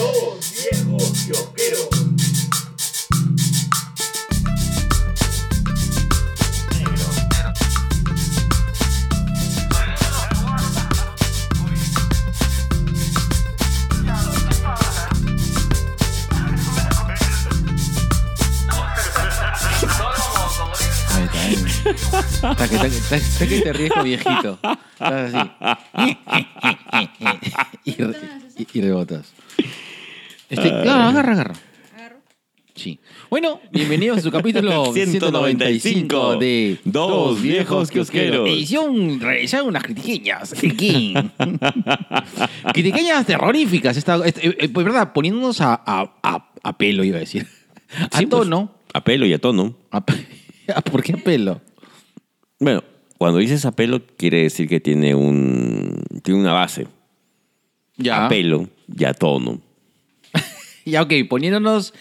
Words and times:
Dos 0.00 0.52
viejos 0.72 1.12
kiosqueros. 1.26 1.88
Está, 22.42 22.68
que, 22.68 23.60
te 23.60 23.72
viejito. 24.02 24.58
Estás 24.92 25.34
así. 25.34 25.50
y, 27.84 27.92
re- 27.94 28.16
y- 28.56 28.66
y 28.78 28.80
rebotas. 28.82 29.32
Este, 30.50 30.68
claro, 30.68 31.02
agarra, 31.04 31.32
agarra. 31.32 31.54
Sí. 32.74 32.98
Bueno, 33.28 33.60
bienvenidos 33.72 34.18
a 34.18 34.20
su 34.22 34.30
capítulo 34.30 34.86
195 34.94 36.36
de 36.36 36.78
Dos 36.84 37.40
Viejos 37.42 37.90
Kiosqueros. 37.90 38.48
Edición 38.48 39.20
realizaron 39.20 39.68
unas 39.68 39.82
critiqueñas. 39.82 40.52
Aquí. 40.54 41.14
critiqueñas 42.72 43.26
terroríficas. 43.26 43.96
Esta, 43.96 44.24
esta- 44.26 44.40
eh, 44.40 44.56
eh, 44.58 44.68
pues, 44.70 44.84
verdad, 44.84 45.12
poniéndonos 45.12 45.60
a, 45.60 45.74
a, 45.74 46.14
a- 46.22 46.52
a 46.62 46.78
pelo, 46.78 47.04
iba 47.04 47.16
a 47.18 47.20
decir. 47.20 47.46
A 48.10 48.18
Sí, 48.18 48.26
pues, 48.26 48.42
tono. 48.44 48.72
a 48.94 49.04
pelo 49.04 49.26
y 49.26 49.34
a 49.34 49.38
tono. 49.38 49.76
¿Por 50.90 51.02
qué 51.02 51.12
a 51.12 51.16
pelo? 51.18 51.60
Bueno, 52.58 52.82
cuando 53.18 53.38
dices 53.40 53.64
a 53.66 53.72
pelo, 53.72 54.00
quiere 54.16 54.42
decir 54.44 54.68
que 54.68 54.80
tiene 54.80 55.14
un 55.14 56.02
tiene 56.22 56.40
una 56.40 56.52
base. 56.52 56.86
Ya. 57.96 58.24
A 58.26 58.28
pelo 58.28 58.68
y 58.96 59.04
a 59.04 59.12
tono. 59.12 59.60
Ya, 60.90 61.02
ok, 61.02 61.12
poniéndonos 61.28 61.94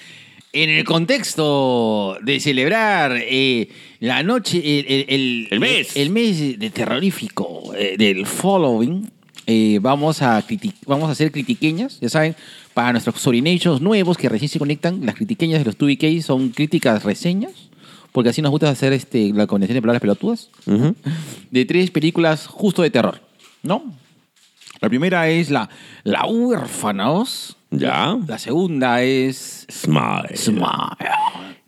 en 0.51 0.69
el 0.69 0.83
contexto 0.83 2.17
de 2.23 2.39
celebrar 2.39 3.15
eh, 3.21 3.69
la 3.99 4.23
noche, 4.23 4.57
el, 4.79 4.85
el- 4.87 5.05
el- 5.07 5.47
El 5.51 5.59
mes. 5.59 5.95
el 5.95 6.09
mes 6.09 6.59
de 6.59 6.69
terrorífico 6.71 7.73
eh, 7.75 7.95
del 7.97 8.25
following, 8.25 9.09
eh, 9.45 9.79
vamos, 9.81 10.21
a 10.21 10.43
vamos 10.87 11.09
a 11.09 11.11
hacer 11.11 11.31
critiqueñas, 11.31 11.99
ya 11.99 12.09
saben, 12.09 12.35
para 12.73 12.91
nuestros 12.91 13.19
sorinachos 13.21 13.81
nuevos 13.81 14.17
que 14.17 14.27
recién 14.29 14.49
se 14.49 14.59
conectan, 14.59 15.05
las 15.05 15.15
critiqueñas 15.15 15.59
de 15.59 15.65
los 15.65 15.77
2BK 15.77 16.21
son 16.21 16.49
críticas 16.49 17.03
reseñas, 17.03 17.51
porque 18.11 18.29
así 18.29 18.41
nos 18.41 18.51
gusta 18.51 18.69
hacer 18.69 18.91
este, 18.93 19.31
la 19.33 19.45
conexión 19.47 19.75
de 19.75 19.81
palabras 19.81 20.01
pelotudas, 20.01 20.49
Ujú. 20.65 20.95
de 21.51 21.65
tres 21.65 21.91
películas 21.91 22.47
justo 22.47 22.81
de 22.81 22.89
terror, 22.89 23.21
¿no? 23.61 23.83
La 24.81 24.87
primera 24.89 25.29
es 25.29 25.49
la, 25.49 25.69
la 26.03 26.25
Huérfanos. 26.25 27.55
Ya. 27.71 28.17
La 28.27 28.39
segunda 28.39 29.03
es 29.03 29.65
Smile. 29.71 30.35
Smile. 30.35 30.65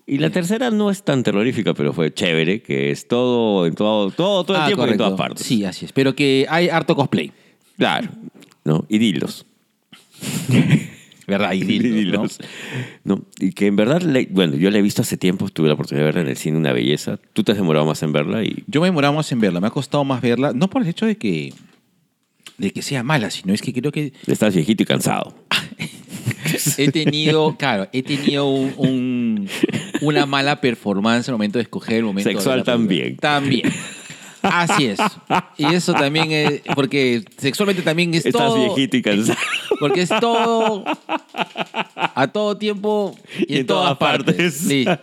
Y 0.07 0.17
la 0.17 0.29
tercera 0.29 0.71
no 0.71 0.89
es 0.91 1.03
tan 1.03 1.23
terrorífica, 1.23 1.73
pero 1.73 1.93
fue 1.93 2.13
chévere, 2.13 2.61
que 2.61 2.91
es 2.91 3.07
todo, 3.07 3.65
en 3.65 3.75
todo, 3.75 4.11
todo, 4.11 4.43
todo 4.43 4.57
el 4.57 4.63
Ah, 4.63 4.65
tiempo 4.67 4.85
y 4.87 4.89
en 4.91 4.97
todas 4.97 5.13
partes. 5.13 5.45
Sí, 5.45 5.63
así 5.63 5.85
es. 5.85 5.93
Pero 5.93 6.15
que 6.15 6.45
hay 6.49 6.69
harto 6.69 6.95
cosplay. 6.95 7.31
Claro. 7.77 8.09
¿No? 8.65 8.85
Y 8.89 8.97
dildos. 8.97 9.45
¿Verdad? 11.27 11.53
Y 11.53 11.61
dildos, 11.61 12.39
¿no? 13.05 13.15
No, 13.15 13.21
y 13.39 13.51
que 13.53 13.67
en 13.67 13.75
verdad, 13.77 14.01
bueno, 14.31 14.55
yo 14.55 14.69
la 14.69 14.79
he 14.79 14.81
visto 14.81 15.01
hace 15.01 15.15
tiempo, 15.17 15.47
tuve 15.49 15.67
la 15.67 15.75
oportunidad 15.75 16.01
de 16.01 16.05
verla 16.07 16.21
en 16.21 16.27
el 16.27 16.35
cine, 16.35 16.57
una 16.57 16.73
belleza. 16.73 17.19
Tú 17.31 17.43
te 17.43 17.53
has 17.53 17.57
demorado 17.57 17.85
más 17.85 18.03
en 18.03 18.11
verla 18.11 18.43
y 18.43 18.63
Yo 18.67 18.81
me 18.81 18.87
demoraba 18.87 19.15
más 19.15 19.31
en 19.31 19.39
verla. 19.39 19.61
Me 19.61 19.67
ha 19.67 19.71
costado 19.71 20.03
más 20.03 20.21
verla. 20.21 20.51
No 20.53 20.69
por 20.69 20.81
el 20.81 20.89
hecho 20.89 21.05
de 21.05 21.15
que, 21.15 21.53
de 22.57 22.71
que 22.71 22.81
sea 22.81 23.03
mala, 23.03 23.31
sino 23.31 23.53
es 23.53 23.61
que 23.61 23.73
creo 23.73 23.91
que 23.91 24.13
estás 24.27 24.53
viejito 24.53 24.83
y 24.83 24.85
cansado. 24.85 25.33
he 26.77 26.91
tenido, 26.91 27.55
claro, 27.57 27.87
he 27.93 28.03
tenido 28.03 28.47
un, 28.49 28.73
un- 28.77 29.49
una 30.01 30.25
mala 30.25 30.61
performance 30.61 31.27
al 31.29 31.33
momento 31.35 31.57
de 31.59 31.63
escoger 31.63 31.97
el 31.97 32.03
momento. 32.03 32.29
Sexual 32.29 32.63
también. 32.63 33.17
También. 33.17 33.71
Así 34.43 34.85
es. 34.87 34.99
Y 35.57 35.65
eso 35.65 35.93
también 35.93 36.31
es, 36.31 36.61
porque 36.73 37.23
sexualmente 37.37 37.83
también 37.83 38.13
es 38.15 38.25
Estás 38.25 38.41
todo. 38.41 38.55
viejito 38.55 38.97
y 38.97 39.01
cansado. 39.03 39.37
Porque 39.79 40.01
es 40.01 40.09
todo 40.19 40.83
a 41.95 42.27
todo 42.27 42.55
tiempo 42.57 43.15
y, 43.47 43.57
en, 43.57 43.65
todas, 43.65 43.97
partes. 43.97 44.63
Listo. 44.65 44.99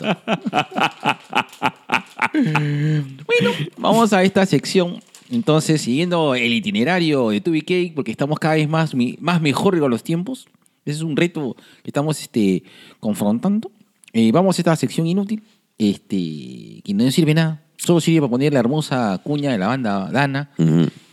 bueno, 2.33 3.51
vamos 3.77 4.13
a 4.13 4.23
esta 4.23 4.47
sección. 4.47 5.01
Entonces, 5.31 5.83
siguiendo 5.83 6.35
el 6.35 6.53
itinerario 6.53 7.31
de 7.31 7.41
Tubi 7.41 7.61
Cake, 7.61 7.93
porque 7.95 8.11
estamos 8.11 8.39
cada 8.39 8.55
vez 8.55 8.69
más, 8.69 8.93
más 9.21 9.41
mejor 9.41 9.79
con 9.79 9.91
los 9.91 10.03
tiempos. 10.03 10.47
Ese 10.85 10.99
es 10.99 11.03
un 11.03 11.17
reto 11.17 11.55
que 11.83 11.91
estamos 11.91 12.21
este, 12.21 12.63
confrontando. 12.99 13.71
Eh, 14.13 14.33
vamos 14.33 14.59
a 14.59 14.63
esta 14.63 14.75
sección 14.77 15.07
inútil, 15.07 15.43
este, 15.77 16.81
que 16.83 16.95
no 16.95 17.11
sirve 17.11 17.35
nada. 17.35 17.63
Solo 17.77 18.01
sirve 18.01 18.21
para 18.21 18.31
poner 18.31 18.53
la 18.53 18.61
hermosa 18.61 19.21
cuña 19.23 19.53
de 19.53 19.59
la 19.59 19.69
banda 19.69 20.11
Dana. 20.11 20.51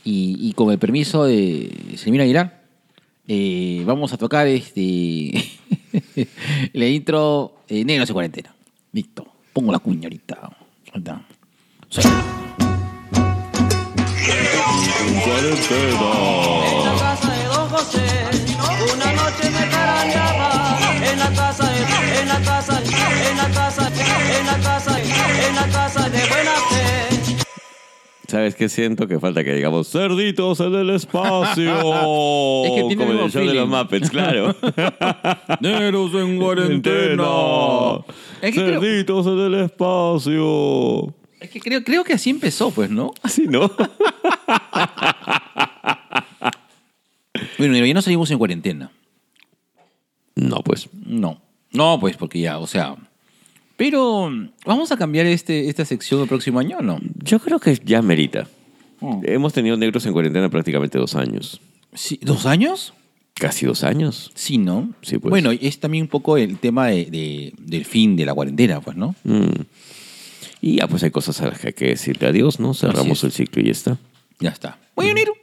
Y, 0.03 0.37
y 0.39 0.53
con 0.53 0.71
el 0.71 0.79
permiso 0.79 1.25
de 1.25 1.71
Selmira 1.97 2.23
Aguilar, 2.23 2.65
eh, 3.27 3.83
vamos 3.85 4.13
a 4.13 4.17
tocar 4.17 4.45
este 4.47 5.31
la 6.73 6.87
intro 6.87 7.57
eh, 7.67 7.83
Negros 7.83 8.09
en 8.09 8.13
cuarentena. 8.13 8.55
Listo. 8.91 9.25
Pongo 9.51 9.71
la 9.71 9.79
cuña 9.79 10.07
ahorita. 10.07 10.51
Ahorita. 10.91 11.25
Suena. 11.89 12.44
En 14.27 14.33
la 16.85 16.95
casa 16.99 17.31
de 17.31 17.43
Don 17.45 17.69
José, 17.69 18.05
una 18.93 19.13
noche 19.13 19.49
me 19.51 19.69
carañaba. 19.69 20.77
En 21.11 21.19
la 21.19 21.29
casa 21.29 21.69
de, 21.71 21.81
en 22.21 22.27
la 22.27 22.39
casa, 22.39 22.81
en 22.81 23.37
la 23.37 23.47
casa, 23.49 23.87
en 24.39 24.45
la 24.47 24.57
casa, 24.59 24.99
en 24.99 25.55
la 25.55 25.67
casa 25.67 26.09
de 26.09 26.17
buena 26.27 26.51
fe. 26.69 27.45
¿Sabes 28.27 28.55
qué 28.55 28.67
siento? 28.69 29.07
Que 29.07 29.19
falta 29.19 29.43
que 29.43 29.53
digamos 29.53 29.91
cerditos 29.91 30.59
en 30.59 30.73
el 30.73 30.89
espacio. 30.89 31.75
Es 32.65 32.71
que 32.71 32.83
tiene 32.87 33.05
Como 33.05 33.25
el 33.25 33.31
show 33.31 33.45
de 33.45 33.53
los. 33.53 33.67
Muppets, 33.67 34.09
claro. 34.09 34.55
Negros 35.59 36.13
en 36.15 36.39
cuarentena. 36.41 37.99
Es 38.41 38.55
que, 38.55 38.63
creo, 38.63 38.81
Cerditos 38.81 39.27
en 39.27 39.39
el 39.39 39.53
espacio. 39.65 41.13
Es 41.39 41.49
que 41.49 41.59
creo, 41.59 41.83
creo 41.83 42.03
que 42.03 42.13
así 42.13 42.29
empezó, 42.29 42.71
pues, 42.71 42.89
¿no? 42.89 43.13
Así, 43.23 43.47
¿no? 43.47 43.71
Bueno, 47.57 47.85
ya 47.85 47.93
no 47.93 48.01
salimos 48.01 48.31
en 48.31 48.37
cuarentena. 48.37 48.91
No, 50.35 50.57
pues. 50.61 50.89
No. 51.05 51.41
No, 51.71 51.99
pues, 51.99 52.17
porque 52.17 52.39
ya, 52.39 52.59
o 52.59 52.67
sea. 52.67 52.95
Pero, 53.77 54.29
¿vamos 54.65 54.91
a 54.91 54.97
cambiar 54.97 55.25
este, 55.25 55.67
esta 55.69 55.83
sección 55.85 56.21
el 56.21 56.27
próximo 56.27 56.59
año 56.59 56.77
o 56.77 56.81
no? 56.81 56.99
Yo 57.23 57.39
creo 57.39 57.59
que 57.59 57.79
ya 57.83 58.01
merita. 58.01 58.47
Mm. 59.01 59.21
Hemos 59.23 59.51
tenido 59.53 59.75
negros 59.75 60.05
en 60.05 60.13
cuarentena 60.13 60.49
prácticamente 60.49 60.97
dos 60.97 61.15
años. 61.15 61.59
Sí, 61.93 62.19
¿Dos 62.21 62.45
años? 62.45 62.93
Casi 63.33 63.65
dos 63.65 63.83
años. 63.83 64.31
Sí, 64.33 64.57
¿no? 64.57 64.93
Sí, 65.01 65.17
pues. 65.17 65.29
Bueno, 65.29 65.51
es 65.51 65.79
también 65.79 66.03
un 66.03 66.07
poco 66.07 66.37
el 66.37 66.57
tema 66.57 66.87
de, 66.87 67.05
de- 67.05 67.53
del 67.57 67.83
fin 67.83 68.15
de 68.15 68.25
la 68.25 68.33
cuarentena, 68.33 68.79
pues, 68.79 68.95
¿no? 68.95 69.13
Mm. 69.25 69.61
Y 70.65 70.77
ya, 70.77 70.87
pues 70.87 71.03
hay 71.03 71.11
cosas 71.11 71.39
a 71.41 71.47
las 71.49 71.59
que 71.59 71.67
hay 71.67 71.73
que 71.73 71.89
decirle 71.89 72.27
adiós, 72.27 72.59
¿no? 72.59 72.73
Cerramos 72.73 73.23
el 73.23 73.31
ciclo 73.31 73.61
y 73.61 73.65
ya 73.65 73.71
está. 73.71 73.99
Ya 74.39 74.49
está. 74.49 74.79
Bueno, 74.95 75.13
Nero. 75.13 75.35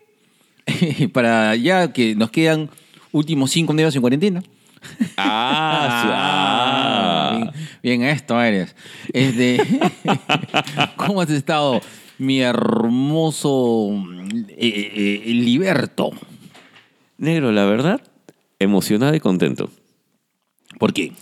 Para 1.13 1.55
ya 1.55 1.93
que 1.93 2.17
nos 2.17 2.33
quedan 2.33 2.69
últimos 3.13 3.53
cinco 3.53 3.73
negros 3.73 3.95
en 3.95 4.01
cuarentena. 4.01 4.43
Ah, 5.17 6.33
bien, 7.83 8.01
bien, 8.01 8.11
esto 8.11 8.43
eres. 8.43 8.75
Este, 9.13 9.59
¿Cómo 10.97 11.21
has 11.21 11.31
estado, 11.31 11.81
mi 12.19 12.41
hermoso 12.41 13.93
eh, 14.49 15.23
eh, 15.25 15.35
Liberto? 15.35 16.11
Negro, 17.17 17.53
la 17.53 17.65
verdad, 17.65 18.01
emocionado 18.59 19.15
y 19.15 19.21
contento. 19.21 19.71
¿Por 20.81 20.93
qué? 20.93 21.13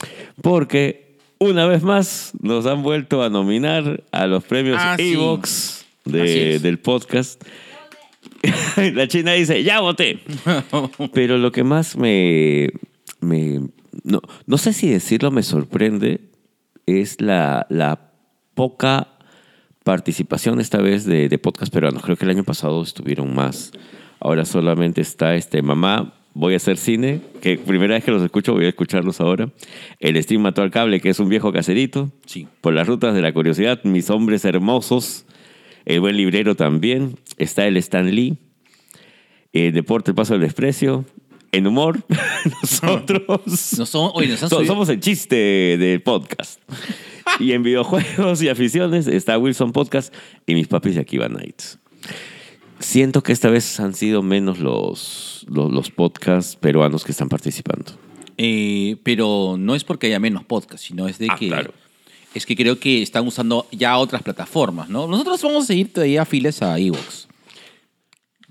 Porque 0.41 1.10
una 1.41 1.67
vez 1.67 1.83
más 1.83 2.33
nos 2.41 2.67
han 2.67 2.83
vuelto 2.83 3.23
a 3.23 3.31
nominar 3.31 4.05
a 4.13 4.27
los 4.27 4.45
premios 4.45 4.77
Ah. 4.79 4.97
Evox 4.99 5.87
de, 6.05 6.59
del 6.59 6.79
podcast. 6.79 7.43
La 8.77 9.09
China 9.09 9.33
dice, 9.33 9.63
ya 9.63 9.81
voté. 9.81 10.21
Pero 11.13 11.39
lo 11.39 11.51
que 11.51 11.65
más 11.65 11.97
me... 11.97 12.69
me 13.21 13.61
no, 14.05 14.21
no 14.47 14.59
sé 14.59 14.73
si 14.73 14.89
decirlo 14.89 15.31
me 15.31 15.43
sorprende 15.43 16.21
es 16.87 17.21
la, 17.21 17.67
la 17.71 18.13
poca 18.55 19.09
participación 19.83 20.61
esta 20.61 20.79
vez 20.79 21.05
de, 21.05 21.29
de 21.29 21.39
podcast 21.39 21.73
peruanos. 21.73 22.03
Creo 22.03 22.17
que 22.17 22.25
el 22.25 22.31
año 22.31 22.45
pasado 22.45 22.83
estuvieron 22.83 23.35
más. 23.35 23.73
Ahora 24.21 24.45
solamente 24.45 25.01
está 25.01 25.35
este 25.35 25.63
Mamá, 25.63 26.15
voy 26.35 26.55
a 26.55 26.57
hacer 26.59 26.77
cine, 26.77 27.21
que 27.41 27.59
primera 27.59 27.95
vez 27.95 28.05
que 28.05 28.11
los 28.11 28.23
escucho, 28.23 28.53
voy 28.53 28.65
a 28.65 28.69
escucharlos 28.69 29.21
ahora. 29.21 29.51
El 29.99 30.23
Steam 30.23 30.43
mató 30.43 30.63
al 30.63 30.71
cable, 30.71 31.01
que 31.01 31.11
es 31.11 31.19
un 31.21 31.29
viejo 31.29 31.53
caserito. 31.53 32.11
Sí. 32.27 32.47
Por 32.61 32.73
las 32.75 32.87
rutas 32.87 33.15
de 33.15 33.23
la 33.23 33.33
curiosidad, 33.33 33.83
mis 33.85 34.11
hombres 34.11 34.45
hermosos. 34.45 35.27
El 35.87 36.01
buen 36.01 36.17
librero 36.17 36.55
también. 36.57 37.17
Está 37.39 37.67
el 37.67 37.77
Stan 37.79 38.15
Lee. 38.15 38.39
El 39.53 39.73
Deporte 39.73 40.13
El 40.13 40.15
Paso 40.15 40.35
del 40.35 40.43
Desprecio. 40.43 41.05
En 41.53 41.67
humor, 41.67 41.99
nosotros 42.63 43.77
No 43.77 43.85
son, 43.85 44.13
oye, 44.15 44.29
nos 44.29 44.43
han 44.45 44.51
so- 44.51 44.57
subido- 44.59 44.67
somos 44.73 44.89
el 44.89 45.01
chiste 45.01 45.35
del 45.81 46.01
podcast. 46.01 46.61
y 47.41 47.51
en 47.53 47.65
videojuegos 47.65 48.41
y 48.41 48.49
aficiones 48.49 49.09
está 49.09 49.37
Wilson 49.37 49.73
Podcast 49.73 50.15
y 50.47 50.55
mis 50.55 50.69
papis 50.69 50.95
de 50.95 51.01
Akiva 51.01 51.29
Nights. 51.29 51.81
Siento 52.81 53.23
que 53.23 53.33
esta 53.33 53.51
vez 53.51 53.79
han 53.79 53.95
sido 53.95 54.23
menos 54.23 54.59
los, 54.59 55.45
los, 55.49 55.71
los 55.71 55.91
podcasts 55.91 56.57
peruanos 56.57 57.05
que 57.05 57.13
están 57.13 57.29
participando. 57.29 57.93
Eh, 58.39 58.97
pero 59.03 59.57
no 59.59 59.75
es 59.75 59.85
porque 59.85 60.07
haya 60.09 60.19
menos 60.19 60.45
podcast, 60.45 60.83
sino 60.85 61.07
es 61.07 61.19
de 61.19 61.27
Ah, 61.31 61.37
que 61.39 61.49
claro. 61.49 61.73
es 62.35 62.47
que 62.47 62.57
creo 62.57 62.81
que 62.81 63.03
están 63.03 63.27
usando 63.27 63.67
ya 63.71 63.99
otras 63.99 64.23
plataformas, 64.23 64.89
¿no? 64.89 65.07
Nosotros 65.07 65.43
vamos 65.43 65.65
a 65.65 65.67
seguir 65.67 65.93
todavía 65.93 66.25
files 66.25 66.63
a 66.63 66.79
Evox. 66.79 67.29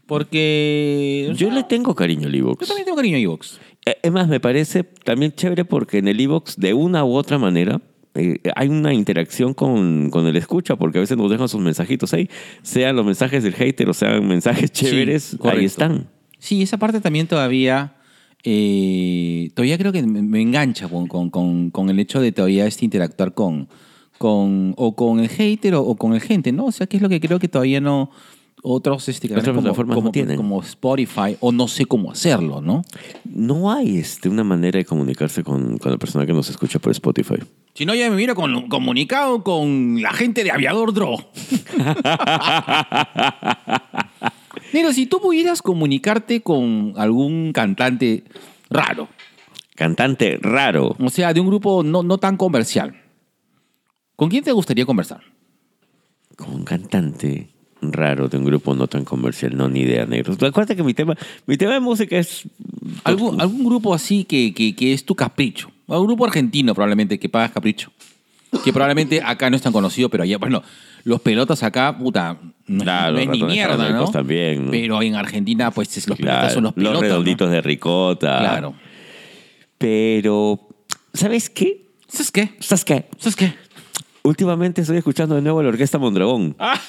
Porque 0.06 1.32
Yo 1.36 1.52
le 1.52 1.64
tengo 1.64 1.94
cariño 1.96 2.28
al 2.28 2.34
yo 2.34 2.40
Evox. 2.40 2.68
también 2.68 2.86
tengo 2.86 2.98
cariño 2.98 3.18
a 3.18 3.20
Evox. 3.20 3.60
Eh, 3.86 3.96
Es 4.04 4.12
más, 4.12 4.28
me 4.28 4.40
parece 4.40 4.84
también 4.84 5.34
chévere 5.34 5.66
porque 5.66 5.98
en 6.00 6.08
el 6.08 6.20
Evox, 6.20 6.56
de 6.58 6.74
una 6.74 7.04
u 7.06 7.14
otra 7.16 7.38
manera, 7.38 7.82
eh, 8.16 8.40
hay 8.56 8.68
una 8.70 8.94
interacción 8.94 9.54
con, 9.54 10.10
con 10.10 10.26
el 10.28 10.36
escucha, 10.36 10.76
porque 10.76 10.98
a 10.98 11.02
veces 11.02 11.18
nos 11.18 11.30
dejan 11.32 11.48
sus 11.48 11.62
mensajitos 11.62 12.14
ahí, 12.14 12.30
sean 12.62 12.96
los 12.96 13.06
mensajes 13.06 13.44
del 13.44 13.54
hater 13.54 13.90
o 13.90 13.94
sean 13.94 14.28
mensajes 14.28 14.72
chéveres, 14.72 15.38
ahí 15.44 15.66
están. 15.66 16.08
Sí, 16.40 16.62
esa 16.62 16.78
parte 16.78 17.02
también 17.02 17.28
todavía 17.28 17.96
eh, 18.44 19.50
todavía 19.54 19.78
creo 19.78 19.92
que 19.92 20.02
me, 20.04 20.42
engancha 20.42 20.88
con, 20.88 21.08
con- 21.08 21.30
con- 21.30 21.72
con 21.72 21.90
el 21.90 22.00
hecho 22.00 22.22
de 22.22 22.32
todavía 22.32 22.66
este 22.66 22.86
interactuar 22.86 23.34
con, 23.34 23.68
con 24.18 24.74
o 24.78 24.96
con 24.96 25.20
el 25.20 25.30
hater 25.30 25.76
o, 25.76 25.82
o 25.82 25.96
con 25.98 26.14
el 26.14 26.22
gente, 26.22 26.52
¿no? 26.52 26.66
O 26.66 26.72
sea, 26.72 26.88
que 26.88 26.98
es 26.98 27.04
lo 27.04 27.10
que 27.10 27.20
creo 27.20 27.40
que 27.40 27.48
todavía 27.48 27.82
no 27.82 28.12
otros 28.62 29.08
este, 29.10 29.28
canales 29.30 29.44
Otras 29.44 29.56
como, 29.56 29.64
plataformas 29.64 29.96
no 29.96 30.02
como- 30.02 30.12
tienen. 30.12 30.38
como 30.38 30.62
Spotify 30.62 31.38
o 31.40 31.52
no 31.52 31.68
sé 31.68 31.86
cómo 31.86 32.12
hacerlo, 32.12 32.62
¿no? 32.62 32.84
No 33.26 33.72
hay 33.72 33.98
este, 33.98 34.28
una 34.30 34.44
manera 34.44 34.78
de 34.78 34.86
comunicarse 34.86 35.44
con, 35.44 35.78
con 35.78 35.92
la 35.92 35.98
persona 35.98 36.26
que 36.26 36.34
nos 36.34 36.50
escucha 36.50 36.80
por 36.80 36.92
Spotify. 36.92 37.36
Si 37.74 37.86
no, 37.86 37.96
ya 37.96 38.10
me 38.10 38.16
hubiera 38.16 38.36
con- 38.36 38.68
comunicado 38.68 39.44
con 39.44 40.02
la 40.02 40.12
gente 40.12 40.44
de 40.44 40.52
Aviador 40.52 40.94
Draw. 40.94 41.18
Pero 44.72 44.94
si 44.94 45.06
tú 45.06 45.20
pudieras 45.20 45.62
comunicarte 45.62 46.42
con 46.42 46.94
algún 46.98 47.52
cantante 47.54 48.24
raro, 48.70 49.08
Cantante 49.76 50.38
raro. 50.42 50.96
o 51.00 51.10
sea, 51.10 51.34
de 51.34 51.40
un 51.40 51.48
grupo 51.48 51.84
no, 51.84 52.04
no 52.04 52.18
tan 52.18 52.36
comercial, 52.38 53.02
¿con 54.16 54.30
quién 54.30 54.44
te 54.44 54.52
gustaría 54.52 54.86
conversar? 54.86 55.22
Con 56.36 56.54
un 56.54 56.64
cantante 56.66 57.50
raro 57.82 58.28
de 58.28 58.38
un 58.38 58.46
grupo 58.46 58.74
no 58.76 58.88
tan 58.88 59.06
comercial, 59.06 59.56
no, 59.56 59.70
ni 59.70 59.82
idea, 59.82 60.06
negro. 60.06 60.34
Acuérdate 60.34 60.76
que 60.76 60.84
mi 60.84 60.94
tema, 60.94 61.16
mi 61.46 61.58
tema 61.58 61.74
de 61.74 61.80
música 61.80 62.18
es... 62.18 62.44
¿Algún, 63.04 63.40
algún 63.40 63.64
grupo 63.66 63.94
así 63.94 64.24
que, 64.26 64.54
que- 64.54 64.76
que 64.76 64.94
es 64.94 65.06
tu 65.06 65.16
capricho? 65.16 65.70
Un 65.88 66.06
grupo 66.06 66.26
argentino 66.26 66.74
probablemente 66.76 67.18
que 67.20 67.30
pagas 67.30 67.52
capricho. 67.52 67.92
Que 68.64 68.74
probablemente 68.74 69.22
acá 69.24 69.50
no 69.50 69.56
es 69.56 69.62
tan 69.62 69.72
conocido, 69.72 70.10
pero 70.10 70.24
allá, 70.24 70.38
bueno, 70.40 70.62
los 71.04 71.22
pelotas 71.22 71.62
acá, 71.64 71.98
puta, 71.98 72.38
no, 72.68 72.84
Claro, 72.84 73.14
no 73.14 73.20
es 73.20 73.30
ni 73.30 73.44
mierda, 73.44 73.90
¿no? 73.92 74.10
también, 74.12 74.66
¿no? 74.66 74.72
Pero 74.72 75.02
en 75.02 75.16
Argentina, 75.16 75.72
pues 75.72 75.96
es- 75.98 76.08
los 76.08 76.18
pelotas 76.18 76.54
son 76.54 76.64
los 76.64 76.74
pelotas. 76.74 76.96
¿no? 76.96 77.02
redonditos 77.02 77.50
de 77.52 77.62
ricota. 77.62 78.40
Claro. 78.40 78.74
Pero, 79.78 80.68
¿sabes 81.14 81.50
qué? 81.50 81.86
¿Sabes 82.08 82.32
qué? 82.32 82.50
¿Sabes 82.60 82.86
qué? 82.86 83.06
¿Sabes 83.18 83.36
qué? 83.36 83.54
Últimamente 84.24 84.82
estoy 84.82 84.98
escuchando 84.98 85.36
de 85.36 85.42
nuevo 85.42 85.62
la 85.64 85.70
Orquesta 85.70 85.98
Mondragón. 85.98 86.56
Ah. 86.60 86.80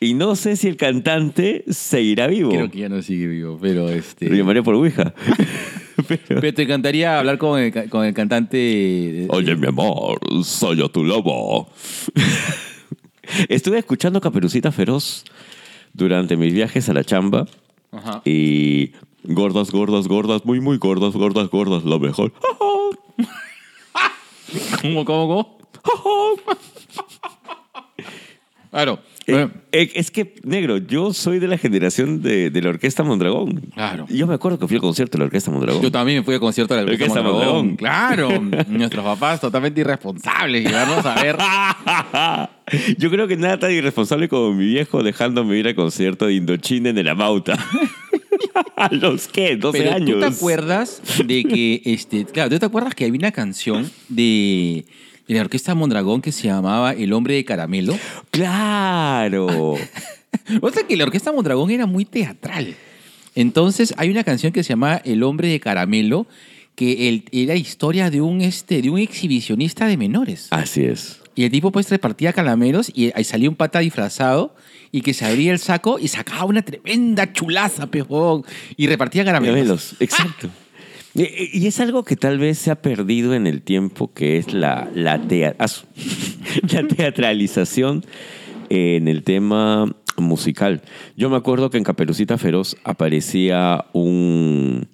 Y 0.00 0.14
no 0.14 0.36
sé 0.36 0.56
si 0.56 0.68
el 0.68 0.76
cantante 0.76 1.64
seguirá 1.68 2.26
vivo. 2.26 2.50
Creo 2.50 2.70
que 2.70 2.78
ya 2.80 2.88
no 2.88 3.00
sigue 3.02 3.26
vivo, 3.28 3.58
pero 3.60 3.88
este. 3.88 4.28
Lo 4.28 4.36
llamaré 4.36 4.62
por 4.62 4.74
Ouija. 4.74 5.14
Pero- 6.06 6.40
Pero 6.42 6.52
te 6.54 6.62
encantaría 6.64 7.18
hablar 7.18 7.38
con 7.38 7.58
el, 7.58 7.88
con 7.88 8.04
el 8.04 8.12
cantante. 8.12 9.26
Oye, 9.30 9.56
mi 9.56 9.66
amor, 9.66 10.20
soy 10.44 10.76
yo 10.76 10.90
tu 10.90 11.02
lobo. 11.02 11.70
Estuve 13.48 13.78
escuchando 13.78 14.20
Caperucita 14.20 14.70
Feroz 14.72 15.24
durante 15.94 16.36
mis 16.36 16.52
viajes 16.52 16.86
a 16.90 16.92
la 16.92 17.02
chamba. 17.02 17.46
Ajá. 17.92 18.20
Y 18.26 18.92
gordas, 19.24 19.70
gordas, 19.70 20.06
gordas, 20.06 20.44
muy, 20.44 20.60
muy 20.60 20.76
gordas, 20.76 21.14
gordas, 21.14 21.48
gordas, 21.48 21.82
lo 21.84 21.98
mejor. 21.98 22.34
¿Cómo, 24.82 25.04
cómo, 25.06 25.26
cómo? 25.28 25.56
Claro. 28.70 28.98
Eh, 29.28 29.48
eh, 29.72 29.90
es 29.94 30.10
que, 30.10 30.34
negro, 30.44 30.76
yo 30.76 31.12
soy 31.12 31.40
de 31.40 31.48
la 31.48 31.58
generación 31.58 32.22
de, 32.22 32.50
de 32.50 32.62
la 32.62 32.70
Orquesta 32.70 33.02
Mondragón. 33.02 33.60
Claro. 33.74 34.06
Yo 34.08 34.26
me 34.26 34.34
acuerdo 34.34 34.58
que 34.58 34.68
fui 34.68 34.76
al 34.76 34.82
concierto 34.82 35.18
de 35.18 35.20
la 35.20 35.24
Orquesta 35.26 35.50
Mondragón. 35.50 35.82
Yo 35.82 35.90
también 35.90 36.24
fui 36.24 36.34
al 36.34 36.40
concierto 36.40 36.74
de 36.74 36.84
la 36.84 36.92
Orquesta 36.92 37.20
Orquesta 37.20 37.28
Mondragón. 37.28 37.66
Mondragón. 37.66 38.50
Claro. 38.50 38.64
Nuestros 38.68 39.04
papás 39.04 39.40
totalmente 39.40 39.80
irresponsables. 39.80 40.64
Llevarnos 40.64 41.04
a 41.04 41.22
ver. 41.22 41.36
Yo 42.98 43.10
creo 43.10 43.28
que 43.28 43.36
nada 43.36 43.58
tan 43.58 43.72
irresponsable 43.72 44.28
como 44.28 44.52
mi 44.52 44.66
viejo 44.66 45.02
dejándome 45.02 45.56
ir 45.56 45.68
al 45.68 45.74
concierto 45.74 46.26
de 46.26 46.34
Indochina 46.34 46.90
en 46.90 46.98
el 46.98 47.08
Amauta. 47.08 47.56
¿A 48.76 48.92
los 48.92 49.28
qué? 49.28 49.56
12 49.56 49.78
Pero 49.78 49.94
años. 49.94 50.10
tú 50.10 50.20
te 50.20 50.26
acuerdas 50.26 51.02
de 51.24 51.44
que, 51.44 51.82
este, 51.84 52.24
claro, 52.26 52.50
¿tú 52.50 52.58
te 52.58 52.66
acuerdas 52.66 52.94
que 52.94 53.04
había 53.04 53.18
una 53.18 53.32
canción 53.32 53.90
de, 54.08 54.84
de 55.28 55.34
la 55.34 55.42
Orquesta 55.42 55.74
Mondragón 55.74 56.22
que 56.22 56.32
se 56.32 56.48
llamaba 56.48 56.92
El 56.92 57.12
Hombre 57.12 57.34
de 57.34 57.44
Caramelo? 57.44 57.98
Claro. 58.30 59.76
O 60.60 60.70
sea 60.70 60.86
que 60.86 60.96
la 60.96 61.04
Orquesta 61.04 61.32
Mondragón 61.32 61.70
era 61.70 61.86
muy 61.86 62.04
teatral. 62.04 62.76
Entonces 63.34 63.94
hay 63.96 64.10
una 64.10 64.22
canción 64.22 64.52
que 64.52 64.62
se 64.62 64.68
llama 64.68 65.00
El 65.04 65.22
Hombre 65.22 65.48
de 65.48 65.58
Caramelo 65.58 66.26
que 66.76 67.22
era 67.32 67.56
historia 67.56 68.10
de 68.10 68.20
un, 68.20 68.42
este, 68.42 68.82
de 68.82 68.90
un 68.90 68.98
exhibicionista 68.98 69.86
de 69.86 69.96
menores. 69.96 70.48
Así 70.50 70.84
es. 70.84 71.20
Y 71.34 71.44
el 71.44 71.50
tipo 71.50 71.72
pues 71.72 71.90
repartía 71.90 72.32
calameros 72.32 72.92
y 72.94 73.12
ahí 73.14 73.24
salía 73.24 73.48
un 73.48 73.56
pata 73.56 73.80
disfrazado 73.80 74.54
y 74.92 75.00
que 75.00 75.14
se 75.14 75.24
abría 75.24 75.52
el 75.52 75.58
saco 75.58 75.98
y 75.98 76.08
sacaba 76.08 76.44
una 76.44 76.62
tremenda 76.62 77.32
chulaza, 77.32 77.86
pejón, 77.86 78.44
y 78.76 78.86
repartía 78.86 79.24
caramelos. 79.24 79.54
Caramelos, 79.54 79.96
exacto. 80.00 80.48
Y, 80.48 80.50
y 81.52 81.66
es 81.66 81.80
algo 81.80 82.04
que 82.04 82.16
tal 82.16 82.38
vez 82.38 82.58
se 82.58 82.70
ha 82.70 82.82
perdido 82.82 83.34
en 83.34 83.46
el 83.46 83.62
tiempo, 83.62 84.12
que 84.12 84.36
es 84.38 84.52
la, 84.52 84.88
la, 84.94 85.14
ah, 85.58 85.66
la 86.72 86.82
teatralización 86.88 88.04
en 88.68 89.08
el 89.08 89.22
tema 89.22 89.94
musical. 90.18 90.82
Yo 91.16 91.30
me 91.30 91.36
acuerdo 91.36 91.70
que 91.70 91.78
en 91.78 91.84
Caperucita 91.84 92.38
Feroz 92.38 92.76
aparecía 92.84 93.84
un... 93.92 94.88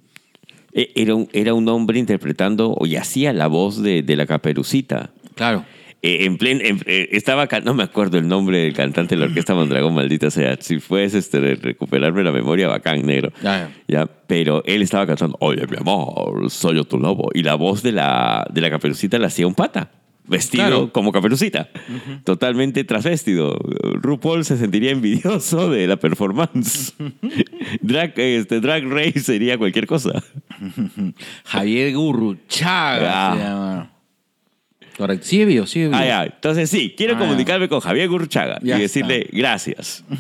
e- 0.72 0.90
Era 0.94 1.14
un, 1.14 1.28
era 1.32 1.54
un 1.54 1.68
hombre 1.68 1.98
interpretando 1.98 2.76
y 2.84 2.96
hacía 2.96 3.32
la 3.32 3.46
voz 3.46 3.82
de, 3.82 4.02
de 4.02 4.16
la 4.16 4.26
caperucita. 4.26 5.10
Claro. 5.34 5.64
Eh, 6.04 6.24
en 6.24 6.36
plen, 6.36 6.60
en- 6.64 6.80
eh, 6.86 7.08
estaba, 7.12 7.48
no 7.64 7.74
me 7.74 7.84
acuerdo 7.84 8.18
el 8.18 8.26
nombre 8.26 8.58
del 8.58 8.72
cantante 8.72 9.14
de 9.14 9.20
la 9.20 9.26
orquesta 9.26 9.54
Mondragón, 9.54 9.94
maldita 9.94 10.30
sea. 10.32 10.56
Si 10.60 10.78
puedes 10.78 11.14
este, 11.14 11.38
re- 11.38 11.54
recuperarme 11.54 12.24
la 12.24 12.32
memoria, 12.32 12.66
bacán, 12.66 13.06
negro. 13.06 13.30
Ya, 13.42 13.70
Ya, 13.86 14.06
pero 14.26 14.64
él 14.66 14.82
estaba 14.82 15.06
cantando, 15.06 15.36
oye, 15.40 15.64
mi 15.68 15.76
amor, 15.76 16.50
soy 16.50 16.74
yo 16.76 16.84
tu 16.84 16.98
lobo. 16.98 17.30
Y 17.34 17.42
la 17.44 17.54
voz 17.54 17.82
de 17.84 17.92
la, 17.92 18.44
de 18.52 18.60
la 18.60 18.70
caperucita 18.70 19.16
la 19.20 19.28
hacía 19.28 19.46
un 19.46 19.54
pata, 19.54 19.92
vestido 20.26 20.64
Claro. 20.66 20.92
como 20.92 21.12
caperucita, 21.12 21.68
totalmente 22.24 22.82
trasvestido. 22.82 23.56
RuPaul 23.94 24.44
se 24.44 24.56
sentiría 24.56 24.90
envidioso 24.90 25.70
de 25.70 25.86
la 25.86 25.96
performance. 25.98 26.94
drag, 27.80 28.12
este, 28.16 28.58
drag 28.60 28.88
Race 28.88 29.20
sería 29.20 29.56
cualquier 29.56 29.86
cosa. 29.86 30.20
Javier 31.44 31.94
Gurruchaga 31.94 33.32
Ah. 33.32 33.88
Correcto. 34.96 35.26
Sigue 35.26 35.44
vivo, 35.46 35.66
sigue 35.66 35.86
vivo. 35.86 35.96
Ah, 35.98 36.04
ya. 36.06 36.24
Entonces 36.24 36.68
sí, 36.70 36.94
quiero 36.96 37.14
Ah. 37.16 37.18
comunicarme 37.18 37.68
con 37.68 37.80
Javier 37.80 38.08
Gurruchaga 38.08 38.58
Ya 38.62 38.76
y 38.78 38.80
decirle 38.82 39.26
gracias. 39.32 40.04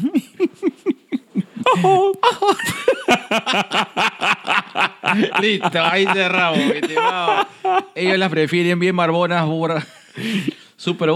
Listo, 5.40 5.82
ahí 5.82 6.06
cerramos. 6.12 6.58
mi 6.58 6.72
estimado. 6.72 7.46
Ellos 7.94 8.18
las 8.18 8.30
prefieren 8.30 8.78
bien 8.78 8.96
barbonas, 8.96 9.44
burra- 9.46 9.86
súper 10.76 11.10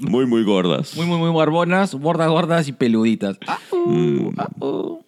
Muy, 0.00 0.26
muy 0.26 0.44
gordas. 0.44 0.94
muy, 0.96 1.06
muy, 1.06 1.18
muy 1.18 1.30
barbonas, 1.36 1.94
gordas, 1.94 2.28
gordas 2.28 2.68
y 2.68 2.72
peluditas. 2.72 3.36
Ah, 3.46 3.58
uh, 3.72 4.32
ah, 4.38 4.48
uh. 4.60 4.98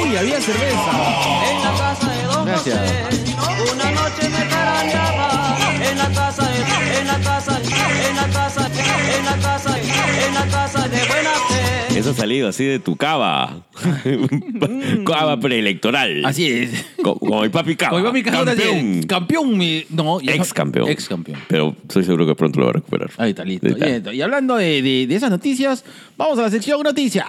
Uy, 0.00 0.16
había 0.16 0.40
cerveza. 0.40 1.50
En 1.50 1.62
la 1.62 1.72
casa 1.78 2.12
de 2.12 2.22
Don 2.24 2.44
Gracias. 2.46 2.78
José, 2.78 3.23
una 3.72 3.90
noche 3.90 4.28
me 4.28 4.48
carandeaba. 4.48 5.56
En 5.90 5.98
la 5.98 6.08
casa 6.10 6.48
de, 6.48 7.00
en 7.00 7.06
la 7.06 7.18
casa, 7.18 7.60
en 7.60 8.16
la 8.16 8.28
casa, 8.28 8.66
en 8.66 9.24
la 9.24 9.36
casa, 9.38 9.78
en 9.78 10.34
la 10.34 10.46
casa 10.46 10.88
de 10.88 10.96
buena 11.06 11.30
fe. 11.48 11.98
Eso 11.98 12.10
ha 12.10 12.14
salido 12.14 12.48
así 12.48 12.64
de 12.64 12.78
tu 12.80 12.96
cava. 12.96 13.64
cava 15.06 15.38
preelectoral. 15.38 16.24
Así 16.24 16.46
es. 16.50 16.84
Co- 17.02 17.18
Como 17.18 17.42
mi 17.42 17.48
papi 17.50 17.76
cava. 17.76 17.90
Con 17.92 18.02
mi 18.02 18.08
papi 18.08 18.22
Cajota 18.22 18.54
Campeón. 18.56 19.02
campeón. 19.04 19.58
mi- 19.58 19.84
no, 19.90 20.20
ya- 20.20 20.34
Ex 20.34 20.52
campeón. 20.52 20.88
Ex 20.88 21.08
campeón. 21.08 21.38
Pero 21.48 21.76
estoy 21.82 22.04
seguro 22.04 22.26
que 22.26 22.34
pronto 22.34 22.58
lo 22.60 22.66
va 22.66 22.70
a 22.70 22.74
recuperar. 22.74 23.10
Ahí 23.18 23.30
está, 23.30 23.44
listo. 23.44 23.66
Ahí 23.68 23.72
está. 23.74 23.86
Listo. 23.86 24.12
Y 24.12 24.22
hablando 24.22 24.56
de, 24.56 24.82
de- 24.82 25.06
de 25.06 25.14
esas 25.14 25.30
noticias, 25.30 25.84
vamos 26.16 26.38
a 26.38 26.42
la 26.42 26.50
sección 26.50 26.82
noticias. 26.82 27.26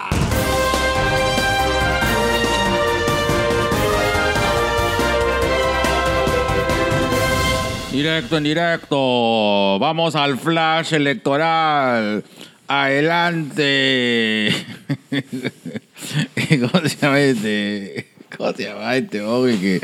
Directo, 7.96 8.36
en 8.36 8.44
directo. 8.44 9.78
Vamos 9.78 10.14
al 10.16 10.38
flash 10.38 10.92
electoral. 10.92 12.22
Adelante. 12.68 14.52
¿Cómo 16.60 16.88
se 16.88 16.96
llama 17.00 17.20
este? 17.20 18.08
¿Cómo 18.36 18.52
se 18.52 18.64
llama 18.64 18.96
este 18.96 19.22
hombre 19.22 19.58
que... 19.58 19.80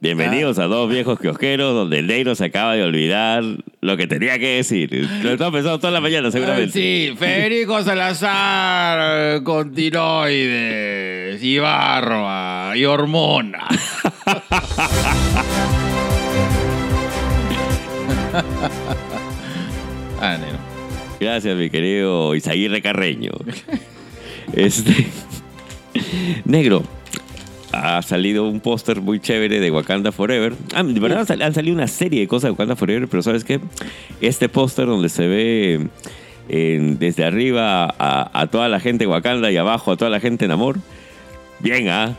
Bienvenidos 0.00 0.60
a 0.60 0.64
dos 0.64 0.88
viejos 0.88 1.18
kiosqueros 1.18 1.74
donde 1.74 1.98
el 2.00 2.06
negro 2.06 2.36
se 2.36 2.44
acaba 2.44 2.74
de 2.76 2.84
olvidar 2.84 3.42
lo 3.80 3.96
que 3.96 4.06
tenía 4.06 4.38
que 4.38 4.56
decir. 4.58 5.08
Lo 5.24 5.32
estaba 5.32 5.50
pensando 5.50 5.80
toda 5.80 5.92
la 5.92 6.00
mañana, 6.00 6.28
Ah, 6.28 6.30
seguramente. 6.30 6.72
sí, 6.72 7.14
Federico 7.18 7.82
Salazar 7.82 9.42
con 9.42 9.74
tiroides 9.74 11.42
y 11.42 11.58
barba 11.58 12.76
y 12.76 12.84
hormona. 12.84 13.66
ah, 20.20 20.36
negro. 20.38 20.58
Gracias, 21.20 21.56
mi 21.56 21.70
querido 21.70 22.34
Isaguirre 22.34 22.82
Carreño. 22.82 23.32
Este. 24.52 25.06
Negro. 26.44 26.82
Ha 27.72 28.00
salido 28.02 28.48
un 28.48 28.60
póster 28.60 29.00
muy 29.00 29.20
chévere 29.20 29.60
de 29.60 29.70
Wakanda 29.70 30.12
Forever. 30.12 30.54
Ah, 30.74 30.82
de 30.82 30.98
verdad 31.00 31.20
han 31.20 31.26
sal- 31.26 31.42
han 31.42 31.52
salido 31.54 31.74
una 31.74 31.88
serie 31.88 32.20
de 32.20 32.28
cosas 32.28 32.48
de 32.48 32.50
Wakanda 32.52 32.76
Forever, 32.76 33.08
pero 33.08 33.22
¿sabes 33.22 33.44
qué? 33.44 33.60
Este 34.20 34.48
póster 34.48 34.86
donde 34.86 35.08
se 35.08 35.26
ve 35.26 35.88
desde 36.48 37.24
arriba 37.24 37.84
a, 37.98 38.30
a 38.40 38.46
toda 38.46 38.68
la 38.68 38.78
gente 38.80 39.04
de 39.04 39.10
Wakanda 39.10 39.50
y 39.50 39.56
abajo 39.56 39.92
a 39.92 39.96
toda 39.96 40.10
la 40.10 40.20
gente 40.20 40.44
en 40.44 40.52
amor. 40.52 40.78
Bien, 41.58 41.88
¿ah? 41.88 42.14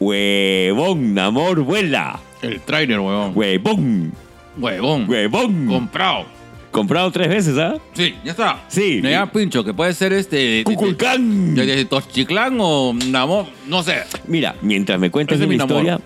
Huevón, 0.00 1.18
amor, 1.18 1.60
vuela. 1.60 2.18
El 2.42 2.60
trainer, 2.60 2.98
huevón. 3.00 3.32
Huevón, 3.34 4.12
Huevón. 4.60 5.08
huevón. 5.08 5.66
Comprado. 5.66 6.26
Comprado 6.70 7.10
tres 7.10 7.28
veces, 7.28 7.58
¿ah? 7.58 7.74
Sí, 7.94 8.14
ya 8.24 8.30
está. 8.30 8.60
Sí. 8.68 9.00
Me 9.02 9.10
llama 9.10 9.32
Pincho, 9.32 9.64
que 9.64 9.74
puede 9.74 9.92
ser 9.92 10.12
este... 10.12 10.36
de- 10.36 10.42
de- 10.58 10.64
Cuculcán. 10.64 11.54
de, 11.56 11.66
de 11.66 11.84
Tochiclán 11.84 12.58
o 12.60 12.92
Namor, 12.94 13.46
no 13.66 13.82
sé. 13.82 14.02
Mira, 14.28 14.54
mientras 14.62 14.98
me 15.00 15.10
cuentas 15.10 15.38
mi 15.40 15.56
Namor. 15.56 15.78
historia. 15.78 16.00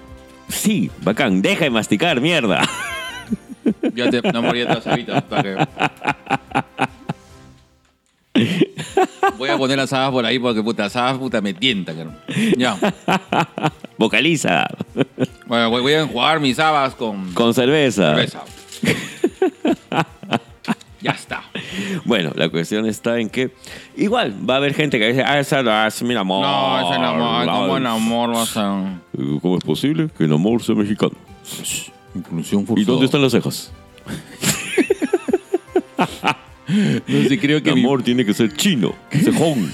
Sí, 0.49 0.91
bacán, 1.03 1.43
deja 1.43 1.65
de 1.65 1.71
masticar, 1.71 2.21
mierda. 2.21 2.67
Ya 3.95 4.09
te 4.11 4.23
Namor 4.23 4.57
ya 4.57 4.67
te 4.69 4.75
vas 4.75 4.87
ahorita. 4.87 5.25
Voy 9.39 9.49
a 9.49 9.57
poner 9.59 9.79
las 9.79 9.93
habas 9.93 10.11
por 10.11 10.25
ahí 10.27 10.39
porque 10.39 10.63
puta, 10.63 10.85
las 10.85 10.97
habas 10.97 11.19
puta 11.19 11.41
me 11.41 11.55
tientan. 11.55 11.97
cabrón. 11.97 12.17
Ya. 12.57 12.77
Vocaliza. 13.99 14.67
Bueno, 15.47 15.71
voy, 15.71 15.83
voy 15.83 15.93
a 15.93 16.01
enjuagar 16.03 16.41
mis 16.41 16.59
habas 16.59 16.95
con 16.95 17.33
Con 17.35 17.55
cerveza. 17.55 18.15
cerveza. 18.15 18.43
ya 21.01 21.13
está. 21.13 21.43
Bueno, 22.05 22.33
la 22.35 22.49
cuestión 22.49 22.87
está 22.87 23.19
en 23.21 23.31
que 23.31 23.51
igual 23.97 24.35
va 24.49 24.55
a 24.55 24.57
haber 24.59 24.75
gente 24.75 24.99
que 24.99 25.09
dice, 25.09 25.23
ah, 25.25 25.39
esa 25.39 25.63
no 25.63 25.87
es 25.87 26.03
mi 26.03 26.15
amor. 26.15 26.45
No, 26.45 26.91
ese 26.91 26.99
Namor, 26.99 27.47
¿cómo 27.47 27.77
el 27.77 27.87
amor 27.87 28.35
va 28.35 28.43
a 28.43 28.47
ser? 28.47 28.63
¿Cómo 29.41 29.59
es 29.59 29.65
posible 29.65 30.09
que 30.17 30.25
el 30.25 30.33
amor 30.33 30.63
sea 30.63 30.75
mexicano? 30.75 31.13
Inclusión 32.15 32.67
¿Y 32.77 32.85
dónde 32.85 33.07
están 33.07 33.23
las 33.23 33.33
cejas? 33.33 33.73
No 36.67 37.29
sé, 37.29 37.39
creo 37.39 37.63
que 37.63 37.71
El 37.71 37.77
mi- 37.77 37.81
amor 37.83 38.03
tiene 38.03 38.25
que 38.25 38.33
ser 38.35 38.53
chino, 38.55 38.95
cejón, 39.11 39.73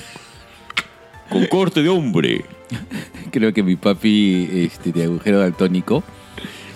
con 1.29 1.47
corte 1.47 1.83
de 1.83 1.89
hombre. 1.89 2.45
Creo 3.31 3.53
que 3.53 3.63
mi 3.63 3.77
papi 3.77 4.49
este, 4.53 4.93
de 4.93 5.05
agujero 5.05 5.41
daltónico 5.41 6.03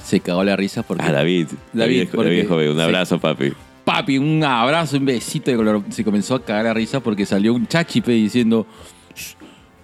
se 0.04 0.20
cagó 0.20 0.44
la 0.44 0.56
risa 0.56 0.82
porque. 0.82 1.04
Ah, 1.04 1.12
David. 1.12 1.48
David, 1.72 2.08
David, 2.12 2.48
joven, 2.48 2.68
un 2.70 2.76
sí. 2.76 2.82
abrazo, 2.82 3.18
papi. 3.18 3.52
Papi, 3.84 4.18
un 4.18 4.42
abrazo, 4.42 4.96
un 4.96 5.04
besito 5.04 5.50
de 5.50 5.56
color. 5.56 5.82
Se 5.90 6.04
comenzó 6.04 6.36
a 6.36 6.44
cagar 6.44 6.64
la 6.64 6.74
risa 6.74 7.00
porque 7.00 7.26
salió 7.26 7.52
un 7.52 7.66
chachipe 7.66 8.12
diciendo 8.12 8.66
"Shh, 9.14 9.34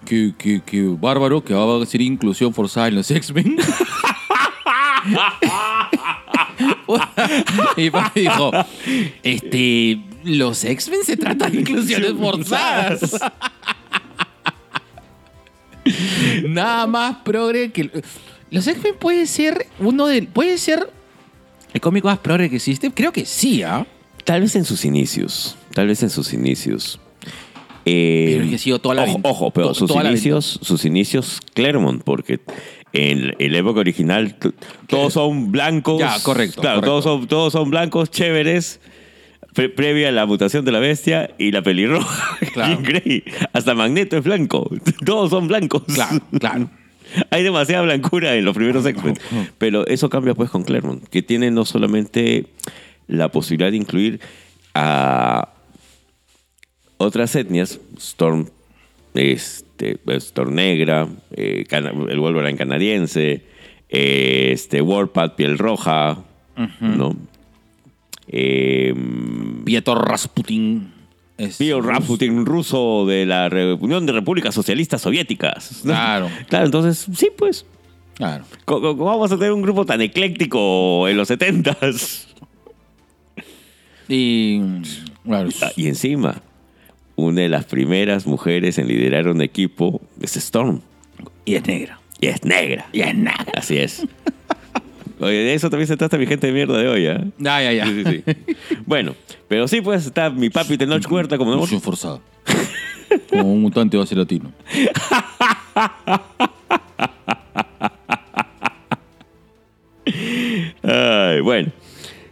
que, 0.07 0.33
que, 0.39 0.61
que 0.63 0.83
bárbaro, 0.83 1.45
que 1.45 1.53
va 1.55 1.83
a 1.83 1.87
ser 1.87 2.01
inclusión 2.01 2.55
forzada 2.55 2.89
en 2.89 2.95
los 2.95 3.11
X-Men. 3.11 3.57
y 7.77 7.91
dijo, 8.15 8.51
este, 9.23 10.01
los 10.25 10.65
X-Men 10.65 11.01
se 11.05 11.17
trata 11.17 11.49
de 11.49 11.61
inclusiones 11.61 12.13
forzadas. 12.19 13.21
Nada 16.49 16.87
más 16.87 17.17
progre 17.25 17.71
que... 17.73 17.91
Los 18.51 18.67
X-Men 18.67 18.95
puede 18.99 19.27
ser 19.27 19.67
uno 19.79 20.07
de... 20.07 20.23
Puede 20.23 20.59
ser 20.59 20.91
el 21.73 21.81
cómico 21.81 22.09
más 22.09 22.19
progre 22.19 22.51
que 22.51 22.57
existe. 22.57 22.91
Creo 22.91 23.13
que 23.13 23.25
sí, 23.25 23.63
¿ah? 23.63 23.87
Tal 24.25 24.41
vez 24.41 24.57
en 24.57 24.65
sus 24.65 24.85
inicios. 24.85 25.57
Tal 25.73 25.87
vez 25.87 26.03
en 26.03 26.11
sus 26.11 26.33
inicios. 26.33 26.99
Eh, 27.85 28.35
Pero 28.39 28.51
que 28.51 28.57
ha 28.57 28.59
sido 28.59 28.79
toda 28.81 28.95
la 28.97 29.05
ojo, 29.05 29.21
ojo, 29.23 29.51
pero 29.53 29.69
To- 29.69 29.75
sus 29.75 29.91
inicios, 29.95 30.59
sus 30.63 30.85
inicios 30.85 31.41
Claremont, 31.55 32.03
porque 32.03 32.41
en, 32.93 33.35
en 33.39 33.53
la 33.53 33.59
época 33.59 33.81
original 33.81 34.37
todos 34.87 35.13
son 35.13 35.53
blancos. 35.53 35.99
Ya, 36.01 36.19
correcto, 36.23 36.61
Claro, 36.61 36.81
correcto. 36.81 36.91
Todos, 36.91 37.05
son, 37.05 37.27
todos 37.29 37.53
son 37.53 37.71
blancos, 37.71 38.11
chéveres, 38.11 38.81
pre- 39.55 39.69
previa 39.69 40.09
a 40.09 40.13
la 40.13 40.27
mutación 40.27 40.65
de 40.65 40.73
la 40.73 40.81
bestia 40.81 41.31
y 41.39 41.51
la 41.53 41.63
pelirroja. 41.63 42.39
Claro. 42.53 42.75
Jean 42.75 42.83
Grey. 42.83 43.23
Hasta 43.53 43.75
Magneto 43.75 44.17
es 44.17 44.25
blanco. 44.25 44.69
Todos 45.05 45.31
son 45.31 45.47
blancos. 45.49 45.83
Claro, 45.95 46.21
claro. 46.39 46.71
Hay 47.31 47.43
demasiada 47.43 47.83
blancura 47.83 48.35
en 48.37 48.45
los 48.45 48.55
primeros 48.57 48.85
X-Men. 48.87 49.19
Pero 49.59 49.87
eso 49.87 50.09
cambia 50.11 50.35
pues 50.35 50.51
con 50.51 50.63
Claremont, 50.65 51.05
que 51.09 51.23
tiene 51.23 51.51
no 51.51 51.65
solamente 51.65 52.47
la 53.09 53.29
posibilidad 53.31 53.71
de 53.71 53.77
incluir 53.77 54.21
a 54.75 55.49
otras 56.99 57.35
etnias, 57.35 57.81
Storm, 57.99 58.47
este, 59.81 60.17
Storm 60.17 60.55
Negra, 60.55 61.09
eh, 61.33 61.65
el 61.71 62.21
Wolverine 62.21 62.57
canadiense, 62.57 63.43
eh, 63.89 64.51
este, 64.53 64.83
Warpath, 64.83 65.35
piel 65.35 65.59
roja, 65.59 66.19
¿no? 66.81 67.17
Eh, 68.29 68.95
Pietro 69.65 69.95
Rasputin. 69.97 70.93
Pío 71.57 71.81
Rasputin, 71.81 72.45
ruso 72.45 73.07
de 73.07 73.25
la 73.25 73.49
Unión 73.81 74.05
de 74.05 74.13
Repúblicas 74.13 74.55
Socialistas 74.55 75.01
Soviéticas. 75.01 75.85
¿no? 75.85 75.93
Claro. 75.95 76.31
Claro, 76.49 76.67
entonces, 76.67 77.07
sí, 77.17 77.31
pues. 77.37 77.65
Claro. 78.15 78.45
¿Cómo, 78.67 78.95
vamos 78.95 79.33
a 79.33 79.39
tener 79.39 79.53
un 79.53 79.63
grupo 79.63 79.87
tan 79.87 80.03
ecléctico 80.03 81.09
en 81.09 81.17
los 81.17 81.29
setentas? 81.29 82.29
Y. 84.09 84.61
Claro. 85.25 85.49
Y 85.77 85.87
encima, 85.87 86.43
una 87.21 87.43
de 87.43 87.49
las 87.49 87.65
primeras 87.65 88.27
mujeres 88.27 88.79
en 88.79 88.89
liderar 88.89 89.29
un 89.29 89.43
equipo 89.43 90.01
es 90.21 90.37
Storm. 90.37 90.81
Y 91.45 91.55
es 91.55 91.67
negra. 91.67 92.01
Y 92.21 92.27
es 92.27 92.45
negra. 92.45 92.87
Y 92.93 93.01
es 93.01 93.15
negra. 93.15 93.47
Así 93.55 93.79
es. 93.79 94.07
Oye, 95.21 95.35
de 95.35 95.55
eso 95.55 95.69
también 95.69 95.87
se 95.87 95.97
trata 95.97 96.17
mi 96.17 96.27
gente 96.27 96.47
de 96.47 96.53
mierda 96.53 96.79
de 96.79 96.89
hoy, 96.89 97.07
¿ah? 97.07 97.23
Ya, 97.39 97.63
ya, 97.63 97.73
ya. 97.73 97.87
Sí, 97.87 98.05
sí, 98.05 98.25
sí. 98.27 98.57
Bueno, 98.87 99.15
pero 99.49 99.69
sí, 99.69 99.83
pues 99.83 100.07
está 100.07 100.31
mi 100.31 100.49
papi 100.49 100.79
Tenoch 100.79 101.07
Huerta 101.11 101.37
como 101.37 101.51
no. 101.51 101.57
Inclusión 101.57 101.83
forzada. 101.83 102.21
Como 103.29 103.53
un 103.53 103.61
mutante 103.61 103.97
va 103.97 104.05
a 104.05 104.07
ser 104.07 104.19
latino. 104.19 104.53
Ay, 110.83 111.41
bueno. 111.41 111.73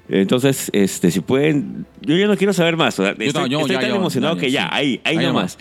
Entonces, 0.08 0.70
este, 0.72 1.10
si 1.10 1.20
pueden, 1.20 1.84
yo 2.00 2.16
ya 2.16 2.26
no 2.26 2.36
quiero 2.36 2.52
saber 2.54 2.76
más. 2.76 2.98
o 2.98 3.02
sea, 3.02 3.12
estoy, 3.18 3.42
no, 3.42 3.46
yo 3.46 3.60
estoy 3.60 3.76
ya, 3.76 3.80
tan 3.80 3.90
emocionado 3.90 4.36
que 4.36 4.46
sí. 4.46 4.52
ya, 4.52 4.68
ahí, 4.72 5.00
ahí, 5.04 5.18
Ahí 5.18 5.26
nomás. 5.26 5.58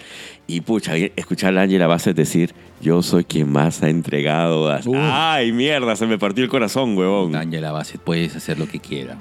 Y 0.48 0.62
pucha, 0.62 0.96
escuchar 0.96 1.58
a 1.58 1.64
Ángela 1.64 1.88
Bassett 1.88 2.16
decir, 2.16 2.54
yo 2.80 3.02
soy 3.04 3.26
quien 3.26 3.52
más 3.52 3.84
ha 3.84 3.90
entregado. 3.90 4.72
a-". 4.72 4.80
Uh. 4.86 4.96
Ay, 4.96 5.52
mierda, 5.52 5.96
se 5.98 6.08
me 6.08 6.18
partió 6.18 6.44
el 6.46 6.50
corazón, 6.50 6.98
huevón. 6.98 7.36
Angela 7.36 7.72
Bassett, 7.74 8.00
puedes 8.00 8.36
hacer 8.38 8.58
lo 8.58 8.68
que 8.68 8.80
quiera. 8.80 9.18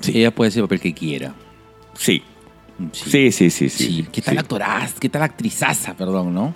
Sí. 0.00 0.18
Ella 0.18 0.30
puede 0.32 0.48
hacer 0.48 0.60
el 0.60 0.66
papel 0.68 0.80
que 0.80 0.94
quiera. 0.94 1.34
Sí. 1.94 2.22
Sí, 2.92 3.32
sí, 3.32 3.50
sí, 3.50 3.68
sí. 3.68 3.86
Sí, 3.86 4.06
¿qué 4.12 4.20
tal 4.22 4.38
actoraz? 4.38 4.94
¿Qué 5.00 5.08
tal 5.08 5.22
actrizaza, 5.22 5.94
perdón, 5.94 6.32
no? 6.34 6.54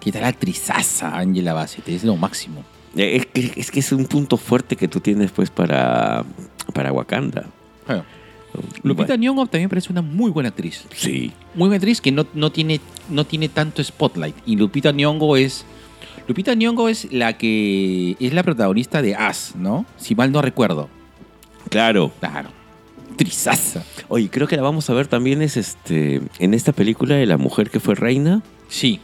¿Qué 0.00 0.10
tal 0.10 0.24
actrizaza 0.24 1.16
Angela 1.16 1.52
Bassett? 1.52 1.88
Es 1.88 2.02
lo 2.04 2.16
máximo. 2.16 2.64
Eh, 2.96 3.16
Es 3.16 3.26
que, 3.26 3.60
es 3.60 3.70
que 3.70 3.80
es 3.80 3.92
un 3.92 4.06
punto 4.06 4.36
fuerte 4.36 4.74
que 4.76 4.88
tú 4.88 4.98
tienes, 5.00 5.30
pues, 5.30 5.50
para, 5.50 6.24
para 6.72 6.92
Wakanda. 6.92 7.46
Lupita 8.82 9.16
Bueno, 9.16 9.34
Nyong'o 9.34 9.46
también 9.46 9.68
parece 9.68 9.92
una 9.92 10.02
muy 10.02 10.30
buena 10.30 10.48
actriz. 10.48 10.84
Sí. 10.94 11.32
Muy 11.54 11.68
buena 11.68 11.76
actriz 11.76 12.00
que 12.00 12.12
no, 12.12 12.26
no, 12.34 12.50
tiene, 12.50 12.80
no 13.08 13.24
tiene 13.24 13.48
tanto 13.48 13.82
spotlight. 13.82 14.36
Y 14.46 14.56
Lupita 14.56 14.92
Nyong'o 14.92 15.36
es... 15.36 15.64
Lupita 16.26 16.54
Nyong'o 16.54 16.88
es 16.88 17.12
la 17.12 17.36
que... 17.36 18.16
Es 18.18 18.32
la 18.32 18.42
protagonista 18.42 19.02
de 19.02 19.14
As, 19.14 19.54
¿no? 19.56 19.86
Si 19.96 20.14
mal 20.14 20.32
no 20.32 20.42
recuerdo. 20.42 20.88
Claro. 21.68 22.12
Claro. 22.20 22.50
Actrizaza. 23.12 23.84
Oye, 24.08 24.28
creo 24.30 24.48
que 24.48 24.56
la 24.56 24.62
vamos 24.62 24.88
a 24.88 24.94
ver 24.94 25.06
también 25.06 25.42
es 25.42 25.56
este 25.56 26.22
en 26.38 26.54
esta 26.54 26.72
película 26.72 27.16
de 27.16 27.26
la 27.26 27.36
mujer 27.36 27.70
que 27.70 27.78
fue 27.78 27.94
reina. 27.94 28.42
Sí. 28.68 29.00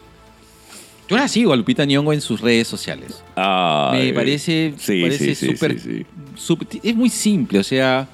Yo 1.09 1.17
la 1.17 1.29
sigo 1.29 1.53
a 1.53 1.57
Lupita 1.57 1.85
Nyong'o 1.85 2.13
en 2.13 2.21
sus 2.21 2.41
redes 2.41 2.67
sociales. 2.67 3.23
Ah, 3.37 3.93
Me 3.95 4.13
parece 4.13 4.75
sí, 4.77 5.03
parece 5.03 5.35
súper 5.35 5.79
sí, 5.81 5.99
sí. 6.01 6.07
súper- 6.35 6.81
es 6.83 6.97
muy 6.97 7.09
simple, 7.11 7.59
o 7.61 7.63
sea, 7.65 8.09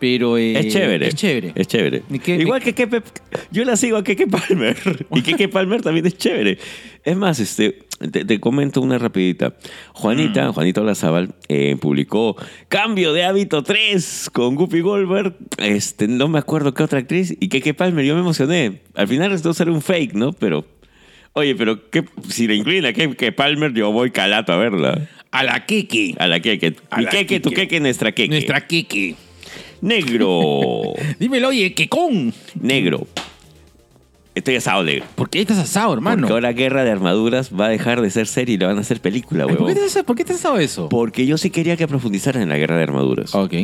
Pero 0.00 0.38
eh, 0.38 0.56
Es 0.60 0.72
chévere. 0.72 1.08
Es 1.08 1.14
chévere. 1.16 1.52
Es 1.56 1.66
chévere. 1.66 2.02
¿Y 2.08 2.20
qué- 2.20 2.36
Igual 2.36 2.62
que 2.62 2.72
Keke, 2.72 3.02
yo 3.50 3.64
la 3.64 3.76
sigo 3.76 3.96
a 3.96 4.04
Keke 4.04 4.28
Palmer. 4.28 4.76
y 5.12 5.22
Keke 5.22 5.48
Palmer 5.48 5.82
también 5.82 6.06
es 6.06 6.16
chévere. 6.16 6.56
Es 7.02 7.16
más, 7.16 7.40
este, 7.40 7.80
te, 8.12 8.24
te 8.24 8.38
comento 8.38 8.80
una 8.80 8.96
rapidita. 8.98 9.56
Juanita, 9.94 10.52
Juanita 10.52 10.82
Olazábal, 10.82 11.34
eh, 11.48 11.76
publicó 11.80 12.36
Cambio 12.68 13.12
de 13.12 13.24
hábito 13.24 13.64
3 13.64 14.30
con 14.32 14.54
Guppy 14.54 14.82
Goldberg. 14.82 15.34
Este, 15.56 16.06
no 16.06 16.28
me 16.28 16.38
acuerdo 16.38 16.74
qué 16.74 16.84
otra 16.84 17.00
actriz. 17.00 17.34
Y 17.40 17.48
Keke 17.48 17.74
Palmer, 17.74 18.04
yo 18.04 18.14
me 18.14 18.20
emocioné. 18.20 18.82
Al 18.94 19.08
final 19.08 19.30
resultó 19.32 19.52
ser 19.52 19.68
un 19.68 19.82
fake, 19.82 20.14
¿no? 20.14 20.32
Pero, 20.32 20.64
oye, 21.38 21.54
pero 21.54 21.90
¿qué- 21.90 22.04
si 22.28 22.46
le 22.46 22.54
incluyen 22.56 22.86
a 22.86 22.92
Keke 22.92 23.32
Palmer, 23.32 23.72
yo 23.72 23.90
voy 23.92 24.10
calato 24.10 24.52
a 24.52 24.56
verla. 24.56 25.08
A 25.30 25.42
la 25.44 25.66
Keke. 25.66 26.14
A 26.18 26.26
la 26.26 26.40
Keke. 26.40 26.74
Mi 26.96 27.04
la 27.04 27.10
Keke, 27.10 27.40
tu 27.40 27.50
Keke. 27.50 27.80
Nuestra 27.80 28.12
Keke. 28.12 28.28
Nuestra 28.30 28.66
Keke. 28.66 29.14
Negro. 29.80 30.92
Dímelo, 31.18 31.48
oye, 31.48 31.72
Kekón. 31.74 32.32
Negro. 32.60 33.06
Estoy 34.34 34.54
asado, 34.54 34.84
negro. 34.84 35.04
¿Por 35.16 35.30
qué 35.30 35.40
estás 35.40 35.58
asado, 35.58 35.92
hermano? 35.92 36.20
Porque 36.22 36.32
ahora 36.32 36.52
Guerra 36.52 36.84
de 36.84 36.92
Armaduras 36.92 37.50
va 37.58 37.66
a 37.66 37.68
dejar 37.70 38.00
de 38.00 38.10
ser 38.10 38.28
serie 38.28 38.54
y 38.54 38.58
le 38.58 38.66
van 38.66 38.78
a 38.78 38.82
hacer 38.82 39.00
película, 39.00 39.46
Ay, 39.48 39.56
¿Por 39.56 39.66
qué, 39.66 39.72
estás, 39.84 40.04
¿Por 40.04 40.14
qué 40.14 40.22
estás 40.22 40.36
asado 40.36 40.58
eso? 40.58 40.88
Porque 40.88 41.26
yo 41.26 41.36
sí 41.38 41.50
quería 41.50 41.76
que 41.76 41.88
profundizaran 41.88 42.42
en 42.42 42.48
la 42.48 42.56
Guerra 42.56 42.76
de 42.76 42.84
Armaduras. 42.84 43.34
Ok. 43.34 43.54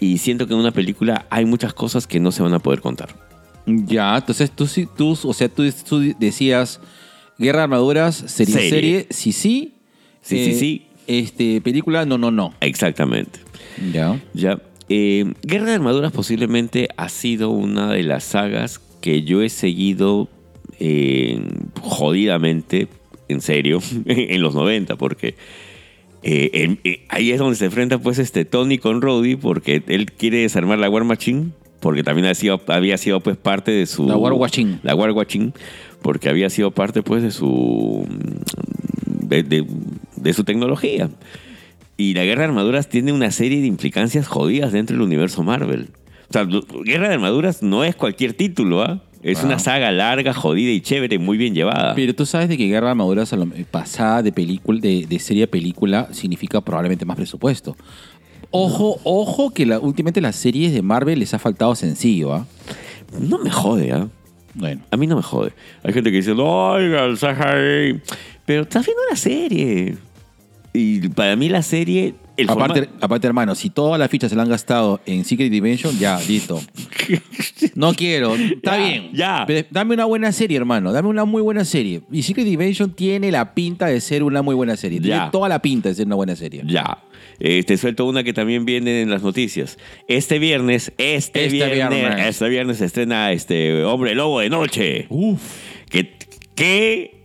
Y 0.00 0.16
siento 0.18 0.46
que 0.46 0.54
en 0.54 0.60
una 0.60 0.70
película 0.70 1.26
hay 1.28 1.44
muchas 1.44 1.74
cosas 1.74 2.06
que 2.06 2.20
no 2.20 2.32
se 2.32 2.42
van 2.42 2.54
a 2.54 2.58
poder 2.58 2.80
contar. 2.80 3.10
Ya, 3.66 4.16
entonces 4.16 4.50
tú, 4.50 4.66
sí- 4.66 4.88
tú, 4.96 5.10
o 5.22 5.34
sea, 5.34 5.50
tú, 5.50 5.70
tú 5.86 6.14
decías 6.18 6.80
Guerra 7.38 7.58
de 7.60 7.64
Armaduras, 7.64 8.16
serie, 8.26 8.54
Serie. 8.54 8.70
serie, 8.70 9.06
sí, 9.10 9.32
sí. 9.32 9.74
Sí, 10.22 10.44
sí, 10.44 10.54
sí. 10.58 10.82
Este, 11.06 11.60
película, 11.60 12.04
no, 12.04 12.18
no, 12.18 12.30
no. 12.30 12.52
Exactamente. 12.60 13.38
Ya. 13.92 14.20
Ya. 14.34 14.60
Eh, 14.88 15.32
Guerra 15.42 15.66
de 15.66 15.74
Armaduras 15.74 16.12
posiblemente 16.12 16.88
ha 16.96 17.08
sido 17.08 17.50
una 17.50 17.92
de 17.92 18.02
las 18.02 18.24
sagas 18.24 18.80
que 19.00 19.22
yo 19.22 19.42
he 19.42 19.48
seguido 19.48 20.28
eh, 20.80 21.40
jodidamente, 21.80 22.88
en 23.28 23.40
serio, 23.40 23.80
en 24.06 24.42
los 24.42 24.54
90, 24.54 24.96
porque 24.96 25.34
eh, 26.22 26.50
en- 26.54 26.80
eh, 26.84 27.04
ahí 27.08 27.30
es 27.30 27.38
donde 27.38 27.56
se 27.56 27.66
enfrenta 27.66 27.98
pues 27.98 28.18
este 28.18 28.44
Tony 28.44 28.78
con 28.78 29.00
Rhodey, 29.00 29.36
porque 29.36 29.82
él 29.86 30.12
quiere 30.12 30.38
desarmar 30.38 30.78
la 30.78 30.90
War 30.90 31.04
Machine, 31.04 31.50
porque 31.80 32.02
también 32.02 32.26
ha 32.26 32.34
sido- 32.34 32.60
había 32.68 32.98
sido 32.98 33.20
pues 33.20 33.36
parte 33.36 33.70
de 33.70 33.86
su... 33.86 34.06
La 34.08 34.16
War 34.16 34.36
Machine. 34.36 34.80
La 34.82 34.94
War 34.94 35.14
Machine, 35.14 35.52
porque 36.02 36.28
había 36.28 36.50
sido 36.50 36.70
parte 36.70 37.02
pues 37.02 37.22
de 37.22 37.30
su... 37.30 38.06
de, 39.06 39.42
de- 39.42 39.66
de 40.16 40.32
su 40.32 40.42
tecnología. 40.44 41.10
Y 41.96 42.14
la 42.14 42.24
Guerra 42.24 42.42
de 42.42 42.48
Armaduras 42.48 42.88
tiene 42.88 43.12
una 43.12 43.30
serie 43.30 43.60
de 43.60 43.66
implicancias 43.66 44.26
jodidas 44.26 44.72
dentro 44.72 44.94
del 44.96 45.02
universo 45.02 45.42
Marvel. 45.44 45.88
O 46.28 46.32
sea, 46.32 46.44
Guerra 46.84 47.08
de 47.08 47.14
Armaduras 47.14 47.62
no 47.62 47.84
es 47.84 47.94
cualquier 47.96 48.34
título, 48.34 48.82
¿ah? 48.82 49.00
Es 49.22 49.42
una 49.42 49.58
saga 49.58 49.90
larga, 49.90 50.32
jodida 50.32 50.70
y 50.70 50.80
chévere, 50.80 51.18
muy 51.18 51.36
bien 51.38 51.54
llevada. 51.54 51.94
Pero 51.94 52.14
tú 52.14 52.24
sabes 52.26 52.48
de 52.48 52.56
que 52.56 52.66
Guerra 52.68 52.86
de 52.86 52.90
Armaduras 52.92 53.32
a 53.32 53.36
lo- 53.36 53.48
pasada 53.70 54.22
de 54.22 54.30
película, 54.32 54.80
de, 54.80 55.06
de 55.06 55.18
serie 55.18 55.44
a 55.44 55.46
película, 55.48 56.08
significa 56.12 56.60
probablemente 56.60 57.04
más 57.04 57.16
presupuesto. 57.16 57.76
Ojo, 58.50 58.98
ojo 59.04 59.50
que 59.52 59.66
la, 59.66 59.78
últimamente 59.78 60.20
las 60.20 60.36
series 60.36 60.72
de 60.72 60.82
Marvel 60.82 61.18
les 61.18 61.34
ha 61.34 61.38
faltado 61.38 61.74
sencillo, 61.74 62.32
¿ah? 62.32 62.46
No 63.20 63.38
me 63.38 63.50
jode, 63.50 63.92
¿ah? 63.92 64.08
Bueno. 64.54 64.82
A 64.90 64.96
mí 64.96 65.06
no 65.06 65.16
me 65.16 65.22
jode. 65.22 65.52
Hay 65.82 65.92
gente 65.92 66.10
que 66.10 66.16
dice, 66.18 66.32
oiga, 66.32 67.04
el 67.04 67.18
Sahara", 67.18 67.60
Pero 68.44 68.62
estás 68.62 68.84
viendo 68.86 69.02
la 69.08 69.16
serie. 69.16 69.96
Y 70.72 71.08
para 71.08 71.36
mí 71.36 71.48
la 71.48 71.62
serie... 71.62 72.14
El 72.38 72.48
Aparte, 72.48 72.88
aparte, 73.00 73.26
hermano, 73.26 73.54
si 73.54 73.68
todas 73.68 73.98
las 73.98 74.08
fichas 74.10 74.30
se 74.30 74.36
las 74.36 74.44
han 74.44 74.50
gastado 74.50 75.00
en 75.06 75.24
Secret 75.24 75.50
Dimension, 75.50 75.98
ya, 75.98 76.18
listo. 76.26 76.60
No 77.74 77.94
quiero, 77.94 78.34
está 78.34 78.76
Ya, 78.78 78.84
bien. 78.86 79.10
ya. 79.12 79.44
Pero 79.46 79.66
dame 79.70 79.94
una 79.94 80.04
buena 80.04 80.32
serie, 80.32 80.56
hermano. 80.56 80.92
Dame 80.92 81.08
una 81.08 81.24
muy 81.24 81.42
buena 81.42 81.64
serie. 81.64 82.02
Y 82.12 82.22
Secret 82.22 82.46
Dimension 82.46 82.92
tiene 82.92 83.30
la 83.30 83.54
pinta 83.54 83.86
de 83.86 84.00
ser 84.00 84.22
una 84.22 84.42
muy 84.42 84.54
buena 84.54 84.76
serie. 84.76 85.00
Tiene 85.00 85.16
Ya. 85.16 85.30
toda 85.30 85.48
la 85.48 85.60
pinta 85.62 85.88
de 85.88 85.94
ser 85.94 86.06
una 86.06 86.16
buena 86.16 86.34
serie. 86.36 86.62
Ya. 86.66 86.98
Eh, 87.40 87.62
te 87.64 87.76
suelto 87.76 88.04
una 88.06 88.24
que 88.24 88.32
también 88.32 88.64
viene 88.64 89.02
en 89.02 89.10
las 89.10 89.22
noticias. 89.22 89.78
Este 90.08 90.38
viernes, 90.38 90.92
este, 90.98 91.44
Este 91.46 91.48
viernes, 91.52 91.90
viernes. 91.98 92.26
este 92.28 92.48
viernes 92.48 92.78
se 92.78 92.84
estrena 92.84 93.32
este 93.32 93.84
Hombre 93.84 94.14
Lobo 94.14 94.40
de 94.40 94.50
Noche. 94.50 95.06
Uf. 95.08 95.40
Que, 95.90 96.16
que 96.54 97.17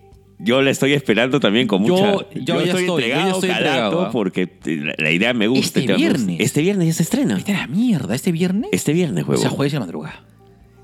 yo 0.43 0.62
le 0.62 0.71
estoy 0.71 0.93
esperando 0.93 1.39
también 1.39 1.67
con 1.67 1.84
Yo- 1.86 1.95
mucha. 1.95 2.25
yo 2.36 2.60
ya 2.62 2.63
estoy, 2.65 2.86
yo 2.88 2.99
ya 2.99 3.29
estoy 3.29 3.49
entregado, 3.49 4.01
¿ah? 4.03 4.12
porque 4.12 4.49
la, 4.65 4.93
la 4.97 5.12
idea 5.12 5.34
me 5.34 5.47
gusta. 5.47 5.79
Este 5.79 5.82
y 5.82 5.88
te- 5.88 5.95
viernes. 5.95 6.39
Este 6.39 6.62
viernes 6.62 6.88
ya 6.88 6.93
se 6.93 7.03
estrena. 7.03 7.36
Vete 7.36 7.53
a 7.53 7.60
la 7.62 7.67
mierda, 7.67 8.13
¿este 8.15 8.32
viernes? 8.32 8.69
Este 8.71 8.93
viernes, 8.93 9.23
o 9.23 9.27
huevo. 9.27 9.41
sea, 9.41 9.49
jueves 9.49 9.73
de 9.73 9.79
madrugada. 9.79 10.23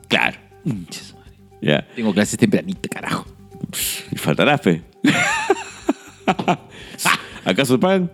Claro. 0.08 0.38
Madre. 0.64 0.86
Ya. 1.62 1.86
Tengo 1.96 2.14
clases 2.14 2.38
tempranito, 2.40 2.88
carajo. 2.90 3.26
Y 4.12 4.16
faltará 4.18 4.58
fe. 4.58 4.82
¿Acaso 7.46 7.80
pagan? 7.80 8.12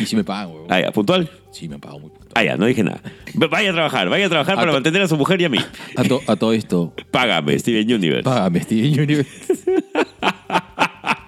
Y 0.00 0.06
si 0.06 0.16
me 0.16 0.24
pagan, 0.24 0.48
huevón. 0.50 0.66
Ah, 0.70 0.80
ya, 0.80 0.90
puntual. 0.92 1.30
Sí, 1.52 1.68
me 1.68 1.78
pagan 1.78 2.00
muy 2.00 2.10
puntual. 2.10 2.32
Ah, 2.34 2.44
ya, 2.44 2.56
no 2.56 2.66
dije 2.66 2.82
nada. 2.84 3.00
Vaya 3.34 3.70
a 3.70 3.72
trabajar, 3.72 4.08
vaya 4.08 4.26
a 4.26 4.28
trabajar 4.28 4.54
A 4.56 4.60
para 4.60 4.72
mantener 4.72 5.02
a 5.02 5.08
su 5.08 5.16
mujer 5.16 5.40
y 5.40 5.44
a 5.44 5.48
mí. 5.48 5.58
A, 5.96 6.04
to- 6.04 6.20
a 6.26 6.36
todo 6.36 6.52
esto, 6.52 6.94
Págame, 7.10 7.58
Steven 7.58 7.92
Universe. 7.92 8.22
págame, 8.22 8.60
Steven 8.62 9.00
Universe. 9.00 9.30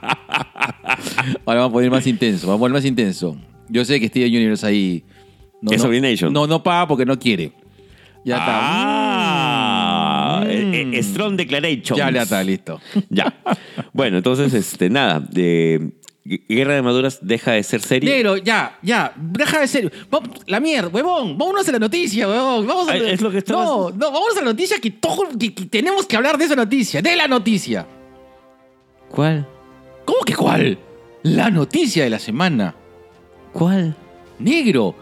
Ahora 1.47 1.61
vamos 1.61 1.71
a 1.71 1.73
poner 1.73 1.91
más 1.91 2.07
intenso, 2.07 2.47
vamos 2.47 2.59
a 2.59 2.61
poner 2.61 2.75
más 2.75 2.85
intenso. 2.85 3.37
Yo 3.69 3.85
sé 3.85 4.01
que 4.01 4.09
Steven 4.09 4.29
Universe 4.35 4.67
ahí... 4.67 5.05
No, 5.63 5.73
Es 5.73 5.85
no. 5.85 6.31
No, 6.31 6.47
no 6.47 6.63
paga 6.63 6.89
porque 6.89 7.05
no 7.05 7.19
quiere. 7.19 7.53
Ya 8.25 8.39
Ah, 8.41 10.41
está. 10.43 10.53
eh, 10.53 10.85
Mm. 10.87 10.95
eh, 10.95 11.03
Strong 11.03 11.37
Declaration. 11.37 11.99
Ya, 11.99 12.11
ya 12.11 12.23
está, 12.23 12.43
listo. 12.43 12.81
Ya. 13.11 13.35
Bueno, 13.93 14.19
entonces, 14.19 14.53
este, 14.55 14.89
nada. 14.91 15.21
de 15.21 15.93
Guerra 16.25 16.75
de 16.75 16.83
Maduras 16.83 17.19
deja 17.23 17.53
de 17.53 17.63
ser 17.63 17.81
serie. 17.81 18.11
Negro, 18.11 18.37
ya, 18.37 18.79
ya, 18.83 19.13
deja 19.17 19.61
de 19.61 19.69
ser. 19.69 19.93
La 20.47 20.61
mierda, 20.61 20.89
huevón, 20.89 21.37
vámonos 21.39 21.69
a 21.69 21.73
la 21.73 21.79
noticia, 21.79 22.29
huevón. 22.29 22.67
Vamos 22.67 22.89
a, 22.89 22.97
es 22.97 23.21
lo 23.21 23.31
que 23.31 23.39
estabas- 23.39 23.65
No, 23.67 23.91
no, 23.91 24.11
vámonos 24.13 24.37
a 24.37 24.41
la 24.41 24.47
noticia 24.47 24.79
que, 24.81 24.91
todo, 24.93 25.23
que, 25.39 25.55
que 25.55 25.67
tenemos 25.67 26.07
que 26.07 26.17
hablar 26.17 26.39
de 26.39 26.45
esa 26.45 26.57
noticia, 26.57 27.03
de 27.03 27.17
la 27.17 27.27
noticia. 27.29 27.87
¿Cuál? 29.11 29.47
¿Cómo 30.11 30.25
que 30.25 30.35
cuál? 30.35 30.77
La 31.23 31.51
noticia 31.51 32.03
de 32.03 32.11
la 32.11 32.19
semana. 32.19 32.75
¿Cuál? 33.53 33.95
Negro, 34.41 34.97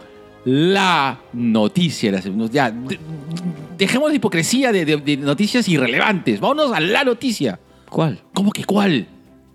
la 0.45 1.19
noticia 1.33 2.11
de 2.11 2.17
la 2.17 2.21
semana. 2.21 2.49
Ya, 2.51 2.69
de- 2.69 2.99
dejemos 3.75 4.09
la 4.11 4.15
hipocresía 4.17 4.71
de, 4.71 4.85
de- 4.85 4.97
de 4.97 5.17
noticias 5.17 5.67
irrelevantes. 5.67 6.39
Vámonos 6.39 6.71
a 6.73 6.79
la 6.79 7.03
noticia. 7.03 7.59
¿Cuál? 7.89 8.19
¿Cómo 8.35 8.51
que 8.51 8.65
cuál? 8.65 9.07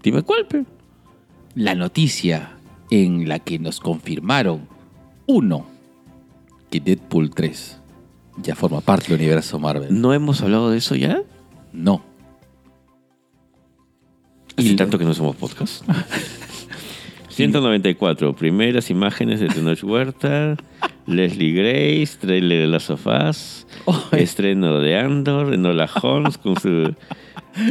Dime 0.02 0.22
cuál, 0.22 0.46
pe. 0.46 0.64
la 1.54 1.74
noticia 1.76 2.56
en 2.90 3.28
la 3.28 3.38
que 3.38 3.60
nos 3.60 3.78
confirmaron, 3.78 4.66
uno, 5.26 5.66
que 6.68 6.80
Deadpool 6.80 7.30
3 7.30 7.78
ya 8.42 8.56
forma 8.56 8.80
parte 8.80 9.08
del 9.12 9.20
universo 9.20 9.60
Marvel. 9.60 10.00
¿No 10.00 10.12
hemos 10.12 10.42
hablado 10.42 10.70
de 10.70 10.78
eso 10.78 10.96
ya? 10.96 11.22
No. 11.72 12.02
Y- 14.56 14.76
tanto 14.76 14.98
que 14.98 15.04
no 15.04 15.14
somos 15.14 15.36
podcast. 15.36 15.84
194. 17.28 18.36
Primeras 18.36 18.90
imágenes 18.90 19.40
de 19.40 19.48
Tenoch 19.48 19.82
Huerta, 19.82 20.56
Leslie 21.06 21.52
Grace, 21.52 22.16
trailer 22.20 22.60
de 22.60 22.66
Las 22.68 22.84
Sofás, 22.84 23.66
estreno 24.12 24.78
de 24.78 24.96
Andor, 24.98 25.52
Enola 25.52 25.90
Holmes 26.02 26.38
con 26.38 26.58
su... 26.60 26.94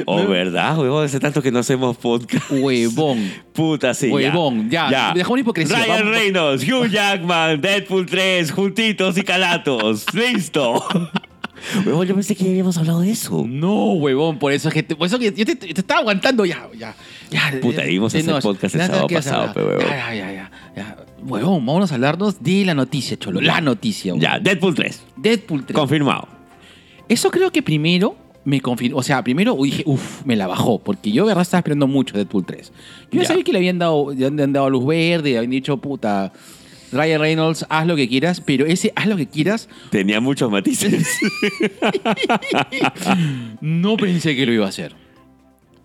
Oh, 0.05 0.25
¿verdad, 0.27 0.77
huevón? 0.77 1.03
Hace 1.03 1.19
tanto 1.19 1.41
que 1.41 1.51
no 1.51 1.59
hacemos 1.59 1.97
podcast. 1.97 2.49
Huevón. 2.51 3.29
Puta, 3.51 3.93
sí. 3.93 4.07
ya. 4.07 4.13
Huevón, 4.13 4.69
ya, 4.69 5.11
dejamos 5.13 5.37
la 5.37 5.41
hipocresía, 5.41 5.75
Ryan 5.75 5.89
vamos. 5.89 6.15
Reynolds, 6.15 6.63
Hugh 6.63 6.87
Jackman, 6.89 7.59
Deadpool 7.59 8.05
3, 8.05 8.49
juntitos 8.53 9.17
y 9.17 9.23
calatos. 9.23 10.05
¡Listo! 10.13 10.85
Huevón, 11.85 12.07
yo 12.07 12.13
pensé 12.13 12.35
que 12.35 12.43
ya 12.43 12.49
habíamos 12.51 12.77
hablado 12.77 13.01
de 13.01 13.11
eso. 13.11 13.45
No, 13.47 13.93
huevón, 13.93 14.37
por 14.39 14.51
eso 14.51 14.67
es 14.67 14.73
que 14.73 14.83
te, 14.83 14.95
por 14.95 15.07
eso 15.07 15.17
que 15.19 15.31
yo 15.33 15.45
te, 15.45 15.55
te 15.55 15.71
estaba 15.71 16.01
aguantando 16.01 16.45
ya, 16.45 16.67
ya. 16.77 16.95
ya 17.31 17.53
Puta, 17.61 17.87
íbamos 17.87 18.13
a 18.13 18.17
hacer 18.17 18.41
podcast 18.41 18.75
el 18.75 18.81
sábado 18.81 19.07
¿qué 19.07 19.15
vas 19.15 19.27
a 19.27 19.29
pasado, 19.31 19.49
hablar? 19.49 19.55
pe, 19.55 19.63
huevón. 19.63 19.85
Ya, 19.87 20.13
ya, 20.15 20.31
ya, 20.31 20.51
ya. 20.75 20.97
Huevón, 21.25 21.65
vámonos 21.65 21.91
a 21.91 21.95
hablarnos 21.95 22.43
de 22.43 22.65
la 22.65 22.73
noticia, 22.73 23.17
cholo. 23.17 23.39
La 23.41 23.61
noticia. 23.61 24.13
huevón. 24.13 24.21
Ya, 24.21 24.39
Deadpool 24.39 24.75
3. 24.75 25.03
Deadpool 25.15 25.65
3. 25.65 25.75
Confirmado. 25.77 26.27
Eso 27.07 27.31
creo 27.31 27.51
que 27.51 27.61
primero 27.63 28.17
me 28.45 28.59
confirmó. 28.59 28.97
O 28.97 29.03
sea, 29.03 29.23
primero 29.23 29.55
dije, 29.63 29.83
uff, 29.85 30.25
me 30.25 30.35
la 30.35 30.47
bajó. 30.47 30.79
Porque 30.79 31.11
yo, 31.11 31.23
de 31.23 31.29
verdad, 31.29 31.43
estaba 31.43 31.59
esperando 31.59 31.87
mucho 31.87 32.15
Deadpool 32.17 32.45
3. 32.45 32.71
Yo 33.11 33.17
ya, 33.17 33.21
Ya. 33.21 33.27
sabía 33.29 33.43
que 33.45 33.53
le 33.53 33.59
habían 33.59 33.79
dado, 33.79 34.11
le 34.13 34.25
habían 34.25 34.51
dado 34.51 34.69
luz 34.69 34.85
verde, 34.85 35.37
habían 35.37 35.51
dicho, 35.51 35.77
puta, 35.77 36.33
Ryan 36.93 37.21
Reynolds, 37.21 37.65
haz 37.69 37.87
lo 37.87 37.95
que 37.95 38.07
quieras. 38.07 38.41
Pero 38.41 38.65
ese 38.65 38.93
haz 38.95 39.07
lo 39.07 39.17
que 39.17 39.27
quieras, 39.27 39.69
Tenía 39.89 40.21
muchos 40.21 40.51
matices. 40.51 41.03
no 43.61 43.97
pensé 43.97 44.35
que 44.35 44.45
lo 44.45 44.53
iba 44.53 44.65
a 44.65 44.69
hacer. 44.69 44.93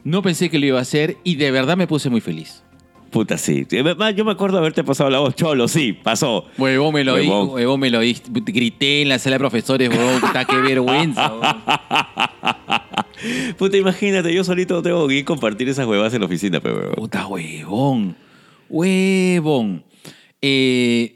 No 0.05 0.23
pensé 0.23 0.51
que 0.51 0.59
lo 0.59 0.66
iba 0.66 0.79
a 0.79 0.83
hacer 0.83 1.16
y 1.25 1.37
de 1.37 1.51
verdad 1.51 1.77
me 1.77 1.87
puse 1.87 2.11
muy 2.11 2.21
feliz. 2.21 2.62
Puta, 3.11 3.38
sí. 3.38 3.66
Además, 3.73 4.14
Yo 4.14 4.25
me 4.25 4.33
acuerdo 4.33 4.59
haberte 4.59 4.85
pasado 4.85 5.09
la 5.09 5.18
voz, 5.18 5.35
Cholo, 5.35 5.66
sí, 5.66 5.94
pasó. 5.94 6.44
Huevón 6.59 6.94
me 6.94 7.05
lo 7.05 7.16
di, 7.16 7.27
Huevón. 7.27 7.49
huevón 7.51 7.81
me 7.81 7.90
lo 7.90 8.01
di. 8.01 8.16
Grité 8.31 9.03
en 9.03 9.09
la 9.09 9.18
sala 9.18 9.37
de 9.37 9.40
profesores, 9.40 9.88
huevón. 9.88 10.21
Puta, 10.21 10.44
qué 10.44 10.57
vergüenza, 10.57 11.33
huevón. 11.35 11.57
Puta, 13.57 13.77
imagínate, 13.77 14.33
yo 14.33 14.44
solito 14.44 14.83
tengo 14.83 15.09
que 15.09 15.25
compartir 15.25 15.68
esas 15.68 15.87
huevas 15.87 16.12
en 16.14 16.21
la 16.21 16.27
oficina, 16.27 16.61
pero 16.61 16.77
huevón. 16.77 16.94
Puta, 16.97 17.27
huevón. 17.27 18.16
Huevón. 18.68 19.85
Eh, 20.42 21.14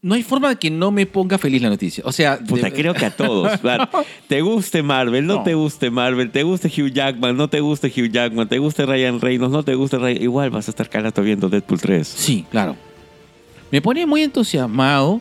no 0.00 0.14
hay 0.14 0.22
forma 0.22 0.48
de 0.48 0.56
que 0.56 0.70
no 0.70 0.90
me 0.90 1.04
ponga 1.04 1.36
feliz 1.36 1.60
la 1.60 1.68
noticia. 1.68 2.02
O 2.06 2.12
sea, 2.12 2.38
Puta, 2.38 2.70
de- 2.70 2.72
creo 2.72 2.94
que 2.94 3.04
a 3.04 3.10
todos. 3.10 3.62
man. 3.62 3.86
Te 4.26 4.40
guste 4.40 4.82
Marvel, 4.82 5.26
no, 5.26 5.36
No. 5.36 5.42
te 5.42 5.54
guste 5.54 5.90
Marvel, 5.90 6.30
te 6.30 6.42
guste 6.42 6.68
Hugh 6.68 6.90
Jackman, 6.90 7.36
no 7.36 7.48
te 7.48 7.60
guste 7.60 7.88
Hugh 7.88 8.10
Jackman, 8.10 8.48
te 8.48 8.58
guste 8.58 8.86
Ryan 8.86 9.20
Reynolds, 9.20 9.52
no 9.52 9.62
te 9.62 9.74
guste 9.74 9.98
Ryan... 9.98 10.22
Igual 10.22 10.50
vas 10.50 10.68
a 10.68 10.70
estar 10.70 10.88
calato 10.88 11.22
viendo 11.22 11.48
Deadpool 11.50 11.80
3. 11.80 12.08
Sí, 12.08 12.46
claro. 12.50 12.76
Me 13.70 13.82
pone 13.82 14.06
muy 14.06 14.22
entusiasmado 14.22 15.20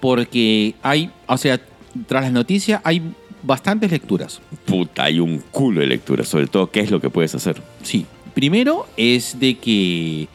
porque 0.00 0.74
hay, 0.82 1.10
o 1.26 1.38
sea, 1.38 1.58
tras 2.06 2.24
la 2.24 2.30
noticia 2.30 2.82
hay 2.84 3.00
bastantes 3.42 3.90
lecturas. 3.90 4.42
Puta, 4.66 5.04
hay 5.04 5.18
un 5.18 5.38
culo 5.50 5.80
de 5.80 5.86
lectura, 5.86 6.24
sobre 6.24 6.46
todo 6.46 6.70
qué 6.70 6.80
es 6.80 6.90
lo 6.90 7.00
que 7.00 7.08
puedes 7.08 7.34
hacer. 7.34 7.62
Sí. 7.82 8.04
Primero 8.34 8.86
es 8.98 9.40
de 9.40 9.54
que, 9.56 10.28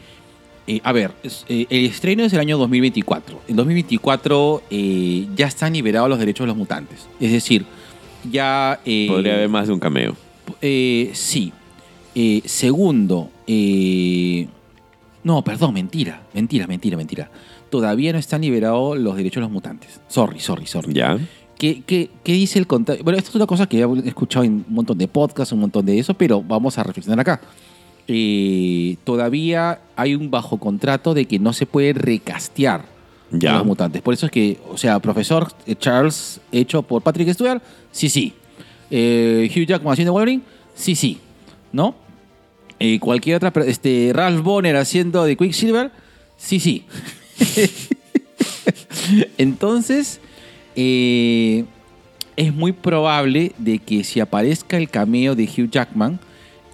eh, 0.66 0.80
a 0.82 0.92
ver, 0.92 1.12
eh, 1.48 1.66
el 1.68 1.84
estreno 1.86 2.24
es 2.24 2.32
el 2.32 2.40
año 2.40 2.56
2024. 2.58 3.42
En 3.48 3.56
2024 3.56 4.62
eh, 4.70 5.26
ya 5.36 5.46
están 5.46 5.72
liberados 5.74 6.08
los 6.08 6.18
derechos 6.18 6.44
de 6.44 6.48
los 6.48 6.56
mutantes. 6.56 7.06
Es 7.20 7.32
decir, 7.32 7.64
ya... 8.30 8.80
eh, 8.84 9.06
Podría 9.08 9.34
haber 9.34 9.48
más 9.48 9.66
de 9.66 9.72
un 9.74 9.80
cameo. 9.80 10.16
sí. 10.60 11.52
Segundo, 12.44 13.30
no, 15.24 15.42
perdón, 15.42 15.74
mentira, 15.74 16.22
mentira, 16.34 16.66
mentira, 16.66 16.96
mentira. 16.96 17.30
Todavía 17.70 18.12
no 18.12 18.18
están 18.18 18.42
liberados 18.42 18.96
los 18.98 19.16
derechos 19.16 19.36
de 19.36 19.40
los 19.42 19.50
mutantes. 19.50 20.00
Sorry, 20.06 20.38
sorry, 20.38 20.66
sorry. 20.66 20.92
¿Ya? 20.92 21.18
¿Qué, 21.58 21.82
qué, 21.86 22.10
qué 22.22 22.32
dice 22.32 22.58
el 22.58 22.66
contrato? 22.66 23.02
Bueno, 23.02 23.18
esto 23.18 23.30
es 23.30 23.36
una 23.36 23.46
cosa 23.46 23.66
que 23.66 23.78
ya 23.78 23.86
he 23.86 24.08
escuchado 24.08 24.44
en 24.44 24.64
un 24.68 24.74
montón 24.74 24.98
de 24.98 25.08
podcasts, 25.08 25.52
un 25.52 25.60
montón 25.60 25.84
de 25.86 25.98
eso, 25.98 26.14
pero 26.14 26.42
vamos 26.42 26.78
a 26.78 26.82
reflexionar 26.82 27.20
acá. 27.20 27.40
Eh, 28.06 28.96
todavía 29.04 29.80
hay 29.96 30.14
un 30.14 30.30
bajo 30.30 30.58
contrato 30.58 31.14
de 31.14 31.24
que 31.24 31.38
no 31.38 31.52
se 31.54 31.64
puede 31.66 31.92
recastear 31.94 32.84
Ya. 33.30 33.54
a 33.54 33.58
los 33.58 33.66
mutantes. 33.66 34.02
Por 34.02 34.12
eso 34.14 34.26
es 34.26 34.32
que, 34.32 34.58
o 34.68 34.76
sea, 34.76 34.98
profesor 35.00 35.50
eh, 35.66 35.74
Charles 35.74 36.40
hecho 36.52 36.82
por 36.82 37.02
Patrick 37.02 37.32
Stewart, 37.32 37.62
sí, 37.92 38.08
sí. 38.10 38.34
Eh, 38.90 39.50
Hugh 39.50 39.66
Jackman 39.66 39.92
haciendo 39.94 40.12
Wolverine, 40.12 40.42
sí, 40.74 40.94
sí. 40.94 41.18
¿No? 41.72 41.94
Eh, 42.78 42.98
cualquier 43.00 43.36
otra, 43.36 43.52
este, 43.64 44.10
Ralph 44.12 44.42
Bonner 44.42 44.76
haciendo 44.76 45.24
de 45.24 45.36
Quicksilver, 45.36 45.90
sí, 46.36 46.60
sí. 46.60 46.84
Entonces, 49.38 50.20
es 50.76 51.64
muy 52.54 52.72
probable 52.72 53.52
de 53.58 53.78
que 53.78 54.04
si 54.04 54.20
aparezca 54.20 54.76
el 54.76 54.90
cameo 54.90 55.34
de 55.34 55.44
Hugh 55.44 55.70
Jackman 55.70 56.18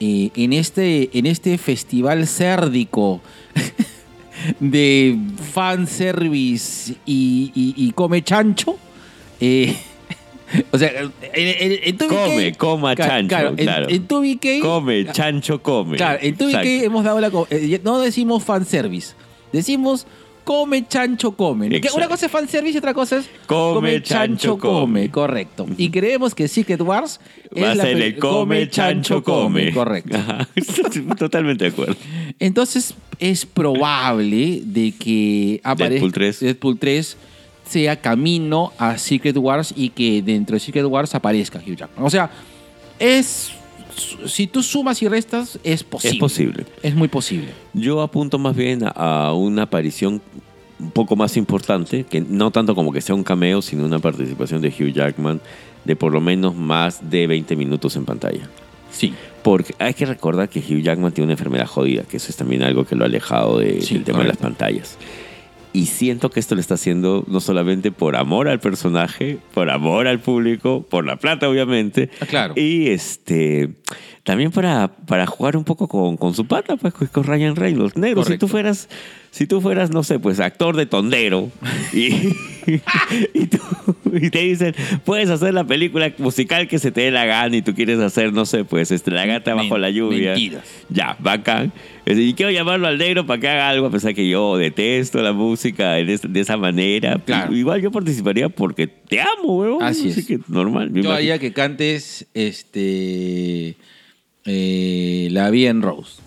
eh, 0.01 0.31
en, 0.35 0.53
este, 0.53 1.11
en 1.17 1.27
este 1.27 1.59
festival 1.59 2.27
cérdico 2.27 3.21
de 4.61 5.17
fanservice 5.53 6.95
y, 7.05 7.53
y, 7.55 7.75
y 7.77 7.93
come 7.93 8.23
chancho, 8.23 8.79
eh, 9.41 9.77
o 10.73 10.79
sea, 10.79 10.91
en, 11.01 11.11
en, 11.35 11.79
en 11.85 11.99
2BK 11.99 12.09
Come, 12.09 12.53
coma 12.55 12.97
chancho, 12.97 13.55
claro. 13.57 13.89
En, 13.89 14.09
2BK 14.09 14.61
Come, 14.63 15.07
chancho 15.13 15.63
come. 15.63 15.97
Claro, 15.97 16.19
en 16.23 16.37
2BK 16.37 16.47
Exacto. 16.47 16.69
hemos 16.69 17.05
dado 17.05 17.21
la... 17.21 17.31
eh, 17.51 17.81
no 17.85 18.01
decimos 18.01 18.43
fanservice, 18.43 19.15
decimos 19.53 20.07
come, 20.44 20.87
chancho, 20.88 21.33
come. 21.33 21.81
Que. 21.81 21.88
Una 21.94 22.09
cosa 22.09 22.26
es 22.26 22.33
fanservice 22.33 22.74
y 22.74 22.79
otra 22.79 22.94
cosa 22.94 23.18
es 23.18 23.31
Come, 23.46 24.03
chancho, 24.03 24.59
come. 24.59 25.11
Correcto. 25.11 25.66
Y 25.76 25.90
creemos 25.90 26.35
que 26.35 26.48
Secret 26.48 26.81
Wars 26.81 27.20
es 27.55 27.62
Va 27.62 27.72
a 27.72 27.74
la 27.74 27.85
ser 27.85 28.00
el 28.00 28.18
come, 28.18 28.68
chancho, 28.68 29.22
come. 29.22 29.72
Correcto. 29.72 30.16
Ajá. 30.16 30.48
Totalmente 31.18 31.64
de 31.64 31.70
acuerdo. 31.70 31.96
Entonces 32.38 32.94
es 33.18 33.44
probable 33.46 34.62
de 34.64 34.92
que 34.92 35.61
aparezca 35.62 35.90
Deadpool 35.90 36.12
3. 36.12 36.40
Deadpool 36.40 36.79
3 36.79 37.16
sea 37.70 38.00
camino 38.00 38.72
a 38.79 38.98
Secret 38.98 39.37
Wars 39.37 39.72
y 39.76 39.90
que 39.90 40.22
dentro 40.22 40.55
de 40.55 40.61
Secret 40.61 40.85
Wars 40.87 41.14
aparezca 41.14 41.59
Hugh 41.59 41.76
Jackman. 41.76 42.05
O 42.05 42.11
sea, 42.11 42.31
es... 42.98 43.53
Si 44.26 44.46
tú 44.46 44.62
sumas 44.62 45.03
y 45.03 45.09
restas, 45.09 45.59
es 45.64 45.83
posible. 45.85 46.14
Es 46.16 46.20
posible. 46.20 46.66
Es 46.83 46.94
muy 46.94 47.09
posible. 47.09 47.48
Yo 47.74 48.00
apunto 48.03 48.38
más 48.38 48.55
bien 48.57 48.81
a- 48.85 49.33
una 49.35 49.62
aparición 49.62 50.20
un 50.79 50.90
poco 50.92 51.16
más 51.16 51.37
importante, 51.37 52.05
que 52.05 52.20
no 52.20 52.50
tanto 52.50 52.74
como 52.74 52.92
que 52.92 53.00
sea 53.00 53.14
un 53.14 53.24
cameo, 53.24 53.61
sino 53.62 53.85
una 53.85 53.98
participación 53.98 54.62
de 54.62 54.68
Hugh 54.68 54.92
Jackman 54.92 55.40
de 55.85 55.96
por 55.96 56.12
lo 56.12 56.20
menos 56.20 56.55
más 56.57 57.11
de 57.11 57.26
20 57.26 57.55
minutos 57.57 57.96
en 57.96 58.05
pantalla. 58.05 58.48
Sí. 58.90 59.12
Porque 59.42 59.74
hay 59.79 59.94
que 59.94 60.05
recordar 60.05 60.48
que 60.48 60.59
Hugh 60.61 60.83
Jackman 60.83 61.12
tiene 61.12 61.26
una 61.26 61.33
enfermedad 61.35 61.66
jodida, 61.66 62.03
que 62.03 62.16
eso 62.18 62.29
es 62.31 62.37
también 62.37 62.62
algo 62.62 62.85
que 62.85 62.94
lo 62.96 63.05
ha 63.05 63.07
alejado 63.07 63.59
de- 63.59 63.81
Sí, 63.83 63.94
del 63.94 64.05
tema 64.05 64.20
de 64.20 64.29
las 64.29 64.37
pantallas. 64.37 64.96
Y 65.72 65.87
siento 65.87 66.30
que 66.30 66.40
esto 66.40 66.56
lo 66.56 66.61
está 66.61 66.74
haciendo 66.74 67.24
no 67.28 67.38
solamente 67.40 67.92
por 67.92 68.16
amor 68.16 68.48
al 68.48 68.59
personaje, 68.59 69.38
por 69.54 69.70
amor 69.70 70.09
al 70.09 70.18
público, 70.18 70.83
por 70.88 71.06
la 71.06 71.16
plata, 71.16 71.48
obviamente. 71.48 72.11
Ah, 72.20 72.26
claro. 72.26 72.54
Y 72.56 72.88
este 72.88 73.70
también 74.24 74.50
para, 74.50 74.88
para 75.06 75.26
jugar 75.26 75.56
un 75.56 75.64
poco 75.64 75.88
con, 75.88 76.16
con 76.16 76.35
su 76.35 76.44
pata, 76.46 76.76
pues 76.76 76.92
con- 76.92 77.24
Ryan 77.24 77.56
Reynolds. 77.56 77.96
Negro, 77.96 78.24
si 78.24 78.37
tú 78.37 78.48
fueras, 78.48 78.88
si 79.31 79.47
tú 79.47 79.61
fueras, 79.61 79.90
no 79.90 80.03
sé, 80.03 80.19
pues 80.19 80.40
actor 80.40 80.77
de 80.77 80.87
tondero 80.87 81.51
y, 81.93 82.09
y, 83.35 83.47
tú- 83.47 83.59
y 84.12 84.29
te 84.31 84.40
dicen, 84.40 84.75
puedes 85.05 85.31
hacer 85.31 85.55
la 85.55 85.64
película 85.64 86.12
musical 86.19 86.66
que 86.69 86.79
se 86.81 86.90
te 86.90 87.03
dé 87.03 87.11
la 87.12 87.25
gana 87.27 87.57
y 87.57 87.62
tú 87.62 87.75
quieres 87.75 88.01
hacer, 88.01 88.33
no 88.33 88.45
sé, 88.45 88.64
pues 88.64 88.90
este, 88.90 89.11
la 89.12 89.27
gata 89.27 89.55
bajo 89.55 89.75
Men- 89.75 89.81
la 89.83 89.90
lluvia. 89.90 90.31
mentiras. 90.33 90.64
Ya, 90.88 91.16
bacán. 91.21 91.73
Y 92.07 92.33
quiero 92.35 92.51
llamarlo 92.51 92.88
al 92.88 92.99
negro 92.99 93.25
para 93.25 93.40
que 93.40 93.49
haga 93.49 93.69
algo, 93.69 93.87
a 93.87 93.90
pesar 93.90 94.14
que 94.14 94.29
yo 94.29 94.57
detesto 94.57 95.23
la 95.23 95.33
música 95.33 95.93
de 95.93 96.19
esa 96.40 96.57
manera. 96.57 97.21
Claro. 97.25 97.55
Igual 97.55 97.81
yo 97.83 97.93
participaría 97.93 98.49
porque 98.49 98.88
te 98.88 99.21
amo, 99.21 99.59
huevón. 99.59 99.83
Así 99.85 100.09
es. 100.09 100.27
que 100.27 100.40
normal. 100.49 100.90
Yo 100.93 101.12
haría 101.12 101.38
que 101.38 101.53
cantes 101.53 102.27
este 102.35 103.77
eh, 104.45 105.29
La 105.31 105.51
Vida 105.51 105.71
en 105.71 105.83
Rose. 105.83 106.21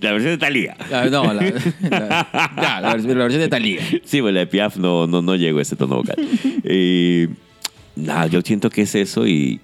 La 0.00 0.12
versión 0.12 0.32
de 0.34 0.38
Talía. 0.38 0.76
No, 1.10 1.32
la, 1.32 1.42
la- 1.80 2.28
ya, 2.56 2.80
la 2.80 2.94
vers- 2.96 3.06
la 3.06 3.14
versión 3.24 3.40
de 3.42 3.48
Talía. 3.48 3.80
Sí, 4.04 4.20
bueno, 4.20 4.34
la 4.34 4.40
de 4.40 4.46
Piaf 4.46 4.76
no, 4.76 5.06
no, 5.06 5.22
no 5.22 5.34
llegó 5.36 5.58
a 5.58 5.62
ese 5.62 5.76
tono 5.76 5.96
vocal. 5.96 6.16
Eh, 6.64 7.28
nada, 7.96 8.26
yo 8.26 8.40
siento 8.42 8.68
que 8.70 8.82
es 8.82 8.94
eso 8.94 9.26
y, 9.26 9.60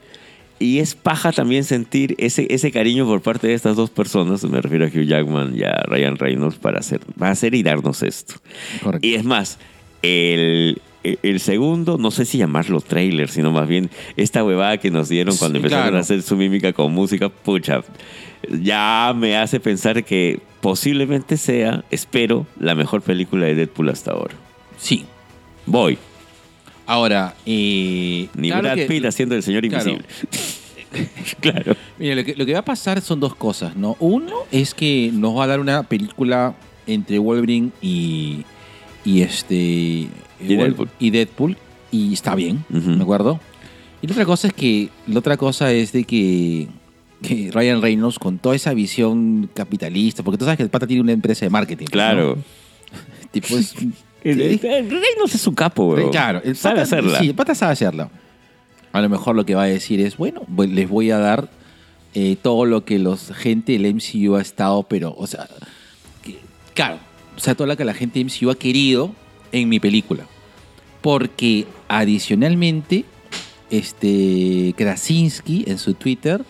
y 0.58 0.78
es 0.78 0.94
paja 0.94 1.30
también 1.32 1.64
sentir 1.64 2.14
ese, 2.18 2.46
ese 2.50 2.70
cariño 2.72 3.06
por 3.06 3.20
parte 3.20 3.48
de 3.48 3.54
estas 3.54 3.76
dos 3.76 3.90
personas, 3.90 4.42
me 4.44 4.60
refiero 4.60 4.86
a 4.86 4.88
Hugh 4.88 5.04
Jackman 5.06 5.54
y 5.56 5.62
a 5.62 5.72
Ryan 5.86 6.16
Reynolds, 6.16 6.56
para 6.56 6.78
hacer, 6.80 7.00
para 7.18 7.32
hacer 7.32 7.54
y 7.54 7.62
darnos 7.62 8.02
esto. 8.02 8.34
Correcto. 8.82 9.06
Y 9.06 9.14
es 9.14 9.24
más, 9.24 9.58
el, 10.02 10.80
el 11.22 11.40
segundo, 11.40 11.96
no 11.98 12.10
sé 12.10 12.24
si 12.24 12.38
llamarlo 12.38 12.80
trailer, 12.80 13.28
sino 13.28 13.50
más 13.52 13.66
bien 13.68 13.90
esta 14.16 14.44
huevada 14.44 14.76
que 14.78 14.90
nos 14.90 15.08
dieron 15.08 15.36
cuando 15.36 15.58
Sí, 15.58 15.64
empezaron 15.64 15.84
claro. 15.84 15.96
a 15.98 16.00
hacer 16.00 16.22
su 16.22 16.36
mímica 16.36 16.72
con 16.72 16.92
música, 16.92 17.28
pucha, 17.28 17.82
ya 18.62 19.12
me 19.16 19.36
hace 19.36 19.60
pensar 19.60 20.04
que 20.04 20.40
posiblemente 20.60 21.36
sea, 21.36 21.84
espero, 21.90 22.46
la 22.58 22.74
mejor 22.74 23.02
película 23.02 23.46
de 23.46 23.54
Deadpool 23.54 23.88
hasta 23.90 24.12
ahora. 24.12 24.34
Sí. 24.78 25.04
Voy. 25.66 25.98
Ahora, 26.86 27.34
eh, 27.44 28.28
Ni 28.34 28.48
claro 28.48 28.62
Brad 28.62 28.74
que- 28.76 28.86
Pitt 28.86 29.04
haciendo 29.04 29.34
el 29.34 29.42
señor 29.42 29.66
claro. 29.68 29.90
invisible. 29.90 30.08
claro. 31.40 31.76
Mira, 31.98 32.14
lo 32.14 32.24
que, 32.24 32.34
lo 32.34 32.46
que 32.46 32.52
va 32.54 32.60
a 32.60 32.64
pasar 32.64 33.00
son 33.02 33.20
dos 33.20 33.34
cosas, 33.34 33.76
¿no? 33.76 33.96
Uno 34.00 34.32
es 34.50 34.72
que 34.74 35.10
nos 35.12 35.36
va 35.36 35.44
a 35.44 35.46
dar 35.46 35.60
una 35.60 35.82
película 35.82 36.54
entre 36.86 37.18
Wolverine 37.18 37.70
y, 37.82 38.44
y 39.04 39.20
este 39.20 40.08
Y 40.40 40.56
Deadpool. 40.56 40.88
y 40.98 41.10
Deadpool 41.10 41.56
y 41.90 42.12
está 42.12 42.34
bien. 42.34 42.64
¿de 42.68 43.02
acuerdo? 43.02 43.40
Y 44.02 44.06
la 44.06 44.12
otra 44.12 44.24
cosa 44.24 44.48
es 44.48 44.52
que 44.54 44.88
la 45.06 45.18
otra 45.18 45.36
cosa 45.36 45.72
es 45.72 45.92
de 45.92 46.04
que, 46.04 46.68
que 47.22 47.50
Ryan 47.52 47.82
Reynolds 47.82 48.18
con 48.18 48.38
toda 48.38 48.54
esa 48.54 48.72
visión 48.74 49.50
capitalista, 49.54 50.22
porque 50.22 50.38
tú 50.38 50.44
sabes 50.44 50.56
que 50.58 50.62
el 50.62 50.70
pata 50.70 50.86
tiene 50.86 51.02
una 51.02 51.12
empresa 51.12 51.44
de 51.46 51.50
marketing, 51.50 51.86
Claro. 51.86 52.36
¿no? 52.36 52.42
Tipo 53.32 53.56
es- 53.56 53.74
El, 54.24 54.40
el- 54.40 54.50
el 54.64 54.90
Reynolds 54.90 55.34
es 55.36 55.40
su 55.40 55.54
capo, 55.54 55.86
weón. 55.94 56.10
Claro, 56.10 56.40
el 56.44 56.56
sabe 56.56 56.74
pata- 56.74 56.82
hacerla. 56.82 57.18
Sí, 57.20 57.28
el 57.28 57.34
pata 57.36 57.54
sabe 57.54 57.72
hacerla. 57.72 58.10
A 58.92 59.00
lo 59.00 59.08
mejor 59.08 59.36
lo 59.36 59.46
que 59.46 59.54
va 59.54 59.62
a 59.62 59.66
decir 59.66 60.00
es, 60.00 60.16
bueno, 60.16 60.42
pues 60.56 60.68
les 60.70 60.88
voy 60.88 61.12
a 61.12 61.18
dar 61.18 61.48
eh, 62.14 62.36
todo 62.42 62.64
lo 62.66 62.84
que 62.84 62.98
los 62.98 63.30
gente 63.32 63.78
del 63.78 63.94
MCU 63.94 64.34
ha 64.34 64.40
estado, 64.42 64.82
pero, 64.82 65.14
o 65.16 65.26
sea, 65.28 65.46
que- 66.22 66.38
claro, 66.74 66.98
o 67.36 67.40
sea, 67.40 67.54
todo 67.54 67.68
lo 67.68 67.76
que 67.76 67.84
la 67.84 67.94
gente 67.94 68.18
del 68.18 68.26
MCU 68.26 68.50
ha 68.50 68.56
querido 68.56 69.12
en 69.52 69.68
mi 69.68 69.80
película. 69.80 70.26
Porque 71.00 71.66
adicionalmente, 71.88 73.04
este 73.70 74.74
Krasinski 74.76 75.64
en 75.66 75.78
su 75.78 75.94
Twitter 75.94 76.44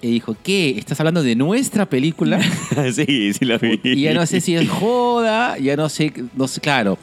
y 0.00 0.10
dijo, 0.10 0.36
¿qué? 0.42 0.70
¿Estás 0.78 1.00
hablando 1.00 1.22
de 1.22 1.34
nuestra 1.34 1.86
película? 1.86 2.40
sí, 2.94 3.32
sí 3.32 3.44
la 3.44 3.58
vi. 3.58 3.80
y 3.82 4.02
ya 4.02 4.14
no 4.14 4.24
sé 4.26 4.40
si 4.40 4.54
es 4.54 4.68
joda, 4.68 5.58
ya 5.58 5.76
no 5.76 5.88
sé, 5.88 6.12
no 6.36 6.46
sé, 6.46 6.60
claro. 6.60 6.98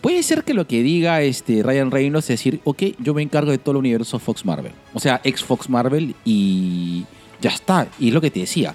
Puede 0.00 0.22
ser 0.22 0.44
que 0.44 0.54
lo 0.54 0.66
que 0.66 0.82
diga 0.82 1.20
este 1.22 1.62
Ryan 1.62 1.90
Reynolds 1.90 2.30
es 2.30 2.38
decir, 2.38 2.60
ok, 2.64 2.82
yo 3.00 3.14
me 3.14 3.22
encargo 3.22 3.50
de 3.50 3.58
todo 3.58 3.72
el 3.72 3.78
universo 3.78 4.18
Fox 4.18 4.44
Marvel. 4.44 4.72
O 4.94 5.00
sea, 5.00 5.20
ex 5.24 5.42
Fox 5.42 5.68
Marvel 5.68 6.14
y 6.24 7.04
ya 7.40 7.50
está. 7.50 7.88
Y 7.98 8.08
es 8.08 8.14
lo 8.14 8.20
que 8.20 8.30
te 8.30 8.40
decía. 8.40 8.74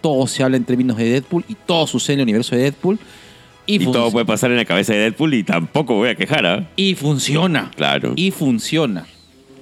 Todo 0.00 0.26
se 0.26 0.42
habla 0.44 0.56
en 0.56 0.64
términos 0.64 0.96
de 0.96 1.10
Deadpool 1.10 1.44
y 1.48 1.54
todo 1.54 1.86
sucede 1.86 2.14
en 2.14 2.20
el 2.20 2.24
universo 2.24 2.54
de 2.54 2.62
Deadpool. 2.62 2.98
Y, 3.74 3.78
todo 3.92 4.10
puede 4.10 4.26
pasar 4.26 4.50
en 4.50 4.56
la 4.56 4.64
cabeza 4.64 4.92
de 4.92 4.98
Deadpool 5.00 5.34
y 5.34 5.42
tampoco 5.44 5.94
voy 5.94 6.08
a 6.10 6.14
quejar, 6.14 6.44
¿ah? 6.46 6.68
y 6.76 6.94
funciona. 6.94 7.70
Claro. 7.76 8.12
Y 8.16 8.30
funciona. 8.30 9.06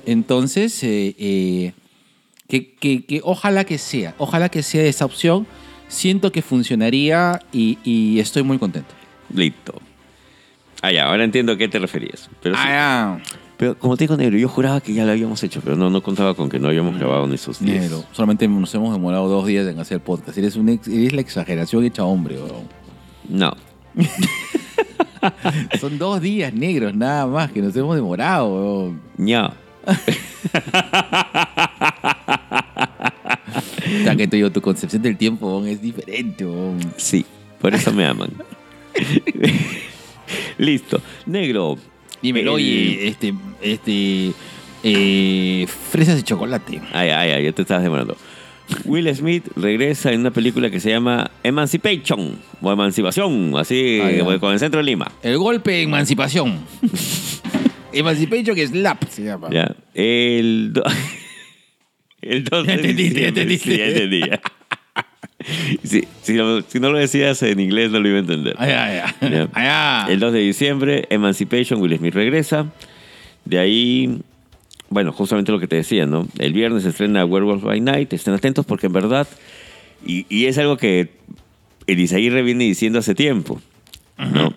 Entonces, 0.07 0.83
eh, 0.85 1.15
eh, 1.19 1.73
que, 2.49 2.73
que- 2.75 3.05
que 3.05 3.21
ojalá 3.25 3.65
que 3.65 3.79
sea. 3.79 4.15
Ojalá 4.19 4.49
que 4.49 4.63
sea 4.63 4.85
esa 4.85 5.05
opción. 5.05 5.47
Siento 5.89 6.33
que 6.33 6.43
funcionaría 6.43 7.41
y, 7.53 7.79
y 7.85 8.19
estoy 8.21 8.43
muy 8.43 8.59
contento. 8.59 8.95
Listo. 9.35 9.81
Ah, 10.83 10.93
ya, 10.93 11.07
ahora 11.07 11.25
entiendo 11.25 11.53
a 11.53 11.57
qué 11.59 11.67
te 11.69 11.79
referías. 11.79 12.29
Pero, 12.43 12.55
sí. 12.55 12.61
Ah, 12.65 13.19
pero 13.57 13.77
como 13.79 13.97
te 13.97 14.05
digo, 14.05 14.17
negro, 14.17 14.39
yo 14.39 14.49
juraba 14.49 14.81
que 14.81 14.93
ya 14.95 15.05
lo 15.05 15.13
habíamos 15.13 15.43
hecho, 15.43 15.61
pero 15.65 15.77
no, 15.77 15.91
no 15.91 16.03
contaba 16.03 16.35
con 16.35 16.49
que 16.49 16.59
no 16.59 16.69
habíamos 16.69 16.97
grabado 16.97 17.25
en 17.25 17.33
esos 17.33 17.59
días. 17.61 17.81
negro. 17.81 18.05
Solamente 18.13 18.47
nos 18.47 18.73
hemos 18.75 18.93
demorado 18.93 19.29
dos 19.29 19.47
días 19.47 19.67
en 19.67 19.79
hacer 19.81 19.97
el 19.97 20.01
podcast. 20.03 20.37
Eres, 20.39 20.57
un 20.57 20.69
ex- 20.69 20.87
eres 20.89 21.13
la 21.13 21.21
exageración 21.21 21.85
hecha 21.85 22.05
hombre, 22.05 22.37
weón. 22.37 22.69
No. 23.29 23.53
Son 25.81 25.99
dos 25.99 26.21
días 26.21 26.53
negros 26.53 26.95
nada 26.95 27.27
más 27.27 27.51
que 27.51 27.61
nos 27.61 27.75
hemos 27.77 27.97
demorado, 27.97 28.49
weón. 28.49 29.01
No. 29.17 29.53
Sea, 34.05 34.17
que 34.17 34.29
tu 34.29 34.61
concepción 34.61 35.03
del 35.03 35.17
tiempo 35.17 35.47
weón, 35.49 35.69
es 35.69 35.81
diferente, 35.83 36.45
weón. 36.45 36.79
Sí, 36.97 37.25
por 37.61 37.75
eso 37.75 37.93
me 37.93 38.07
aman. 38.07 38.31
Listo. 40.59 41.01
Negro. 41.27 41.77
Dímelo, 42.23 42.59
el- 42.59 42.65
oye, 42.65 43.09
este, 43.09 43.35
este, 43.63 44.33
eh, 44.83 45.67
fresas 45.91 46.19
y 46.19 46.23
chocolate. 46.23 46.81
Ay, 46.93 47.11
ay, 47.11 47.31
ay, 47.31 47.45
ya 47.45 47.53
te 47.53 47.63
estabas 47.63 47.83
demorando. 47.83 48.17
Will 48.85 49.15
Smith 49.15 49.45
regresa 49.57 50.13
en 50.13 50.21
una 50.21 50.31
película 50.31 50.71
que 50.71 50.79
se 50.81 50.91
llama 50.91 51.31
Emancipation 51.43 52.39
o 52.61 52.73
Emancipación, 52.73 53.55
así 53.57 54.01
Ah, 54.03 54.39
con 54.39 54.53
el 54.53 54.59
centro 54.59 54.79
de 54.79 54.85
Lima. 54.85 55.11
El 55.23 55.39
golpe 55.39 55.71
de 55.73 55.83
emancipación. 55.83 56.59
Emancipation 57.93 58.55
que 58.55 58.67
slap 58.67 59.05
se 59.09 59.25
llama. 59.25 59.49
Ya. 59.51 59.75
El, 59.95 60.73
do- 60.75 60.83
el 62.23 62.45
2 62.45 62.67
Ya 62.67 62.73
de 62.77 62.81
entendiste, 62.81 63.21
ya 63.21 63.29
sí, 63.59 63.81
entendí, 63.81 64.21
ya. 64.21 64.41
Sí, 65.85 66.05
si, 66.23 66.35
lo- 66.35 66.61
si 66.63 66.79
no 66.81 66.91
lo 66.91 66.99
decías 66.99 67.43
en 67.43 67.61
inglés 67.61 67.91
no 67.91 68.01
lo 68.01 68.09
iba 68.09 68.19
a 68.19 68.21
entender. 68.21 68.55
Allá. 68.59 69.15
Allá. 69.55 70.07
El 70.13 70.21
2 70.21 70.33
de 70.33 70.39
diciembre, 70.41 71.07
Emancipation, 71.11 71.81
Will 71.81 71.97
Smith 71.97 72.13
regresa. 72.15 72.67
De 73.47 73.59
ahí, 73.59 74.19
bueno, 74.91 75.13
justamente 75.13 75.53
lo 75.53 75.59
que 75.61 75.69
te 75.69 75.77
decía, 75.77 76.07
¿no? 76.07 76.27
El 76.39 76.53
viernes 76.53 76.83
se 76.85 76.91
estrena 76.91 77.25
Werewolf 77.25 77.63
by 77.63 77.81
Night. 77.81 78.13
Estén 78.13 78.35
atentos 78.35 78.65
porque 78.67 78.87
en 78.87 78.93
verdad, 78.93 79.27
y, 80.07 80.27
y 80.29 80.47
es 80.47 80.57
algo 80.59 80.77
que 80.77 81.11
Elisaguirre 81.87 82.43
viene 82.43 82.65
diciendo 82.65 82.99
hace 82.99 83.15
tiempo, 83.15 83.61
¿no? 84.19 84.53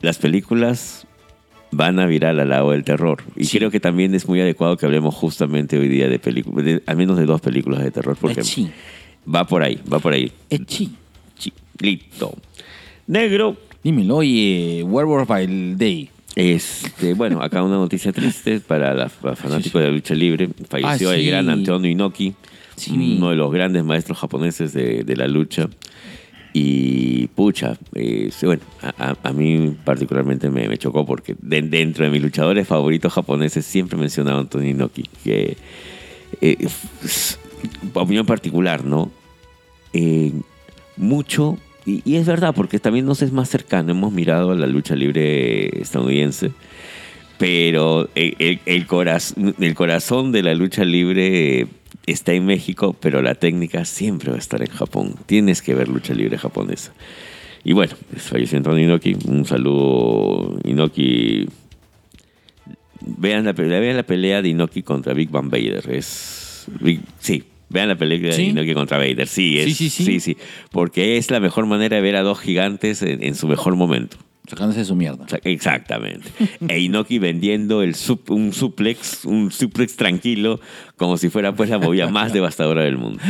Las 0.00 0.18
películas 0.18 1.06
van 1.70 1.98
a 2.00 2.06
virar 2.06 2.38
al 2.38 2.48
lado 2.48 2.72
del 2.72 2.84
terror. 2.84 3.22
Y 3.36 3.44
Sí. 3.44 3.58
creo 3.58 3.70
que 3.70 3.80
también 3.80 4.14
es 4.14 4.26
muy 4.28 4.40
adecuado 4.40 4.76
que 4.76 4.84
hablemos 4.86 5.14
justamente 5.14 5.78
hoy 5.78 5.88
día 5.88 6.08
de 6.08 6.18
películas, 6.18 6.80
al 6.86 6.96
menos 6.96 7.16
de 7.18 7.24
dos 7.24 7.40
películas 7.40 7.82
de 7.82 7.90
terror, 7.90 8.16
porque 8.20 8.40
Echi. 8.40 8.70
va 9.32 9.46
por 9.46 9.62
ahí, 9.62 9.80
va 9.90 9.98
por 10.00 10.12
ahí. 10.12 10.30
Echi. 10.50 10.90
Chi- 11.38 11.52
Listo. 11.80 12.34
Negro, 13.06 13.56
Dímelo, 13.84 14.18
oye, 14.18 14.84
Werewolf 14.86 15.26
by 15.28 15.74
Day. 15.76 16.08
Este, 16.34 17.14
bueno, 17.14 17.42
acá 17.42 17.62
una 17.62 17.76
noticia 17.76 18.12
triste 18.12 18.60
para 18.60 18.94
los 18.94 19.12
fanáticos 19.38 19.80
de 19.82 19.88
la 19.88 19.92
lucha 19.94 20.14
libre. 20.14 20.48
Falleció 20.68 21.10
Ah, 21.10 21.14
el 21.16 21.26
gran 21.26 21.48
Antonio 21.50 21.90
Inoki, 21.90 22.34
Sí, 22.76 23.16
uno 23.18 23.30
de 23.30 23.36
los 23.36 23.52
grandes 23.52 23.84
maestros 23.84 24.18
japoneses 24.18 24.72
de, 24.72 25.04
de 25.04 25.16
la 25.16 25.28
lucha. 25.28 25.68
Y 26.54 27.28
pucha, 27.28 27.78
eh, 27.94 28.30
bueno, 28.42 28.62
a, 28.82 29.14
a- 29.22 29.32
mí 29.32 29.74
particularmente 29.84 30.50
me, 30.50 30.68
me 30.68 30.76
chocó 30.78 31.04
porque 31.06 31.34
de- 31.40 31.62
dentro 31.62 32.04
de 32.04 32.10
mis 32.10 32.22
luchadores 32.22 32.66
favoritos 32.68 33.12
japoneses 33.12 33.64
siempre 33.64 33.98
mencionaba 33.98 34.38
a 34.38 34.40
Antonio 34.40 34.70
Inoki, 34.70 35.08
que 35.24 35.56
eh, 36.40 36.56
opinión 37.94 38.26
particular, 38.26 38.84
¿no? 38.84 39.10
Eh, 39.94 40.32
mucho, 40.96 41.58
y, 41.84 42.16
es 42.16 42.26
verdad, 42.26 42.54
porque 42.54 42.78
también 42.78 43.06
nos 43.06 43.22
es 43.22 43.32
más 43.32 43.48
cercano, 43.48 43.90
hemos 43.92 44.12
mirado 44.12 44.52
a 44.52 44.54
la 44.54 44.66
lucha 44.66 44.94
libre 44.94 45.80
estadounidense, 45.80 46.52
pero 47.38 48.08
el, 48.14 48.36
el- 48.38 48.60
el 48.66 48.86
coraz- 48.86 49.34
el 49.60 49.74
corazón 49.74 50.32
de 50.32 50.42
la 50.42 50.54
lucha 50.54 50.84
libre 50.84 51.66
está 52.06 52.32
en 52.32 52.46
México, 52.46 52.94
pero 53.00 53.20
la 53.22 53.34
técnica 53.34 53.84
siempre 53.84 54.30
va 54.30 54.36
a 54.36 54.40
estar 54.40 54.60
en 54.62 54.68
Japón. 54.70 55.14
Tienes 55.26 55.62
que 55.62 55.74
ver 55.74 55.88
lucha 55.88 56.14
libre 56.14 56.38
japonesa. 56.38 56.92
Y 57.64 57.72
bueno, 57.74 57.94
falleció 58.16 58.58
Antonio 58.58 58.84
Inoki. 58.84 59.16
Un 59.28 59.44
saludo, 59.44 60.58
Inoki. 60.64 61.46
Vean 63.04 63.44
la, 63.44 63.52
pelea, 63.52 63.80
vean 63.80 63.96
la 63.96 64.02
pelea 64.04 64.42
de 64.42 64.48
Inoki 64.48 64.82
contra 64.82 65.12
Big 65.14 65.30
Van 65.30 65.48
Vader. 65.50 65.84
Es, 65.90 66.66
sí, 67.20 67.44
vean 67.72 67.88
la 67.88 67.96
¿Sí? 67.96 68.42
de 68.42 68.42
Inoki 68.50 68.74
contra 68.74 68.98
Vader. 68.98 69.26
Sí, 69.26 69.58
es, 69.58 69.76
Sí, 69.76 69.90
sí, 69.90 70.20
sí. 70.20 70.36
Porque 70.70 71.16
es 71.16 71.30
la 71.30 71.40
mejor 71.40 71.66
manera 71.66 71.96
de 71.96 72.02
ver 72.02 72.16
a 72.16 72.22
dos 72.22 72.38
gigantes 72.40 73.02
en- 73.02 73.22
en 73.22 73.34
su 73.34 73.48
mejor 73.48 73.74
momento. 73.76 74.16
Sacándose 74.48 74.80
de 74.80 74.84
su 74.84 74.96
mierda. 74.96 75.24
Exactamente. 75.44 76.28
E 76.68 76.80
Inoki 76.80 77.18
vendiendo 77.20 77.82
el 77.82 77.94
sup- 77.94 78.28
un 78.30 78.52
suplex, 78.52 79.24
un 79.24 79.50
suplex 79.52 79.94
tranquilo, 79.96 80.60
como 80.96 81.16
si 81.16 81.28
fuera 81.28 81.54
pues 81.54 81.70
la 81.70 81.78
movida 81.78 82.08
más 82.08 82.32
devastadora 82.34 82.82
del 82.82 82.98
mundo. 82.98 83.20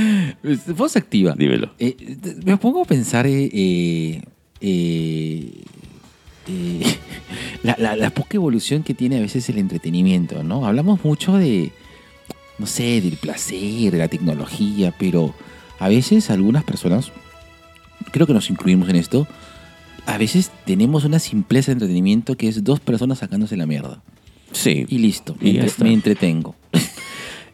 Voz 0.77 0.97
activa. 0.97 1.35
Dímelo. 1.37 1.71
Eh, 1.79 1.97
me 2.45 2.57
pongo 2.57 2.83
a 2.83 2.85
pensar 2.87 3.27
eh, 3.27 3.51
eh, 3.53 4.23
eh, 4.63 5.51
eh, 6.49 6.81
la, 7.63 7.77
la- 7.79 7.95
la 7.97 8.11
poca 8.11 8.37
evolución 8.37 8.83
que 8.83 8.95
tiene 8.95 9.19
a 9.19 9.21
veces 9.21 9.49
el 9.51 9.59
entretenimiento, 9.59 10.43
¿no? 10.43 10.67
Hablamos 10.67 11.05
mucho 11.05 11.37
de, 11.37 11.73
no 12.59 12.67
sé, 12.67 13.01
del 13.01 13.17
placer, 13.17 13.93
de 13.93 13.99
la 13.99 14.09
tecnología, 14.09 14.95
pero 14.99 15.35
a 15.79 15.89
veces 15.89 16.31
algunas 16.31 16.65
personas, 16.65 17.11
creo 18.11 18.27
que 18.27 18.35
nos 18.35 18.51
incluimos 18.51 18.89
en 18.89 18.97
esto, 18.97 19.27
a 20.07 20.19
veces 20.19 20.51
tenemos 20.65 21.05
una 21.05 21.19
simpleza 21.19 21.71
de 21.71 21.75
entretenimiento 21.75 22.37
que 22.37 22.49
es 22.49 22.65
dos 22.65 22.81
personas 22.81 23.19
sacándose 23.19 23.57
la 23.57 23.67
mierda. 23.67 24.03
Sí. 24.53 24.85
Y 24.89 24.99
listo, 24.99 25.37
Y 25.41 25.59
me, 25.79 25.93
entretengo. 25.93 26.55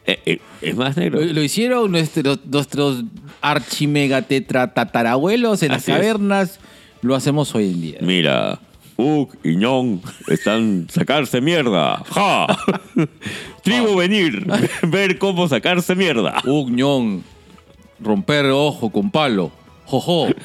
Eh, 0.05 0.19
eh, 0.25 0.39
es 0.63 0.75
más 0.75 0.97
negro. 0.97 1.19
Lo, 1.19 1.33
lo 1.33 1.43
hicieron 1.43 1.91
nuestros, 1.91 2.39
nuestros 2.47 3.03
archimega 3.41 4.23
tetra 4.23 4.73
tatarabuelos 4.73 5.61
en 5.61 5.71
las 5.71 5.87
es. 5.87 5.93
cavernas. 5.93 6.59
Lo 7.03 7.13
hacemos 7.13 7.53
hoy 7.53 7.69
en 7.69 7.81
día. 7.81 7.99
Mira, 8.01 8.59
Uk 8.99 9.37
y 9.45 9.55
Ñong 9.55 10.01
están 10.27 10.87
sacarse 10.89 11.39
mierda. 11.39 12.03
¡Ja! 12.09 12.47
Tribu 13.63 13.95
venir, 13.95 14.45
ver 14.89 15.17
cómo 15.17 15.47
sacarse 15.47 15.95
mierda. 15.95 16.41
Ugñón, 16.45 17.23
romper 18.01 18.47
ojo 18.47 18.89
con 18.89 19.09
palo. 19.09 19.53
Jojo. 19.85 20.27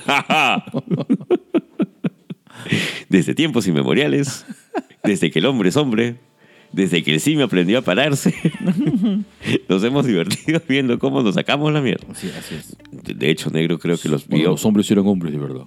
Desde 3.09 3.35
tiempos 3.35 3.67
inmemoriales, 3.67 4.47
desde 5.03 5.31
que 5.31 5.40
el 5.40 5.47
hombre 5.47 5.69
es 5.69 5.77
hombre, 5.77 6.17
desde 6.73 7.03
que 7.03 7.12
el 7.12 7.21
simio 7.21 7.45
aprendió 7.45 7.79
a 7.79 7.83
pararse, 7.83 8.35
nos 9.69 9.85
hemos 9.85 10.07
divertido 10.07 10.62
viendo 10.67 10.99
cómo 10.99 11.23
nos 11.23 11.35
sacamos 11.35 11.71
la 11.73 11.83
mierda. 11.83 12.07
Sí, 12.14 12.31
así 12.38 12.55
es. 12.55 12.75
De 12.90 13.29
hecho, 13.29 13.51
negro 13.51 13.79
creo 13.79 13.99
que 13.99 14.09
los 14.09 14.27
vio. 14.27 14.51
los 14.51 14.64
hombres 14.64 14.90
eran 14.90 15.07
hombres, 15.07 15.33
de 15.33 15.38
verdad. 15.38 15.64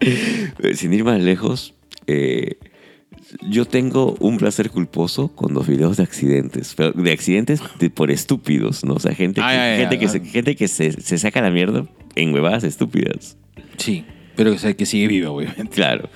Eh, 0.00 0.74
Sin 0.74 0.92
ir 0.92 1.04
más 1.04 1.20
lejos, 1.20 1.74
eh, 2.06 2.56
yo 3.48 3.64
tengo 3.64 4.14
un 4.20 4.36
placer 4.38 4.70
culposo 4.70 5.28
con 5.34 5.54
los 5.54 5.66
videos 5.66 5.96
de 5.96 6.02
accidentes, 6.02 6.74
pero 6.76 6.92
de 6.92 7.12
accidentes 7.12 7.60
de- 7.78 7.90
por 7.90 8.10
estúpidos, 8.10 8.84
¿no? 8.84 8.94
O 8.94 9.00
sea, 9.00 9.14
gente, 9.14 9.40
que, 9.40 9.46
Ay, 9.46 9.78
gente 9.80 9.94
ay, 9.96 10.00
que, 10.00 10.08
se, 10.08 10.20
gente 10.20 10.56
que 10.56 10.68
se, 10.68 10.92
se 10.92 11.18
saca 11.18 11.40
la 11.40 11.50
mierda 11.50 11.86
en 12.14 12.32
huevadas 12.32 12.64
estúpidas. 12.64 13.36
Sí, 13.78 14.04
pero 14.36 14.52
que, 14.52 14.58
se- 14.58 14.76
que 14.76 14.86
sigue 14.86 15.08
viva, 15.08 15.30
obviamente. 15.30 15.68
Claro. 15.74 16.08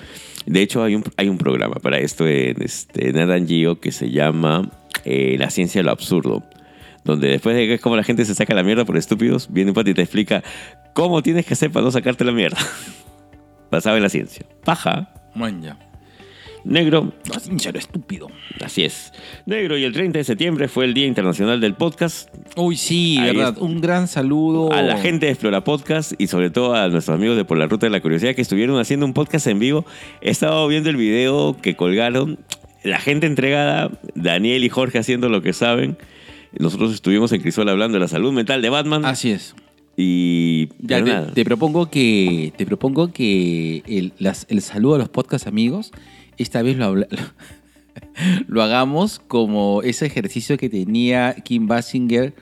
De 0.45 0.61
hecho, 0.61 0.83
hay 0.83 0.95
un, 0.95 1.03
hay 1.17 1.27
un 1.29 1.37
programa 1.37 1.75
para 1.75 1.99
esto 1.99 2.27
en, 2.27 2.61
este, 2.61 3.09
en 3.09 3.47
Geo 3.47 3.79
que 3.79 3.91
se 3.91 4.09
llama 4.09 4.71
eh, 5.05 5.35
La 5.37 5.49
ciencia 5.49 5.79
de 5.79 5.83
lo 5.83 5.91
absurdo. 5.91 6.43
Donde 7.03 7.29
después 7.29 7.55
de 7.55 7.65
que 7.67 7.73
es 7.75 7.81
como 7.81 7.95
la 7.95 8.03
gente 8.03 8.25
se 8.25 8.35
saca 8.35 8.53
la 8.53 8.63
mierda 8.63 8.85
por 8.85 8.97
estúpidos, 8.97 9.47
viene 9.51 9.71
un 9.71 9.75
pati 9.75 9.91
y 9.91 9.93
te 9.93 10.01
explica 10.03 10.43
cómo 10.93 11.23
tienes 11.23 11.45
que 11.45 11.53
hacer 11.53 11.71
para 11.71 11.83
no 11.85 11.91
sacarte 11.91 12.23
la 12.23 12.31
mierda. 12.31 12.57
Basado 13.71 13.95
en 13.97 14.03
la 14.03 14.09
ciencia. 14.09 14.45
Paja. 14.63 15.13
Man, 15.33 15.61
ya. 15.61 15.77
Negro, 16.63 17.11
No, 17.27 17.39
sincero, 17.39 17.79
estúpido. 17.79 18.27
así 18.63 18.83
es. 18.83 19.11
Negro, 19.47 19.77
y 19.79 19.83
el 19.83 19.93
30 19.93 20.19
de 20.19 20.23
septiembre 20.23 20.67
fue 20.67 20.85
el 20.85 20.93
Día 20.93 21.07
Internacional 21.07 21.59
del 21.59 21.73
Podcast. 21.73 22.29
Uy, 22.55 22.75
sí, 22.77 23.17
Ahí 23.17 23.35
verdad. 23.35 23.57
Un 23.59 23.81
gran 23.81 24.07
saludo. 24.07 24.71
A 24.71 24.83
la 24.83 24.97
gente 24.97 25.25
de 25.25 25.31
Explora 25.31 25.63
Podcast 25.63 26.13
y 26.19 26.27
sobre 26.27 26.51
todo 26.51 26.75
a 26.75 26.87
nuestros 26.89 27.15
amigos 27.15 27.35
de 27.35 27.45
Por 27.45 27.57
la 27.57 27.65
Ruta 27.65 27.87
de 27.87 27.89
la 27.89 27.99
Curiosidad 27.99 28.35
que 28.35 28.43
estuvieron 28.43 28.79
haciendo 28.79 29.07
un 29.07 29.13
podcast 29.13 29.47
en 29.47 29.57
vivo. 29.57 29.85
He 30.21 30.29
estado 30.29 30.67
viendo 30.67 30.91
el 30.91 30.97
video 30.97 31.57
que 31.59 31.75
colgaron. 31.75 32.37
La 32.83 32.99
gente 32.99 33.25
entregada, 33.25 33.89
Daniel 34.13 34.63
y 34.63 34.69
Jorge 34.69 34.99
haciendo 34.99 35.29
lo 35.29 35.41
que 35.41 35.53
saben. 35.53 35.97
Nosotros 36.59 36.93
estuvimos 36.93 37.31
en 37.31 37.41
Crisol 37.41 37.69
hablando 37.69 37.95
de 37.95 37.99
la 38.01 38.07
salud 38.07 38.31
mental 38.33 38.61
de 38.61 38.69
Batman. 38.69 39.05
Así 39.05 39.31
es. 39.31 39.55
Y. 39.97 40.69
Ya 40.79 41.03
te, 41.03 41.31
te 41.33 41.45
propongo 41.45 41.89
que 41.89 42.53
te 42.57 42.65
propongo 42.65 43.11
que 43.11 43.83
el, 43.87 44.13
las- 44.19 44.45
el 44.49 44.61
saludo 44.61 44.95
a 44.95 44.97
los 44.97 45.09
podcast 45.09 45.47
amigos 45.47 45.91
esta 46.37 46.61
vez 46.61 46.77
lo, 46.77 46.85
habla- 46.85 47.07
lo 48.47 48.63
hagamos 48.63 49.19
como 49.27 49.81
ese 49.83 50.05
ejercicio 50.05 50.57
que 50.57 50.69
tenía 50.69 51.35
Kim 51.43 51.67
Basinger. 51.67 52.33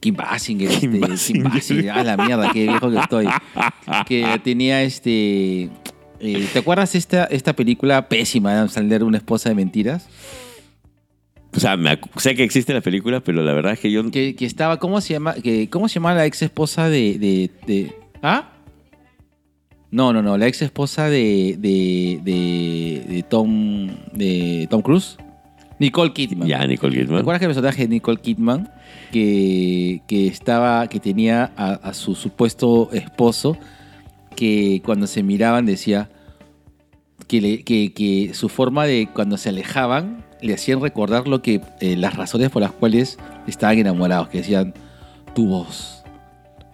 Kim 0.00 0.14
Basinger, 0.14 0.68
Kim 0.78 0.94
este, 0.94 1.08
Basinger. 1.08 1.42
Kim 1.42 1.52
Basinger, 1.52 1.90
a 1.90 2.04
la 2.04 2.16
mierda, 2.16 2.52
qué 2.52 2.62
viejo 2.68 2.88
que 2.90 2.98
estoy. 2.98 3.26
Que 4.06 4.40
tenía 4.44 4.82
este. 4.84 5.70
eh, 6.20 6.48
¿Te 6.52 6.58
acuerdas 6.60 6.94
esta, 6.94 7.24
esta 7.24 7.54
película 7.56 8.08
pésima 8.08 8.50
de 8.52 8.56
Adam 8.58 8.68
Sandler, 8.68 9.02
Una 9.02 9.16
esposa 9.18 9.48
de 9.48 9.56
mentiras? 9.56 10.06
O 11.56 11.60
sea, 11.60 11.76
me 11.76 11.98
sé 12.16 12.34
que 12.34 12.44
existe 12.44 12.72
la 12.74 12.80
película, 12.80 13.20
pero 13.20 13.42
la 13.42 13.52
verdad 13.52 13.72
es 13.72 13.80
que 13.80 13.90
yo. 13.90 14.08
Que, 14.10 14.34
que 14.36 14.44
estaba, 14.44 14.78
¿cómo 14.78 15.00
se 15.00 15.14
llama? 15.14 15.34
Que, 15.34 15.68
¿Cómo 15.70 15.88
se 15.88 15.94
llama 15.94 16.14
la 16.14 16.26
ex 16.26 16.42
esposa 16.42 16.88
de, 16.88 17.18
de, 17.18 17.50
de- 17.66 17.92
¿Ah? 18.22 18.52
No, 19.90 20.12
no, 20.12 20.22
no, 20.22 20.36
la 20.36 20.46
ex 20.46 20.60
esposa 20.62 21.08
de, 21.08 21.56
de, 21.58 22.20
de, 22.22 23.04
de 23.14 23.22
Tom 23.22 23.88
de 24.12 24.66
Tom 24.70 24.82
Cruise. 24.82 25.16
Nicole 25.78 26.12
Kidman. 26.12 26.46
Ya, 26.48 26.66
Nicole 26.66 26.94
¿Te 26.96 27.02
Kidman. 27.02 27.20
acuerdas 27.20 27.38
que 27.38 27.44
el 27.46 27.50
personaje 27.50 27.82
de 27.82 27.88
Nicole 27.88 28.18
Kidman 28.20 28.68
que, 29.12 30.02
que 30.08 30.26
estaba, 30.26 30.86
que 30.88 30.98
tenía 31.00 31.52
a, 31.56 31.74
a 31.74 31.94
su 31.94 32.14
supuesto 32.16 32.90
esposo 32.92 33.56
que 34.36 34.82
cuando 34.84 35.06
se 35.06 35.22
miraban 35.22 35.64
decía 35.66 36.10
que, 37.28 37.40
le- 37.40 37.62
que, 37.62 37.92
que 37.94 38.34
su 38.34 38.48
forma 38.48 38.86
de 38.86 39.08
cuando 39.14 39.36
se 39.38 39.48
alejaban 39.50 40.24
le 40.40 40.54
hacían 40.54 40.80
recordar 40.80 41.26
lo 41.28 41.42
que 41.42 41.60
eh, 41.80 41.96
las 41.96 42.14
razones 42.16 42.50
por 42.50 42.62
las 42.62 42.72
cuales 42.72 43.18
estaban 43.46 43.78
enamorados, 43.78 44.28
que 44.28 44.38
decían 44.38 44.74
tu 45.34 45.46
voz, 45.48 46.02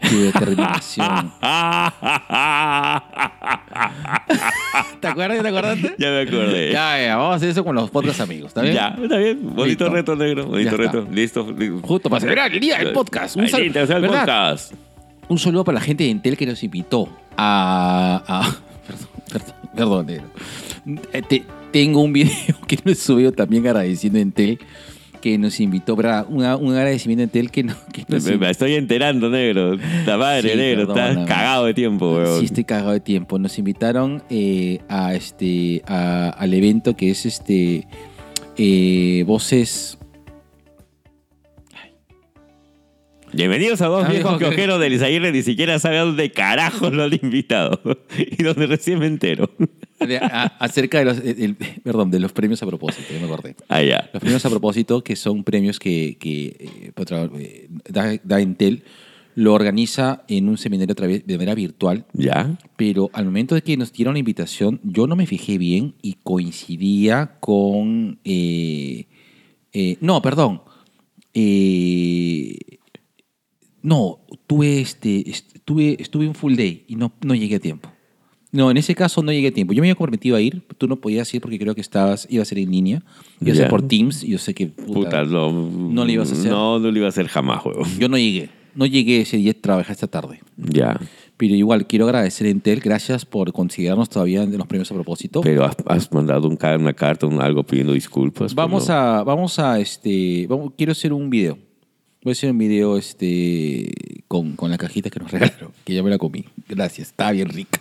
tu 0.09 0.17
determinación. 0.21 1.33
¿Te 5.01 5.09
acuerdas? 5.09 5.43
¿Te 5.43 5.49
acordaste? 5.49 5.95
ya 5.99 6.09
me 6.11 6.21
acordé. 6.23 6.73
Ya, 6.73 7.03
ya, 7.03 7.17
vamos 7.17 7.33
a 7.33 7.37
hacer 7.37 7.49
eso 7.51 7.65
con 7.65 7.75
los 7.75 7.91
podcast 7.91 8.21
amigos, 8.21 8.49
¿está 8.49 8.63
bien? 8.63 8.75
Ya, 8.75 8.89
está 9.01 9.17
bien. 9.17 9.39
Bonito 9.43 9.65
Listo. 9.85 9.89
reto, 9.91 10.17
negro. 10.17 10.47
Bonito 10.47 10.77
reto. 10.77 11.07
Listo. 11.11 11.53
li- 11.53 11.73
Justo 11.83 12.09
para 12.11 12.21
celebrar 12.21 12.53
el 12.53 12.61
día 12.61 12.79
del 12.79 12.93
podcast. 12.93 13.37
Un, 13.37 13.49
sal- 13.49 13.69
¿verdad? 13.71 14.01
Podcast. 14.07 14.73
Un 15.29 15.39
saludo 15.39 15.65
para 15.65 15.77
la 15.77 15.81
gente 15.81 16.05
de 16.05 16.11
Entel 16.11 16.37
que 16.37 16.47
nos 16.47 16.63
invitó 16.63 17.09
a. 17.37 18.23
a- 18.27 18.57
perdón, 18.87 19.09
perdón, 19.33 19.55
perdón, 19.75 20.07
negro. 20.07 20.27
Eh, 21.13 21.23
te- 21.23 21.45
tengo 21.75 22.01
un 22.03 22.13
video 22.13 22.31
que 22.69 22.79
nos 22.85 22.99
subió 23.01 23.33
también 23.33 23.67
agradeciendo 23.67 24.21
a 24.21 24.23
Entel 24.23 24.59
que 25.21 25.39
nos 25.39 25.59
invitó. 25.59 25.95
Una- 26.29 26.55
un 26.57 26.73
agradecimiento 26.75 27.23
a 27.23 27.25
Entel 27.25 27.51
que, 27.51 27.65
no, 27.65 27.75
que 27.93 28.05
nos 28.09 28.23
Me, 28.25 28.37
me 28.37 28.51
estoy 28.51 28.75
enterando, 28.75 29.29
negro. 29.29 29.77
La 30.07 30.17
madre, 30.17 30.51
Sí, 30.53 30.57
negro. 30.57 30.83
Estás 30.83 30.97
perdóname. 31.09 31.27
cagado 31.27 31.65
de 31.65 31.75
tiempo, 31.75 32.15
weón. 32.15 32.39
Sí, 32.41 32.45
estoy 32.45 32.63
cagado 32.65 32.93
de 32.93 33.01
tiempo. 33.01 33.39
Nos 33.41 33.59
invitaron 33.59 34.23
eh, 34.31 34.79
a 34.89 35.15
este 35.15 35.83
a- 35.87 36.29
al 36.29 36.55
evento 36.55 36.95
que 36.95 37.11
es 37.11 37.27
este 37.27 37.89
eh, 38.57 39.25
Voces. 39.27 39.99
Bienvenidos 43.33 43.81
a 43.81 43.87
dos 43.87 44.05
Ah, 44.05 44.09
viejos 44.11 44.39
viejo 44.39 44.39
que- 44.39 44.45
quiojeros 44.57 44.79
del 44.79 44.93
Isaguirre. 44.93 45.33
Ni 45.33 45.43
siquiera 45.43 45.79
sabe 45.81 45.99
a 45.99 46.03
dónde 46.05 46.31
carajos 46.31 46.93
lo 46.93 47.03
han 47.03 47.15
invitado. 47.21 47.81
y 48.39 48.43
donde 48.45 48.67
recién 48.69 49.01
me 49.01 49.07
entero. 49.07 49.51
De- 50.07 50.19
a- 50.19 50.57
acerca 50.59 50.99
de 50.99 51.05
los, 51.05 51.19
eh, 51.19 51.37
el- 51.39 51.57
perdón, 51.57 52.11
de 52.11 52.21
los 52.21 52.33
premios 52.33 52.63
a 52.63 52.67
propósito, 52.67 53.09
ya 53.13 53.19
me 53.21 53.27
acordé. 53.27 53.57
Ah, 53.69 53.83
ya. 53.83 54.09
Los 54.13 54.21
premios 54.21 54.45
a 54.47 54.51
propósito, 54.51 55.03
que 55.05 55.17
son 55.17 55.45
premios 55.45 55.79
que, 55.79 56.17
que, 56.19 56.47
eh, 56.59 56.93
eh, 57.41 57.69
da, 57.89 58.15
da 58.23 58.41
Entel, 58.41 58.83
lo 59.37 59.53
organiza 59.53 60.25
en 60.29 60.49
un 60.49 60.57
seminario 60.59 60.93
a 60.93 60.95
través- 60.95 61.27
de 61.27 61.37
manera 61.37 61.55
virtual, 61.57 62.07
Ya. 62.13 62.57
pero 62.77 63.11
al 63.13 63.25
momento 63.25 63.57
de 63.57 63.63
que 63.63 63.77
nos 63.77 63.93
dieron 63.93 64.15
la 64.15 64.21
invitación, 64.21 64.81
yo 64.85 65.07
no 65.09 65.17
me 65.17 65.27
fijé 65.27 65.59
bien 65.59 65.95
y 66.03 66.15
coincidía 66.23 67.37
con... 67.41 68.21
eh, 68.25 69.07
eh, 69.73 69.97
no, 70.01 70.23
perdón. 70.23 70.63
No, 73.83 74.21
tuve 74.47 74.81
este, 74.81 75.29
est- 75.29 75.59
tuve, 75.65 75.97
estuve 76.01 76.27
un 76.29 76.35
full 76.35 76.55
day 76.55 76.85
y 76.89 76.97
no, 76.97 77.13
no 77.23 77.35
llegué 77.35 77.57
a 77.57 77.61
tiempo. 77.61 77.91
No, 78.55 78.71
en 78.71 78.77
ese 78.77 78.95
caso 78.95 79.21
no 79.21 79.33
llegué 79.33 79.49
a 79.49 79.51
tiempo. 79.51 79.73
Yo 79.73 79.83
me 79.83 79.89
había 79.89 79.97
comprometido 79.97 80.37
a 80.37 80.41
ir, 80.41 80.63
tú 80.79 80.87
no 80.87 80.95
podías 80.95 81.33
ir 81.35 81.41
porque 81.41 81.59
creo 81.59 81.75
que 81.75 81.81
estabas, 81.81 82.29
iba 82.31 82.41
a 82.41 82.47
ser 82.47 82.59
en 82.59 82.71
línea, 82.71 83.03
a 83.41 83.45
Ya. 83.45 83.55
ser 83.55 83.69
por 83.69 83.83
Teams 83.89 84.23
yo 84.23 84.39
sé 84.39 84.55
que 84.55 84.69
puta, 84.69 84.93
Puta, 84.93 85.25
no. 85.25 85.51
no 85.53 86.05
lo 86.05 86.11
ibas 86.13 86.31
a 86.31 86.35
hacer. 86.35 86.53
No, 86.53 86.79
no 86.79 86.91
lo 86.93 86.97
iba 86.97 87.07
a 87.07 87.09
hacer 87.09 87.27
jamás, 87.27 87.65
weón. 87.67 87.89
yo 87.99 88.09
no 88.09 88.17
llegué. 88.17 88.51
No 88.77 88.87
llegué 88.87 89.23
ese 89.23 89.39
día, 89.39 89.55
trabajé 89.61 89.93
esta 89.93 90.07
tarde. 90.07 90.41
Ya. 90.57 91.01
Pero 91.37 91.57
igual 91.57 91.89
quiero 91.89 92.05
agradecer 92.05 92.47
a 92.47 92.51
Entel, 92.51 92.79
gracias 92.79 93.25
por 93.27 93.53
considerarnos 93.53 94.09
todavía 94.09 94.45
en 94.45 94.57
los 94.57 94.69
premios 94.69 94.89
a 94.93 94.95
propósito. 94.95 95.41
Pero 95.41 95.65
has, 95.65 95.77
has 95.87 96.13
mandado 96.13 96.47
un 96.47 96.57
una 96.81 96.93
carta, 96.93 97.27
un 97.27 97.41
algo 97.41 97.65
pidiendo 97.65 97.93
disculpas. 97.93 98.55
Vamos 98.55 98.89
¿no? 98.89 98.95
a, 98.95 99.25
vamos 99.25 99.59
a, 99.59 99.81
este, 99.81 100.47
vamos, 100.49 100.73
quiero 100.77 100.93
hacer 100.93 101.13
un 101.13 101.29
video. 101.29 101.59
Voy 102.23 102.31
a 102.31 102.33
hacer 102.33 102.53
un 102.53 102.59
video, 102.59 102.97
este, 102.97 103.91
con, 104.29 104.55
con 104.55 104.71
la 104.71 104.79
cajita 104.79 105.11
que 105.11 105.19
nos 105.19 105.31
regalaron, 105.33 105.73
que 105.85 105.93
ya 105.93 106.05
me 106.05 106.11
la 106.11 106.19
comí. 106.19 106.45
Gracias, 106.69 107.09
está 107.09 107.33
bien 107.33 107.49
rica. 107.49 107.81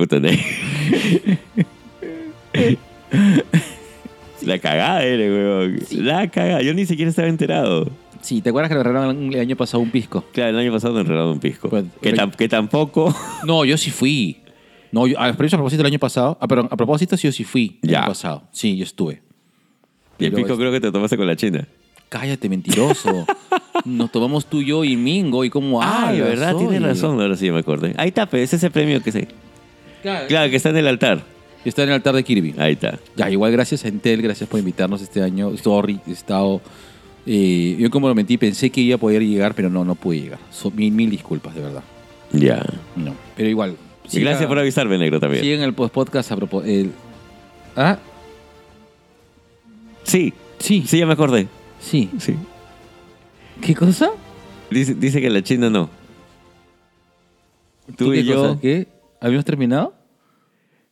Puta, 0.00 0.18
La 4.42 4.58
cagada 4.58 5.04
eres, 5.04 5.30
weón. 5.30 5.78
La 6.04 6.26
cagada. 6.30 6.62
Yo 6.62 6.72
ni 6.72 6.86
siquiera 6.86 7.10
estaba 7.10 7.28
enterado. 7.28 7.90
Sí, 8.22 8.40
¿te 8.40 8.48
acuerdas 8.48 8.70
que 8.70 8.74
nos 8.76 8.84
regalaron 8.84 9.30
el 9.34 9.40
año 9.40 9.56
pasado 9.56 9.82
un 9.82 9.90
pisco? 9.90 10.24
Claro, 10.32 10.50
el 10.50 10.58
año 10.58 10.72
pasado 10.72 10.94
me 10.94 11.00
enredaron 11.00 11.32
un 11.32 11.40
pisco. 11.40 11.68
Pues, 11.68 11.84
que, 12.00 12.14
tam- 12.14 12.34
que 12.34 12.48
tampoco. 12.48 13.14
No, 13.46 13.66
yo 13.66 13.76
sí 13.76 13.90
fui. 13.90 14.38
No, 14.90 15.06
yo- 15.06 15.18
a 15.20 15.26
los 15.28 15.36
premios 15.36 15.52
a 15.52 15.58
propósito 15.58 15.82
del 15.82 15.92
año 15.92 15.98
pasado. 15.98 16.38
Ah, 16.40 16.48
perdón, 16.48 16.68
a 16.70 16.76
propósito 16.78 17.16
sí, 17.18 17.28
yo 17.28 17.32
sí 17.32 17.44
fui 17.44 17.78
el 17.82 17.90
Ya. 17.90 17.98
año 18.00 18.08
pasado. 18.08 18.42
Sí, 18.52 18.76
yo 18.78 18.84
estuve. 18.84 19.20
Y 20.18 20.24
el 20.24 20.30
Pero 20.32 20.36
pisco 20.36 20.52
es- 20.54 20.58
creo 20.58 20.72
que 20.72 20.80
te 20.80 20.90
tomaste 20.90 21.18
con 21.18 21.26
la 21.26 21.36
china. 21.36 21.68
Cállate, 22.08 22.48
mentiroso. 22.48 23.26
Nos 23.84 24.10
tomamos 24.10 24.46
tú, 24.46 24.62
yo 24.62 24.82
y 24.84 24.96
Mingo 24.96 25.44
y 25.44 25.50
como... 25.50 25.82
Ay, 25.82 26.20
ah, 26.20 26.24
verdad, 26.24 26.54
oye. 26.54 26.66
tienes 26.68 26.82
razón. 26.88 27.20
Ahora 27.20 27.36
sí 27.36 27.50
me 27.50 27.58
acordé. 27.58 27.94
Ahí 27.98 28.08
está, 28.08 28.24
pues, 28.26 28.44
ese 28.44 28.56
es 28.56 28.64
el 28.64 28.70
premio 28.70 29.02
que 29.02 29.12
sé. 29.12 29.28
Claro. 30.02 30.26
Claro, 30.28 30.50
que 30.50 30.56
está 30.56 30.70
en 30.70 30.76
el 30.78 30.86
altar. 30.86 31.22
Está 31.64 31.82
en 31.82 31.90
el 31.90 31.94
altar 31.96 32.14
de 32.14 32.24
Kirby. 32.24 32.54
Ahí 32.58 32.72
está. 32.72 32.98
Ya, 33.16 33.28
igual 33.30 33.52
gracias 33.52 33.84
a 33.84 33.88
Entel, 33.88 34.22
gracias 34.22 34.48
por 34.48 34.58
invitarnos 34.58 35.02
este 35.02 35.22
año. 35.22 35.54
Sorry, 35.58 36.00
he 36.06 36.12
estado... 36.12 36.60
eh, 37.26 37.76
yo 37.78 37.90
como 37.90 38.08
lo 38.08 38.14
mentí, 38.14 38.38
pensé 38.38 38.70
que 38.70 38.80
iba 38.80 38.94
a 38.96 38.98
poder 38.98 39.22
llegar, 39.22 39.54
pero 39.54 39.68
no, 39.68 39.84
no 39.84 39.94
pude 39.94 40.20
llegar. 40.22 40.38
Mil, 40.74 40.90
mil 40.92 41.10
disculpas, 41.10 41.54
de 41.54 41.60
verdad. 41.60 41.82
Ya. 42.32 42.64
No, 42.96 43.14
pero 43.36 43.48
igual. 43.48 43.76
Y 44.10 44.20
gracias 44.20 44.46
por 44.48 44.58
avisarme, 44.58 44.96
negro, 44.98 45.20
también. 45.20 45.42
Siguen 45.42 45.60
el 45.62 45.74
podcast 45.74 46.32
a 46.32 46.36
propósito. 46.36 46.90
¿Ah? 47.76 47.98
Sí, 50.02 50.32
Sí, 50.58 50.84
sí, 50.86 50.98
ya 50.98 51.06
me 51.06 51.12
acordé. 51.14 51.46
sí. 51.80 52.10
Sí. 52.18 52.34
¿Qué 53.62 53.74
cosa? 53.74 54.10
Dice, 54.70 54.94
dice 54.94 55.20
que 55.20 55.28
la 55.30 55.42
china 55.42 55.68
no. 55.68 55.90
Tú, 57.96 58.10
qué 58.10 58.20
y 58.20 58.24
yo. 58.24 58.34
cosa? 58.48 58.60
¿Qué? 58.60 58.86
¿Habíamos 59.20 59.44
terminado? 59.44 59.94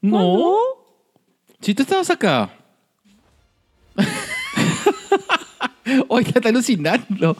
No. 0.01 0.55
Si 1.61 1.75
tú 1.75 1.83
estabas 1.83 2.11
acá. 2.11 2.51
Oye, 6.09 6.29
está 6.35 6.49
alucinando. 6.51 7.37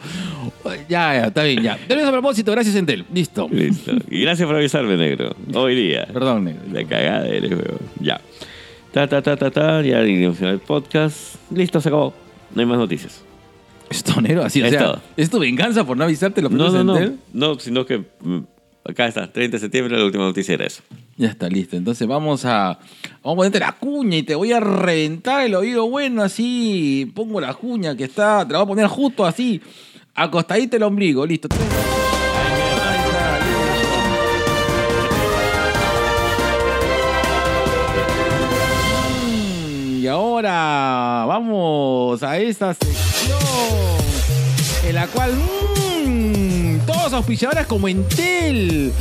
Ya, 0.89 1.13
ya, 1.13 1.25
está 1.27 1.43
bien, 1.43 1.61
ya. 1.61 1.77
Tenemos 1.87 2.09
a 2.09 2.11
propósito, 2.11 2.51
gracias, 2.51 2.75
Entel. 2.75 3.05
Listo. 3.13 3.47
Listo. 3.51 3.91
Y 4.09 4.21
gracias 4.21 4.47
por 4.47 4.55
avisarme, 4.55 4.97
negro. 4.97 5.35
Hoy 5.53 5.75
día. 5.75 6.07
Perdón, 6.11 6.45
negro. 6.45 6.61
La 6.71 6.83
cagada 6.85 7.27
eres, 7.27 7.51
weón. 7.51 7.79
Ya. 8.01 8.19
Ta, 8.91 9.07
ta, 9.07 9.21
ta, 9.21 9.37
ta, 9.37 9.51
ta. 9.51 9.81
Ya 9.83 10.03
inició 10.03 10.49
el 10.49 10.59
podcast. 10.59 11.35
Listo, 11.51 11.79
se 11.79 11.89
acabó. 11.89 12.13
No 12.55 12.61
hay 12.61 12.65
más 12.65 12.79
noticias. 12.79 13.23
Estonero, 13.89 14.43
así, 14.43 14.61
o 14.61 14.65
Es 14.65 14.71
sea, 14.71 14.79
todo. 14.83 15.01
¿es 15.15 15.29
tu 15.29 15.39
venganza 15.39 15.83
por 15.85 15.95
no 15.97 16.03
avisarte 16.03 16.41
los 16.41 16.51
No, 16.51 16.65
premios 16.71 16.85
no, 16.85 16.99
no. 16.99 17.17
No, 17.33 17.59
sino 17.59 17.85
que. 17.85 17.99
mm, 18.21 18.39
Acá 18.89 19.07
está, 19.07 19.31
30 19.31 19.57
de 19.57 19.61
septiembre, 19.61 19.97
la 19.97 20.05
última 20.05 20.23
noticia 20.23 20.53
era 20.53 20.65
eso. 20.65 20.81
Ya 21.17 21.27
está, 21.27 21.49
listo. 21.49 21.75
Entonces 21.75 22.07
vamos 22.07 22.45
a. 22.45 22.79
Vamos 23.23 23.33
a 23.33 23.35
ponerte 23.35 23.59
la 23.59 23.73
cuña 23.73 24.17
y 24.17 24.23
te 24.23 24.35
voy 24.35 24.51
a 24.53 24.59
reventar 24.59 25.45
el 25.45 25.55
oído 25.55 25.89
bueno 25.89 26.23
así. 26.23 27.11
Pongo 27.13 27.41
la 27.41 27.53
cuña 27.53 27.95
que 27.95 28.05
está. 28.05 28.45
Te 28.47 28.53
la 28.53 28.59
voy 28.59 28.65
a 28.65 28.69
poner 28.69 28.87
justo 28.87 29.25
así. 29.25 29.61
Acostadita 30.15 30.77
el 30.77 30.83
ombligo. 30.83 31.25
Listo. 31.25 31.47
Está, 31.47 31.63
listo. 31.63 31.89
ahora 40.09 41.25
vamos 41.27 42.21
a 42.23 42.37
esta 42.39 42.73
sección 42.73 43.37
en 44.85 44.95
la 44.95 45.07
cual 45.07 45.33
mm, 46.05 46.68
todos 47.09 47.13
auspiciadores 47.13 47.65
como 47.65 47.87
Entel, 47.87 48.93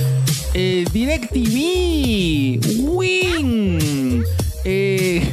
eh, 0.55 0.85
DirecTV, 0.91 2.59
Win, 2.89 4.25
eh, 4.65 5.31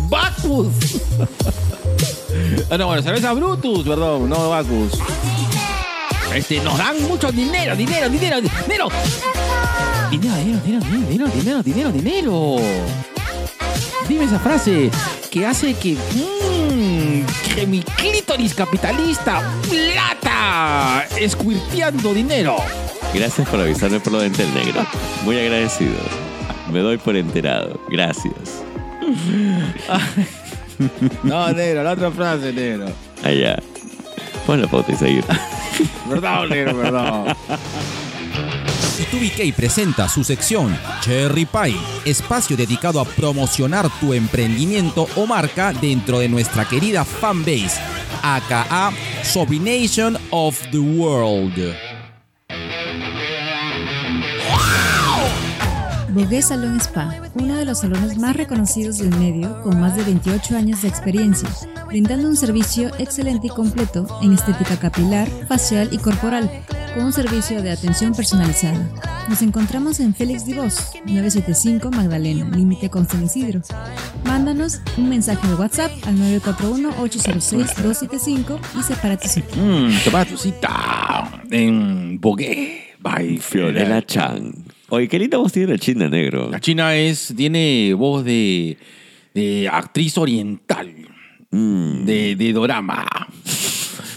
Bacus. 0.10 0.68
ah, 2.70 2.76
no, 2.76 2.88
bueno, 2.88 3.02
cerveza 3.02 3.32
Brutus, 3.32 3.86
perdón, 3.86 4.28
no 4.28 4.50
Bacus. 4.50 4.92
Este, 6.34 6.60
nos 6.60 6.76
dan 6.76 7.02
mucho 7.04 7.32
dinero, 7.32 7.74
dinero, 7.74 8.10
dinero, 8.10 8.40
dinero. 8.42 8.88
Dinero, 10.10 10.36
dinero, 10.36 10.60
dinero, 10.60 10.84
dinero, 11.08 11.28
dinero, 11.28 11.62
dinero, 11.62 11.92
dinero. 11.92 12.56
Dime 14.08 14.24
esa 14.24 14.38
frase 14.38 14.90
que 15.30 15.46
hace 15.46 15.72
que, 15.74 15.96
que 17.54 17.66
mi 17.66 17.82
clítoris 17.82 18.54
capitalista 18.54 19.42
plata 19.68 21.06
escuirteando 21.18 22.12
dinero. 22.12 22.56
Gracias 23.14 23.48
por 23.48 23.60
avisarme 23.60 24.00
por 24.00 24.12
lo 24.12 24.20
de 24.20 24.26
Entel 24.26 24.52
Negro. 24.54 24.86
Muy 25.24 25.38
agradecido. 25.38 25.96
Me 26.70 26.80
doy 26.80 26.98
por 26.98 27.16
enterado. 27.16 27.80
Gracias. 27.88 28.34
No, 31.22 31.50
negro, 31.52 31.82
la 31.82 31.92
otra 31.92 32.10
frase, 32.10 32.52
negro. 32.52 32.84
Allá. 33.24 33.58
Pon 34.46 34.60
la 34.60 34.68
pauta 34.68 34.92
y 34.92 34.96
seguir. 34.96 35.24
Perdón, 36.06 36.50
negro, 36.50 36.76
perdón. 36.76 37.24
TubiK 39.04 39.54
presenta 39.54 40.08
su 40.08 40.24
sección 40.24 40.76
Cherry 41.00 41.44
Pie, 41.44 41.76
espacio 42.04 42.56
dedicado 42.56 43.00
a 43.00 43.04
promocionar 43.04 43.90
tu 44.00 44.14
emprendimiento 44.14 45.06
o 45.16 45.26
marca 45.26 45.72
dentro 45.72 46.18
de 46.18 46.28
nuestra 46.28 46.66
querida 46.66 47.04
fanbase, 47.04 47.80
aka 48.22 48.92
Sobrination 49.22 50.16
of 50.30 50.58
the 50.70 50.78
World. 50.78 51.95
Bogué 56.16 56.40
Salón 56.40 56.80
Spa, 56.80 57.14
uno 57.34 57.56
de 57.56 57.66
los 57.66 57.80
salones 57.80 58.16
más 58.16 58.34
reconocidos 58.34 58.96
del 58.96 59.14
medio, 59.18 59.60
con 59.60 59.78
más 59.78 59.94
de 59.96 60.02
28 60.02 60.56
años 60.56 60.80
de 60.80 60.88
experiencia, 60.88 61.46
brindando 61.86 62.26
un 62.26 62.36
servicio 62.36 62.90
excelente 62.98 63.48
y 63.48 63.50
completo 63.50 64.06
en 64.22 64.32
estética 64.32 64.78
capilar, 64.78 65.28
facial 65.46 65.90
y 65.92 65.98
corporal, 65.98 66.50
con 66.94 67.04
un 67.04 67.12
servicio 67.12 67.60
de 67.60 67.70
atención 67.70 68.14
personalizada. 68.14 68.88
Nos 69.28 69.42
encontramos 69.42 70.00
en 70.00 70.14
Félix 70.14 70.46
Divos, 70.46 70.92
975 71.04 71.90
Magdalena, 71.90 72.48
límite 72.48 72.88
con 72.88 73.06
San 73.06 73.22
Isidro. 73.22 73.60
Mándanos 74.24 74.80
un 74.96 75.10
mensaje 75.10 75.46
de 75.46 75.54
WhatsApp 75.54 75.92
al 76.06 76.16
941-806-275 76.40 78.58
y 78.80 78.82
separa 78.82 79.18
tu 79.18 79.28
cita. 79.28 79.54
Mmm, 79.54 79.90
toma 80.02 80.24
tu 80.24 80.38
cita 80.38 81.42
en 81.50 82.18
Bogué. 82.18 82.84
By 83.00 83.36
Fiorella 83.36 84.00
Chan. 84.00 84.75
Oye, 84.88 85.08
qué 85.08 85.18
linda 85.18 85.38
voz 85.38 85.52
tiene 85.52 85.72
la 85.72 85.78
china 85.78 86.08
negro. 86.08 86.48
La 86.50 86.60
china 86.60 86.94
es, 86.96 87.34
tiene 87.36 87.92
voz 87.94 88.24
de, 88.24 88.78
de 89.34 89.68
actriz 89.70 90.16
oriental, 90.18 90.92
Mm. 91.50 92.04
de, 92.04 92.34
de 92.36 92.52
dorama, 92.52 93.06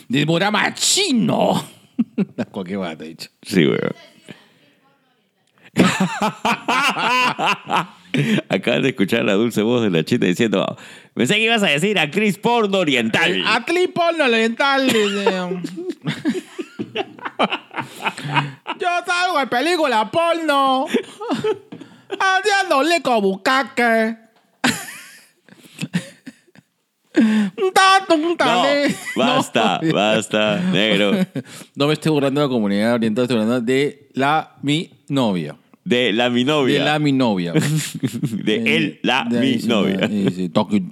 de 0.07 0.25
dorama 0.25 0.73
chino. 0.73 1.63
Cualquier 2.51 2.79
he 2.99 3.07
dicho. 3.09 3.29
Sí, 3.43 3.65
weón. 3.65 3.93
Acaban 8.49 8.81
de 8.81 8.89
escuchar 8.89 9.23
la 9.23 9.33
dulce 9.33 9.61
voz 9.61 9.83
de 9.83 9.91
la 9.91 10.03
china 10.03 10.25
diciendo, 10.25 10.75
pensé 11.13 11.35
que 11.35 11.43
ibas 11.43 11.61
a 11.63 11.67
decir 11.67 11.99
actriz 11.99 12.37
porno 12.39 12.79
oriental. 12.79 13.43
Actriz 13.45 13.89
porno 13.93 14.25
oriental. 14.25 14.89
Yo 18.79 18.87
salgo 19.05 19.39
en 19.39 19.49
película 19.49 20.09
porno. 20.09 20.85
Haciéndole 22.19 23.01
como 23.01 23.21
bucaque. 23.21 24.17
No, 29.15 29.25
basta, 29.25 29.79
basta, 29.93 30.59
negro. 30.71 31.11
No 31.75 31.87
me 31.87 31.93
estoy 31.93 32.11
burlando 32.11 32.41
de 32.41 32.47
la 32.47 32.51
comunidad 32.51 32.93
oriental, 32.93 33.23
estoy 33.25 33.61
de 33.61 34.09
la 34.13 34.55
mi 34.61 35.03
novia. 35.09 35.55
De 35.89 36.13
la 36.13 36.29
mi 36.29 36.43
novia. 36.43 36.79
De 36.79 36.85
la 36.85 36.99
mi 36.99 37.11
novia. 37.11 37.53
De 38.43 38.75
él, 38.77 38.99
la 39.01 39.25
De- 39.27 39.39
mi 39.39 39.55
novia. 39.67 40.07
toque. 40.53 40.83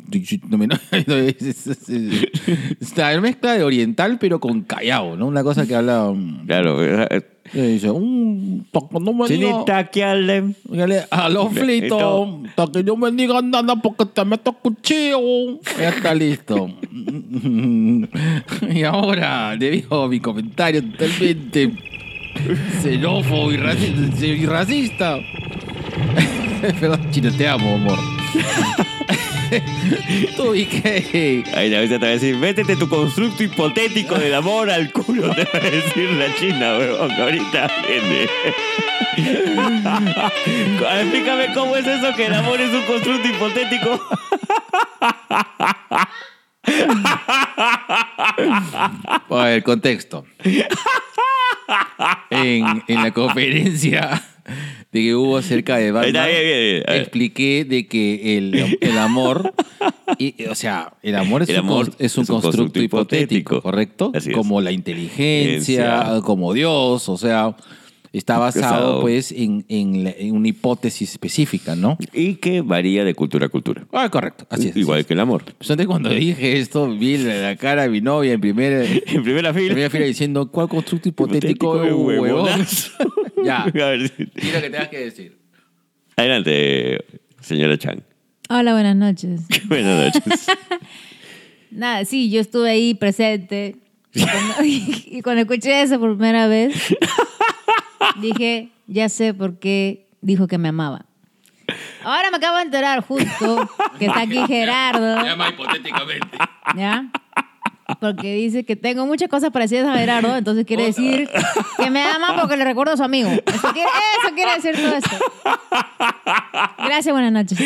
Está 2.82 3.20
mezcla 3.22 3.54
de 3.54 3.64
oriental, 3.64 4.18
pero 4.20 4.40
con 4.40 4.62
callao, 4.62 5.16
¿no? 5.16 5.28
Una 5.28 5.44
cosa 5.44 5.68
que 5.68 5.76
habla. 5.76 6.12
mm, 6.14 6.48
Claro. 6.48 6.84
eh, 6.84 7.08
eh, 7.12 7.22
Dice, 7.54 7.92
un 7.92 8.66
toque, 8.72 9.00
no 9.00 9.14
me 9.14 9.28
diga. 9.28 9.52
Chinita 9.52 9.84
que 9.92 10.04
hable. 10.04 10.56
Dígale, 10.66 11.04
a 11.10 11.30
los 11.30 11.54
flitos, 11.54 12.30
hasta 12.48 12.72
que 12.72 12.84
no 12.84 12.98
me 12.98 13.12
digan 13.12 13.52
nada 13.52 13.76
porque 13.76 14.06
te 14.06 14.26
meto 14.26 14.52
cuchillo. 14.54 15.60
Ya 15.80 15.90
está 15.90 16.14
listo. 16.16 16.70
y 18.70 18.84
ahora, 18.84 19.56
debido 19.58 20.04
a 20.04 20.10
mi 20.10 20.20
comentario 20.20 20.84
totalmente 20.84 21.72
xenófobo 22.82 23.52
y 23.52 23.58
racista, 23.58 24.26
y 24.26 24.46
racista. 24.46 25.20
Perdón, 26.80 27.12
chino, 27.12 27.32
te 27.32 27.48
amo, 27.48 27.76
amor. 27.76 28.00
Tú 30.36 30.54
y 30.54 30.66
qué. 30.66 31.44
Ahí 31.56 31.70
la 31.70 31.80
bestia 31.80 32.00
te 32.00 32.06
va 32.06 32.12
a 32.12 32.14
decir, 32.14 32.36
métete 32.36 32.76
tu 32.76 32.90
constructo 32.90 33.44
hipotético 33.44 34.16
del 34.16 34.34
amor 34.34 34.70
al 34.70 34.92
culo, 34.92 35.34
te 35.34 35.46
va 35.46 35.60
a 35.60 35.70
decir 35.70 36.10
la 36.12 36.36
china, 36.36 36.78
weón, 36.78 37.10
que 37.16 37.22
ahorita 37.22 37.72
viene. 37.88 38.28
Explícame 41.02 41.54
cómo 41.54 41.76
es 41.76 41.88
eso 41.88 42.14
que 42.16 42.26
el 42.26 42.34
amor 42.34 42.60
es 42.60 42.74
un 42.74 42.84
constructo 42.84 43.28
hipotético. 43.28 44.00
A 49.30 49.46
ver, 49.46 49.64
contexto. 49.64 50.26
En, 52.30 52.84
en 52.88 53.04
la 53.04 53.12
conferencia 53.12 54.22
de 54.92 55.02
que 55.02 55.16
hubo 55.16 55.38
acerca 55.38 55.78
de 55.78 55.92
Batman, 55.92 56.28
bien, 56.28 56.42
bien, 56.42 56.84
bien. 56.86 57.02
Expliqué 57.02 57.66
de 57.66 57.88
que 57.88 58.38
el, 58.38 58.78
el 58.80 58.98
amor, 58.98 59.54
y, 60.18 60.46
o 60.46 60.56
sea, 60.56 60.94
el 61.02 61.16
amor 61.16 61.44
es, 61.44 61.50
El 61.50 61.56
un, 61.56 61.66
amor 61.66 61.92
es 62.00 62.18
un 62.18 62.26
constructo, 62.26 62.82
hipotético, 62.82 63.62
¿correcto? 63.62 64.12
Como 64.34 64.62
la 64.62 64.72
inteligencia, 64.72 66.22
como 66.24 66.54
Dios, 66.54 67.10
o 67.10 67.18
sea, 67.18 67.56
está 68.18 68.38
basado 68.38 69.02
pues 69.02 69.32
en, 69.32 69.66
en 69.70 70.04
la- 70.04 70.12
en 70.18 70.36
una 70.36 70.48
hipótesis 70.48 71.12
específica, 71.12 71.76
¿no? 71.76 71.98
Y 72.14 72.36
que 72.36 72.62
varía 72.62 73.04
de 73.04 73.14
cultura 73.14 73.48
a 73.48 73.50
cultura. 73.50 73.86
Ah, 73.92 74.10
correcto, 74.10 74.46
así 74.50 74.70
es. 74.70 74.76
Igual 74.78 75.00
así 75.00 75.08
que 75.08 75.14
el 75.14 75.20
amor. 75.20 75.44
es. 75.48 75.54
Pues 75.56 75.72
antes 75.72 75.88
cuando 75.88 76.10
dije 76.10 76.60
esto, 76.60 76.90
vi 76.90 77.18
la 77.18 77.36
la 77.36 77.56
cara 77.56 77.84
de 77.84 77.90
mi 77.90 78.02
novia 78.02 78.34
en 78.34 78.42
primera... 78.42 78.84
En 79.08 79.24
primera 79.24 79.50
En 79.50 79.56
fila. 79.56 79.68
primera 79.74 79.90
fila 79.90 80.06
diciendo, 80.06 80.52
¿cuál 80.52 80.68
constructo 80.68 81.10
hipotético, 81.10 81.80
de 81.82 81.94
huevón? 81.94 82.20
huevonazo. 82.20 82.92
ya, 83.46 83.64
A 83.64 83.72
ver, 83.72 84.10
sí. 84.10 84.26
di 84.36 84.52
lo 84.52 84.62
que 84.62 84.70
tengas 84.70 84.90
que 84.90 85.00
decir. 85.00 85.38
Adelante, 86.16 87.00
señora 87.42 87.78
Chan. 87.78 88.04
Hola, 88.50 88.74
buenas 88.74 88.96
noches. 88.96 89.42
Buenas 89.66 90.16
noches. 90.16 90.48
Nada, 91.70 92.06
sí, 92.06 92.30
yo 92.30 92.40
estuve 92.42 92.70
ahí 92.70 92.94
presente. 92.94 93.76
Y 94.14 94.22
cuando, 94.22 94.54
y 94.64 95.22
cuando 95.22 95.42
escuché 95.42 95.82
eso 95.84 96.00
por 96.00 96.16
primera 96.16 96.48
vez, 96.48 96.74
dije, 98.20 98.70
ya 98.88 99.10
sé 99.10 99.34
por 99.34 99.60
qué 99.60 100.08
dijo 100.22 100.48
que 100.48 100.58
me 100.58 100.70
amaba. 100.70 101.06
Ahora 102.04 102.32
me 102.32 102.38
acabo 102.38 102.58
de 102.58 102.64
enterar 102.64 103.02
justo 103.02 103.70
que 104.00 104.06
está 104.06 104.22
aquí 104.22 104.40
Gerardo, 104.48 105.22
Llama 105.24 105.50
hipotéticamente. 105.50 106.38
¿ya? 106.76 107.06
Porque 108.02 108.34
dice 108.36 108.66
que 108.66 108.76
tengo 108.76 109.06
muchas 109.06 109.30
cosas 109.30 109.52
parecidas 109.52 109.88
a 109.88 109.98
Gerardo, 109.98 110.36
entonces 110.36 110.66
quiere 110.66 110.84
decir 110.86 111.30
que 111.78 111.90
me 111.90 112.04
ama 112.04 112.36
porque 112.40 112.58
le 112.58 112.66
recuerdo 112.66 112.94
a 112.94 112.98
su 112.98 113.04
amigo. 113.04 113.30
Eso 113.30 113.72
quiere, 113.74 113.90
eso 114.24 114.34
quiere 114.36 114.56
decir 114.56 114.76
todo 114.76 114.96
esto. 114.96 115.16
Gracias, 116.78 117.14
buenas 117.14 117.32
noches. 117.32 117.58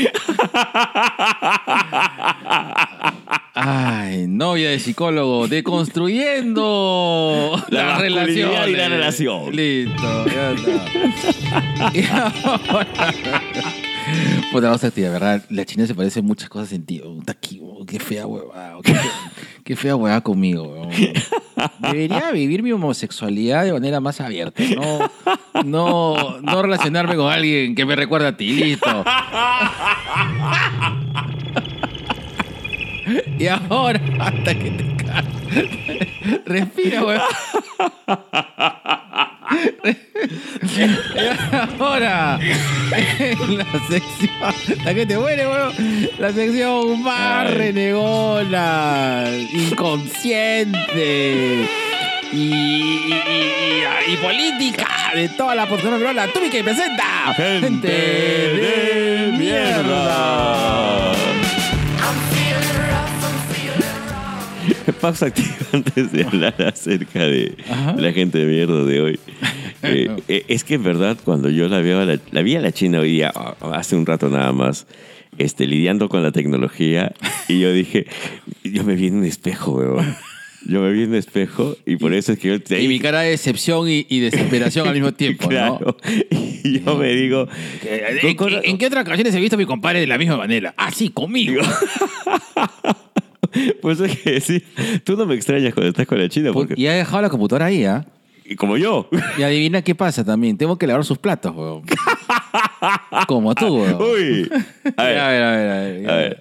Ay, 3.54 4.26
novia 4.28 4.70
de 4.72 4.80
psicólogo, 4.80 5.48
deconstruyendo 5.48 7.62
La 7.70 7.86
masculinidad 7.86 8.26
relaciones. 8.26 8.68
y 8.70 8.74
la 8.76 8.90
relación. 8.90 9.56
Listo, 9.56 10.26
ya 10.28 10.52
está. 10.52 11.92
y 11.94 12.04
ahora... 12.12 13.14
Puta, 14.52 14.68
vamos 14.68 14.84
a 14.84 14.88
decir, 14.88 15.04
de 15.06 15.10
verdad, 15.10 15.42
la 15.50 15.64
china 15.66 15.86
se 15.86 15.94
parece 15.96 16.20
en 16.20 16.26
muchas 16.26 16.50
cosas 16.50 16.74
en 16.74 16.86
ti. 16.86 17.00
Puta, 17.00 17.34
qué, 17.36 17.62
qué 17.88 18.00
fea 18.00 18.26
huevada. 18.28 18.78
Qué, 18.84 18.94
fea- 18.96 19.12
qué 19.64 19.76
fea 19.76 19.96
huevada 19.96 20.22
conmigo. 20.22 20.64
weón. 20.64 20.90
Debería 21.80 22.32
vivir 22.32 22.64
mi 22.64 22.72
homosexualidad 22.72 23.66
de 23.66 23.74
manera 23.74 24.00
más 24.00 24.20
abierta. 24.22 24.64
No, 24.76 25.12
no, 25.64 26.40
no 26.42 26.62
relacionarme 26.62 27.16
con 27.16 27.32
alguien 27.32 27.76
que 27.76 27.86
me 27.86 27.96
recuerda 27.96 28.30
a 28.30 28.38
ti. 28.38 28.52
Listo. 28.54 29.04
Y 33.38 33.48
ahora, 33.48 34.02
hasta 34.20 34.56
que 34.56 34.72
te 34.72 34.96
caes. 35.04 35.26
Respira, 36.46 37.04
weón. 37.04 37.22
Ahora, 41.80 42.40
en 43.20 43.58
la 43.58 43.66
sección. 43.90 44.30
Hasta 44.44 44.94
que 44.94 45.06
te 45.06 45.18
muere, 45.18 45.48
weón. 45.48 45.74
La 46.20 46.32
sección 46.32 47.02
más 47.04 47.54
renegona, 47.54 49.26
inconsciente. 49.54 51.68
Y, 52.34 52.38
y, 52.38 53.14
y- 53.14 54.14
y 54.14 54.18
política 54.18 54.88
de 55.14 55.30
toda 55.30 55.54
la 55.54 55.68
porción 55.68 55.94
peruana. 55.98 56.28
Tubi 56.28 56.50
que 56.50 56.64
presenta 56.64 57.04
Gente 57.36 57.88
de 57.88 59.34
mierda. 59.38 61.12
Pausa 65.02 65.26
activa 65.28 65.50
antes 65.74 66.12
de 66.12 66.24
hablar 66.24 66.56
acerca 66.62 67.26
de 67.28 67.56
Ajá. 67.70 67.96
la 67.98 68.14
gente 68.14 68.38
de 68.38 68.46
mierda 68.46 68.86
de 68.86 69.02
hoy. 69.02 69.20
Eh, 69.84 70.16
eh, 70.28 70.46
es 70.48 70.64
que 70.64 70.76
en 70.76 70.84
verdad, 70.84 71.18
cuando 71.26 71.50
yo 71.50 71.68
la 71.68 71.80
vi 71.82 71.90
a 71.90 72.06
la, 72.06 72.20
la 72.30 72.42
vi 72.44 72.56
a 72.56 72.62
la 72.62 72.72
China 72.72 73.00
hoy 73.00 73.14
día, 73.14 73.32
ah, 73.34 73.56
hace 73.74 73.96
un 73.96 74.06
rato 74.06 74.30
nada 74.30 74.52
más, 74.52 74.86
este, 75.40 75.66
lidiando 75.66 76.08
con 76.08 76.22
la 76.22 76.32
tecnología, 76.32 77.14
y 77.48 77.60
yo 77.62 77.74
dije, 77.74 78.06
yo 78.64 78.84
me 78.84 78.94
vi 78.96 79.08
en 79.08 79.16
un 79.16 79.26
espejo, 79.26 79.72
weón. 79.72 80.16
Yo 80.68 80.82
me 80.82 80.92
vi 80.92 81.02
en 81.02 81.10
un 81.10 81.16
espejo, 81.16 81.76
y 81.88 81.96
por 81.96 82.14
eso 82.14 82.32
es 82.34 82.38
que 82.38 82.50
yo... 82.50 82.78
Y 82.78 82.88
mi 82.88 83.00
cara 83.00 83.22
de 83.22 83.32
decepción 83.32 83.90
y, 83.90 84.06
y 84.08 84.20
desesperación 84.20 84.88
al 84.88 84.94
mismo 84.94 85.14
tiempo, 85.14 85.48
Claro. 85.50 85.80
¿no? 85.84 85.96
Y 86.64 86.82
yo 86.82 86.96
me 86.96 87.12
digo... 87.16 87.48
¿En, 87.84 88.28
en- 88.30 88.62
en 88.64 88.78
qué 88.78 88.86
otras 88.86 89.04
ocasiones 89.04 89.34
he 89.34 89.40
visto 89.40 89.56
a 89.56 89.58
mi 89.58 89.66
compadre 89.66 90.00
de 90.02 90.06
la 90.06 90.20
misma 90.20 90.38
manera? 90.38 90.76
Ah, 90.78 90.92
sí, 90.92 91.10
conmigo. 93.52 93.74
Pues 93.82 94.00
es 94.00 94.18
que 94.20 94.40
sí, 94.42 94.64
tú 95.04 95.16
no 95.18 95.26
me 95.26 95.36
extrañas 95.36 95.74
cuando 95.74 95.90
estás 95.90 96.06
con 96.08 96.20
la 96.20 96.30
China, 96.30 96.52
porque... 96.54 96.74
Y 96.78 96.88
ha 96.88 96.94
dejado 96.94 97.22
la 97.22 97.30
computadora 97.30 97.66
ahí, 97.66 97.84
¿ah? 97.86 98.06
Y 98.46 98.56
como 98.56 98.78
yo. 98.78 99.10
Y 99.38 99.44
adivina 99.44 99.82
qué 99.82 99.96
pasa 99.96 100.24
también. 100.24 100.58
Tengo 100.58 100.78
que 100.78 100.88
lavar 100.88 101.06
sus 101.06 101.18
platos, 101.18 101.56
weón. 101.56 101.84
Como 103.28 103.54
tú, 103.56 103.78
weón. 103.82 104.02
Uy. 104.02 104.50
A 104.98 105.04
ver, 105.04 105.18
a 105.20 105.28
ver, 105.30 105.44
a 105.44 105.52
ver. 105.52 105.70
A 105.70 105.82
ver, 105.82 106.10
A 106.12 106.16
ver. 106.16 106.38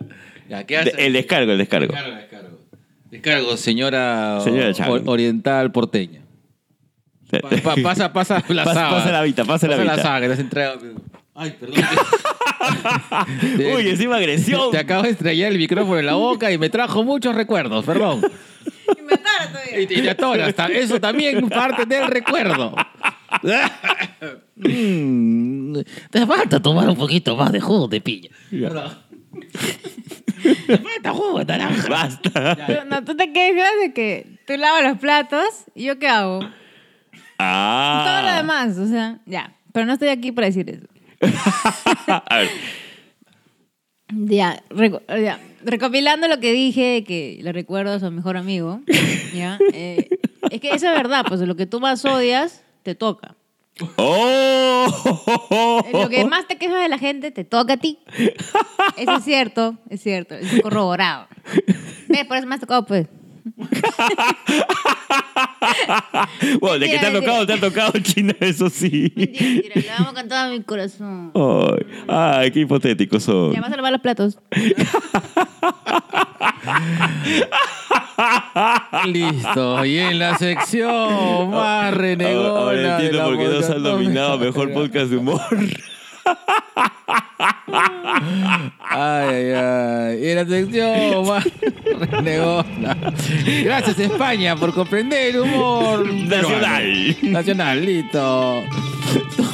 Ya, 0.49 0.65
¿qué 0.67 0.79
hace? 0.79 1.07
el 1.07 1.13
descargo, 1.13 1.53
el 1.53 1.59
descargo. 1.59 1.93
Descargo, 1.93 2.17
descargo. 2.17 2.59
Descargo, 3.11 3.57
señora, 3.57 4.41
Señora 4.43 4.73
oriental 5.07 5.71
porteña. 5.71 6.23
Pa- 7.31 7.49
pa- 7.63 7.77
pasa, 7.83 8.13
pasa 8.13 8.43
la 8.49 8.65
Pasa- 8.65 8.75
saga. 8.81 8.91
pasa 8.91 9.13
la 9.13 9.23
vita, 9.23 9.45
pasa 9.45 9.69
la 9.69 9.77
vita. 9.77 9.97
saga, 10.03 10.21
que 10.23 10.27
te 10.27 10.33
has 10.33 10.39
entregado. 10.41 10.81
Ay, 11.35 11.55
perdón. 11.61 11.77
Uy, 13.75 13.89
encima 13.89 14.17
agresión. 14.17 14.71
Te 14.71 14.79
acabo 14.79 15.03
de 15.03 15.11
estrellar 15.11 15.53
el 15.53 15.59
micrófono 15.59 15.99
en 15.99 16.07
la 16.07 16.15
boca 16.15 16.53
y 16.53 16.59
me 16.59 16.71
trajo 16.71 17.03
muchos 17.03 17.35
recuerdos, 17.35 17.85
perdón. 17.85 18.23
Y 18.99 19.03
me 19.03 19.15
atora 19.15 19.49
todavía. 19.53 19.81
Y 19.81 19.87
te, 19.87 19.95
y 19.95 20.03
te 20.03 20.11
atoras. 20.11 20.55
Eso 20.71 21.01
también 21.01 21.49
parte 21.49 21.87
del 21.87 22.07
recuerdo. 22.09 22.75
Mm, 24.57 25.79
te 26.11 26.27
falta 26.27 26.61
tomar 26.61 26.89
un 26.89 26.97
poquito 26.97 27.37
más 27.37 27.53
de 27.53 27.61
jugo 27.61 27.89
de 27.89 28.01
piña. 28.01 28.31
Te 30.67 30.79
falta 30.79 31.13
jugo 31.13 31.39
de 31.39 31.45
naranja. 31.47 31.89
Basta. 31.89 32.85
No, 32.87 33.05
tú 33.05 33.17
te 33.17 33.33
quejas 33.33 33.71
de 33.83 33.93
que 33.93 34.39
tú 34.47 34.57
lavas 34.57 34.85
los 34.85 34.99
platos 34.99 35.45
y 35.75 35.85
yo 35.85 35.99
qué 35.99 36.09
hago. 36.09 36.41
Ah. 37.39 38.03
Todo 38.05 38.31
lo 38.31 38.37
demás, 38.37 38.79
o 38.79 38.87
sea, 38.87 39.19
ya. 39.25 39.57
Pero 39.73 39.87
no 39.87 39.95
estoy 39.95 40.09
aquí 40.09 40.33
para 40.33 40.49
decir 40.49 40.69
eso. 40.69 40.87
A 42.07 42.39
ver, 42.39 42.49
Ya, 44.13 44.63
reco- 44.71 45.03
ya, 45.23 45.39
recopilando 45.65 46.27
lo 46.29 46.41
que 46.41 46.53
dije, 46.53 47.05
que 47.07 47.39
le 47.43 47.53
recuerdo 47.53 47.93
a 47.93 48.01
su 48.01 48.11
mejor 48.11 48.37
amigo, 48.37 48.81
¿ya? 49.35 49.59
Eh, 49.73 50.09
es 50.51 50.61
que 50.61 50.71
eso 50.71 50.89
es 50.89 50.95
verdad, 50.95 51.25
pues 51.29 51.41
lo 51.43 51.55
que 51.57 51.67
tú 51.67 51.79
más 51.81 52.05
odias, 52.05 52.63
te 52.83 52.95
toca. 52.95 53.37
¡Oh! 53.97 55.83
Lo 55.93 56.09
que 56.09 56.25
más 56.25 56.47
te 56.49 56.57
quejas 56.59 56.83
de 56.83 56.89
la 56.89 56.99
gente, 56.99 57.31
te 57.31 57.45
toca 57.45 57.75
a 57.75 57.77
ti. 57.77 57.99
Eso 58.97 59.17
es 59.17 59.25
cierto, 59.25 59.77
es 59.89 60.03
cierto, 60.03 60.35
es 60.35 60.61
corroborado. 60.61 61.29
¿Ves? 62.09 62.25
Por 62.27 62.37
eso 62.37 62.47
me 62.47 62.55
has 62.57 62.61
tocado, 62.61 62.85
pues. 62.85 63.07
Bueno, 66.61 66.79
de 66.79 66.91
que 66.91 66.99
te 66.99 67.07
ha 67.07 67.13
tocado, 67.13 67.47
te 67.47 67.53
ha 67.53 67.61
tocado 67.61 67.93
China, 68.01 68.35
eso 68.41 68.69
sí. 68.71 69.13
Mentira, 69.15 69.47
mentira, 69.47 69.99
lo 69.99 70.05
amo 70.05 70.15
con 70.15 70.29
todo 70.29 70.51
mi 70.51 70.63
corazón. 70.63 71.33
Ay, 71.35 71.87
ay, 72.09 72.51
qué 72.51 72.61
hipotéticos 72.61 73.25
son. 73.25 73.53
Ya 73.53 73.61
vas 73.61 73.73
a 73.73 73.77
lavar 73.77 73.93
los 73.93 74.01
platos. 74.01 74.39
Listo. 79.07 79.85
Y 79.85 79.99
en 79.99 80.19
la 80.19 80.39
sección 80.39 81.51
más 81.51 81.93
renegona. 81.95 82.49
Ahora, 82.49 82.61
ahora 82.61 82.99
de 82.99 83.07
entiendo 83.07 83.25
por 83.25 83.39
qué 83.39 83.45
nos 83.45 83.71
han 83.71 83.83
nominado 83.83 84.39
mejor 84.39 84.73
podcast 84.73 85.11
de 85.11 85.17
humor. 85.17 85.41
Ay, 88.91 89.35
ay, 89.35 89.53
ay. 89.53 90.27
Y 90.27 90.35
la 90.35 90.45
sección 90.47 91.27
más 91.27 91.45
renegona. 92.11 92.97
Gracias, 93.65 93.99
España, 93.99 94.57
por 94.57 94.75
comprender 94.75 95.35
el 95.35 95.41
humor 95.41 96.07
Nacional. 96.13 97.17
Nacional, 97.23 97.85
listo. 97.85 98.63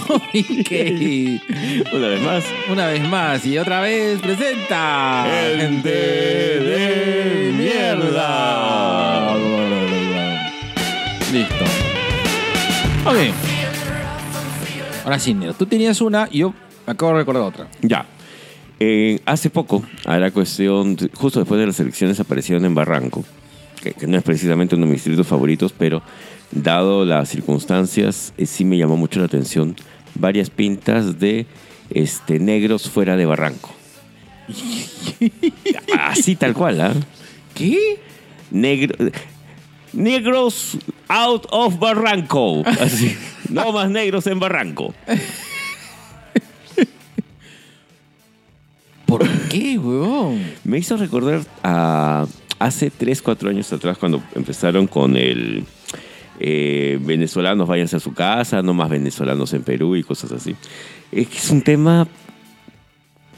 Tommy. 0.07 1.41
Una 1.93 2.09
vez 2.09 2.20
más. 2.22 2.45
Una 2.70 2.87
vez 2.87 3.09
más 3.09 3.47
y 3.47 3.59
otra 3.59 3.81
vez 3.81 4.20
presenta. 4.20 5.27
Gente 5.57 5.91
de 5.91 7.53
mierda. 7.57 9.35
Listo. 11.33 11.64
Ok. 13.05 13.16
Ahora 15.05 15.18
sí, 15.18 15.35
Nero, 15.35 15.55
tú 15.55 15.66
tenías 15.66 16.01
una 16.01 16.29
y 16.31 16.39
yo 16.39 16.53
acabo 16.87 17.12
de 17.12 17.18
recordar 17.18 17.43
otra. 17.43 17.68
Ya. 17.82 18.07
Eh, 18.78 19.20
hace 19.24 19.51
poco, 19.51 19.82
a 20.05 20.18
la 20.18 20.30
cuestión, 20.30 20.97
justo 21.14 21.41
después 21.41 21.59
de 21.59 21.66
las 21.66 21.80
elecciones 21.80 22.20
aparecieron 22.20 22.64
en 22.64 22.74
Barranco, 22.74 23.24
que, 23.82 23.93
que 23.93 24.07
no 24.07 24.18
es 24.18 24.22
precisamente 24.22 24.74
uno 24.74 24.84
de 24.84 24.93
mis 24.93 25.03
distritos 25.03 25.26
favoritos, 25.26 25.72
pero 25.72 26.03
dado 26.51 27.05
las 27.05 27.28
circunstancias, 27.28 28.32
eh, 28.37 28.47
sí 28.47 28.64
me 28.64 28.76
llamó 28.76 28.97
mucho 28.97 29.18
la 29.20 29.26
atención 29.26 29.76
varias 30.14 30.51
pintas 30.51 31.18
de 31.18 31.47
este, 31.91 32.39
negros 32.39 32.89
fuera 32.89 33.16
de 33.16 33.26
Barranco. 33.26 33.74
Así 35.99 36.37
tal 36.37 36.55
cual, 36.55 36.80
¿ah? 36.80 36.95
¿Qué? 37.55 37.99
Negro, 38.51 38.95
negros 39.93 40.78
out 41.09 41.47
of 41.51 41.78
Barranco. 41.78 42.62
Así. 42.80 43.16
No 43.49 43.72
más 43.72 43.91
negros 43.91 44.26
en 44.26 44.39
Barranco. 44.39 44.95
¿Por 49.07 49.26
qué, 49.48 49.78
huevón? 49.78 50.42
Me 50.64 50.78
hizo 50.78 50.96
recordar 50.96 51.42
a 51.62 52.26
hace 52.59 52.90
3, 52.90 53.22
4 53.22 53.50
años 53.50 53.72
atrás 53.72 53.98
cuando 53.98 54.22
empezaron 54.34 54.86
con 54.86 55.16
el 55.16 55.64
eh, 56.40 56.98
venezolanos 57.00 57.68
váyanse 57.68 57.96
a 57.96 58.00
su 58.00 58.12
casa, 58.12 58.62
no 58.62 58.74
más 58.74 58.90
venezolanos 58.90 59.52
en 59.52 59.62
Perú 59.62 59.96
y 59.96 60.02
cosas 60.02 60.32
así. 60.32 60.57
Es 61.12 61.28
que 61.28 61.38
es 61.38 61.50
un 61.50 61.62
tema 61.62 62.07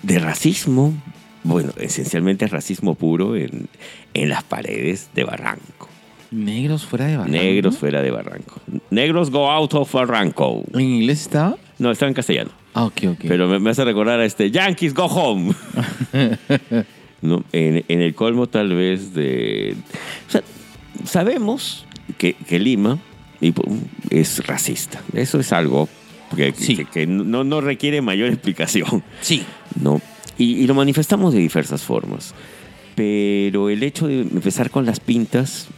de 0.02 0.18
racismo, 0.18 0.94
bueno, 1.44 1.72
esencialmente 1.76 2.46
racismo 2.46 2.94
puro 2.94 3.36
en, 3.36 3.68
en 4.14 4.28
las 4.28 4.44
paredes 4.44 5.10
de 5.14 5.24
Barranco. 5.24 5.88
Negros 6.30 6.84
fuera 6.84 7.06
de 7.06 7.16
Barranco. 7.16 7.38
Negros 7.38 7.78
fuera 7.78 8.02
de 8.02 8.10
Barranco. 8.10 8.60
Negros 8.90 9.30
go 9.30 9.50
out 9.50 9.74
of 9.74 9.92
Barranco. 9.92 10.62
¿En 10.74 10.80
inglés 10.80 11.22
está? 11.22 11.56
No, 11.78 11.90
está 11.90 12.06
en 12.08 12.14
castellano. 12.14 12.50
Ah, 12.74 12.84
ok, 12.84 13.00
ok. 13.10 13.24
Pero 13.28 13.46
me, 13.48 13.58
me 13.60 13.70
hace 13.70 13.84
recordar 13.84 14.18
a 14.20 14.24
este 14.24 14.50
Yankees 14.50 14.94
Go 14.94 15.04
Home. 15.06 15.54
no, 17.22 17.44
en, 17.52 17.84
en 17.88 18.00
el 18.00 18.14
colmo 18.14 18.46
tal 18.48 18.74
vez 18.74 19.14
de... 19.14 19.74
O 20.28 20.30
sea, 20.30 20.42
sabemos 21.04 21.86
que, 22.16 22.34
que 22.34 22.58
Lima 22.58 22.98
y, 23.40 23.52
pu- 23.52 23.78
es 24.10 24.44
racista. 24.46 25.00
Eso 25.12 25.38
es 25.40 25.52
algo 25.52 25.88
que, 26.34 26.52
Sí. 26.56 26.76
que- 26.76 26.84
que 26.86 27.06
no, 27.06 27.44
no 27.44 27.60
requiere 27.60 28.02
mayor 28.02 28.28
explicación. 28.28 29.02
Sí. 29.20 29.44
¿no? 29.80 30.00
Y, 30.36 30.54
y 30.62 30.66
lo 30.66 30.74
manifestamos 30.74 31.32
de 31.32 31.40
diversas 31.40 31.82
formas. 31.82 32.34
Pero 32.96 33.70
el 33.70 33.82
hecho 33.84 34.08
de 34.08 34.22
empezar 34.22 34.70
con 34.70 34.84
las 34.84 34.98
pintas 34.98 35.68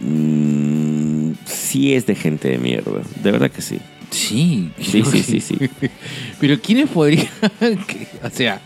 mm, 0.00 1.32
sí 1.44 1.94
es 1.94 2.06
de 2.06 2.14
gente 2.14 2.48
de 2.48 2.58
mierda. 2.58 3.02
De 3.22 3.30
verdad 3.30 3.50
que 3.50 3.60
sí. 3.62 3.78
Sí. 4.10 4.70
Sí, 4.80 5.02
sí, 5.04 5.22
sí, 5.22 5.40
sí. 5.40 5.56
Pero 6.40 6.60
¿quiénes 6.60 6.88
podrían... 6.90 7.26
o 8.22 8.30
sea, 8.30 8.60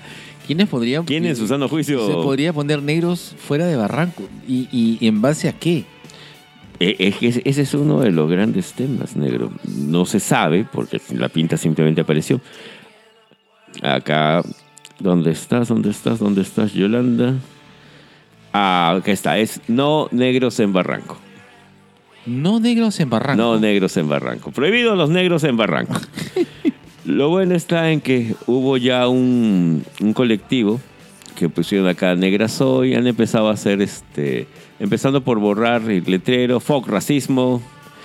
¿quiénes 0.47 0.68
podrían... 0.68 1.05
¿Quién 1.05 1.24
en 1.26 1.36
su 1.36 1.47
sano 1.49 1.68
juicio? 1.68 2.07
Se 2.07 2.12
podría 2.14 2.53
poner 2.53 2.82
negros 2.82 3.34
fuera 3.39 3.66
de 3.66 3.76
Barranco. 3.76 4.24
¿Y, 4.47 4.68
y, 4.72 4.99
y 5.01 5.07
en 5.09 5.20
base 5.22 5.49
a 5.49 5.53
qué? 5.53 5.84
Eh, 6.80 6.95
es 6.99 7.16
que 7.16 7.28
ese- 7.28 7.43
es 7.62 7.74
uno 7.74 8.01
de 8.01 8.11
los 8.12 8.30
grandes 8.30 8.72
temas, 8.72 9.16
negro. 9.16 9.51
No 9.64 10.07
se 10.07 10.20
sabe, 10.20 10.64
porque 10.70 11.01
la 11.11 11.28
pinta 11.28 11.57
simplemente 11.57 12.01
apareció. 12.03 12.41
Acá, 13.82 14.43
¿dónde 14.99 15.30
estás? 15.32 15.68
¿Dónde 15.68 15.91
estás? 15.91 16.18
¿Dónde 16.18 16.43
estás, 16.43 16.72
Yolanda? 16.72 17.34
Ah, 18.53 18.97
aquí 19.01 19.11
está. 19.11 19.39
Es 19.39 19.61
no 19.68 20.09
negros 20.12 20.59
en 20.61 20.72
barranco. 20.72 21.18
No 22.28 22.60
negros 22.60 23.00
en 23.00 23.10
barranco. 23.10 23.42
No 23.42 23.58
negros 23.58 23.96
en 23.96 24.08
barranco. 24.08 24.50
Prohibido 24.52 24.94
los 24.94 25.10
negros 25.10 25.44
en 25.44 25.56
barranco. 25.56 25.94
Lo 27.04 27.30
bueno 27.30 27.54
está 27.54 27.90
en 27.90 28.02
que 28.02 28.34
hubo 28.46 28.76
ya 28.76 29.08
un, 29.08 29.82
un 30.00 30.12
colectivo 30.12 30.78
que 31.34 31.48
pusieron 31.48 31.88
acá 31.88 32.14
negras 32.14 32.52
soy. 32.52 32.94
Han 32.94 33.06
empezado 33.06 33.48
a 33.48 33.52
hacer 33.52 33.80
este. 33.80 34.46
Empezando 34.78 35.22
por 35.22 35.38
borrar 35.38 35.88
el 35.90 36.04
letrero, 36.04 36.60
fuck 36.60 36.86
racismo. 36.86 37.62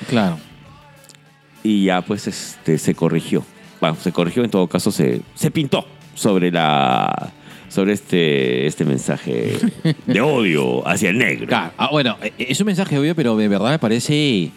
Claro. 0.08 0.38
Y 1.64 1.86
ya 1.86 2.02
pues 2.02 2.28
este 2.28 2.78
se 2.78 2.96
corrigió. 2.96 3.44
Bueno, 3.82 3.98
se 4.02 4.12
corrigió, 4.12 4.44
en 4.44 4.50
todo 4.50 4.68
caso 4.68 4.92
se, 4.92 5.22
se 5.36 5.52
pintó 5.52 5.86
sobre 6.16 6.52
la. 6.52 7.34
Sobre 7.74 7.94
este, 7.94 8.68
este 8.68 8.86
mensaje 8.86 9.54
de 10.06 10.22
odio 10.22 10.88
hacia 10.88 11.10
el 11.10 11.18
negro. 11.18 11.48
Claro. 11.48 11.72
Ah, 11.78 11.90
bueno, 11.92 12.18
eh, 12.22 12.32
es 12.38 12.60
un 12.60 12.68
mensaje 12.68 13.00
obvio, 13.00 13.16
pero 13.16 13.36
de 13.36 13.48
verdad 13.48 13.72
me 13.72 13.80
parece 13.80 14.52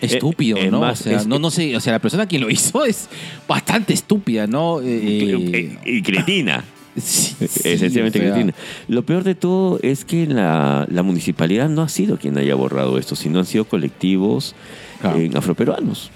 estúpido, 0.00 0.58
es 0.58 0.70
¿no? 0.70 0.78
más, 0.80 1.00
o 1.00 1.04
sea, 1.04 1.16
es 1.16 1.26
no, 1.26 1.38
no 1.40 1.50
sé, 1.50 1.74
o 1.76 1.80
sea, 1.80 1.92
la 1.94 1.98
persona 1.98 2.28
que 2.28 2.38
lo 2.38 2.50
hizo 2.50 2.84
es 2.84 3.08
bastante 3.48 3.94
estúpida, 3.94 4.46
¿no? 4.46 4.80
Eh, 4.80 5.76
Y 5.84 6.02
cretina. 6.02 6.62
sí, 6.96 7.34
Esencialmente 7.64 8.20
o 8.20 8.22
sea, 8.22 8.30
cretina. 8.32 8.54
Lo 8.86 9.04
peor 9.04 9.24
de 9.24 9.34
todo 9.34 9.80
es 9.82 10.04
que 10.04 10.26
la, 10.26 10.86
la 10.88 11.02
municipalidad 11.02 11.68
no 11.68 11.82
ha 11.82 11.88
sido 11.88 12.16
quien 12.18 12.38
haya 12.38 12.54
borrado 12.54 12.96
esto, 12.98 13.16
sino 13.16 13.40
han 13.40 13.46
sido 13.46 13.64
colectivos 13.64 14.54
Claro. 15.00 15.18
eh, 15.18 15.30
afroperuanos. 15.34 16.10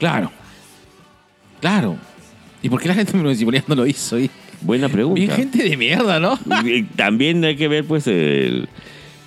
Claro. 0.00 0.32
Claro. 1.60 1.96
¿Y 2.62 2.68
por 2.68 2.80
qué 2.80 2.88
la 2.88 2.94
gente 2.94 3.12
de 3.12 3.18
la 3.18 3.22
municipalidad 3.24 3.64
no 3.68 3.76
lo 3.76 3.86
hizo? 3.86 4.18
Y- 4.18 4.28
Buena 4.60 4.88
pregunta. 4.88 5.20
Bien 5.20 5.30
gente 5.30 5.62
de 5.62 5.76
mierda, 5.76 6.18
¿no? 6.20 6.38
También 6.96 7.44
hay 7.44 7.56
que 7.56 7.68
ver, 7.68 7.84
pues, 7.84 8.06
el, 8.06 8.68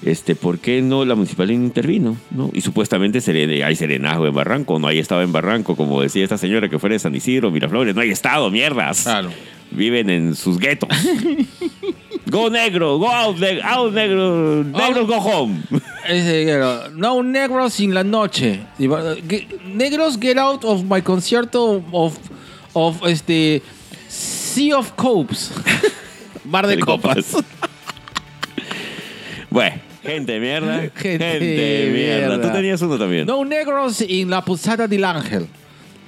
este, 0.05 0.35
por 0.35 0.59
qué 0.59 0.81
no 0.81 1.05
la 1.05 1.15
municipalidad 1.15 1.59
intervino, 1.61 2.17
¿no? 2.31 2.49
Y 2.53 2.61
supuestamente 2.61 3.19
seren- 3.19 3.63
hay 3.63 3.75
serenazgo 3.75 4.27
en 4.27 4.33
Barranco, 4.33 4.79
no 4.79 4.87
hay 4.87 4.99
estado 4.99 5.21
en 5.21 5.31
Barranco, 5.31 5.75
como 5.75 6.01
decía 6.01 6.23
esta 6.23 6.37
señora 6.37 6.69
que 6.69 6.79
fuera 6.79 6.93
de 6.93 6.99
San 6.99 7.15
Isidro, 7.15 7.51
Miraflores, 7.51 7.95
no 7.95 8.01
hay 8.01 8.09
estado, 8.11 8.49
mierdas. 8.51 9.03
Claro. 9.03 9.29
Viven 9.71 10.09
en 10.09 10.35
sus 10.35 10.59
guetos. 10.59 10.89
go 12.27 12.49
negro, 12.49 12.97
go 12.97 13.09
out, 13.09 13.37
neg- 13.37 13.61
out 13.63 13.93
negro, 13.93 14.63
negro, 14.65 15.05
go 15.07 15.15
home. 15.17 15.61
Ese, 16.09 16.59
no 16.95 17.23
negros 17.23 17.73
sin 17.73 17.93
la 17.93 18.03
noche. 18.03 18.59
Negros 19.73 20.17
get 20.19 20.37
out 20.37 20.63
of 20.65 20.83
my 20.83 21.01
concierto 21.01 21.83
of, 21.93 22.17
of 22.73 23.05
este 23.07 23.61
Sea 24.53 24.77
of 24.77 24.91
Copes. 24.93 25.51
Bar 26.43 26.67
de 26.67 26.79
copas. 26.79 27.25
copas. 27.31 27.45
Bueno, 29.49 29.75
gente 30.03 30.31
de 30.33 30.39
mierda. 30.39 30.89
Gente 30.95 31.23
de 31.25 31.39
de 31.39 31.91
mierda. 31.93 32.27
mierda. 32.29 32.41
Tú 32.47 32.53
tenías 32.53 32.81
uno 32.81 32.97
también. 32.97 33.25
No 33.27 33.43
negros 33.45 34.01
en 34.01 34.29
la 34.29 34.43
posada 34.43 34.87
del 34.87 35.03
ángel. 35.05 35.47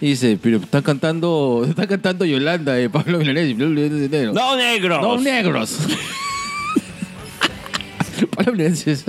Y 0.02 0.08
dice, 0.08 0.38
pero 0.42 0.58
están 0.58 0.82
cantando, 0.82 1.66
está 1.70 1.88
cantando 1.88 2.26
Yolanda 2.26 2.74
de 2.74 2.90
Pablo 2.90 3.20
Milanés 3.20 3.50
y 3.50 3.54
Pablo 3.54 3.70
Milanés. 3.70 4.34
No 4.34 4.56
negros. 4.58 5.02
No 5.02 5.18
negros. 5.20 5.78
Pablo 8.36 8.54
Milanés 8.54 8.88
es- 8.88 9.06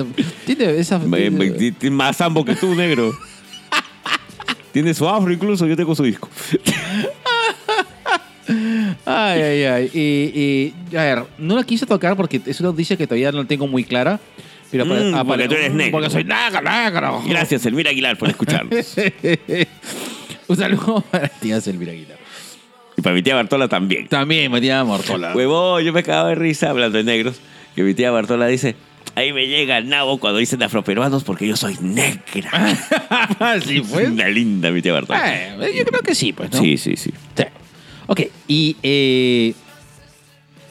tiene 0.46 0.78
esa... 0.78 0.98
Me- 0.98 1.30
me- 1.30 1.50
ti- 1.50 1.72
ti- 1.72 1.90
más 1.90 2.16
sambo 2.16 2.44
que 2.44 2.54
tú, 2.54 2.74
negro. 2.74 3.12
Tiene 4.72 4.92
su 4.94 5.08
afro 5.08 5.32
incluso, 5.32 5.66
yo 5.66 5.76
tengo 5.76 5.94
su 5.94 6.02
disco. 6.02 6.28
Ay, 9.04 9.40
ay, 9.42 9.64
ay. 9.64 9.90
Y, 9.94 10.40
y, 10.92 10.96
a 10.96 11.02
ver, 11.02 11.24
no 11.38 11.56
la 11.56 11.64
quise 11.64 11.86
tocar 11.86 12.16
porque 12.16 12.40
es 12.46 12.60
una 12.60 12.70
noticia 12.70 12.96
que 12.96 13.06
todavía 13.06 13.32
no 13.32 13.46
tengo 13.46 13.66
muy 13.66 13.84
clara. 13.84 14.20
Pero 14.70 14.86
Mm, 14.86 15.26
porque 15.26 15.46
tú 15.48 15.54
eres 15.54 15.72
negro. 15.72 15.92
Porque 15.92 16.10
soy 16.10 16.24
negro, 16.24 16.60
negro. 16.62 17.22
Gracias, 17.28 17.64
Elvira 17.66 17.90
Aguilar, 17.90 18.16
por 18.18 18.28
escucharnos. 18.28 18.96
Un 20.48 20.56
saludo 20.56 21.00
para 21.10 21.28
tía 21.28 21.58
Elvira 21.64 21.92
Aguilar. 21.92 22.18
y 22.96 23.00
para 23.02 23.14
mi 23.14 23.22
tía 23.22 23.34
Bartola 23.36 23.68
también. 23.68 24.08
También, 24.08 24.50
Matías 24.50 24.84
Mortola. 24.84 25.34
Huevo, 25.34 25.80
yo 25.80 25.92
me 25.92 26.00
acabo 26.00 26.28
de 26.28 26.34
risa 26.34 26.70
hablando 26.70 26.98
de 26.98 27.04
negros. 27.04 27.40
Que 27.76 27.82
mi 27.82 27.94
tía 27.94 28.10
Bartola 28.10 28.46
dice: 28.46 28.74
Ahí 29.14 29.32
me 29.32 29.46
llega 29.46 29.78
el 29.78 29.88
nabo 29.88 30.18
cuando 30.18 30.38
dicen 30.38 30.62
afroperuanos 30.62 31.24
porque 31.24 31.46
yo 31.46 31.56
soy 31.56 31.76
negra. 31.80 32.76
sí, 33.64 33.80
pues. 33.80 34.08
Una 34.10 34.28
linda 34.28 34.70
mi 34.70 34.82
tía 34.82 34.92
Bartola. 34.92 35.34
Eh, 35.34 35.72
yo 35.76 35.84
creo 35.84 36.00
que 36.02 36.14
sí, 36.14 36.32
pues, 36.32 36.52
¿no? 36.52 36.58
Sí, 36.60 36.76
sí, 36.78 36.96
sí. 36.96 37.10
Sí. 37.36 37.44
Ok, 38.06 38.20
y 38.48 38.76
eh, 38.82 39.54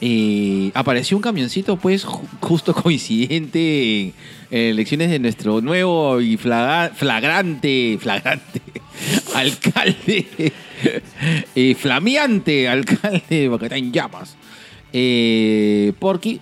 eh, 0.00 0.70
apareció 0.74 1.16
un 1.16 1.22
camioncito, 1.22 1.76
pues, 1.76 2.06
ju- 2.06 2.26
justo 2.40 2.74
coincidente 2.82 4.00
en, 4.00 4.14
en 4.50 4.60
elecciones 4.70 5.10
de 5.10 5.18
nuestro 5.18 5.60
nuevo 5.60 6.20
y 6.20 6.36
flaga- 6.36 6.90
flagrante, 6.94 7.98
flagrante 8.00 8.60
alcalde, 9.34 10.26
eh, 11.54 11.74
flameante 11.74 12.68
alcalde 12.68 13.22
de 13.28 13.48
Bogotá 13.48 13.76
en 13.76 13.92
llamas. 13.92 14.36
Eh, 14.92 15.92
Porky, 15.98 16.40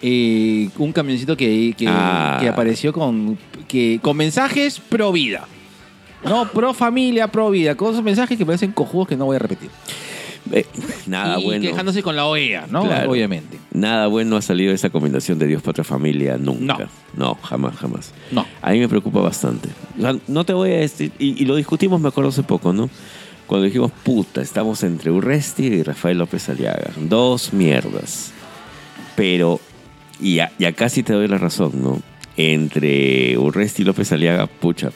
eh, 0.00 0.70
un 0.78 0.92
camioncito 0.92 1.36
que, 1.36 1.74
que, 1.76 1.84
Ah. 1.88 2.38
que 2.40 2.48
apareció 2.48 2.92
con, 2.92 3.36
que, 3.68 3.98
con 4.00 4.16
mensajes 4.16 4.80
pro 4.80 5.12
vida. 5.12 5.46
No, 6.24 6.48
pro 6.50 6.72
familia, 6.74 7.28
pro 7.28 7.50
vida. 7.50 7.74
Con 7.74 7.92
esos 7.92 8.02
mensajes 8.04 8.36
que 8.38 8.44
parecen 8.46 8.72
cojudos 8.72 9.08
que 9.08 9.16
no 9.16 9.24
voy 9.26 9.36
a 9.36 9.38
repetir. 9.38 9.70
Eh, 10.52 10.64
nada 11.06 11.38
y 11.38 11.44
bueno. 11.44 11.62
quejándose 11.62 12.02
con 12.02 12.16
la 12.16 12.26
OEA, 12.26 12.66
¿no? 12.70 12.82
Claro. 12.84 13.10
Obviamente. 13.10 13.58
Nada 13.72 14.06
bueno 14.08 14.36
ha 14.36 14.42
salido 14.42 14.70
de 14.70 14.76
esa 14.76 14.90
combinación 14.90 15.38
de 15.38 15.46
Dios, 15.46 15.62
patria, 15.62 15.84
familia 15.84 16.36
nunca. 16.38 16.88
No, 17.14 17.34
jamás, 17.42 17.76
jamás. 17.76 18.12
No. 18.30 18.46
A 18.62 18.70
mí 18.72 18.78
me 18.80 18.88
preocupa 18.88 19.20
bastante. 19.20 19.68
O 19.98 20.00
sea, 20.00 20.16
no 20.26 20.44
te 20.44 20.52
voy 20.52 20.70
a 20.72 20.76
decir, 20.78 21.12
y, 21.18 21.40
y 21.42 21.46
lo 21.46 21.54
discutimos, 21.56 22.00
me 22.00 22.08
acuerdo 22.08 22.30
hace 22.30 22.42
poco, 22.42 22.72
¿no? 22.72 22.88
Cuando 23.46 23.66
dijimos, 23.66 23.90
puta, 24.02 24.40
estamos 24.40 24.82
entre 24.84 25.10
Urresti 25.10 25.66
y 25.66 25.82
Rafael 25.82 26.18
López 26.18 26.48
Aliaga. 26.48 26.90
Dos 26.96 27.52
mierdas. 27.52 28.32
Pero, 29.16 29.60
y, 30.20 30.38
a- 30.38 30.52
y 30.58 30.64
acá 30.64 30.88
sí 30.88 31.02
te 31.02 31.12
doy 31.12 31.28
la 31.28 31.36
razón, 31.38 31.72
¿no? 31.82 32.00
Entre 32.36 33.36
Urresti 33.36 33.82
y 33.82 33.84
López 33.84 34.10
Aliaga, 34.12 34.46
pucha. 34.46 34.90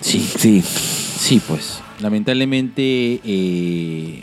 Sí, 0.00 0.20
Sí, 0.38 0.62
sí, 0.62 1.40
pues. 1.46 1.80
Lamentablemente, 2.02 3.20
eh, 3.24 4.22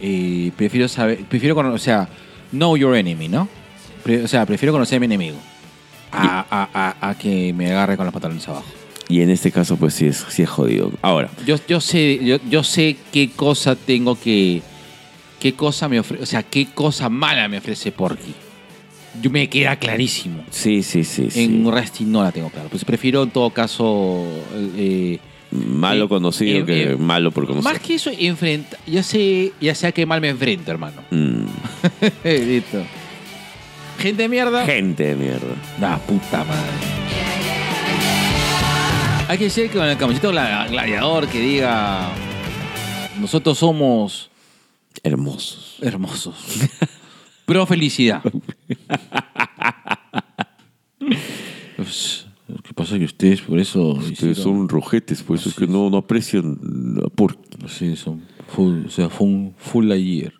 eh, 0.00 0.50
prefiero 0.56 0.88
saber, 0.88 1.18
prefiero 1.28 1.54
conocer, 1.54 1.74
o 1.74 1.78
sea, 1.78 2.08
know 2.50 2.76
your 2.76 2.96
enemy, 2.96 3.28
¿no? 3.28 3.48
Pre- 4.02 4.24
o 4.24 4.28
sea, 4.28 4.44
prefiero 4.44 4.72
conocer 4.72 4.96
a 4.96 5.00
mi 5.00 5.06
enemigo 5.06 5.36
a, 6.12 6.40
a- 6.50 6.68
a- 7.00 7.10
a 7.10 7.16
que 7.18 7.52
me 7.52 7.70
agarre 7.70 7.96
con 7.96 8.06
los 8.06 8.12
pantalones 8.12 8.46
abajo. 8.48 8.66
y 9.08 9.20
en 9.20 9.30
este 9.30 9.52
caso, 9.52 9.76
pues 9.76 9.94
sí 9.94 10.06
es, 10.06 10.24
sí 10.28 10.42
es 10.42 10.48
jodido. 10.48 10.90
Ahora, 11.02 11.30
Yo, 11.46 11.56
yo 11.68 11.80
sé, 11.80 12.18
yo, 12.24 12.38
yo 12.50 12.64
sé 12.64 12.96
qué 13.12 13.30
cosa 13.30 13.76
tengo 13.76 14.18
que, 14.18 14.62
qué 15.38 15.52
cosa 15.54 15.88
me 15.88 16.00
ofrece, 16.00 16.22
o 16.22 16.26
sea, 16.26 16.42
qué 16.42 16.66
cosa 16.74 17.08
mala 17.08 17.46
me 17.48 17.58
ofrece 17.58 17.92
Porky. 17.92 18.34
Yo 19.22 19.30
me 19.30 19.48
queda 19.48 19.76
clarísimo. 19.76 20.44
sí, 20.50 20.82
sí, 20.82 21.04
sí. 21.04 21.30
sí. 21.30 21.44
En 21.44 21.70
Rusty 21.70 22.04
no 22.04 22.22
la 22.22 22.32
tengo 22.32 22.50
claro. 22.50 22.68
Pues 22.68 22.84
prefiero 22.84 23.22
en 23.22 23.30
todo 23.30 23.48
caso. 23.50 24.26
eh, 24.76 25.18
Malo 25.56 26.08
conocido 26.08 26.58
eh, 26.60 26.64
que 26.66 26.82
eh, 26.92 26.96
malo 26.96 27.30
por 27.30 27.46
conocer. 27.46 27.72
más 27.72 27.80
que 27.80 27.94
eso, 27.94 28.10
enfrenta. 28.16 28.76
Ya 28.86 29.02
sé, 29.02 29.52
ya 29.60 29.74
sé 29.74 29.86
a 29.86 29.92
qué 29.92 30.04
mal 30.06 30.20
me 30.20 30.28
enfrento, 30.28 30.70
hermano. 30.70 31.02
Mm, 31.10 31.44
Listo. 32.24 32.84
Gente 33.98 34.22
de 34.24 34.28
mierda. 34.28 34.64
gente 34.66 35.04
de 35.06 35.14
mierda. 35.16 35.54
La 35.80 35.98
puta 35.98 36.44
madre. 36.44 36.70
Hay 39.28 39.38
que 39.38 39.44
decir 39.44 39.68
que 39.70 39.78
con 39.78 39.86
el 39.88 39.96
camiseta 39.96 40.28
gla- 40.30 40.68
gladiador 40.70 41.26
que 41.28 41.40
diga. 41.40 42.10
Nosotros 43.18 43.58
somos 43.58 44.30
Hermosos. 45.02 45.76
hermosos. 45.80 46.34
Pro 47.46 47.64
felicidad. 47.66 48.22
Pues, 52.76 52.90
¿Qué 52.90 52.94
pasa 52.94 52.98
que 52.98 53.04
ustedes 53.06 53.40
por 53.40 53.58
eso 53.58 53.94
Ustedes 53.94 54.36
son 54.36 54.68
rojetes, 54.68 55.22
por 55.22 55.36
eso 55.36 55.48
es 55.48 55.54
que 55.54 55.66
no, 55.66 55.88
no 55.88 55.96
aprecian 55.96 56.58
la 57.00 57.08
por. 57.08 57.38
Sí, 57.68 57.96
son 57.96 58.22
full, 58.48 58.84
o 58.86 58.90
sea, 58.90 59.08
fue 59.08 59.26
un 59.26 59.54
full 59.56 59.90
ayer. 59.90 60.34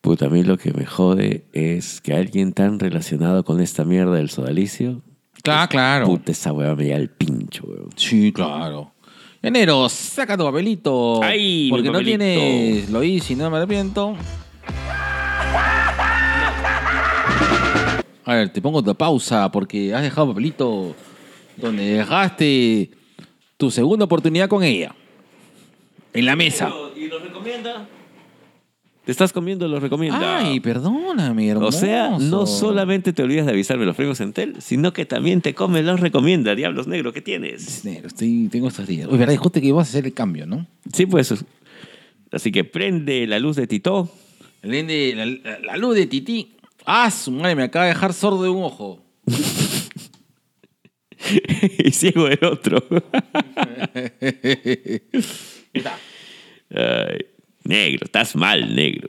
Pues 0.00 0.18
también 0.18 0.48
lo 0.48 0.56
que 0.56 0.72
me 0.72 0.86
jode 0.86 1.44
es 1.52 2.00
que 2.00 2.14
alguien 2.14 2.54
tan 2.54 2.78
relacionado 2.80 3.44
con 3.44 3.60
esta 3.60 3.84
mierda 3.84 4.16
del 4.16 4.30
sodalicio. 4.30 5.02
Claro, 5.42 5.68
claro. 5.68 6.06
Puta, 6.06 6.32
esa 6.32 6.54
weá 6.54 6.74
me 6.74 6.84
llega 6.84 6.96
el 6.96 7.10
pincho, 7.10 7.64
weón. 7.66 7.90
Sí, 7.96 8.32
claro. 8.32 8.92
Enero, 9.42 9.90
saca 9.90 10.38
tu 10.38 10.44
papelito. 10.44 11.22
Ay, 11.22 11.64
mi 11.64 11.70
porque 11.70 11.90
no 11.90 12.00
tienes 12.00 12.88
lo 12.88 13.02
hice 13.02 13.34
y 13.34 13.36
no 13.36 13.50
me 13.50 13.58
arrepiento. 13.58 14.16
A 18.24 18.34
ver, 18.34 18.48
te 18.52 18.62
pongo 18.62 18.82
tu 18.82 18.94
pausa 18.94 19.50
porque 19.50 19.94
has 19.94 20.02
dejado 20.02 20.28
papelito 20.28 20.94
donde 21.56 21.82
dejaste 21.84 22.90
tu 23.56 23.70
segunda 23.70 24.04
oportunidad 24.06 24.48
con 24.48 24.62
ella. 24.62 24.94
En 26.12 26.26
la 26.26 26.36
mesa. 26.36 26.72
¿Y 26.96 27.06
lo 27.08 27.18
recomienda? 27.18 27.86
Te 29.04 29.12
estás 29.12 29.34
comiendo, 29.34 29.68
lo 29.68 29.78
recomienda. 29.80 30.38
Ay, 30.38 30.60
perdóname, 30.60 31.48
hermoso. 31.48 31.76
o 31.76 31.80
sea, 31.80 32.16
no 32.18 32.46
solamente 32.46 33.12
te 33.12 33.22
olvidas 33.22 33.44
de 33.44 33.52
avisarme 33.52 33.84
los 33.84 33.94
premios 33.96 34.18
Entel, 34.20 34.62
sino 34.62 34.94
que 34.94 35.04
también 35.04 35.42
te 35.42 35.54
come 35.54 35.82
los 35.82 36.00
recomienda. 36.00 36.54
Diablos 36.54 36.86
negro, 36.86 37.12
¿qué 37.12 37.20
tienes? 37.20 37.84
Negro, 37.84 38.08
estoy, 38.08 38.48
tengo 38.50 38.68
estos 38.68 38.86
días. 38.86 39.08
Uy, 39.10 39.18
verdad, 39.18 39.36
justo 39.36 39.60
que 39.60 39.66
ibas 39.66 39.88
a 39.88 39.90
hacer 39.90 40.06
el 40.06 40.14
cambio, 40.14 40.46
¿no? 40.46 40.66
Sí, 40.90 41.04
pues. 41.04 41.34
Así 42.32 42.50
que 42.50 42.64
prende 42.64 43.26
la 43.26 43.38
luz 43.38 43.56
de 43.56 43.66
Tito. 43.66 44.10
El 44.62 44.86
de 44.86 45.12
la, 45.14 45.26
la- 45.26 45.58
la 45.58 45.76
luz 45.76 45.94
de 45.96 46.06
Titi. 46.06 46.53
Ah, 46.84 47.10
su 47.10 47.30
madre, 47.30 47.56
me 47.56 47.62
acaba 47.62 47.86
de 47.86 47.94
dejar 47.94 48.12
sordo 48.12 48.42
de 48.42 48.50
un 48.50 48.64
ojo. 48.64 49.02
y 51.78 51.90
ciego 51.90 52.28
el 52.28 52.44
otro. 52.44 52.78
Está. 55.72 55.98
Ay, 56.70 57.26
negro, 57.64 58.04
estás 58.04 58.36
mal, 58.36 58.74
negro. 58.74 59.08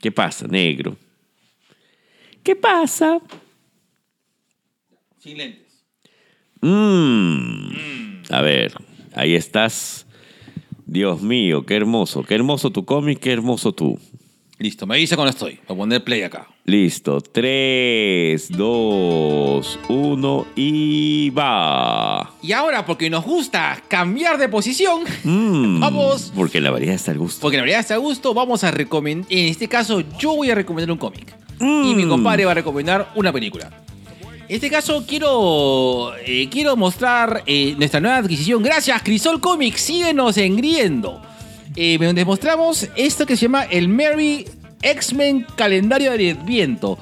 ¿Qué 0.00 0.10
pasa, 0.10 0.46
negro? 0.46 0.96
¿Qué 2.42 2.56
pasa? 2.56 3.18
Sin 5.18 5.36
lentes. 5.36 5.84
Mm. 6.62 8.22
A 8.30 8.40
ver, 8.40 8.72
ahí 9.14 9.34
estás. 9.34 10.06
Dios 10.86 11.22
mío, 11.22 11.66
qué 11.66 11.76
hermoso, 11.76 12.24
qué 12.24 12.34
hermoso 12.34 12.70
tu 12.70 12.84
cómic, 12.84 13.20
qué 13.20 13.32
hermoso 13.32 13.72
tú. 13.72 14.00
Listo, 14.60 14.86
me 14.86 14.94
avisa 14.96 15.16
cuando 15.16 15.30
estoy. 15.30 15.58
Voy 15.66 15.74
a 15.74 15.78
poner 15.78 16.04
play 16.04 16.22
acá. 16.22 16.46
Listo, 16.66 17.22
3, 17.22 18.48
2, 18.50 19.78
1 19.88 20.46
y 20.54 21.30
va. 21.30 22.30
Y 22.42 22.52
ahora, 22.52 22.84
porque 22.84 23.08
nos 23.08 23.24
gusta 23.24 23.82
cambiar 23.88 24.36
de 24.36 24.50
posición, 24.50 25.04
Mm, 25.24 25.80
Vamos. 25.80 26.30
Porque 26.36 26.60
la 26.60 26.70
variedad 26.70 26.94
está 26.94 27.10
al 27.10 27.16
gusto. 27.18 27.40
porque 27.40 27.56
en 27.56 27.62
realidad 27.62 27.80
está 27.80 27.94
a 27.94 27.96
gusto, 27.96 28.34
vamos 28.34 28.62
a 28.62 28.70
recomendar. 28.70 29.26
En 29.32 29.46
este 29.46 29.66
caso, 29.66 30.02
yo 30.18 30.36
voy 30.36 30.50
a 30.50 30.54
recomendar 30.54 30.92
un 30.92 30.98
cómic. 30.98 31.34
Mm. 31.58 31.84
Y 31.86 31.94
mi 31.94 32.06
compadre 32.06 32.44
va 32.44 32.50
a 32.50 32.54
recomendar 32.54 33.10
una 33.14 33.32
película. 33.32 33.70
En 34.46 34.56
este 34.56 34.68
caso, 34.68 35.04
quiero, 35.08 36.12
eh, 36.26 36.48
quiero 36.50 36.76
mostrar 36.76 37.44
eh, 37.46 37.74
nuestra 37.78 37.98
nueva 37.98 38.18
adquisición. 38.18 38.62
Gracias, 38.62 39.00
Crisol 39.02 39.40
Comics. 39.40 39.80
Síguenos 39.80 40.36
engriendo. 40.36 41.22
Eh, 41.76 41.98
donde 42.00 42.24
mostramos 42.24 42.88
esto 42.96 43.26
que 43.26 43.36
se 43.36 43.42
llama 43.42 43.62
el 43.64 43.88
Merry 43.88 44.46
X-Men 44.82 45.46
Calendario 45.56 46.12
de 46.12 46.32
Adviento. 46.32 46.98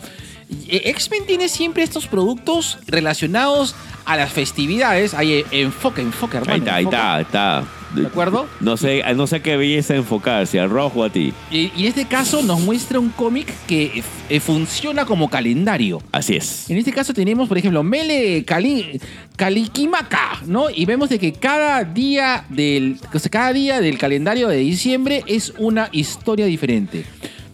Eh, 0.68 0.82
X-Men 0.86 1.26
tiene 1.26 1.48
siempre 1.48 1.82
estos 1.82 2.06
productos 2.06 2.78
relacionados 2.86 3.74
a 4.04 4.16
las 4.16 4.32
festividades. 4.32 5.14
Ahí, 5.14 5.32
eh, 5.32 5.44
enfoca, 5.52 6.02
enfoca, 6.02 6.38
hermano. 6.38 6.54
Ahí 6.54 6.60
está, 6.60 6.74
ahí 6.74 6.84
enfoca. 6.84 7.20
está, 7.20 7.60
está. 7.60 7.77
¿De 7.94 8.06
acuerdo? 8.06 8.46
No 8.60 8.76
sé, 8.76 9.02
no 9.14 9.26
sé 9.26 9.40
qué 9.40 9.56
belleza 9.56 9.94
enfocar, 9.94 10.46
si 10.46 10.58
al 10.58 10.70
rojo 10.70 11.00
o 11.00 11.04
a 11.04 11.10
ti. 11.10 11.32
Y, 11.50 11.72
y 11.76 11.82
en 11.82 11.86
este 11.86 12.04
caso 12.04 12.42
nos 12.42 12.60
muestra 12.60 12.98
un 12.98 13.10
cómic 13.10 13.52
que 13.66 14.02
eh, 14.28 14.40
funciona 14.40 15.04
como 15.04 15.30
calendario. 15.30 16.02
Así 16.12 16.36
es. 16.36 16.68
En 16.68 16.76
este 16.76 16.92
caso 16.92 17.14
tenemos, 17.14 17.48
por 17.48 17.56
ejemplo, 17.56 17.82
Mele 17.82 18.44
Kali, 18.44 19.00
Kalikimaka, 19.36 20.42
¿no? 20.46 20.68
Y 20.70 20.84
vemos 20.84 21.08
de 21.08 21.18
que 21.18 21.32
cada 21.32 21.84
día 21.84 22.44
del, 22.50 22.98
o 23.12 23.18
sea, 23.18 23.30
cada 23.30 23.52
día 23.52 23.80
del 23.80 23.96
calendario 23.98 24.48
de 24.48 24.56
diciembre 24.56 25.24
es 25.26 25.54
una 25.58 25.88
historia 25.92 26.46
diferente. 26.46 27.04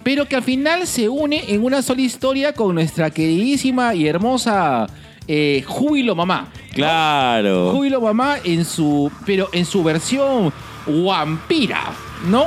Pero 0.02 0.26
que 0.26 0.36
al 0.36 0.42
final 0.42 0.86
se 0.86 1.08
une 1.08 1.44
en 1.48 1.64
una 1.64 1.80
sola 1.80 2.02
historia 2.02 2.52
con 2.52 2.74
nuestra 2.74 3.10
queridísima 3.10 3.94
y 3.94 4.06
hermosa 4.06 4.86
eh, 5.28 5.62
Júbilo 5.66 6.14
Mamá. 6.14 6.48
Claro. 6.72 7.70
Júbilo 7.72 8.00
Mamá 8.00 8.36
en 8.44 8.64
su. 8.64 9.10
Pero 9.26 9.48
en 9.52 9.64
su 9.64 9.82
versión 9.82 10.52
vampira, 10.86 11.92
¿no? 12.28 12.46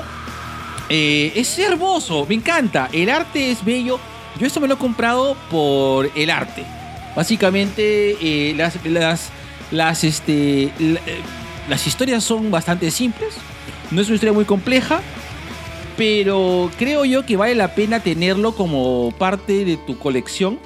Eh, 0.90 1.34
es 1.36 1.58
hermoso, 1.60 2.26
me 2.30 2.36
encanta. 2.36 2.90
El 2.94 3.10
arte 3.10 3.52
es 3.52 3.64
bello. 3.64 4.00
Yo 4.40 4.46
esto 4.48 4.60
me 4.60 4.68
lo 4.68 4.76
he 4.76 4.78
comprado 4.78 5.36
por 5.50 6.10
el 6.16 6.30
arte. 6.30 6.64
Básicamente, 7.16 8.16
eh, 8.22 8.54
las, 8.56 8.84
las, 8.86 9.30
las, 9.72 10.04
este, 10.04 10.72
la- 10.80 11.00
eh, 11.08 11.22
las 11.68 11.88
historias 11.88 12.24
son 12.24 12.52
bastante 12.52 12.92
simples. 12.92 13.34
No 13.92 14.02
es 14.02 14.08
una 14.08 14.16
historia 14.16 14.34
muy 14.34 14.46
compleja. 14.46 15.02
Pero 15.98 16.70
creo 16.78 17.06
yo 17.06 17.26
que 17.26 17.38
vale 17.38 17.56
la 17.56 17.74
pena 17.74 18.00
tenerlo 18.02 18.54
como 18.54 19.12
parte 19.18 19.66
de 19.66 19.78
tu 19.78 19.98
colección. 19.98 20.60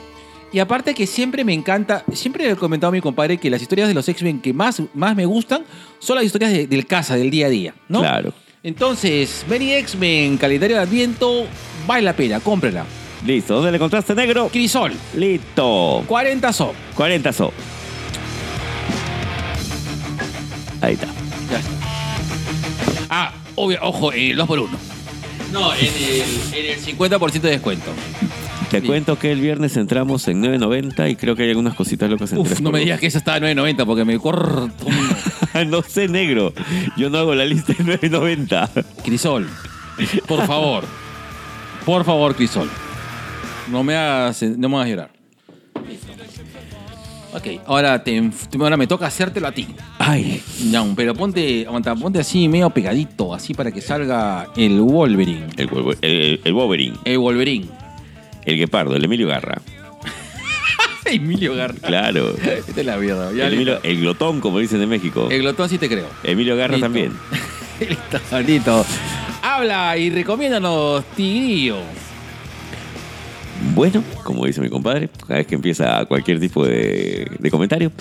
Y 0.53 0.59
aparte 0.59 0.93
que 0.93 1.07
siempre 1.07 1.43
me 1.45 1.53
encanta, 1.53 2.03
siempre 2.13 2.45
le 2.45 2.51
he 2.51 2.55
comentado 2.55 2.89
a 2.89 2.91
mi 2.93 2.99
compadre 3.01 3.37
que 3.37 3.49
las 3.49 3.61
historias 3.61 3.87
de 3.87 3.93
los 3.93 4.07
X-Men 4.09 4.41
que 4.41 4.51
más, 4.53 4.81
más 4.93 5.15
me 5.15 5.25
gustan 5.25 5.63
son 5.99 6.17
las 6.17 6.25
historias 6.25 6.51
de- 6.51 6.67
del 6.67 6.85
casa, 6.85 7.15
del 7.15 7.29
día 7.31 7.45
a 7.45 7.49
día, 7.49 7.73
¿no? 7.87 7.99
Claro. 8.01 8.33
Entonces, 8.63 9.45
Many 9.49 9.71
X-Men, 9.73 10.37
calendario 10.37 10.75
de 10.75 10.81
Adviento, 10.83 11.45
vale 11.87 12.01
la 12.03 12.13
pena, 12.13 12.39
cómprela. 12.41 12.85
Listo. 13.25 13.55
¿Dónde 13.55 13.71
le 13.71 13.77
encontraste, 13.77 14.13
negro? 14.13 14.49
Crisol, 14.49 14.91
Listo. 15.15 16.03
40 16.07 16.51
so. 16.51 16.73
40 16.95 17.31
so. 17.31 17.53
Ahí 20.81 20.93
está. 20.95 21.07
Ya 21.49 21.59
está. 21.59 21.69
Ah, 23.09 23.33
obvio, 23.55 23.77
ojo, 23.81 24.11
el 24.11 24.35
2 24.35 24.47
por 24.47 24.59
1 24.59 24.77
No, 25.51 25.73
en 25.75 25.79
el, 25.85 26.23
en 26.53 26.65
el 26.71 26.79
50% 26.79 27.41
de 27.41 27.49
descuento. 27.51 27.91
Te 28.72 28.82
cuento 28.82 29.19
que 29.19 29.32
el 29.32 29.41
viernes 29.41 29.76
entramos 29.78 30.28
en 30.28 30.41
9.90 30.41 31.11
y 31.11 31.15
creo 31.15 31.36
que 31.36 31.43
hay 31.43 31.49
algunas 31.49 31.74
cositas 31.76 32.09
locas 32.09 32.32
en 32.32 32.39
Uf, 32.39 32.47
3 32.47 32.61
no 32.61 32.72
me 32.72 32.80
digas 32.80 32.99
que 32.99 33.07
esa 33.07 33.17
estaba 33.17 33.38
a 33.38 33.39
9.90 33.41 33.86
porque 33.86 34.05
me 34.05 34.17
corto. 34.17 34.86
no 35.67 35.82
sé, 35.84 36.07
negro. 36.07 36.53
Yo 36.97 37.09
no 37.09 37.17
hago 37.17 37.36
la 37.36 37.45
lista 37.45 37.74
de 37.74 37.84
9.90. 37.99 38.86
Crisol, 39.03 39.47
por 40.28 40.45
favor. 40.47 40.86
Por 41.86 42.05
favor, 42.05 42.36
Crisol. 42.36 42.69
No 43.69 43.84
me 43.84 43.95
hagas, 43.95 44.41
no 44.43 44.69
me 44.69 44.76
hagas 44.78 44.89
llorar. 44.89 45.09
Ok, 47.34 47.47
ahora, 47.65 48.03
te, 48.03 48.30
ahora 48.59 48.76
me 48.76 48.88
toca 48.88 49.05
hacértelo 49.07 49.47
a 49.47 49.51
ti. 49.53 49.65
Ay. 49.99 50.41
Ya, 50.69 50.84
pero 50.95 51.13
ponte, 51.15 51.65
aguanta, 51.65 51.95
ponte 51.95 52.19
así 52.19 52.49
medio 52.49 52.69
pegadito, 52.72 53.34
así 53.34 53.53
para 53.53 53.72
que 53.72 53.80
salga 53.80 54.47
el 54.57 54.82
Wolverine. 54.82 55.47
El, 55.55 55.69
Wolver- 55.69 55.97
el, 56.01 56.41
el 56.43 56.53
Wolverine. 56.53 56.97
El 57.05 57.17
Wolverine. 57.19 57.67
El 58.45 58.57
Guepardo. 58.57 58.95
El 58.95 59.03
Emilio 59.05 59.27
Garra. 59.27 59.61
Emilio 61.05 61.55
Garra. 61.55 61.75
Claro. 61.81 62.35
Esta 62.37 62.79
es 62.81 62.85
la 62.85 62.97
mierda. 62.97 63.31
Ya, 63.33 63.47
El, 63.47 63.57
listo. 63.57 63.73
Emilio- 63.75 63.79
el 63.83 63.99
glotón, 64.01 64.39
como 64.41 64.59
dicen 64.59 64.81
en 64.81 64.89
México. 64.89 65.27
El 65.31 65.41
glotón 65.41 65.69
sí 65.69 65.77
te 65.77 65.87
creo. 65.89 66.07
Emilio 66.23 66.55
Garra 66.55 66.73
Listo. 66.73 66.85
también. 66.85 67.11
listo. 68.47 68.85
Habla 69.41 69.97
y 69.97 70.09
recomiéndanos, 70.11 71.03
Tigrillo. 71.15 71.77
Bueno, 73.75 74.03
como 74.23 74.47
dice 74.47 74.59
mi 74.59 74.69
compadre, 74.69 75.07
cada 75.27 75.35
vez 75.37 75.45
que 75.47 75.53
empieza 75.53 76.03
cualquier 76.05 76.39
tipo 76.39 76.65
de, 76.65 77.29
de 77.37 77.51
comentario, 77.51 77.91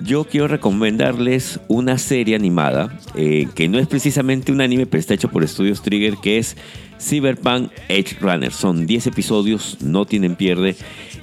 yo 0.00 0.22
quiero 0.24 0.46
recomendarles 0.46 1.58
una 1.66 1.98
serie 1.98 2.36
animada 2.36 2.96
eh, 3.16 3.48
que 3.56 3.68
no 3.68 3.80
es 3.80 3.88
precisamente 3.88 4.52
un 4.52 4.60
anime, 4.60 4.86
pero 4.86 5.00
está 5.00 5.14
hecho 5.14 5.28
por 5.28 5.42
Estudios 5.42 5.82
Trigger, 5.82 6.14
que 6.22 6.38
es 6.38 6.56
Cyberpunk 7.00 7.70
Edge 7.88 8.16
Runner. 8.20 8.52
Son 8.52 8.86
10 8.86 9.08
episodios, 9.08 9.78
no 9.80 10.04
tienen 10.04 10.36
pierde. 10.36 10.76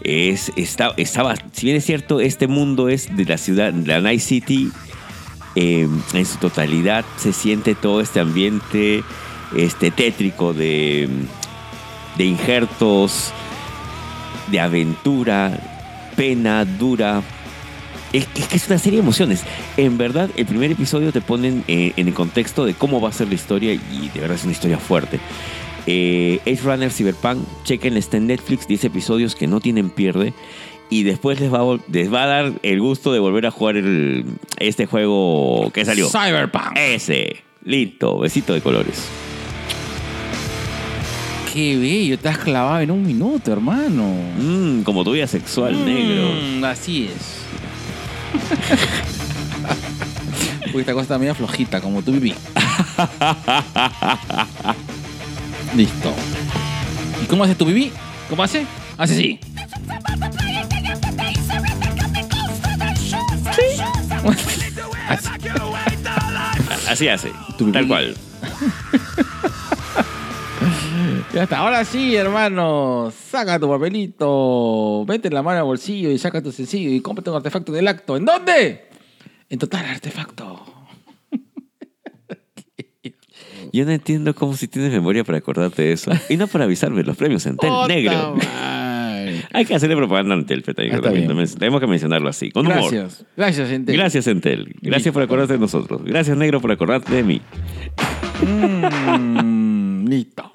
Es, 0.04 0.52
está, 0.56 0.94
estaba, 0.98 1.36
si 1.52 1.66
bien 1.66 1.78
es 1.78 1.86
cierto, 1.86 2.20
este 2.20 2.48
mundo 2.48 2.90
es 2.90 3.16
de 3.16 3.26
la 3.26 3.38
ciudad, 3.38 3.74
de 3.74 3.88
la 3.88 4.02
Night 4.02 4.22
City, 4.22 4.72
eh, 5.56 5.88
en 6.14 6.26
su 6.26 6.38
totalidad 6.38 7.06
se 7.16 7.32
siente 7.32 7.76
todo 7.76 8.02
este 8.02 8.20
ambiente 8.20 9.04
este, 9.56 9.90
tétrico 9.90 10.54
de, 10.54 11.08
de 12.18 12.26
injertos, 12.26 13.32
de 14.52 14.60
aventura, 14.60 15.58
pena, 16.16 16.66
dura. 16.66 17.22
Es 18.12 18.28
que, 18.28 18.56
es 18.56 18.68
una 18.68 18.78
serie 18.78 19.00
de 19.00 19.04
emociones. 19.04 19.44
En 19.78 19.98
verdad, 19.98 20.30
el 20.36 20.46
primer 20.46 20.72
episodio 20.72 21.12
te 21.12 21.22
ponen 21.22 21.64
eh, 21.68 21.94
en 21.96 22.08
el 22.08 22.14
contexto 22.14 22.66
de 22.66 22.74
cómo 22.74 23.00
va 23.00 23.10
a 23.10 23.14
ser 23.14 23.28
la 23.30 23.36
historia 23.36 23.74
y 23.74 24.10
de 24.14 24.20
verdad 24.20 24.38
es 24.38 24.44
una 24.44 24.54
historia 24.54 24.78
fuerte. 24.78 25.20
Eh, 25.88 26.40
Edge 26.46 26.62
Runner 26.64 26.92
Cyberpunk, 26.92 27.40
chequen, 27.64 27.96
está 27.98 28.18
en 28.18 28.28
Netflix, 28.28 28.68
10 28.68 28.86
episodios 28.86 29.36
que 29.36 29.48
no 29.48 29.60
tienen 29.60 29.90
pierde. 29.90 30.34
Y 30.90 31.04
después 31.04 31.40
les 31.40 31.52
va, 31.52 31.60
a, 31.60 31.64
vol- 31.64 31.82
les 31.92 32.14
va 32.14 32.24
a 32.24 32.28
dar 32.28 32.54
el 32.62 32.80
gusto 32.82 33.12
de 33.12 33.20
volver 33.20 33.46
a 33.48 33.52
jugar 33.52 33.76
el- 33.78 34.26
este 34.60 34.86
juego 34.86 35.72
que 35.74 35.84
salió. 35.86 36.08
Cyberpunk. 36.10 36.76
Ese. 36.78 37.38
Listo, 37.64 38.20
besito 38.20 38.54
de 38.54 38.62
colores. 38.62 39.04
Qué 41.54 41.78
bello, 41.78 42.16
estás 42.16 42.38
clavado 42.38 42.82
en 42.82 42.92
un 42.92 43.06
minuto, 43.06 43.52
hermano. 43.52 44.14
Mm, 44.40 44.82
como 44.84 45.04
tu 45.04 45.14
vida 45.14 45.26
sexual, 45.26 45.86
negro. 45.86 46.30
Mm, 46.60 46.64
así 46.66 47.08
es. 47.08 47.42
Uy, 50.74 50.82
esta 50.82 50.92
cosa 50.92 51.04
está 51.04 51.18
medio 51.18 51.34
flojita, 51.34 51.80
como 51.80 52.02
tu 52.02 52.12
pipí. 52.20 52.34
Listo. 55.74 56.14
¿Y 57.24 57.26
cómo 57.26 57.44
hace 57.44 57.56
tu 57.56 57.66
pipí? 57.66 57.92
¿Cómo 58.30 58.44
hace? 58.44 58.66
Hace 58.98 59.14
así. 59.14 59.40
Así. 65.08 65.42
Así 66.88 67.08
hace. 67.08 67.32
Tu 67.58 67.72
Tal 67.72 67.88
cual. 67.88 68.16
Ya 71.34 71.44
está. 71.44 71.60
Ahora 71.60 71.84
sí, 71.84 72.16
hermano. 72.16 73.12
Saca 73.30 73.60
tu 73.60 73.70
papelito. 73.70 75.04
Mete 75.08 75.30
la 75.30 75.44
mano 75.44 75.60
al 75.60 75.66
bolsillo 75.66 76.10
y 76.10 76.18
saca 76.18 76.42
tu 76.42 76.52
sencillo 76.52 76.90
y 76.90 77.02
cómprate 77.02 77.30
un 77.30 77.36
artefacto 77.36 77.72
del 77.72 77.88
acto. 77.88 78.16
¿En 78.18 78.26
dónde? 78.26 78.90
En 79.50 79.60
Total 79.60 79.86
Artefacto. 79.86 80.65
Yo 83.76 83.84
no 83.84 83.92
entiendo 83.92 84.34
cómo 84.34 84.56
si 84.56 84.70
tienes 84.70 84.90
memoria 84.90 85.26
para 85.26 85.40
acordarte 85.40 85.82
de 85.82 85.92
eso. 85.92 86.10
Y 86.30 86.38
no 86.38 86.48
para 86.48 86.64
avisarme 86.64 87.04
los 87.04 87.18
premios 87.18 87.46
Entel 87.46 87.70
Puta 87.70 87.88
negro. 87.90 88.38
Hay 89.54 89.66
que 89.66 89.76
hacerle 89.76 89.98
propaganda 89.98 90.34
a 90.34 90.38
Entel. 90.38 90.64
Tenemos 90.64 91.82
que 91.82 91.88
mencionarlo 91.88 92.30
así, 92.30 92.52
con 92.52 92.66
humor. 92.66 92.90
Gracias. 92.90 93.26
Gracias, 93.36 93.70
gente. 93.70 93.92
Gracias, 93.92 94.28
Entel. 94.28 94.76
Gracias 94.82 95.14
por 95.14 95.24
acordarte 95.24 95.54
de 95.54 95.60
nosotros. 95.60 96.02
Gracias, 96.06 96.38
negro, 96.38 96.62
por 96.62 96.72
acordarte 96.72 97.14
de 97.16 97.24
mí. 97.24 97.42
Mm, 98.42 100.08
listo. 100.08 100.54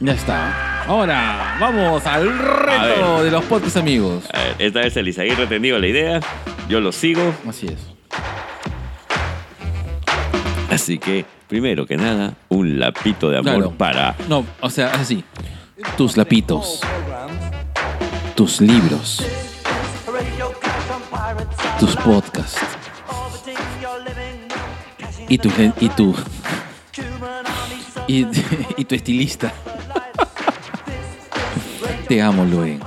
Ya 0.00 0.12
está. 0.12 0.84
Ahora, 0.84 1.56
vamos 1.58 2.06
al 2.06 2.28
reto 2.38 3.16
ver. 3.16 3.24
de 3.24 3.30
los 3.30 3.44
podcasts 3.44 3.78
amigos. 3.78 4.24
A 4.34 4.38
ver, 4.38 4.56
esta 4.58 4.80
vez 4.80 4.94
Elisaguirre 4.98 5.40
ha 5.40 5.44
entendido 5.44 5.78
la 5.78 5.86
idea. 5.86 6.20
Yo 6.68 6.80
lo 6.80 6.92
sigo. 6.92 7.34
Así 7.46 7.68
es. 7.68 7.86
Así 10.70 10.98
que, 10.98 11.24
primero 11.48 11.86
que 11.86 11.96
nada, 11.96 12.34
un 12.48 12.78
lapito 12.78 13.30
de 13.30 13.38
amor 13.38 13.54
Claro. 13.54 13.70
para 13.72 14.14
No, 14.28 14.44
o 14.60 14.70
sea, 14.70 14.90
es 14.92 14.98
así. 15.00 15.24
Tus 15.96 16.16
lapitos. 16.16 16.80
Tus 18.36 18.60
libros. 18.60 19.24
Tus 21.78 21.96
podcasts. 21.96 22.60
Y 25.28 25.38
tu, 25.38 25.48
y 25.80 25.88
tu, 25.90 26.14
y, 28.08 28.26
y 28.76 28.84
tu 28.84 28.94
estilista. 28.94 29.52
Te 32.08 32.20
amo, 32.20 32.44
Luen. 32.44 32.80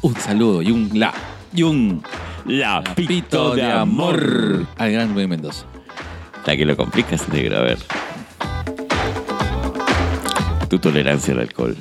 Un 0.00 0.16
saludo 0.16 0.62
y 0.62 0.70
un 0.72 0.90
la 0.94 1.14
y 1.54 1.62
un 1.62 2.02
lapito 2.44 3.54
de 3.54 3.70
amor. 3.70 4.66
al 4.76 4.90
gran 4.92 5.14
Luen 5.14 5.28
Mendoza. 5.30 5.64
La 6.46 6.56
que 6.56 6.64
lo 6.64 6.76
complicas, 6.76 7.28
negro. 7.28 7.58
A 7.58 7.60
ver. 7.60 7.78
Tu 10.68 10.78
tolerancia 10.78 11.34
al 11.34 11.40
alcohol. 11.40 11.76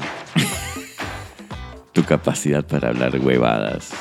tu 1.93 2.03
capacidad 2.03 2.66
para 2.66 2.89
hablar 2.89 3.18
huevadas. 3.20 3.91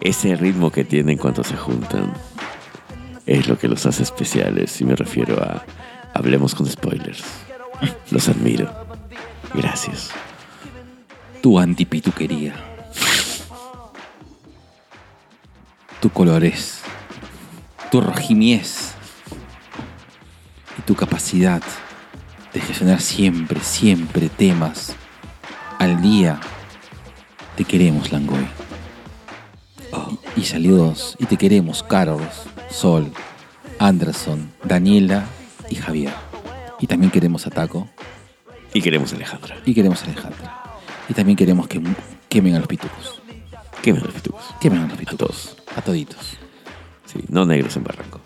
Ese 0.00 0.34
ritmo 0.36 0.70
que 0.70 0.84
tienen 0.84 1.18
cuando 1.18 1.44
se 1.44 1.56
juntan. 1.56 2.14
Es 3.26 3.48
lo 3.48 3.58
que 3.58 3.68
los 3.68 3.84
hace 3.86 4.02
especiales. 4.02 4.80
Y 4.80 4.84
me 4.84 4.96
refiero 4.96 5.42
a. 5.42 5.64
Hablemos 6.14 6.54
con 6.54 6.66
spoilers. 6.66 7.22
Los 8.10 8.28
admiro. 8.28 8.70
Gracias. 9.54 10.10
Tu 11.42 11.58
antipituquería. 11.58 12.54
Tu 16.00 16.10
colores. 16.10 16.82
Tu 17.90 18.00
rojimiez. 18.00 18.94
Y 20.80 20.82
tu 20.82 20.94
capacidad 20.94 21.60
de 22.54 22.60
gestionar 22.62 23.02
siempre, 23.02 23.60
siempre 23.60 24.30
temas 24.30 24.96
al 25.78 26.00
día. 26.00 26.40
Te 27.54 27.64
queremos, 27.64 28.10
Langoy. 28.10 28.46
Y 30.36 30.44
saludos. 30.44 31.16
Y 31.18 31.26
te 31.26 31.36
queremos, 31.36 31.82
Carlos, 31.82 32.46
Sol, 32.70 33.12
Anderson, 33.78 34.50
Daniela 34.64 35.26
y 35.68 35.74
Javier. 35.74 36.14
Y 36.78 36.86
también 36.86 37.12
queremos 37.12 37.46
a 37.46 37.50
Taco. 37.50 37.86
Y 38.72 38.80
queremos 38.80 39.12
a 39.12 39.16
Alejandra. 39.16 39.56
Y 39.66 39.74
queremos 39.74 40.00
a 40.00 40.06
Alejandra. 40.06 40.64
Y 41.10 41.12
también 41.12 41.36
queremos 41.36 41.68
que 41.68 41.82
quemen 42.30 42.54
a 42.54 42.58
los 42.58 42.68
pitucos. 42.68 43.20
¿Qué 43.82 43.92
me 43.92 44.00
los 44.00 44.14
pitucos? 44.14 44.46
Quemen 44.58 44.80
a 44.80 44.86
los 44.86 44.96
pitucos. 44.96 45.12
A 45.14 45.18
todos. 45.18 45.56
A 45.76 45.82
toditos. 45.82 46.38
Sí, 47.04 47.18
no 47.28 47.44
negros 47.44 47.76
en 47.76 47.84
Barranco. 47.84 48.19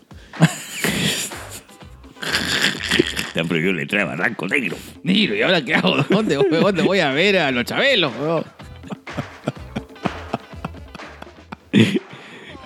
Te 3.32 3.40
han 3.40 3.48
prohibido 3.48 3.72
la 3.72 3.82
entrada 3.82 4.04
a 4.04 4.16
Barranco 4.16 4.46
Negro. 4.46 4.76
Niro, 5.02 5.34
¿y 5.34 5.42
ahora 5.42 5.64
qué 5.64 5.74
hago? 5.74 5.96
¿Dónde 6.08 6.36
voy, 6.36 6.48
dónde 6.50 6.82
voy 6.82 7.00
a 7.00 7.10
ver 7.10 7.38
a 7.38 7.50
los 7.50 7.64
chabelos? 7.64 8.12
weón? 8.20 8.44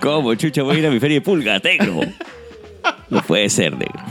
¿Cómo, 0.01 0.35
chucha, 0.35 0.63
voy 0.63 0.77
a 0.77 0.79
ir 0.79 0.87
a 0.87 0.91
mi 0.91 1.01
feria 1.01 1.17
de 1.17 1.21
pulga, 1.23 1.59
negro? 1.59 2.01
No 3.11 3.23
puede 3.23 3.49
ser, 3.49 3.73
negro. 3.73 4.05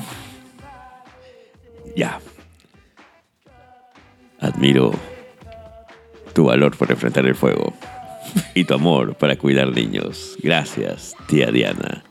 Ya. 1.96 2.20
Admiro 4.40 4.94
tu 6.34 6.46
valor 6.46 6.76
por 6.78 6.92
enfrentar 6.92 7.26
el 7.26 7.36
fuego 7.36 7.74
y 8.54 8.66
tu 8.66 8.74
amor 8.74 9.16
para 9.16 9.36
cuidar 9.38 9.72
niños. 9.72 10.38
Gracias, 10.42 11.16
tía 11.28 11.52
Diana. 11.52 12.04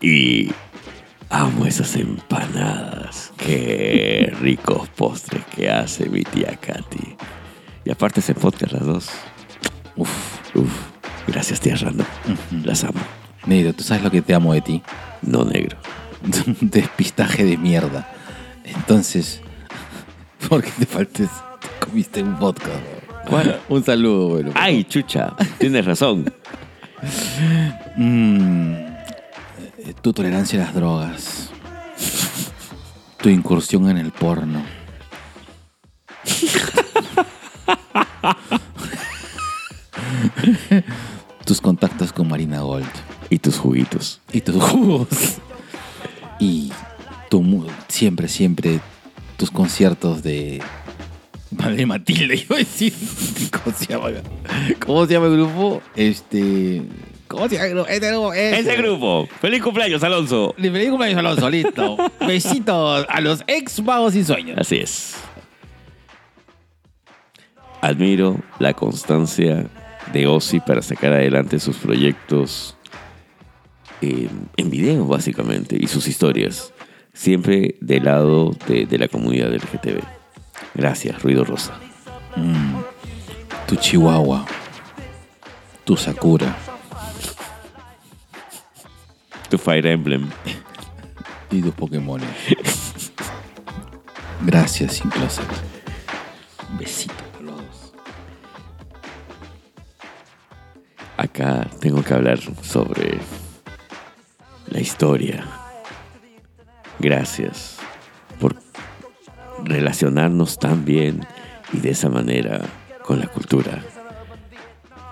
Y 0.00 0.50
amo 1.30 1.66
esas 1.66 1.96
empanadas. 1.96 3.32
Qué 3.36 4.32
ricos 4.40 4.88
postres 4.90 5.44
que 5.46 5.70
hace 5.70 6.08
mi 6.08 6.22
tía 6.22 6.56
Katy. 6.56 7.16
Y 7.84 7.90
aparte 7.90 8.20
se 8.20 8.34
podcast 8.34 8.72
las 8.72 8.84
dos. 8.84 9.08
Uf, 9.96 10.10
uf. 10.54 10.72
Gracias, 11.26 11.60
tía 11.60 11.76
Random. 11.76 12.06
Las 12.64 12.84
amo. 12.84 13.00
Niro, 13.46 13.72
¿tú 13.72 13.82
sabes 13.82 14.02
lo 14.02 14.10
que 14.10 14.22
te 14.22 14.34
amo 14.34 14.52
de 14.52 14.60
ti? 14.60 14.82
No 15.22 15.44
negro. 15.44 15.76
Un 16.22 16.56
despistaje 16.70 17.44
de 17.44 17.56
mierda. 17.56 18.08
Entonces, 18.64 19.40
¿por 20.48 20.62
qué 20.62 20.70
te 20.78 20.86
faltes? 20.86 21.28
Te 21.60 21.86
comiste 21.86 22.22
un 22.22 22.38
vodka. 22.38 22.70
¿Cuál? 23.28 23.60
Un 23.68 23.84
saludo, 23.84 24.28
bueno. 24.28 24.52
Ay, 24.54 24.84
chucha. 24.84 25.34
Tienes 25.58 25.84
razón. 25.84 26.32
Mm, 27.98 28.72
eh, 28.74 28.95
tu 29.94 30.12
tolerancia 30.12 30.60
a 30.60 30.64
las 30.66 30.74
drogas. 30.74 31.50
Tu 33.18 33.28
incursión 33.28 33.88
en 33.88 33.98
el 33.98 34.12
porno. 34.12 34.62
Tus 41.44 41.60
contactos 41.60 42.12
con 42.12 42.28
Marina 42.28 42.60
Gold. 42.60 42.86
Y 43.30 43.38
tus 43.38 43.58
juguitos. 43.58 44.20
Y 44.32 44.40
tus 44.40 44.62
jugos. 44.62 45.08
Y 46.38 46.72
tu 47.30 47.66
siempre, 47.88 48.28
siempre 48.28 48.80
tus 49.36 49.50
conciertos 49.50 50.22
de 50.22 50.62
Madre 51.50 51.86
Matilde, 51.86 52.36
iba 52.48 52.56
a 52.56 52.58
decir. 52.58 52.92
¿Cómo 53.50 53.76
se 53.76 53.86
llama? 53.86 54.08
¿Cómo 54.84 55.06
se 55.06 55.12
llama 55.12 55.26
el 55.26 55.36
grupo? 55.36 55.82
Este. 55.94 56.82
¿Cómo 57.28 57.48
se 57.48 57.56
llama 57.56 57.66
el 57.66 57.74
grupo? 57.74 57.88
Este 57.88 58.08
grupo. 58.10 58.32
ese. 58.32 58.58
Ese 58.60 58.76
grupo. 58.76 59.28
Feliz 59.40 59.62
cumpleaños, 59.62 60.02
Alonso. 60.02 60.54
Feliz 60.56 60.88
cumpleaños, 60.88 61.18
Alonso, 61.18 61.50
listo. 61.50 61.96
Besitos 62.26 63.06
a 63.08 63.20
los 63.20 63.42
ex 63.46 63.84
vagos 63.84 64.14
y 64.14 64.24
sueños. 64.24 64.58
Así 64.58 64.76
es. 64.76 65.16
Admiro 67.80 68.40
la 68.58 68.74
constancia 68.74 69.66
de 70.12 70.26
Ozzy 70.26 70.60
para 70.60 70.82
sacar 70.82 71.12
adelante 71.12 71.58
sus 71.58 71.76
proyectos 71.76 72.76
en, 74.00 74.48
en 74.56 74.70
video, 74.70 75.04
básicamente, 75.06 75.76
y 75.78 75.86
sus 75.88 76.06
historias. 76.08 76.72
Siempre 77.12 77.76
del 77.80 78.04
lado 78.04 78.54
de, 78.66 78.86
de 78.86 78.98
la 78.98 79.08
comunidad 79.08 79.52
LGTB. 79.52 80.00
Gracias, 80.74 81.22
Ruido 81.22 81.44
Rosa. 81.44 81.72
Tu 83.66 83.76
Chihuahua. 83.76 84.44
Tu 85.84 85.96
Sakura. 85.96 86.56
Tu 89.48 89.58
Fire 89.58 89.86
Emblem. 89.86 90.28
Y 91.50 91.62
tus 91.62 91.74
Pokémon. 91.74 92.20
Gracias, 94.44 94.94
Sin 94.94 95.10
Closet. 95.10 95.46
Besito 96.78 97.14
por 97.32 97.42
los 97.42 97.56
dos. 97.56 97.92
Acá 101.16 101.68
tengo 101.80 102.02
que 102.02 102.14
hablar 102.14 102.38
sobre 102.62 103.18
la 104.68 104.80
historia. 104.80 105.44
Gracias 106.98 107.76
por 108.40 108.56
relacionarnos 109.64 110.58
tan 110.58 110.84
bien 110.84 111.26
y 111.72 111.78
de 111.78 111.90
esa 111.90 112.08
manera 112.08 112.60
con 113.04 113.20
la 113.20 113.28
cultura, 113.28 113.82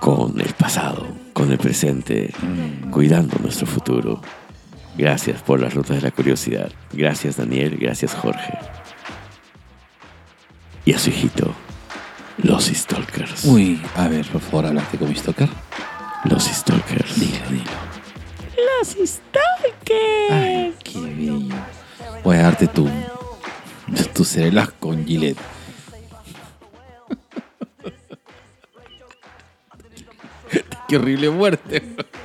con 0.01 0.41
el 0.41 0.53
pasado, 0.55 1.07
con 1.35 1.53
el 1.53 1.59
presente, 1.59 2.33
cuidando 2.91 3.37
nuestro 3.43 3.67
futuro. 3.67 4.23
Gracias 4.97 5.43
por 5.43 5.61
las 5.61 5.75
rutas 5.75 5.97
de 5.97 6.03
la 6.03 6.11
curiosidad. 6.11 6.73
Gracias 6.93 7.37
Daniel, 7.37 7.77
gracias 7.79 8.15
Jorge. 8.15 8.57
Y 10.87 10.93
a 10.95 10.99
su 10.99 11.11
hijito, 11.11 11.53
los 12.39 12.65
Stalkers. 12.67 13.45
Uy, 13.45 13.83
a 13.97 14.09
ver, 14.09 14.25
por 14.27 14.41
favor, 14.41 14.67
hablaste 14.67 14.97
con 14.97 15.09
mi 15.09 15.15
stalker. 15.17 15.49
Los 16.25 16.45
Stalkers. 16.45 17.21
Dilo, 17.21 17.49
dilo. 17.51 17.65
Los 18.79 18.89
stalkers. 18.89 20.31
Ay, 20.31 20.75
qué 20.83 21.01
bello. 21.01 21.41
Voy 22.23 22.37
a 22.37 22.43
darte 22.43 22.67
tu. 22.67 22.89
Tu 24.15 24.25
cerelas 24.25 24.71
con 24.79 25.05
Gillette. 25.05 25.39
Qué 30.89 30.97
horrible 30.97 31.31
muerte. 31.31 31.83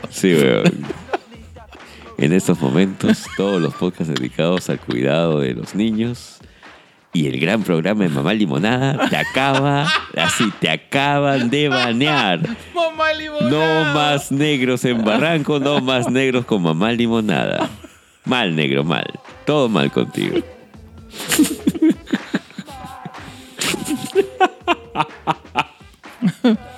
Sí, 0.10 0.34
weón. 0.34 0.86
En 2.18 2.34
estos 2.34 2.60
momentos, 2.60 3.26
todos 3.38 3.62
los 3.62 3.74
podcasts 3.76 4.14
dedicados 4.14 4.70
al 4.70 4.80
cuidado 4.80 5.40
de 5.40 5.54
los 5.54 5.74
niños 5.74 6.40
y 7.14 7.28
el 7.28 7.40
gran 7.40 7.64
programa 7.64 8.04
de 8.04 8.10
Mamá 8.10 8.34
Limonada 8.34 9.10
te 9.10 9.16
acaba, 9.16 9.88
así, 10.18 10.52
te 10.60 10.70
acaban 10.70 11.50
de 11.50 11.70
banear. 11.70 12.42
Mamá 12.76 13.14
limonada. 13.14 13.50
No 13.50 13.94
más 13.94 14.32
negros 14.32 14.84
en 14.84 15.04
Barranco, 15.04 15.60
no 15.60 15.80
más 15.80 16.10
negros 16.10 16.46
con 16.46 16.62
Mamá 16.62 16.92
Limonada. 16.92 17.70
Mal, 18.26 18.54
negro, 18.56 18.84
mal. 18.84 19.08
Todo 19.46 19.70
mal 19.70 19.90
contigo. 19.92 20.40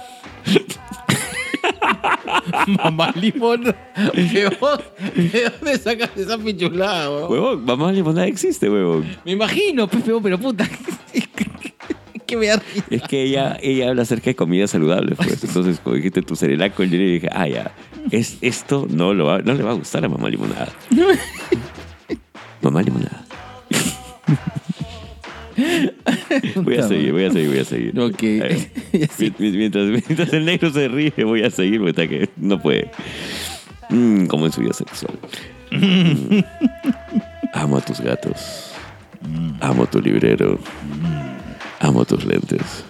Mamá 2.83 3.13
limonada. 3.15 3.75
¿De 4.13 4.43
dónde, 4.43 5.29
de 5.29 5.49
dónde 5.49 5.77
sacas 5.77 6.09
esa 6.15 6.37
pichulada, 6.37 7.09
weón? 7.09 7.31
Huevón, 7.31 7.65
Mamá 7.65 7.91
Limonada 7.91 8.27
existe, 8.27 8.69
huevón. 8.69 9.05
Me 9.25 9.31
imagino, 9.31 9.87
pues, 9.87 10.03
pero, 10.03 10.21
pero 10.21 10.37
puta. 10.37 10.67
que 12.25 12.37
me 12.37 12.47
da 12.47 12.57
risa. 12.57 12.85
Es 12.89 13.01
que 13.03 13.23
ella, 13.23 13.57
ella 13.61 13.89
habla 13.89 14.03
acerca 14.03 14.25
de 14.25 14.35
comida 14.35 14.67
saludable, 14.67 15.15
pues. 15.15 15.43
Entonces, 15.43 15.79
cuando 15.79 15.97
dijiste 15.97 16.21
tu 16.21 16.35
cereal 16.35 16.71
con 16.73 16.89
hielo, 16.89 17.03
dije, 17.03 17.29
ah, 17.31 17.47
ya, 17.47 17.71
es, 18.09 18.37
esto 18.41 18.87
no, 18.89 19.13
lo 19.13 19.25
va, 19.25 19.39
no 19.39 19.53
le 19.53 19.63
va 19.63 19.71
a 19.71 19.75
gustar 19.75 20.05
a 20.05 20.09
mamá 20.09 20.29
limonada. 20.29 20.71
mamá 22.61 22.81
limonada. 22.81 23.25
Voy 26.55 26.75
a 26.77 26.87
seguir, 26.87 27.11
voy 27.11 27.25
a 27.25 27.31
seguir, 27.31 27.49
voy 27.49 27.59
a 27.59 27.65
seguir. 27.65 27.99
Ok. 27.99 28.23
A 28.23 29.39
mientras, 29.39 29.87
mientras 29.87 30.33
el 30.33 30.45
negro 30.45 30.71
se 30.71 30.87
ríe, 30.87 31.13
voy 31.23 31.43
a 31.43 31.49
seguir, 31.49 31.79
porque 31.79 31.89
está 31.91 32.07
que 32.07 32.29
no 32.37 32.61
puede. 32.61 32.91
Mm, 33.89 34.25
como 34.25 34.45
en 34.45 34.51
su 34.51 34.61
vida 34.61 34.73
sexual. 34.73 35.17
Mm. 35.71 36.39
Amo 37.53 37.77
a 37.77 37.81
tus 37.81 37.99
gatos. 37.99 38.71
Amo 39.59 39.85
tu 39.85 40.01
librero. 40.01 40.57
Amo 41.79 42.05
tus 42.05 42.25
lentes. 42.25 42.85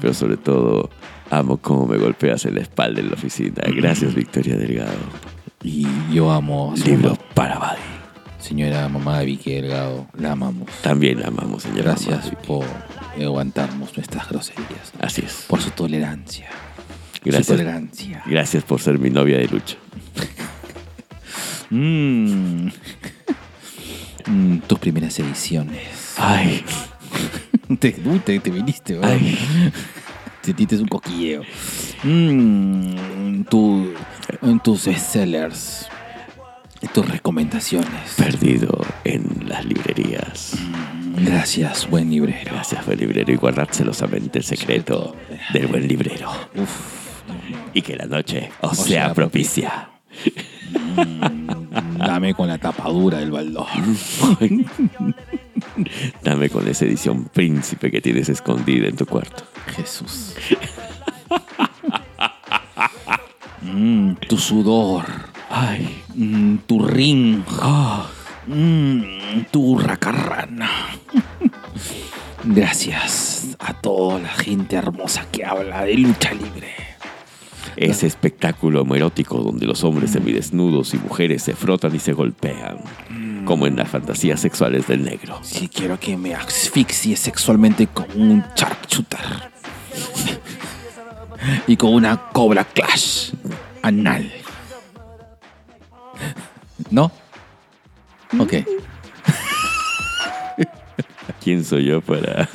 Pero 0.00 0.14
sobre 0.14 0.36
todo, 0.36 0.90
amo 1.30 1.58
cómo 1.58 1.86
me 1.86 1.96
golpeas 1.96 2.44
en 2.44 2.56
la 2.56 2.62
espalda 2.62 3.00
en 3.00 3.08
la 3.08 3.14
oficina. 3.14 3.62
Gracias, 3.74 4.14
Victoria 4.14 4.56
Delgado. 4.56 4.90
Y 5.62 5.86
yo 6.12 6.30
amo 6.30 6.72
a 6.72 6.76
su 6.76 6.86
Libro 6.86 7.10
mamá. 7.10 7.20
para 7.34 7.58
Buddy. 7.58 8.01
Señora 8.42 8.88
mamá 8.88 9.20
de 9.20 9.26
Vicky 9.26 9.52
Delgado, 9.52 10.08
la 10.18 10.32
amamos. 10.32 10.68
También 10.82 11.20
la 11.20 11.28
amamos, 11.28 11.62
señora. 11.62 11.82
Gracias 11.92 12.26
mamá. 12.26 12.38
por 12.46 12.66
aguantarnos 13.20 13.96
nuestras 13.96 14.28
groserías. 14.28 14.92
Así 15.00 15.22
es. 15.24 15.44
Por 15.48 15.60
su 15.62 15.70
tolerancia. 15.70 16.48
Su 17.14 17.20
Gracias. 17.24 17.46
tolerancia. 17.46 18.22
Gracias 18.26 18.64
por 18.64 18.80
ser 18.80 18.98
mi 18.98 19.10
novia 19.10 19.38
de 19.38 19.48
lucha. 19.48 19.76
Mm. 21.70 22.68
Mm, 24.24 24.58
tus 24.68 24.78
primeras 24.78 25.18
ediciones. 25.18 26.14
Ay, 26.16 26.64
Te, 27.80 27.90
te, 27.90 28.38
te 28.38 28.50
viniste, 28.50 28.94
¿verdad? 28.94 29.18
ay. 29.20 29.36
Sentiste 30.42 30.76
un 30.76 30.86
coquilleo. 30.86 31.42
Mm, 32.04 33.42
tu, 33.50 33.92
tus 34.62 34.86
bestsellers. 34.86 35.88
Tus 36.88 37.08
recomendaciones. 37.08 38.14
Perdido 38.16 38.84
en 39.04 39.48
las 39.48 39.64
librerías. 39.64 40.58
Gracias, 41.16 41.88
buen 41.88 42.10
librero. 42.10 42.52
Gracias, 42.52 42.84
buen 42.84 42.98
librero, 42.98 43.32
y 43.32 43.36
guardad 43.36 43.68
celosamente 43.70 44.38
el 44.38 44.44
secreto 44.44 45.16
del 45.52 45.68
buen 45.68 45.86
librero. 45.86 46.30
Y 47.72 47.82
que 47.82 47.96
la 47.96 48.06
noche 48.06 48.50
os 48.60 48.72
O 48.72 48.74
sea 48.74 49.06
sea 49.06 49.14
propicia. 49.14 49.90
Dame 51.96 52.34
con 52.34 52.48
la 52.48 52.58
tapadura 52.58 53.18
del 53.18 53.30
baldón. 53.30 53.96
Dame 56.22 56.50
con 56.50 56.68
esa 56.68 56.84
edición 56.84 57.24
príncipe 57.26 57.90
que 57.90 58.00
tienes 58.00 58.28
escondida 58.28 58.88
en 58.88 58.96
tu 58.96 59.06
cuarto. 59.06 59.44
Jesús. 59.74 60.34
Mm, 63.64 64.14
tu 64.28 64.38
sudor. 64.38 65.04
Ay, 65.48 66.01
Mm, 66.14 66.56
tu 66.66 66.84
ring. 66.86 67.42
Mm, 68.46 69.44
tu 69.50 69.78
racarrana. 69.78 70.70
Gracias 72.44 73.56
a 73.58 73.72
toda 73.74 74.18
la 74.18 74.28
gente 74.28 74.76
hermosa 74.76 75.26
que 75.30 75.44
habla 75.44 75.84
de 75.84 75.94
lucha 75.94 76.32
libre. 76.34 76.74
ese 77.76 78.06
espectáculo 78.06 78.82
homoerótico 78.82 79.38
donde 79.38 79.66
los 79.66 79.82
hombres 79.84 80.10
semidesnudos 80.10 80.92
y 80.94 80.98
mujeres 80.98 81.42
se 81.42 81.54
frotan 81.54 81.94
y 81.94 81.98
se 82.00 82.12
golpean, 82.12 82.78
como 83.44 83.66
en 83.66 83.76
las 83.76 83.88
fantasías 83.88 84.40
sexuales 84.40 84.88
del 84.88 85.04
negro. 85.04 85.38
Si 85.42 85.68
quiero 85.68 85.98
que 85.98 86.16
me 86.16 86.34
asfixie 86.34 87.16
sexualmente 87.16 87.86
con 87.86 88.06
un 88.16 88.44
sharpshooter. 88.56 89.52
y 91.66 91.76
con 91.76 91.94
una 91.94 92.16
cobra 92.32 92.64
clash 92.64 93.30
anal. 93.82 94.30
¿No? 96.90 97.12
Ok. 98.38 98.54
¿Quién 101.42 101.64
soy 101.64 101.86
yo 101.86 102.00
para, 102.00 102.48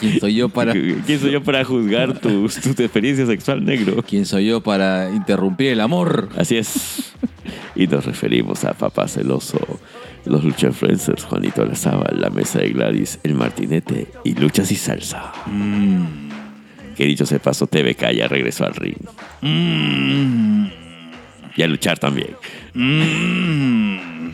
¿Quién 0.00 0.20
soy 0.20 0.34
yo 0.34 0.48
para, 0.48 0.72
¿quién 1.06 1.18
soy 1.18 1.32
yo 1.32 1.42
para 1.42 1.64
juzgar 1.64 2.18
tu, 2.18 2.48
tu 2.48 2.82
experiencia 2.82 3.26
sexual 3.26 3.64
negro? 3.64 4.02
quién 4.06 4.26
soy 4.26 4.46
yo 4.46 4.62
para 4.62 5.10
interrumpir 5.10 5.68
el 5.68 5.80
amor? 5.80 6.28
Así 6.36 6.56
es. 6.56 7.14
Y 7.74 7.86
nos 7.86 8.04
referimos 8.04 8.64
a 8.64 8.74
Papá 8.74 9.08
Celoso, 9.08 9.60
los 10.24 10.42
Lucha 10.44 10.68
Influencers, 10.68 11.24
Juanito 11.24 11.64
Lazábal, 11.64 12.20
La 12.20 12.30
Mesa 12.30 12.58
de 12.58 12.70
Gladys, 12.70 13.20
El 13.22 13.34
Martinete 13.34 14.08
y 14.24 14.34
Luchas 14.34 14.72
y 14.72 14.76
Salsa. 14.76 15.32
Que 16.96 17.04
dicho 17.04 17.24
se 17.24 17.38
pasó, 17.38 17.66
TVK 17.66 18.12
ya 18.12 18.26
regresó 18.26 18.64
al 18.64 18.74
ring. 18.74 18.96
Y 21.58 21.62
a 21.64 21.66
luchar 21.66 21.98
también. 21.98 22.36
Mm, 22.72 24.30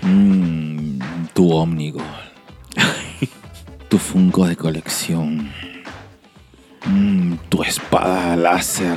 tu 1.34 1.52
Omnigol. 1.52 2.02
tu 3.90 3.98
Funko 3.98 4.46
de 4.46 4.56
colección. 4.56 5.52
Mm, 6.86 7.34
tu 7.50 7.62
espada 7.62 8.34
láser. 8.34 8.96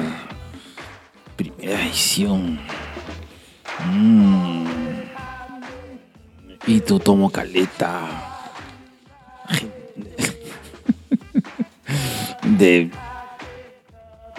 Primera 1.36 1.84
edición. 1.84 2.58
Mm. 3.92 4.66
y 6.68 6.80
tu 6.80 7.00
tomo 7.00 7.30
caleta. 7.30 8.00
De 12.58 12.90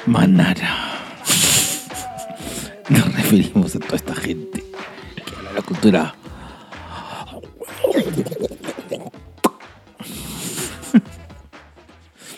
Manara. 0.06 0.96
Nos 2.88 3.14
referimos 3.14 3.74
a 3.74 3.80
toda 3.80 3.96
esta 3.96 4.14
gente 4.14 4.64
que 5.24 5.34
habla 5.36 5.52
la 5.52 5.62
cultura 5.62 6.14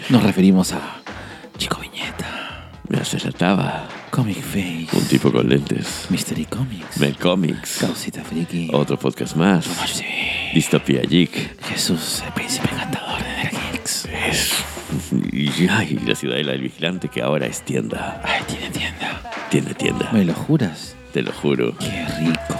Nos 0.08 0.22
referimos 0.22 0.72
a 0.72 1.02
Chico 1.58 1.78
Viñeta, 1.80 2.70
la 2.88 3.32
taba. 3.32 3.88
Comic 4.10 4.40
Face, 4.40 4.88
Un 4.96 5.04
tipo 5.06 5.30
con 5.30 5.46
lentes. 5.46 6.06
Mystery 6.08 6.46
Comics, 6.46 6.98
Mel 6.98 7.14
Comics. 7.16 7.76
Causita 7.78 8.24
Friki, 8.24 8.70
Otro 8.72 8.98
podcast 8.98 9.36
más. 9.36 9.66
TV, 9.66 10.50
Distopía 10.54 11.02
Geek. 11.02 11.62
Jesús, 11.66 12.22
el 12.26 12.32
príncipe 12.32 12.70
encantador 12.72 13.22
de 13.22 13.28
Nergeeks. 13.28 14.08
Y 15.30 15.68
ay, 15.70 16.00
la 16.06 16.14
ciudadela 16.14 16.52
del 16.52 16.62
vigilante 16.62 17.08
que 17.10 17.20
ahora 17.20 17.46
es 17.46 17.62
tienda. 17.62 18.22
Ay, 18.24 18.42
tiene 18.48 18.70
tienda. 18.70 19.20
Tiene 19.50 19.74
tienda. 19.74 20.10
¿Me 20.12 20.24
lo 20.24 20.34
juras? 20.34 20.94
Te 21.12 21.22
lo 21.22 21.32
juro. 21.32 21.74
Qué 21.78 22.06
rico. 22.20 22.58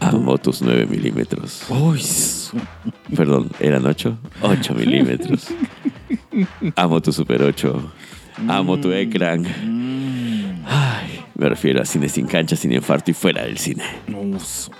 Amo 0.00 0.38
tus 0.38 0.62
9 0.62 0.86
milímetros. 0.86 1.64
Uy, 1.68 2.00
su- 2.00 2.56
Perdón, 3.14 3.50
¿eran 3.60 3.84
8? 3.84 4.16
8 4.42 4.74
milímetros. 4.74 5.48
Amo 6.76 7.00
tu 7.00 7.12
Super 7.12 7.42
8. 7.42 7.92
Amo 8.48 8.78
tu 8.78 8.92
ecran. 8.92 9.44
Ay, 10.66 11.24
me 11.34 11.48
refiero 11.48 11.82
a 11.82 11.84
cine 11.84 12.08
sin 12.08 12.26
cancha, 12.26 12.56
sin 12.56 12.72
infarto 12.72 13.10
y 13.10 13.14
fuera 13.14 13.42
del 13.42 13.58
cine. 13.58 13.84
no, 14.06 14.38
su- 14.38 14.70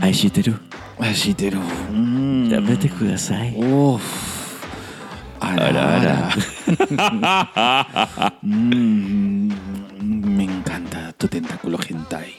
Ay, 0.00 0.12
Shiteru. 0.12 0.54
Ay, 0.98 1.14
Shiteru. 1.14 1.58
Mm. 1.90 2.48
Llámate 2.50 2.88
Kudasai. 2.90 3.54
Uf. 3.56 4.02
Ara, 5.42 5.96
Ara. 5.96 6.28
Mm, 8.42 9.48
me 10.36 10.44
encanta 10.44 11.12
tu 11.18 11.28
tentáculo 11.28 11.78
hentai. 11.86 12.34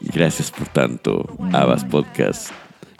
Gracias 0.00 0.50
por 0.50 0.68
tanto, 0.68 1.36
Abbas 1.52 1.84
Podcast. 1.84 2.50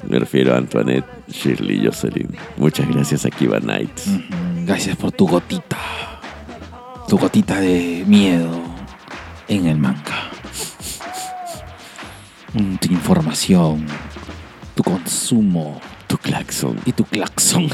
Me 0.09 0.19
refiero 0.19 0.55
a 0.55 0.59
Antoinette, 0.59 1.07
Shirley 1.29 1.83
y 1.83 1.87
Jocelyn. 1.87 2.29
Muchas 2.57 2.89
gracias 2.89 3.25
a 3.27 3.31
Kiva 3.31 3.61
Knight. 3.61 3.91
Mm, 4.07 4.67
Gracias 4.67 4.97
por 4.97 5.13
tu 5.13 5.27
gotita. 5.27 5.77
Tu 7.09 7.19
gotita 7.19 7.61
de 7.61 8.05
miedo 8.07 8.51
en 9.49 9.67
el 9.67 9.77
manga. 9.79 10.31
Mm, 12.55 12.77
Tu 12.77 12.93
información, 12.93 13.87
tu 14.81 14.85
consumo 14.85 15.79
Tu 16.07 16.17
claxon. 16.17 16.75
y 16.87 16.93
tu 16.93 17.05
claxon. 17.05 17.69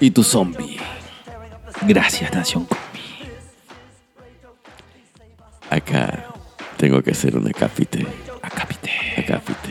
y 0.00 0.10
tu 0.10 0.22
zombie. 0.24 0.76
Gracias, 1.86 2.32
Nación 2.34 2.64
Comi. 2.64 2.80
Acá 5.70 6.26
tengo 6.76 7.00
que 7.02 7.12
hacer 7.12 7.36
un 7.36 7.46
acápite. 7.46 8.04
Acápite. 8.42 8.90
Acápite. 9.18 9.70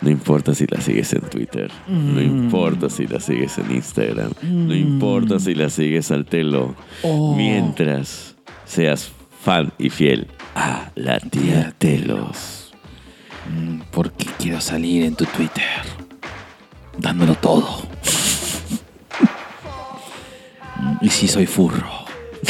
No 0.00 0.10
importa 0.10 0.54
si 0.54 0.66
la 0.66 0.80
sigues 0.80 1.12
en 1.12 1.20
Twitter. 1.28 1.70
No 1.88 2.20
importa 2.22 2.88
si 2.88 3.06
la 3.06 3.20
sigues 3.20 3.58
en 3.58 3.70
Instagram. 3.72 4.32
No 4.42 4.74
importa 4.74 5.38
si 5.40 5.54
la 5.54 5.68
sigues 5.68 6.10
al 6.10 6.24
telo. 6.24 6.74
Oh. 7.02 7.34
Mientras 7.36 8.34
seas 8.64 9.10
fan 9.42 9.72
y 9.78 9.90
fiel 9.90 10.28
a 10.58 10.90
la 10.96 11.20
tía 11.20 11.72
Telos. 11.78 12.72
Mm, 13.50 13.80
Porque 13.92 14.26
quiero 14.38 14.60
salir 14.60 15.04
en 15.04 15.14
tu 15.14 15.24
Twitter. 15.26 15.64
Dándolo 16.98 17.34
todo. 17.36 17.86
Y 21.00 21.10
si 21.10 21.28
soy 21.28 21.46
furro. 21.46 21.88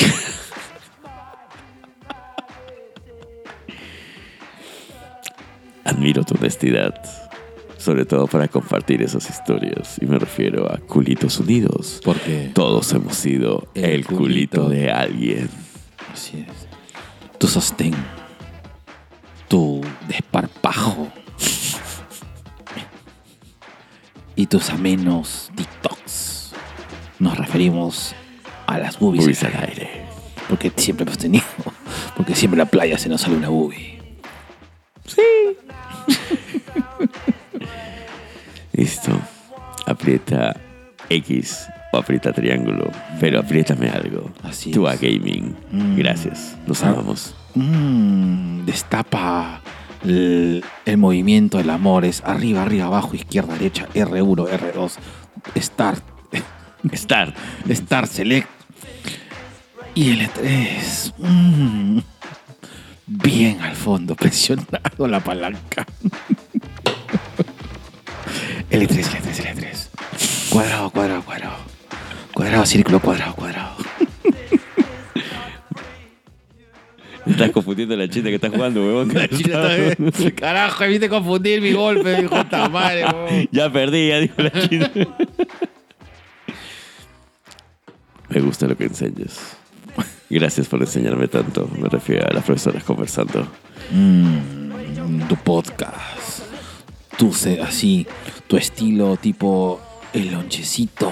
Admiro 5.84 6.24
tu 6.24 6.34
honestidad. 6.36 6.94
Sobre 7.78 8.04
todo 8.04 8.26
para 8.26 8.48
compartir 8.48 9.02
esas 9.02 9.28
historias. 9.30 9.96
Y 10.00 10.06
me 10.06 10.18
refiero 10.18 10.70
a 10.70 10.78
Culitos 10.78 11.38
Unidos. 11.38 12.00
Porque 12.04 12.50
Todos 12.52 12.92
hemos 12.92 13.16
sido 13.16 13.68
el, 13.74 13.84
El 13.84 14.04
culito, 14.06 14.64
culito. 14.64 14.68
de 14.68 14.90
alguien. 14.90 15.48
Así 16.12 16.44
es. 16.48 16.57
Tu 17.38 17.46
sostén. 17.46 17.94
Tu 19.48 19.80
desparpajo. 20.08 21.08
Y 24.34 24.46
tus 24.46 24.70
amenos 24.70 25.50
TikToks. 25.56 26.52
Nos 27.18 27.36
referimos 27.38 28.14
a 28.66 28.78
las 28.78 28.98
boobies. 28.98 29.24
Boobies 29.24 29.44
al 29.44 29.54
aire. 29.54 29.66
aire. 29.68 30.06
Porque 30.48 30.72
siempre 30.76 31.04
hemos 31.04 31.18
tenido. 31.18 31.44
Porque 32.16 32.34
siempre 32.34 32.56
en 32.56 32.66
la 32.66 32.70
playa 32.70 32.98
se 32.98 33.08
nos 33.08 33.20
sale 33.20 33.36
una 33.36 33.48
boobie. 33.48 33.98
Listo. 38.72 39.20
Aprieta 39.86 40.54
X 41.08 41.68
o 41.92 41.98
aprieta 41.98 42.32
triángulo. 42.32 42.90
Pero 43.20 43.40
apriétame 43.40 43.88
algo. 43.88 44.30
Así 44.42 44.70
Tú 44.70 44.86
a 44.88 44.94
gaming. 44.96 45.56
Mm. 45.72 45.96
Gracias. 45.96 46.56
Nos 46.66 46.82
Ah. 46.82 46.90
amamos. 46.90 47.34
Mm, 47.54 48.64
destapa 48.64 49.60
el, 50.04 50.64
el 50.84 50.96
movimiento 50.98 51.58
del 51.58 51.70
amor. 51.70 52.04
Es 52.04 52.22
arriba, 52.24 52.62
arriba, 52.62 52.86
abajo, 52.86 53.14
izquierda, 53.16 53.54
derecha, 53.54 53.88
R1, 53.94 54.46
R2, 54.48 54.92
Start, 55.60 56.02
Start. 56.94 57.34
Start 57.70 58.08
Select. 58.10 58.48
Y 59.94 60.12
L3. 60.12 61.14
mm, 61.18 61.98
bien 63.06 63.60
al 63.62 63.74
fondo, 63.74 64.14
presionado 64.14 65.08
la 65.08 65.18
palanca. 65.20 65.84
L3, 68.70 68.88
L3, 68.88 69.54
L3. 69.56 69.88
Cuadrado, 70.50 70.90
cuadrado, 70.90 71.22
cuadrado. 71.22 71.56
Cuadrado, 72.38 72.64
círculo, 72.66 73.00
cuadrado, 73.00 73.34
cuadrado. 73.34 73.74
Estás 77.26 77.50
confundiendo 77.50 77.94
a 77.94 77.96
la 77.98 78.08
china 78.08 78.28
que 78.28 78.36
está 78.36 78.48
jugando, 78.48 78.80
huevón. 78.80 79.12
Carajo, 80.36 80.80
me 80.84 80.88
viste 80.88 81.08
confundir 81.08 81.60
mi 81.60 81.72
golpe, 81.72 82.20
hijo 82.22 82.36
de 82.44 82.68
madre, 82.68 83.04
huevón. 83.06 83.48
Ya 83.50 83.72
perdí, 83.72 84.08
ya 84.10 84.20
dijo 84.20 84.34
la 84.40 84.68
china. 84.68 84.88
Me 88.28 88.40
gusta 88.40 88.68
lo 88.68 88.76
que 88.76 88.84
enseñas. 88.84 89.56
Gracias 90.30 90.68
por 90.68 90.80
enseñarme 90.80 91.26
tanto. 91.26 91.68
Me 91.76 91.88
refiero 91.88 92.24
a 92.30 92.32
las 92.34 92.44
profesoras 92.44 92.84
conversando. 92.84 93.48
Mm, 93.90 95.22
tu 95.28 95.34
podcast. 95.38 96.44
Tu 97.16 97.32
se- 97.32 97.60
así, 97.60 98.06
tu 98.46 98.56
estilo 98.56 99.16
tipo 99.16 99.80
el 100.12 100.30
lonchecito 100.30 101.10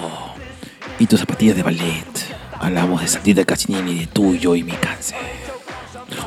y 0.99 1.07
tus 1.07 1.21
zapatillas 1.21 1.57
de 1.57 1.63
ballet. 1.63 2.05
Hablamos 2.59 3.03
de 3.03 3.09
Santita 3.09 3.45
Casinelli, 3.45 4.01
de 4.01 4.07
tú, 4.07 4.35
yo 4.35 4.57
y 4.57 4.63
mi 4.63 4.73
cáncer. 4.73 5.19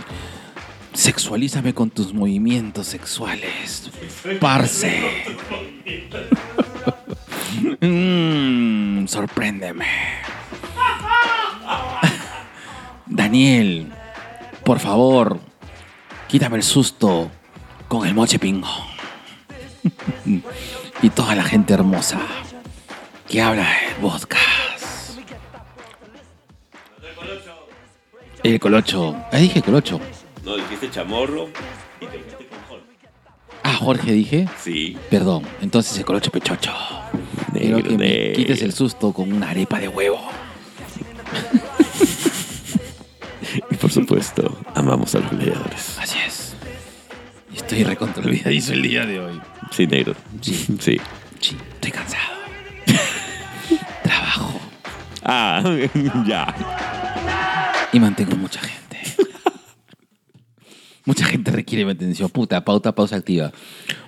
Sexualízame 0.98 1.74
con 1.74 1.90
tus 1.90 2.12
movimientos 2.12 2.88
sexuales. 2.88 3.88
Parce. 4.40 5.00
Mm, 7.80 9.06
sorpréndeme. 9.06 9.86
Daniel, 13.06 13.92
por 14.64 14.80
favor, 14.80 15.38
quítame 16.28 16.56
el 16.56 16.62
susto 16.62 17.30
con 17.88 18.06
el 18.06 18.14
moche 18.14 18.38
pingo. 18.38 18.68
y 21.02 21.10
toda 21.10 21.34
la 21.34 21.44
gente 21.44 21.74
hermosa 21.74 22.20
que 23.28 23.40
habla 23.40 23.66
el 23.86 23.94
podcast. 23.96 25.18
El 28.42 28.60
colocho. 28.60 29.16
Ah, 29.32 29.36
dije 29.36 29.62
colocho. 29.62 30.00
No, 30.48 30.56
dijiste 30.56 30.90
chamorro 30.90 31.48
y 32.00 32.06
te 32.06 32.18
fuiste 32.18 32.46
con 32.46 32.58
Jorge. 32.68 32.84
Ah, 33.62 33.74
Jorge 33.74 34.12
dije. 34.12 34.48
Sí. 34.62 34.96
Perdón, 35.10 35.42
entonces 35.60 35.96
el 35.98 36.04
colocho 36.06 36.30
pechocho. 36.30 36.72
Quiero 37.52 37.82
que 37.82 37.90
me 37.90 38.08
negro. 38.08 38.36
quites 38.36 38.62
el 38.62 38.72
susto 38.72 39.12
con 39.12 39.30
una 39.32 39.50
arepa 39.50 39.78
de 39.78 39.88
huevo. 39.88 40.20
Y 43.70 43.74
por 43.76 43.90
supuesto, 43.90 44.58
amamos 44.74 45.14
a 45.14 45.20
los 45.20 45.32
leedores. 45.32 45.98
Así 45.98 46.18
es. 46.26 46.54
Y 47.52 47.56
Estoy 47.56 47.82
recontra 47.82 48.22
olvidadizo 48.22 48.72
el 48.74 48.82
día 48.82 49.06
de 49.06 49.18
hoy. 49.20 49.40
Sí, 49.70 49.86
negro. 49.86 50.14
Sí. 50.42 50.54
Sí. 50.78 51.00
Sí, 51.40 51.56
estoy 51.74 51.90
cansado. 51.90 52.34
Trabajo 54.02 54.60
Ah, 55.24 55.62
ya. 56.26 56.54
y 57.92 58.00
mantengo 58.00 58.36
mucha 58.36 58.60
gente. 58.60 58.88
Mucha 61.09 61.24
gente 61.24 61.51
requiere 61.51 61.86
mi 61.86 61.93
atención. 61.93 62.28
Puta, 62.28 62.62
pauta, 62.62 62.94
pausa 62.94 63.16
activa. 63.16 63.51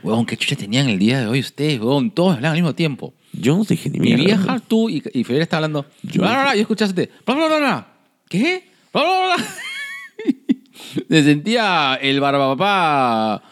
Huevón, 0.03 0.27
qué 0.27 0.37
chucha 0.37 0.55
tenían 0.55 0.87
el 0.91 0.99
día 0.99 1.21
de 1.21 1.29
hoy 1.29 1.41
ustedes, 1.41 1.81
huevón. 1.81 2.11
Todos 2.11 2.35
hablan 2.37 2.51
al 2.53 2.59
mismo 2.59 2.75
tiempo. 2.75 3.15
Yo 3.33 3.57
no 3.57 3.65
dije 3.65 3.89
ni 3.89 3.99
Mi 4.01 4.09
mierda. 4.15 4.25
vieja, 4.25 4.59
tú 4.61 4.91
y, 4.91 5.03
y 5.15 5.25
Fidel 5.25 5.41
está 5.41 5.57
hablando. 5.57 5.87
Yo- 6.03 6.21
Bla, 6.21 6.33
bla, 6.33 6.43
bla, 6.43 6.57
y 6.57 6.61
escuchaste. 6.61 7.11
Bla, 7.25 7.35
bla, 7.37 7.47
bla, 7.47 7.57
bla. 7.59 7.89
¿Qué? 8.29 8.69
Bla, 8.93 9.03
bla, 9.03 9.35
bla. 9.37 9.47
Se 11.09 11.23
sentía 11.25 11.95
el 12.03 12.21
barbapapá 12.21 13.43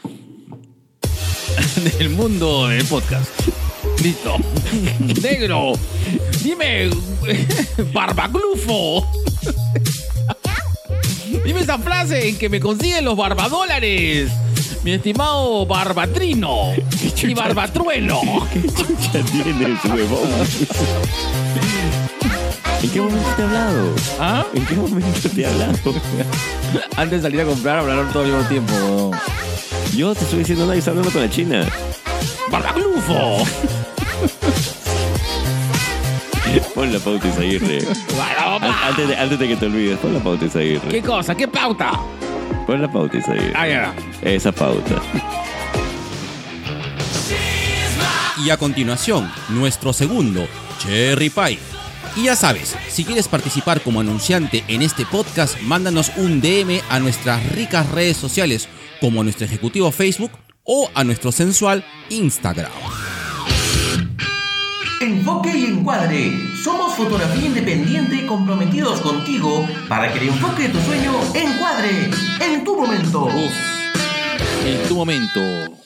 del 1.99 2.11
mundo 2.11 2.69
del 2.69 2.85
podcast. 2.85 3.31
Listo. 4.03 4.37
Negro. 5.23 5.73
Dime, 6.45 6.91
barbaclufo. 7.95 9.07
Dime 11.45 11.61
esa 11.61 11.79
frase 11.79 12.29
en 12.29 12.39
que 12.39 12.49
me 12.49 12.61
consiguen 12.61 13.05
los 13.05 13.17
barbadólares. 13.17 14.31
Mi 14.85 14.93
estimado 14.93 15.67
barbatrino. 15.67 16.73
Y 17.23 17.35
barbatrueno. 17.35 18.21
Ya 19.13 19.23
tienes, 19.23 19.83
huevón. 19.87 20.29
¿En 22.83 22.91
qué 22.91 23.01
momento 23.01 23.29
te 23.37 23.43
he 23.43 23.45
hablado? 23.47 23.95
¿Ah? 24.21 24.47
¿En 24.53 24.67
qué 24.67 24.75
momento 24.75 25.29
te 25.31 25.41
he 25.41 25.47
hablado? 25.47 25.73
Antes 26.97 27.23
de 27.23 27.29
salir 27.29 27.41
a 27.41 27.45
comprar, 27.45 27.79
hablaron 27.79 28.13
todo 28.13 28.25
al 28.25 28.31
mismo 28.31 28.49
tiempo. 28.49 29.11
Yo 29.97 30.15
te 30.15 30.25
estoy 30.25 30.41
diciendo 30.41 30.65
nada 30.65 30.77
y 30.77 30.81
está 30.81 30.91
hablando 30.91 31.11
con 31.11 31.23
la 31.23 31.31
china. 31.31 31.67
¡Barbaclufo! 32.51 33.47
Pon 36.79 36.93
la 36.93 37.01
pauta 37.01 37.27
Isaguirre. 37.27 37.79
An- 38.39 38.63
Antes 38.63 39.09
de, 39.09 39.17
antes 39.17 39.37
de 39.37 39.49
que 39.49 39.57
te 39.57 39.67
olvides, 39.67 39.99
pon 39.99 40.15
la 40.15 40.21
pauta 40.21 40.45
Isaguirre. 40.45 40.89
¿Qué 40.89 41.03
cosa? 41.03 41.35
¿Qué 41.35 41.49
pauta? 41.49 41.91
Pon 42.69 42.81
la 42.81 42.87
pauta 42.93 43.19
Isaguirre. 43.19 43.53
Ah, 43.57 43.67
ya. 43.67 43.95
Esa 44.23 44.53
pauta. 44.53 45.03
Y 48.45 48.51
a 48.51 48.57
continuación, 48.57 49.29
nuestro 49.49 49.93
segundo, 49.93 50.47
Cherry 50.79 51.31
Pie. 51.31 51.59
Y 52.15 52.23
ya 52.27 52.37
sabes, 52.37 52.77
si 52.89 53.05
quieres 53.05 53.27
participar 53.27 53.81
como 53.81 53.99
anunciante 53.99 54.63
en 54.69 54.83
este 54.83 55.05
podcast, 55.05 55.61
mándanos 55.63 56.13
un 56.17 56.41
DM 56.41 56.81
a 56.91 57.01
nuestras 57.01 57.45
ricas 57.57 57.91
redes 57.91 58.17
sociales, 58.17 58.69
como 59.01 59.21
a 59.21 59.25
nuestro 59.25 59.47
ejecutivo 59.47 59.91
Facebook 59.91 60.31
o 60.63 60.89
a 60.95 61.03
nuestro 61.03 61.33
sensual 61.33 61.85
Instagram. 62.11 62.71
Enfoque 65.01 65.57
y 65.57 65.65
encuadre. 65.67 66.33
Somos 66.57 66.95
fotografía 66.95 67.47
independiente 67.47 68.27
comprometidos 68.27 69.01
contigo 69.01 69.65
para 69.89 70.13
que 70.13 70.19
el 70.19 70.29
enfoque 70.29 70.65
de 70.65 70.69
tu 70.71 70.81
sueño 70.81 71.13
encuadre 71.35 72.11
en 72.41 72.65
tu 72.65 72.75
momento. 72.75 73.27
Uf. 73.27 73.53
En 74.67 74.89
tu 74.89 74.97
momento, 74.97 75.41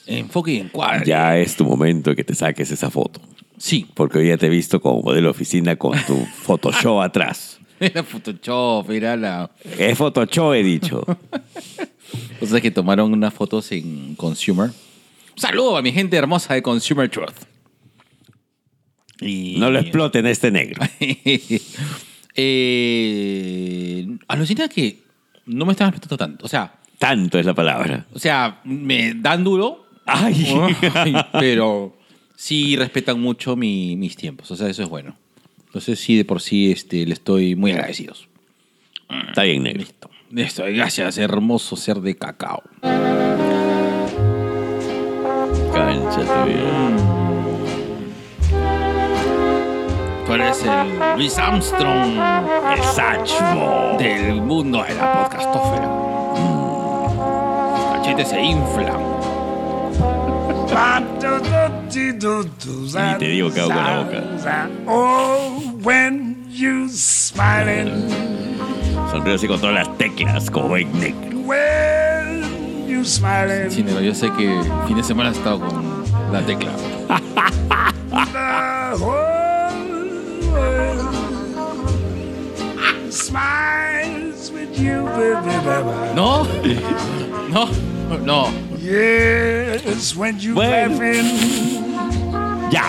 enfoque 0.06 0.52
y 0.52 0.56
encuadre. 0.60 1.05
Ya 1.05 1.36
es 1.36 1.55
tu 1.55 1.66
momento 1.66 2.16
que 2.16 2.24
te 2.24 2.34
saques 2.34 2.70
esa 2.70 2.90
foto. 2.90 3.20
Sí. 3.59 3.86
Porque 3.93 4.18
hoy 4.18 4.28
ya 4.28 4.39
te 4.39 4.47
he 4.47 4.51
visto 4.51 4.80
como 4.80 5.02
modelo 5.02 5.26
de 5.26 5.30
oficina 5.32 5.76
con 5.76 5.93
tu 6.06 6.16
Photoshop 6.43 7.02
atrás. 7.02 7.59
Era 7.80 8.02
Photoshop, 8.02 8.90
era 8.93 9.14
la... 9.16 9.51
Es 9.78 9.98
Photoshop, 9.98 10.55
he 10.55 10.62
dicho. 10.62 11.05
O 12.43 12.47
sea, 12.47 12.60
que 12.60 12.70
tomaron 12.70 13.12
unas 13.12 13.32
fotos 13.32 13.72
en 13.72 14.14
Consumer. 14.16 14.66
Un 14.68 15.39
saludo 15.39 15.78
a 15.78 15.82
mi 15.82 15.93
gente 15.93 16.16
hermosa 16.16 16.52
de 16.52 16.62
Consumer 16.62 17.09
Truth. 17.09 17.51
Y... 19.22 19.56
No 19.58 19.70
lo 19.70 19.78
exploten 19.78 20.26
a 20.26 20.30
este 20.30 20.50
negro. 20.50 20.82
eh, 22.34 24.06
alucina 24.28 24.68
que 24.68 24.98
no 25.46 25.64
me 25.66 25.72
estaban 25.72 25.92
respetando 25.92 26.16
tanto. 26.18 26.46
O 26.46 26.48
sea, 26.48 26.74
Tanto 26.98 27.38
es 27.38 27.46
la 27.46 27.54
palabra. 27.54 28.06
o 28.12 28.18
sea, 28.18 28.60
me 28.64 29.14
dan 29.14 29.42
duro, 29.44 29.86
Ay. 30.06 30.46
Ay, 30.94 31.14
pero 31.32 31.96
sí 32.36 32.76
respetan 32.76 33.20
mucho 33.20 33.54
mi- 33.56 33.96
mis 33.96 34.16
tiempos. 34.16 34.50
O 34.50 34.56
sea, 34.56 34.68
eso 34.68 34.82
es 34.82 34.88
bueno. 34.88 35.16
Entonces 35.66 35.98
sí, 36.00 36.16
de 36.16 36.24
por 36.24 36.40
sí 36.42 36.70
este, 36.72 37.06
le 37.06 37.14
estoy 37.14 37.54
muy 37.56 37.70
agradecidos. 37.72 38.28
Está 39.28 39.42
bien, 39.44 39.62
negro. 39.62 39.80
Listo. 39.80 40.10
Listo. 40.30 40.64
Gracias, 40.66 41.18
hermoso 41.18 41.76
ser 41.76 42.00
de 42.00 42.16
cacao. 42.16 42.62
Cánchate 45.72 46.50
bien. 46.50 47.21
Tú 50.32 50.36
eres 50.36 50.64
el 50.64 51.18
Luis 51.18 51.36
Armstrong, 51.38 52.18
el 52.74 52.82
Satchmo 52.82 53.96
del 53.98 54.40
mundo 54.40 54.82
de 54.82 54.94
la 54.94 55.28
podcastófera. 55.28 55.86
Los 57.74 57.98
cachetes 57.98 58.28
se 58.30 58.40
inflan. 58.40 58.96
Y 63.14 63.18
te 63.18 63.26
digo 63.26 63.52
que 63.52 63.60
hago 63.60 63.68
con 63.68 63.84
la 63.84 64.02
boca. 64.02 64.70
Oh, 64.86 65.60
when 65.82 66.46
you 66.50 66.88
smiling, 66.88 68.09
Sonrío 69.10 69.34
así 69.34 69.46
con 69.46 69.60
todas 69.60 69.74
las 69.74 69.98
teclas, 69.98 70.50
como 70.50 70.78
negro. 70.78 71.40
when 71.44 72.88
you 72.88 73.04
smiling, 73.04 73.70
Sí, 73.70 73.82
negro, 73.82 74.00
yo 74.00 74.14
sé 74.14 74.30
que 74.32 74.62
fin 74.86 74.96
de 74.96 75.02
semana 75.02 75.28
has 75.28 75.36
estado 75.36 75.60
con 75.60 76.04
la 76.32 76.40
tecla. 76.40 76.70
¿No? 86.14 86.46
No, 87.50 87.68
no. 88.24 88.48
Yes, 88.78 90.16
when 90.16 90.38
you 90.38 90.54
Bueno. 90.54 90.98
Ya. 92.70 92.88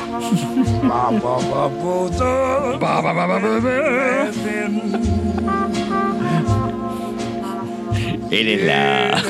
Eres 8.32 8.64
la. 8.64 9.22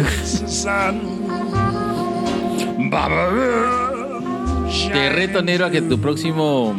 Te 4.91 5.09
reto, 5.09 5.41
negro, 5.41 5.65
a 5.65 5.71
que 5.71 5.81
tu 5.81 5.99
próximo. 5.99 6.75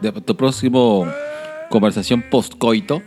De- 0.00 0.12
tu 0.12 0.36
próximo 0.36 1.06
conversación 1.70 2.22
post-coito. 2.30 3.02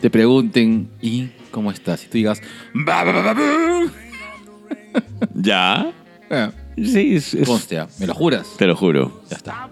te 0.00 0.08
pregunten, 0.10 0.88
¿y 1.02 1.28
cómo 1.50 1.70
estás? 1.70 2.04
Y 2.04 2.06
tú 2.08 2.12
digas, 2.18 2.40
"Ba, 2.72 3.04
ba, 3.04 3.12
ba, 3.12 3.22
ba, 3.22 3.34
ba". 3.34 3.42
Ya. 5.34 5.92
Eh, 6.30 6.50
Sí, 6.82 7.16
es- 7.16 7.34
ah, 7.76 7.88
¿me 7.98 8.06
lo 8.06 8.14
juras? 8.14 8.54
te 8.56 8.66
lo 8.66 8.74
juro. 8.74 9.22
Ya 9.28 9.36
está. 9.36 9.68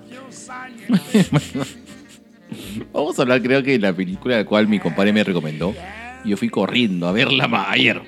Vamos 2.92 3.18
a 3.18 3.22
hablar, 3.22 3.40
creo 3.42 3.62
que 3.62 3.72
de 3.72 3.78
la 3.78 3.92
película 3.92 4.36
la 4.36 4.44
cual 4.44 4.68
mi 4.68 4.78
compadre 4.78 5.12
me 5.12 5.24
recomendó. 5.24 5.74
Yo 6.24 6.36
fui 6.36 6.48
corriendo 6.50 7.06
a 7.08 7.12
verla 7.12 7.46
ma- 7.48 7.70
ayer. 7.70 8.02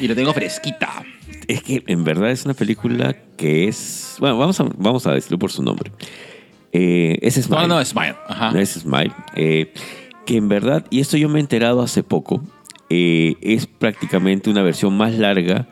Y 0.00 0.08
la 0.08 0.14
tengo 0.14 0.32
fresquita. 0.34 1.04
Es 1.48 1.62
que 1.62 1.82
en 1.86 2.04
verdad 2.04 2.30
es 2.30 2.44
una 2.44 2.54
película 2.54 3.16
que 3.36 3.66
es. 3.68 4.16
Bueno, 4.20 4.38
vamos 4.38 4.60
a, 4.60 4.64
vamos 4.76 5.06
a 5.06 5.12
decirlo 5.14 5.38
por 5.38 5.50
su 5.50 5.62
nombre. 5.62 5.90
Eh, 6.72 7.18
es 7.22 7.34
Smile. 7.34 7.62
No, 7.66 7.76
no, 7.78 7.84
Smile. 7.84 8.14
Ajá. 8.28 8.52
No 8.52 8.58
es 8.60 8.70
Smile. 8.74 9.12
eh, 9.34 9.72
que 10.26 10.36
en 10.36 10.48
verdad, 10.48 10.84
y 10.90 11.00
esto 11.00 11.16
yo 11.16 11.30
me 11.30 11.38
he 11.38 11.40
enterado 11.40 11.80
hace 11.80 12.02
poco, 12.02 12.42
eh, 12.90 13.34
es 13.40 13.66
prácticamente 13.66 14.50
una 14.50 14.62
versión 14.62 14.94
más 14.94 15.14
larga 15.14 15.66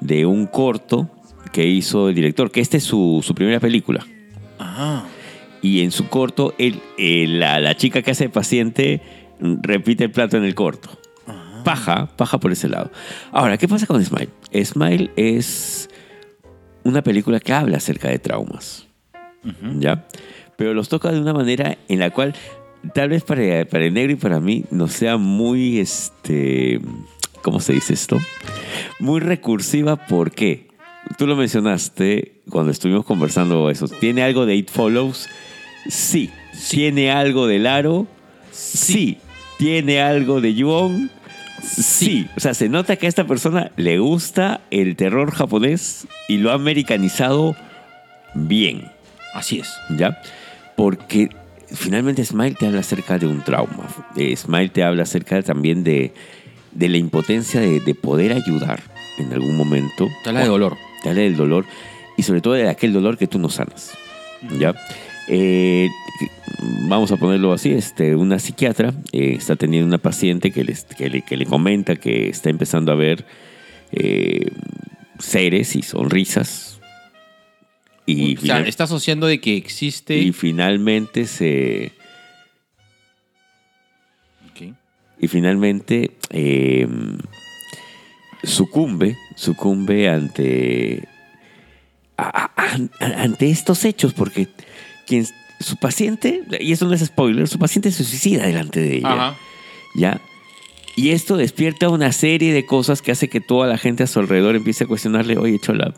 de 0.00 0.26
un 0.26 0.46
corto 0.46 1.08
que 1.52 1.66
hizo 1.68 2.08
el 2.08 2.16
director, 2.16 2.50
que 2.50 2.60
esta 2.60 2.76
es 2.76 2.82
su, 2.82 3.22
su 3.24 3.34
primera 3.34 3.60
película. 3.60 4.04
Ah. 4.58 5.04
y 5.62 5.82
en 5.82 5.90
su 5.92 6.08
corto 6.08 6.54
él, 6.58 6.80
eh, 6.98 7.26
la, 7.28 7.60
la 7.60 7.76
chica 7.76 8.02
que 8.02 8.10
hace 8.10 8.24
de 8.24 8.30
paciente 8.30 9.02
repite 9.38 10.04
el 10.04 10.10
plato 10.10 10.36
en 10.36 10.44
el 10.44 10.54
corto. 10.54 10.90
Paja, 11.66 12.06
paja 12.14 12.38
por 12.38 12.52
ese 12.52 12.68
lado. 12.68 12.92
Ahora, 13.32 13.58
¿qué 13.58 13.66
pasa 13.66 13.88
con 13.88 14.00
Smile? 14.04 14.28
Smile 14.64 15.10
es 15.16 15.90
una 16.84 17.02
película 17.02 17.40
que 17.40 17.52
habla 17.52 17.78
acerca 17.78 18.08
de 18.08 18.20
traumas. 18.20 18.86
¿Ya? 19.80 20.06
Pero 20.56 20.74
los 20.74 20.88
toca 20.88 21.10
de 21.10 21.18
una 21.20 21.32
manera 21.32 21.76
en 21.88 21.98
la 21.98 22.10
cual 22.10 22.36
tal 22.94 23.08
vez 23.08 23.24
para, 23.24 23.64
para 23.64 23.84
el 23.84 23.94
negro 23.94 24.12
y 24.12 24.14
para 24.14 24.38
mí 24.38 24.64
no 24.70 24.86
sea 24.86 25.16
muy, 25.16 25.80
este, 25.80 26.80
¿cómo 27.42 27.58
se 27.58 27.72
dice 27.72 27.94
esto? 27.94 28.16
Muy 29.00 29.18
recursiva, 29.18 29.96
¿por 29.96 30.30
qué? 30.30 30.68
Tú 31.18 31.26
lo 31.26 31.34
mencionaste 31.34 32.42
cuando 32.48 32.70
estuvimos 32.70 33.04
conversando 33.04 33.70
eso. 33.70 33.88
¿Tiene 33.88 34.22
algo 34.22 34.46
de 34.46 34.54
It 34.54 34.70
Follows? 34.70 35.28
Sí. 35.88 36.30
¿Tiene 36.70 37.10
algo 37.10 37.48
de 37.48 37.58
Laro? 37.58 38.06
Sí. 38.52 39.18
¿Tiene 39.58 40.00
algo 40.00 40.40
de 40.40 40.54
Yuon? 40.54 41.10
Sí. 41.66 42.28
O 42.36 42.40
sea, 42.40 42.54
se 42.54 42.68
nota 42.68 42.96
que 42.96 43.06
a 43.06 43.08
esta 43.08 43.26
persona 43.26 43.70
le 43.76 43.98
gusta 43.98 44.60
el 44.70 44.96
terror 44.96 45.30
japonés 45.32 46.06
y 46.28 46.38
lo 46.38 46.50
ha 46.50 46.54
americanizado 46.54 47.56
bien. 48.34 48.90
Así 49.34 49.58
es. 49.58 49.74
¿ya? 49.96 50.20
Porque 50.76 51.30
finalmente 51.72 52.24
Smile 52.24 52.54
te 52.54 52.66
habla 52.66 52.80
acerca 52.80 53.18
de 53.18 53.26
un 53.26 53.42
trauma. 53.42 53.86
Eh, 54.16 54.36
Smile 54.36 54.68
te 54.68 54.82
habla 54.84 55.02
acerca 55.02 55.42
también 55.42 55.84
de, 55.84 56.12
de 56.72 56.88
la 56.88 56.96
impotencia 56.96 57.60
de, 57.60 57.80
de 57.80 57.94
poder 57.94 58.32
ayudar 58.32 58.82
en 59.18 59.32
algún 59.32 59.56
momento. 59.56 60.08
Te 60.22 60.30
habla 60.30 60.42
de 60.42 60.48
dolor. 60.48 60.76
Te 61.02 61.10
habla 61.10 61.22
del 61.22 61.36
dolor 61.36 61.64
y 62.16 62.22
sobre 62.22 62.40
todo 62.40 62.54
de 62.54 62.68
aquel 62.68 62.92
dolor 62.92 63.18
que 63.18 63.26
tú 63.26 63.38
no 63.38 63.50
sanas. 63.50 63.92
¿Ya? 64.58 64.74
Eh, 65.28 65.88
vamos 66.88 67.10
a 67.12 67.16
ponerlo 67.16 67.52
así, 67.52 67.72
este, 67.72 68.14
una 68.14 68.38
psiquiatra 68.38 68.92
eh, 69.12 69.34
está 69.36 69.56
teniendo 69.56 69.86
una 69.86 69.98
paciente 69.98 70.52
que, 70.52 70.62
les- 70.64 70.84
que 70.84 71.08
le, 71.10 71.22
que 71.22 71.36
le 71.36 71.46
comenta 71.46 71.96
que 71.96 72.28
está 72.28 72.48
empezando 72.50 72.92
a 72.92 72.94
ver 72.94 73.24
eh, 73.92 74.50
seres 75.18 75.74
y 75.76 75.82
sonrisas. 75.82 76.80
Y, 78.06 78.36
o 78.36 78.40
sea, 78.40 78.60
está 78.60 78.84
asociando 78.84 79.26
de 79.26 79.40
que 79.40 79.56
existe... 79.56 80.16
y 80.16 80.32
finalmente 80.32 81.26
se. 81.26 81.90
Ok. 84.50 84.72
Y 85.18 85.26
finalmente 85.28 86.12
eh, 86.30 86.86
sucumbe, 88.44 89.16
sucumbe 89.34 90.08
ante. 90.08 91.08
a- 92.16 92.52
a- 92.54 92.76
a- 93.04 93.22
ante 93.22 93.50
estos 93.50 93.84
hechos, 93.84 94.14
porque 94.14 94.46
quien, 95.06 95.26
su 95.60 95.76
paciente, 95.76 96.42
y 96.60 96.72
eso 96.72 96.86
no 96.86 96.94
es 96.94 97.04
spoiler, 97.04 97.48
su 97.48 97.58
paciente 97.58 97.90
se 97.90 98.04
suicida 98.04 98.46
delante 98.46 98.80
de 98.80 98.96
ella. 98.98 99.12
Ajá. 99.12 99.36
¿Ya? 99.94 100.20
Y 100.96 101.10
esto 101.10 101.36
despierta 101.36 101.88
una 101.88 102.12
serie 102.12 102.52
de 102.52 102.64
cosas 102.66 103.02
que 103.02 103.12
hace 103.12 103.28
que 103.28 103.40
toda 103.40 103.66
la 103.66 103.78
gente 103.78 104.02
a 104.02 104.06
su 104.06 104.18
alrededor 104.18 104.56
empiece 104.56 104.84
a 104.84 104.86
cuestionarle, 104.86 105.36
oye, 105.38 105.58
Chola, 105.58 105.94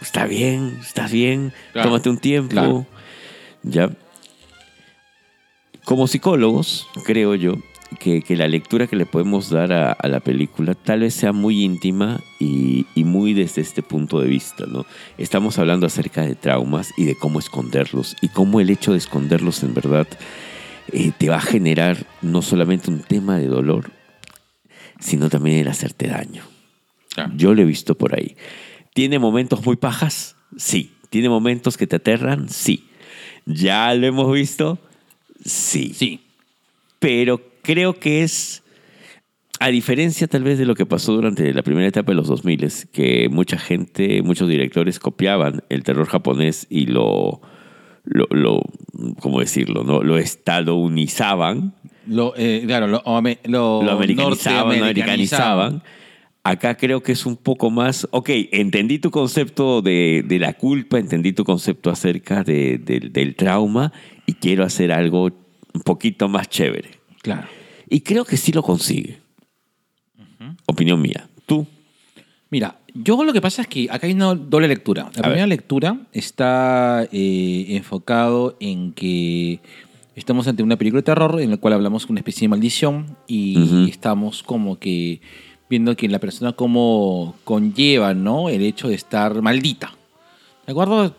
está 0.00 0.26
bien, 0.26 0.78
estás 0.80 1.10
bien, 1.12 1.52
Claro, 1.72 1.90
tómate 1.90 2.10
un 2.10 2.18
tiempo. 2.18 2.50
claro. 2.50 2.86
¿Ya? 3.62 3.90
Como 5.84 6.06
psicólogos, 6.08 6.88
creo 7.04 7.34
yo, 7.36 7.54
que, 7.98 8.22
que 8.22 8.36
la 8.36 8.48
lectura 8.48 8.86
que 8.86 8.96
le 8.96 9.06
podemos 9.06 9.50
dar 9.50 9.72
a, 9.72 9.92
a 9.92 10.08
la 10.08 10.20
película 10.20 10.74
tal 10.74 11.00
vez 11.00 11.14
sea 11.14 11.32
muy 11.32 11.62
íntima 11.62 12.20
y, 12.38 12.86
y 12.94 13.04
muy 13.04 13.34
desde 13.34 13.62
este 13.62 13.82
punto 13.82 14.20
de 14.20 14.28
vista, 14.28 14.64
¿no? 14.66 14.86
Estamos 15.18 15.58
hablando 15.58 15.86
acerca 15.86 16.22
de 16.22 16.34
traumas 16.34 16.92
y 16.96 17.04
de 17.04 17.16
cómo 17.16 17.38
esconderlos 17.38 18.16
y 18.20 18.28
cómo 18.28 18.60
el 18.60 18.70
hecho 18.70 18.92
de 18.92 18.98
esconderlos 18.98 19.62
en 19.62 19.74
verdad 19.74 20.06
eh, 20.92 21.12
te 21.16 21.28
va 21.28 21.36
a 21.36 21.40
generar 21.40 22.06
no 22.22 22.42
solamente 22.42 22.90
un 22.90 23.00
tema 23.00 23.38
de 23.38 23.46
dolor, 23.46 23.90
sino 25.00 25.28
también 25.28 25.58
el 25.58 25.68
hacerte 25.68 26.08
daño. 26.08 26.42
Yo 27.34 27.54
lo 27.54 27.62
he 27.62 27.64
visto 27.64 27.94
por 27.94 28.14
ahí. 28.14 28.36
¿Tiene 28.92 29.18
momentos 29.18 29.64
muy 29.64 29.76
pajas? 29.76 30.36
Sí. 30.56 30.92
¿Tiene 31.10 31.28
momentos 31.28 31.76
que 31.76 31.86
te 31.86 31.96
aterran? 31.96 32.48
Sí. 32.48 32.84
¿Ya 33.46 33.94
lo 33.94 34.06
hemos 34.06 34.32
visto? 34.32 34.78
Sí. 35.44 35.92
Sí. 35.94 36.20
Pero 36.98 37.40
creo 37.66 37.98
que 37.98 38.22
es, 38.22 38.62
a 39.58 39.68
diferencia 39.68 40.28
tal 40.28 40.44
vez 40.44 40.58
de 40.58 40.66
lo 40.66 40.74
que 40.76 40.86
pasó 40.86 41.12
durante 41.12 41.52
la 41.52 41.62
primera 41.62 41.88
etapa 41.88 42.12
de 42.12 42.16
los 42.16 42.28
2000, 42.28 42.70
que 42.92 43.28
mucha 43.28 43.58
gente, 43.58 44.22
muchos 44.22 44.48
directores 44.48 45.00
copiaban 45.00 45.64
el 45.68 45.82
terror 45.82 46.06
japonés 46.06 46.66
y 46.70 46.86
lo, 46.86 47.40
lo, 48.04 48.26
lo 48.30 48.60
¿cómo 49.20 49.40
decirlo? 49.40 49.82
No? 49.82 50.02
Lo 50.02 50.16
estadounizaban 50.16 51.74
Lo, 52.06 52.34
eh, 52.36 52.62
claro, 52.66 52.86
lo, 52.86 53.02
lo, 53.04 53.82
lo 53.82 53.90
americanizaban, 53.90 54.78
americanizaban. 54.78 55.82
Acá 56.44 56.76
creo 56.76 57.02
que 57.02 57.10
es 57.10 57.26
un 57.26 57.36
poco 57.36 57.70
más, 57.72 58.06
ok, 58.12 58.30
entendí 58.52 59.00
tu 59.00 59.10
concepto 59.10 59.82
de, 59.82 60.22
de 60.24 60.38
la 60.38 60.52
culpa, 60.52 60.96
entendí 61.00 61.32
tu 61.32 61.42
concepto 61.42 61.90
acerca 61.90 62.44
de- 62.44 62.78
del 62.78 63.34
trauma 63.34 63.92
y 64.26 64.34
quiero 64.34 64.62
hacer 64.62 64.92
algo 64.92 65.24
un 65.74 65.80
poquito 65.84 66.28
más 66.28 66.48
chévere. 66.48 66.90
Claro. 67.22 67.48
Y 67.88 68.00
creo 68.00 68.24
que 68.24 68.36
sí 68.36 68.52
lo 68.52 68.62
consigue. 68.62 69.18
Opinión 70.66 71.00
mía. 71.00 71.28
¿Tú? 71.46 71.66
Mira, 72.50 72.78
yo 72.94 73.22
lo 73.24 73.32
que 73.32 73.40
pasa 73.40 73.62
es 73.62 73.68
que 73.68 73.88
acá 73.90 74.06
hay 74.06 74.12
una 74.12 74.34
doble 74.34 74.68
lectura. 74.68 75.04
La 75.14 75.20
A 75.20 75.22
primera 75.22 75.42
ver. 75.42 75.48
lectura 75.48 75.98
está 76.12 77.06
eh, 77.12 77.66
enfocado 77.70 78.56
en 78.60 78.92
que 78.92 79.60
estamos 80.14 80.46
ante 80.48 80.62
una 80.62 80.76
película 80.76 81.00
de 81.00 81.04
terror 81.04 81.40
en 81.40 81.50
la 81.50 81.56
cual 81.56 81.74
hablamos 81.74 82.06
de 82.06 82.12
una 82.12 82.20
especie 82.20 82.42
de 82.46 82.48
maldición 82.48 83.16
y 83.26 83.88
estamos 83.90 84.42
como 84.42 84.78
que 84.78 85.20
viendo 85.68 85.96
que 85.96 86.08
la 86.08 86.20
persona 86.20 86.52
como 86.52 87.34
conlleva, 87.44 88.14
¿no? 88.14 88.48
El 88.48 88.62
hecho 88.62 88.88
de 88.88 88.94
estar 88.94 89.42
maldita. 89.42 89.92
¿De 90.66 90.72
acuerdo? 90.72 91.14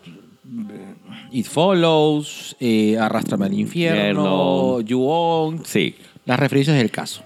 It 1.30 1.44
Follows, 1.46 2.56
eh, 2.58 2.96
Arrástrame 2.98 3.44
al 3.46 3.52
infierno, 3.52 4.78
Infierno. 4.78 4.80
You-On, 4.80 5.64
Sí. 5.66 5.94
Las 6.28 6.38
referencias 6.38 6.76
del 6.76 6.90
caso. 6.92 7.22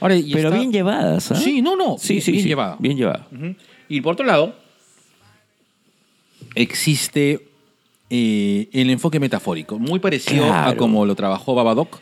Ahora, 0.00 0.14
Pero 0.32 0.48
está- 0.48 0.58
bien 0.58 0.72
llevadas, 0.72 1.32
¿ah? 1.32 1.34
Sí, 1.34 1.60
no, 1.62 1.76
no, 1.76 1.96
Sí, 1.98 2.14
bien- 2.14 2.22
sí, 2.24 2.30
bien 2.32 2.42
sí. 2.44 2.48
llevada. 2.48 2.76
Bien 2.78 2.96
llevada. 2.96 3.26
Y 3.88 4.00
por 4.00 4.14
otro 4.14 4.24
lado, 4.26 4.54
existe 6.54 7.48
eh, 8.08 8.68
el 8.72 8.90
enfoque 8.90 9.18
metafórico, 9.18 9.78
muy 9.78 9.98
parecido 9.98 10.52
a 10.52 10.76
como 10.76 11.04
lo 11.06 11.14
trabajó 11.16 11.54
Babadook, 11.54 11.98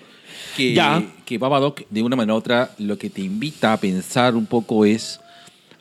que, 0.57 0.75
Ya. 0.75 1.03
que 1.25 1.39
Babadook, 1.39 1.83
de 1.89 2.03
una 2.03 2.15
manera 2.15 2.35
u 2.35 2.37
otra, 2.37 2.71
lo 2.79 2.99
que 2.99 3.09
te 3.11 3.23
invita 3.23 3.73
a 3.73 3.79
pensar 3.81 4.35
un 4.37 4.45
poco 4.47 4.85
es 4.85 5.21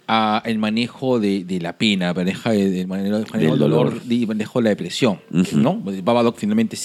a 0.08 0.42
el 0.46 0.60
manejo 0.60 1.20
de, 1.20 1.44
de 1.44 1.60
la 1.60 1.78
pena, 1.78 2.14
maneja 2.14 2.54
el, 2.54 2.88
manejo, 2.88 3.18
el 3.18 3.26
manejo 3.32 3.52
del 3.52 3.60
dolor, 3.60 4.02
manejo 4.28 4.60
de 4.60 4.64
la 4.64 4.70
depresión. 4.70 5.20
¿no? 5.54 5.76
Babadook 5.78 6.38
finalmente 6.38 6.78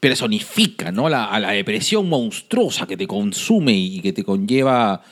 personifica 0.00 0.90
¿no? 0.90 1.08
la, 1.08 1.26
a 1.26 1.38
la 1.38 1.50
depresión 1.52 2.08
monstruosa 2.08 2.86
que 2.86 2.96
te 2.96 3.06
consume 3.06 3.72
y 3.76 4.00
que 4.00 4.12
te 4.12 4.24
conlleva 4.24 4.92
a, 4.94 5.02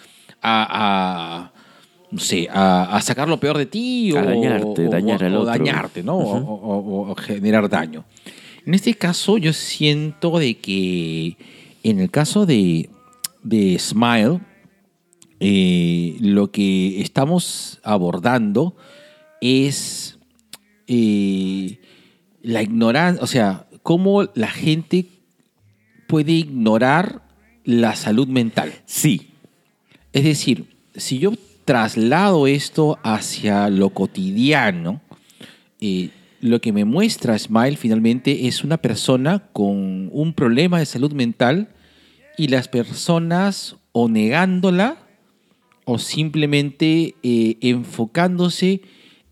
a- 0.43 1.53
no 2.11 2.19
sé, 2.21 2.49
a, 2.51 2.97
a 2.97 3.03
sacar 3.03 3.29
lo 3.29 3.39
peor 3.39 3.59
de 3.59 3.67
ti 3.67 4.13
A 4.17 4.21
o, 4.23 4.25
dañarte, 4.25 4.87
o- 4.89 4.91
dañar 4.91 5.23
o- 5.23 5.27
al 5.27 5.35
o 5.37 5.41
otro. 5.43 5.53
dañarte, 5.53 6.03
¿no? 6.03 6.17
O 6.19 7.15
generar 7.17 7.69
daño. 7.69 8.05
En 8.65 8.73
este 8.75 8.95
caso, 8.95 9.37
yo 9.39 9.53
siento 9.53 10.39
de 10.39 10.57
que 10.59 11.37
en 11.83 12.01
el 12.01 12.11
caso 12.11 12.47
de, 12.47 12.89
de 13.43 13.79
Smile, 13.79 14.41
eh, 15.41 16.17
lo 16.21 16.51
que 16.51 17.01
estamos 17.01 17.79
abordando 17.85 18.75
es 19.41 20.19
eh, 20.87 21.79
la 22.43 22.63
ignorancia, 22.63 23.23
o 23.23 23.27
sea, 23.27 23.68
cómo 23.83 24.25
la 24.35 24.49
gente 24.49 25.07
puede 26.07 26.33
ignorar 26.33 27.23
la 27.65 27.95
salud 27.97 28.29
mental. 28.29 28.73
Sí. 28.87 29.31
Es 30.13 30.25
decir, 30.25 30.67
si 30.97 31.19
yo 31.19 31.33
traslado 31.65 32.47
esto 32.47 32.99
hacia 33.03 33.69
lo 33.69 33.91
cotidiano, 33.91 35.03
eh, 35.81 36.11
lo 36.41 36.61
que 36.61 36.73
me 36.73 36.85
muestra 36.85 37.39
Smile 37.39 37.77
finalmente 37.77 38.47
es 38.47 38.65
una 38.65 38.79
persona 38.79 39.41
con 39.53 40.09
un 40.13 40.33
problema 40.35 40.79
de 40.79 40.87
salud 40.87 41.13
mental 41.13 41.69
y 42.37 42.49
las 42.49 42.69
personas 42.69 43.77
o 43.93 44.09
negándola 44.09 44.97
o 45.85 45.99
simplemente 45.99 47.17
eh, 47.23 47.57
enfocándose 47.61 48.83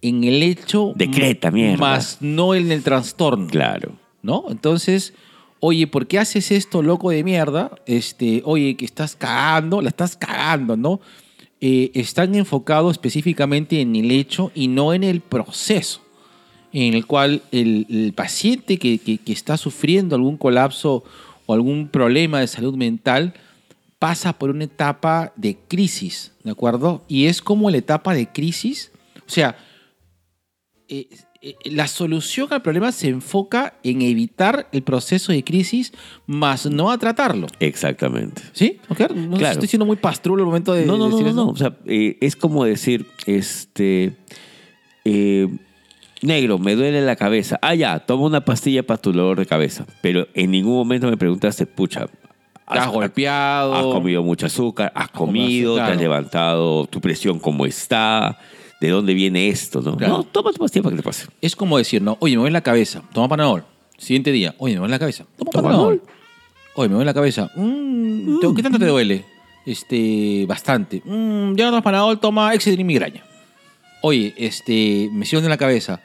en 0.03 0.25
el 0.25 0.43
hecho 0.43 0.93
Decreta, 0.97 1.51
mierda. 1.51 1.79
más 1.79 2.19
no 2.21 2.55
en 2.55 2.71
el 2.71 2.83
trastorno. 2.83 3.47
Claro. 3.47 3.93
¿No? 4.27 4.45
Entonces, 4.51 5.15
oye, 5.61 5.87
¿por 5.87 6.07
qué 6.07 6.19
haces 6.19 6.51
esto, 6.51 6.83
loco 6.83 7.11
de 7.11 7.25
mierda? 7.25 7.71
Este, 7.87 8.43
oye, 8.45 8.77
que 8.77 8.85
estás 8.85 9.17
cagando, 9.17 9.81
la 9.81 9.89
estás 9.89 10.17
cagando, 10.17 10.77
¿no? 10.77 11.01
Eh, 11.61 11.93
están 11.95 12.35
enfocados 12.35 12.93
específicamente 12.93 13.81
en 13.81 13.97
el 13.97 14.11
hecho 14.11 14.53
y 14.55 14.69
no 14.69 14.93
en 14.93 15.05
el 15.05 15.21
proceso. 15.21 16.03
en 16.73 16.93
el 16.93 17.07
cual 17.07 17.43
el, 17.53 18.13
paciente 18.15 18.79
que, 18.79 19.01
está 19.27 19.57
sufriendo 19.57 20.15
algún 20.15 20.37
colapso 20.37 21.05
o 21.47 21.55
algún 21.55 21.89
problema 21.89 22.41
de 22.41 22.49
salud 22.49 22.75
mental 22.75 23.33
pasa 23.99 24.35
por 24.35 24.51
una 24.51 24.65
etapa 24.65 25.33
de 25.37 25.57
crisis, 25.57 26.33
¿de 26.45 26.51
acuerdo? 26.51 27.03
Y 27.09 27.27
es 27.27 27.41
como 27.41 27.71
la 27.71 27.79
etapa 27.79 28.13
de 28.13 28.31
crisis, 28.31 28.93
o 29.27 29.31
sea, 29.31 29.57
eh, 30.89 31.09
la 31.65 31.87
solución 31.87 32.49
al 32.51 32.63
problema 32.63 32.93
se 32.93 33.09
enfoca 33.09 33.75
en 33.83 34.03
evitar 34.03 34.69
el 34.73 34.83
proceso 34.83 35.33
de 35.33 35.45
crisis, 35.45 35.93
más 36.27 36.67
no 36.67 36.91
a 36.91 36.99
tratarlo. 36.99 37.47
Exactamente. 37.61 38.43
¿Sí? 38.53 38.79
¿Ok? 38.89 39.11
No 39.11 39.37
Claro. 39.37 39.53
estoy 39.53 39.69
siendo 39.69 39.87
muy 39.87 39.97
pastrulo 39.97 40.43
al 40.43 40.47
momento 40.47 40.73
de 40.73 40.87
No, 40.87 40.97
no, 40.97 41.09
no, 41.09 41.17
decir 41.17 41.35
no, 41.35 41.45
no. 41.47 41.51
O 41.51 41.57
sea, 41.57 41.77
eh, 41.87 42.17
es 42.21 42.37
como 42.37 42.65
decir, 42.65 43.07
este, 43.27 44.17
eh, 45.05 45.49
negro, 46.23 46.59
me 46.59 46.75
duele 46.75 47.01
la 47.03 47.17
cabeza. 47.17 47.59
Ah, 47.63 47.75
ya, 47.75 47.99
toma 48.01 48.25
una 48.25 48.45
pastilla 48.45 48.83
para 48.83 49.01
tu 49.01 49.13
dolor 49.13 49.39
de 49.39 49.47
cabeza. 49.47 49.87
Pero 50.01 50.27
en 50.35 50.51
ningún 50.51 50.75
momento 50.75 51.09
me 51.09 51.17
preguntaste, 51.17 51.67
pucha, 51.67 52.07
Te 52.73 52.79
has 52.81 52.89
golpeado. 52.89 53.75
Has 53.75 53.83
comido 53.85 54.25
mucho 54.25 54.47
azúcar, 54.47 54.91
has 54.97 55.09
comido, 55.11 55.75
te 55.75 55.79
claro. 55.81 55.93
has 55.95 56.01
levantado, 56.01 56.87
tu 56.87 57.01
presión 57.01 57.39
cómo 57.39 57.65
está, 57.65 58.39
de 58.81 58.89
dónde 58.91 59.15
viene 59.15 59.49
esto, 59.49 59.81
¿no? 59.81 59.97
Claro. 59.97 60.19
No, 60.19 60.23
toma 60.25 60.53
pastilla 60.53 60.83
para 60.83 60.95
que 60.97 61.03
te 61.03 61.07
pase. 61.07 61.27
Es 61.41 61.57
como 61.57 61.79
decir, 61.79 62.03
¿no? 62.03 62.17
Oye, 62.21 62.35
me 62.37 62.41
duele 62.41 62.53
la 62.53 62.61
cabeza. 62.61 63.03
Toma 63.13 63.29
Panadol. 63.29 63.65
Siguiente 63.99 64.31
día. 64.33 64.55
Oye, 64.59 64.75
me 64.75 64.81
duele 64.81 64.93
la 64.93 64.99
cabeza. 64.99 65.25
Toma 65.39 65.51
Toma 65.51 65.69
Panadol. 65.69 66.03
Oye, 66.75 66.89
me 66.89 66.95
duele 66.95 67.07
la 67.07 67.15
cabeza. 67.15 67.51
Mm, 67.57 68.39
¿te- 68.41 68.55
¿Qué 68.55 68.63
tanto 68.63 68.79
te 68.79 68.87
duele? 68.87 69.25
Este, 69.65 70.45
bastante. 70.47 71.03
Mm, 71.05 71.55
ya 71.57 71.65
no 71.65 71.71
tomas 71.71 71.83
Panadol, 71.85 72.21
toma 72.21 72.55
Excedrin 72.55 72.87
migraña. 72.87 73.25
Oye, 74.03 74.35
este, 74.37 75.09
me 75.13 75.25
siento 75.25 75.47
en 75.47 75.51
la 75.51 75.57
cabeza. 75.57 76.01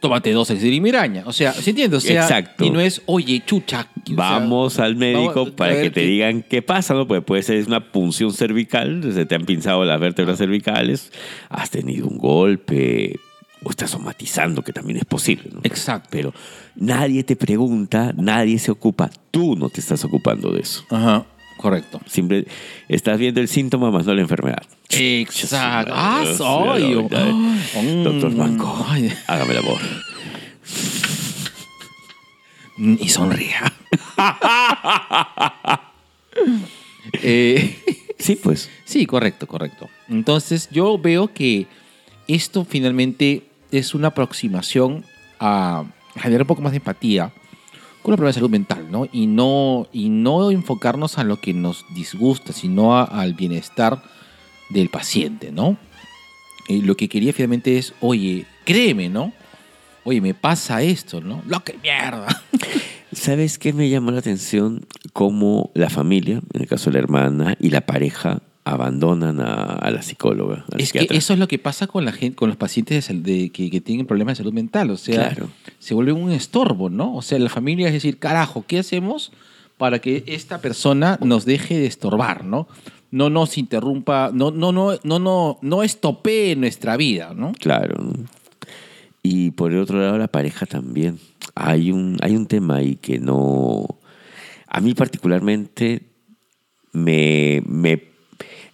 Tómate 0.00 0.32
dos 0.32 0.50
Excedrin 0.50 0.82
migraña. 0.82 1.22
O 1.26 1.32
sea, 1.32 1.52
¿se 1.52 1.70
entiende? 1.70 1.96
O 1.96 2.00
sea, 2.00 2.22
Exacto. 2.22 2.64
y 2.64 2.70
no 2.70 2.80
es, 2.80 3.02
oye, 3.06 3.42
chucha. 3.46 3.88
o 3.96 4.06
sea, 4.06 4.16
Vamos 4.16 4.78
al 4.78 4.96
médico 4.96 5.32
vamos 5.34 5.50
para 5.52 5.74
que 5.80 5.90
te 5.90 6.00
qué- 6.02 6.06
digan 6.06 6.42
qué 6.42 6.62
pasa, 6.62 6.94
¿no? 6.94 7.06
Porque 7.06 7.22
puede 7.22 7.42
ser 7.42 7.64
una 7.66 7.92
punción 7.92 8.32
cervical, 8.32 9.02
se 9.14 9.24
te 9.26 9.34
han 9.34 9.44
pinzado 9.44 9.84
las 9.84 9.98
vértebras 10.00 10.38
cervicales, 10.38 11.12
has 11.48 11.70
tenido 11.70 12.06
un 12.06 12.18
golpe 12.18 13.18
o 13.64 13.70
estás 13.70 13.90
somatizando, 13.90 14.62
que 14.62 14.72
también 14.72 14.98
es 14.98 15.04
posible, 15.04 15.50
¿no? 15.52 15.60
Exacto. 15.64 16.08
Pero 16.12 16.32
nadie 16.76 17.24
te 17.24 17.34
pregunta, 17.34 18.12
nadie 18.16 18.58
se 18.58 18.70
ocupa, 18.70 19.10
tú 19.30 19.56
no 19.56 19.68
te 19.68 19.80
estás 19.80 20.04
ocupando 20.04 20.52
de 20.52 20.60
eso. 20.60 20.84
Ajá, 20.90 21.26
correcto. 21.58 22.00
Siempre 22.06 22.46
estás 22.88 23.18
viendo 23.18 23.40
el 23.40 23.48
síntoma 23.48 23.90
más 23.90 24.06
no 24.06 24.14
la 24.14 24.22
enfermedad. 24.22 24.62
Exacto. 24.88 25.92
Ah, 25.94 26.24
soy. 26.36 26.92
Doctor 26.94 28.34
Manco, 28.34 28.86
hágame 29.26 29.52
el 29.52 29.58
amor. 29.58 29.78
Y 32.78 33.08
sonría. 33.08 33.72
Eh, 37.22 37.76
Sí, 38.18 38.36
pues. 38.36 38.68
sí, 38.84 39.06
correcto, 39.06 39.46
correcto. 39.46 39.88
Entonces 40.08 40.68
yo 40.70 40.98
veo 40.98 41.32
que 41.32 41.66
esto 42.26 42.64
finalmente 42.64 43.44
es 43.70 43.94
una 43.94 44.08
aproximación 44.08 45.04
a 45.40 45.84
generar 46.16 46.42
un 46.42 46.48
poco 46.48 46.62
más 46.62 46.72
de 46.72 46.78
empatía 46.78 47.32
con 48.02 48.12
la 48.12 48.16
problema 48.16 48.28
de 48.28 48.34
salud 48.34 48.50
mental, 48.50 48.90
¿no? 48.90 49.06
Y 49.12 49.26
no, 49.26 49.88
y 49.92 50.08
no 50.08 50.50
enfocarnos 50.50 51.18
a 51.18 51.24
lo 51.24 51.40
que 51.40 51.52
nos 51.52 51.84
disgusta, 51.94 52.52
sino 52.52 52.96
al 52.96 53.34
bienestar 53.34 54.02
del 54.70 54.88
paciente, 54.88 55.52
¿no? 55.52 55.76
Y 56.68 56.82
lo 56.82 56.96
que 56.96 57.08
quería 57.08 57.32
finalmente 57.32 57.78
es, 57.78 57.94
oye, 58.00 58.46
créeme, 58.64 59.08
¿no? 59.08 59.32
Oye, 60.04 60.20
me 60.20 60.34
pasa 60.34 60.82
esto, 60.82 61.20
¿no? 61.20 61.42
Lo 61.46 61.64
que 61.64 61.76
mierda. 61.82 62.42
¿Sabes 63.12 63.58
qué 63.58 63.72
me 63.72 63.88
llamó 63.88 64.10
la 64.10 64.18
atención? 64.18 64.86
Cómo 65.12 65.70
la 65.74 65.90
familia, 65.90 66.40
en 66.52 66.60
el 66.60 66.68
caso 66.68 66.90
de 66.90 66.94
la 66.94 66.98
hermana 67.00 67.56
y 67.58 67.70
la 67.70 67.82
pareja, 67.82 68.42
abandonan 68.70 69.40
a, 69.40 69.74
a 69.74 69.90
la 69.90 70.02
psicóloga. 70.02 70.64
Es 70.76 70.92
que 70.92 71.06
eso 71.10 71.32
es 71.32 71.38
lo 71.38 71.48
que 71.48 71.58
pasa 71.58 71.86
con 71.86 72.04
la 72.04 72.12
gente, 72.12 72.36
con 72.36 72.48
los 72.48 72.56
pacientes 72.56 73.08
de 73.10 73.50
que, 73.50 73.70
que 73.70 73.80
tienen 73.80 74.06
problemas 74.06 74.32
de 74.38 74.44
salud 74.44 74.52
mental. 74.52 74.90
O 74.90 74.96
sea, 74.96 75.30
Claro. 75.30 75.48
se 75.78 75.94
vuelve 75.94 76.12
un 76.12 76.30
estorbo, 76.32 76.90
¿no? 76.90 77.14
O 77.14 77.22
sea, 77.22 77.38
la 77.38 77.48
familia 77.48 77.86
es 77.88 77.92
decir, 77.92 78.18
carajo, 78.18 78.64
¿qué 78.66 78.78
hacemos 78.80 79.32
para 79.76 80.00
que 80.00 80.24
esta 80.26 80.60
persona 80.60 81.18
nos 81.22 81.44
deje 81.44 81.78
de 81.78 81.86
estorbar, 81.86 82.44
¿no? 82.44 82.66
No 83.10 83.30
nos 83.30 83.56
interrumpa, 83.58 84.30
no, 84.34 84.50
no, 84.50 84.72
no, 84.72 84.98
no, 85.02 85.18
no, 85.18 85.58
no 85.62 85.82
estopee 85.82 86.56
nuestra 86.56 86.96
vida, 86.96 87.32
¿no? 87.34 87.52
Claro. 87.58 87.96
Y 89.22 89.50
por 89.52 89.72
el 89.72 89.78
otro 89.78 90.00
lado, 90.00 90.18
la 90.18 90.28
pareja 90.28 90.66
también. 90.66 91.18
Hay 91.54 91.90
un, 91.90 92.16
hay 92.20 92.36
un 92.36 92.46
tema 92.46 92.76
ahí 92.76 92.96
que 92.96 93.18
no. 93.18 93.86
A 94.66 94.80
mí, 94.80 94.94
particularmente, 94.94 96.02
me, 96.92 97.62
me 97.66 98.02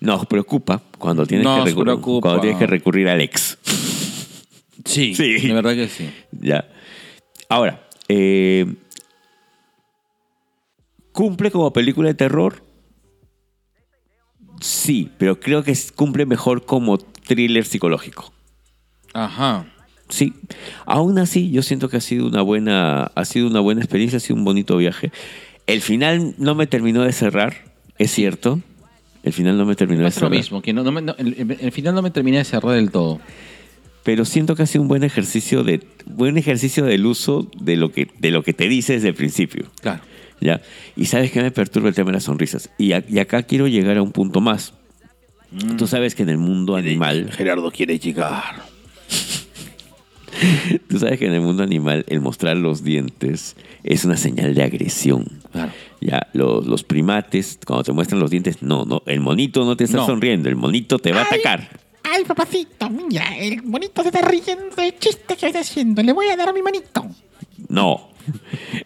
nos 0.01 0.27
preocupa 0.27 0.83
cuando 0.99 1.27
tienes, 1.27 1.45
Nos 1.45 1.61
que, 1.61 1.71
recurrir, 1.71 1.85
preocupa. 1.95 2.21
cuando 2.29 2.41
tienes 2.43 2.59
que 2.59 2.67
recurrir 2.67 3.09
al 3.09 3.21
ex. 3.21 3.59
Sí, 4.85 5.15
Sí. 5.17 5.47
de 5.47 5.53
verdad 5.55 5.75
que 5.75 5.89
sí. 5.89 6.11
Ya. 6.33 6.69
Ahora, 7.49 7.87
eh, 8.09 8.67
¿cumple 11.13 11.51
como 11.51 11.73
película 11.73 12.09
de 12.09 12.15
terror? 12.15 12.63
Sí, 14.61 15.11
pero 15.19 15.41
creo 15.41 15.63
que 15.63 15.77
cumple 15.95 16.27
mejor 16.27 16.65
como 16.65 16.99
thriller 16.99 17.65
psicológico. 17.65 18.33
Ajá. 19.13 19.67
Sí. 20.09 20.35
Aún 20.87 21.19
así, 21.19 21.51
yo 21.51 21.63
siento 21.63 21.89
que 21.89 21.97
ha 21.97 22.01
sido 22.01 22.27
una 22.27 22.43
buena, 22.43 23.05
ha 23.15 23.25
sido 23.25 23.47
una 23.47 23.61
buena 23.61 23.81
experiencia, 23.81 24.19
ha 24.19 24.21
sido 24.21 24.37
un 24.37 24.45
bonito 24.45 24.77
viaje. 24.77 25.13
El 25.67 25.81
final 25.81 26.35
no 26.39 26.55
me 26.55 26.67
terminó 26.67 27.03
de 27.03 27.13
cerrar, 27.13 27.73
es 27.99 28.11
cierto. 28.11 28.61
El 29.25 29.33
final 29.33 29.57
no 29.59 29.65
me 29.67 29.75
terminó 29.75 30.03
de 30.03 30.09
Es 30.09 30.15
lo 30.17 30.21
cerrar. 30.29 30.31
mismo, 30.37 30.61
que 30.63 30.73
no, 30.73 30.83
no 30.85 30.93
me- 30.93 31.03
no- 31.03 31.15
el, 31.19 31.35
el- 31.39 31.57
el 31.61 31.73
final 31.73 31.95
no 31.95 32.03
me 32.03 32.11
terminé 32.11 32.39
de 32.39 32.45
cerrar 32.45 32.73
del 32.77 32.91
todo. 32.91 33.21
Pero 34.03 34.25
siento 34.27 34.55
que 34.55 34.63
ha 34.63 34.67
sido 34.67 34.83
un 34.83 34.89
buen 34.89 35.03
ejercicio 35.03 35.65
de 35.65 35.81
buen 36.05 36.37
ejercicio 36.37 36.85
del 36.85 37.07
uso 37.07 37.51
de 37.59 37.77
lo 37.77 37.91
que 37.91 38.09
de 38.19 38.31
lo 38.31 38.43
que 38.43 38.53
te 38.53 38.69
dice 38.69 38.93
desde 38.93 39.09
el 39.09 39.15
principio. 39.15 39.67
Claro. 39.81 40.03
¿Ya? 40.41 40.61
Y 40.95 41.07
sabes 41.07 41.31
que 41.31 41.41
me 41.41 41.51
perturba 41.51 41.89
el 41.89 41.95
tema 41.95 42.11
de 42.11 42.15
las 42.17 42.25
sonrisas. 42.25 42.69
Y, 42.77 42.93
a- 42.93 43.03
y 43.09 43.19
acá 43.19 43.45
quiero 43.45 43.67
llegar 43.67 43.97
a 43.97 44.03
un 44.03 44.13
punto 44.13 44.41
más. 44.43 44.75
Tú 45.79 45.87
sabes 45.87 46.15
que 46.15 46.25
en 46.25 46.29
el 46.31 46.39
mundo 46.39 46.77
animal, 46.77 47.31
Gerardo 47.33 47.71
quiere 47.71 47.99
llegar. 47.99 48.63
tú 50.89 50.99
sabes 50.99 51.19
que 51.19 51.27
en 51.27 51.33
el 51.35 51.41
mundo 51.41 51.63
animal 51.63 52.05
el 52.09 52.21
mostrar 52.21 52.57
los 52.57 52.83
dientes 52.85 53.57
es 53.83 54.05
una 54.05 54.17
señal 54.17 54.55
de 54.55 54.63
agresión. 54.63 55.27
Claro. 55.53 55.73
Ya, 56.01 56.27
los, 56.33 56.67
los 56.67 56.85
primates, 56.85 57.59
cuando 57.67 57.85
te 57.85 57.93
muestran 57.93 58.21
los 58.21 58.31
dientes, 58.31 58.63
no, 58.63 58.85
no, 58.85 59.03
el 59.07 59.21
monito 59.21 59.65
no 59.65 59.77
te 59.77 59.85
está 59.85 59.99
No. 59.99 60.07
sonriendo, 60.07 60.49
el 60.49 60.57
monito 60.57 60.99
te 60.99 61.13
va 61.13 61.21
a 61.21 61.25
atacar. 61.25 61.81
Ay, 62.03 62.25
papacito, 62.25 62.91
mira, 62.91 63.37
el 63.39 63.63
bonito 63.63 64.03
se 64.03 64.09
está 64.09 64.21
riendo 64.21 64.77
del 64.77 64.99
chiste 64.99 65.37
que 65.37 65.47
está 65.47 65.61
haciendo. 65.61 66.03
Le 66.03 66.13
voy 66.13 66.27
a 66.29 66.37
dar 66.37 66.53
mi 66.53 66.61
manito. 66.63 67.07
No. 67.69 68.11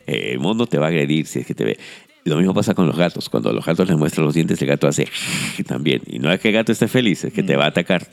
El 0.07 0.39
mono 0.39 0.67
te 0.67 0.79
va 0.79 0.87
a 0.87 0.89
agredir 0.89 1.27
si 1.27 1.41
es 1.41 1.47
que 1.47 1.55
te 1.55 1.65
ve. 1.65 1.79
Lo 2.25 2.37
mismo 2.37 2.55
pasa 2.55 2.75
con 2.75 2.87
los 2.87 2.97
gatos. 2.97 3.29
Cuando 3.29 3.51
a 3.51 3.53
los 3.53 3.65
gatos 3.65 3.89
les 3.89 3.97
muestran 3.99 4.25
los 4.27 4.35
dientes, 4.35 4.61
el 4.63 4.69
gato 4.69 4.87
hace 4.87 5.09
también. 5.67 6.03
Y 6.07 6.19
no 6.21 6.33
es 6.33 6.39
que 6.41 6.49
el 6.49 6.55
gato 6.55 6.71
esté 6.73 6.87
feliz, 6.89 7.25
es 7.25 7.33
que 7.33 7.43
te 7.43 7.57
va 7.57 7.65
a 7.65 7.69
atacar. 7.69 8.07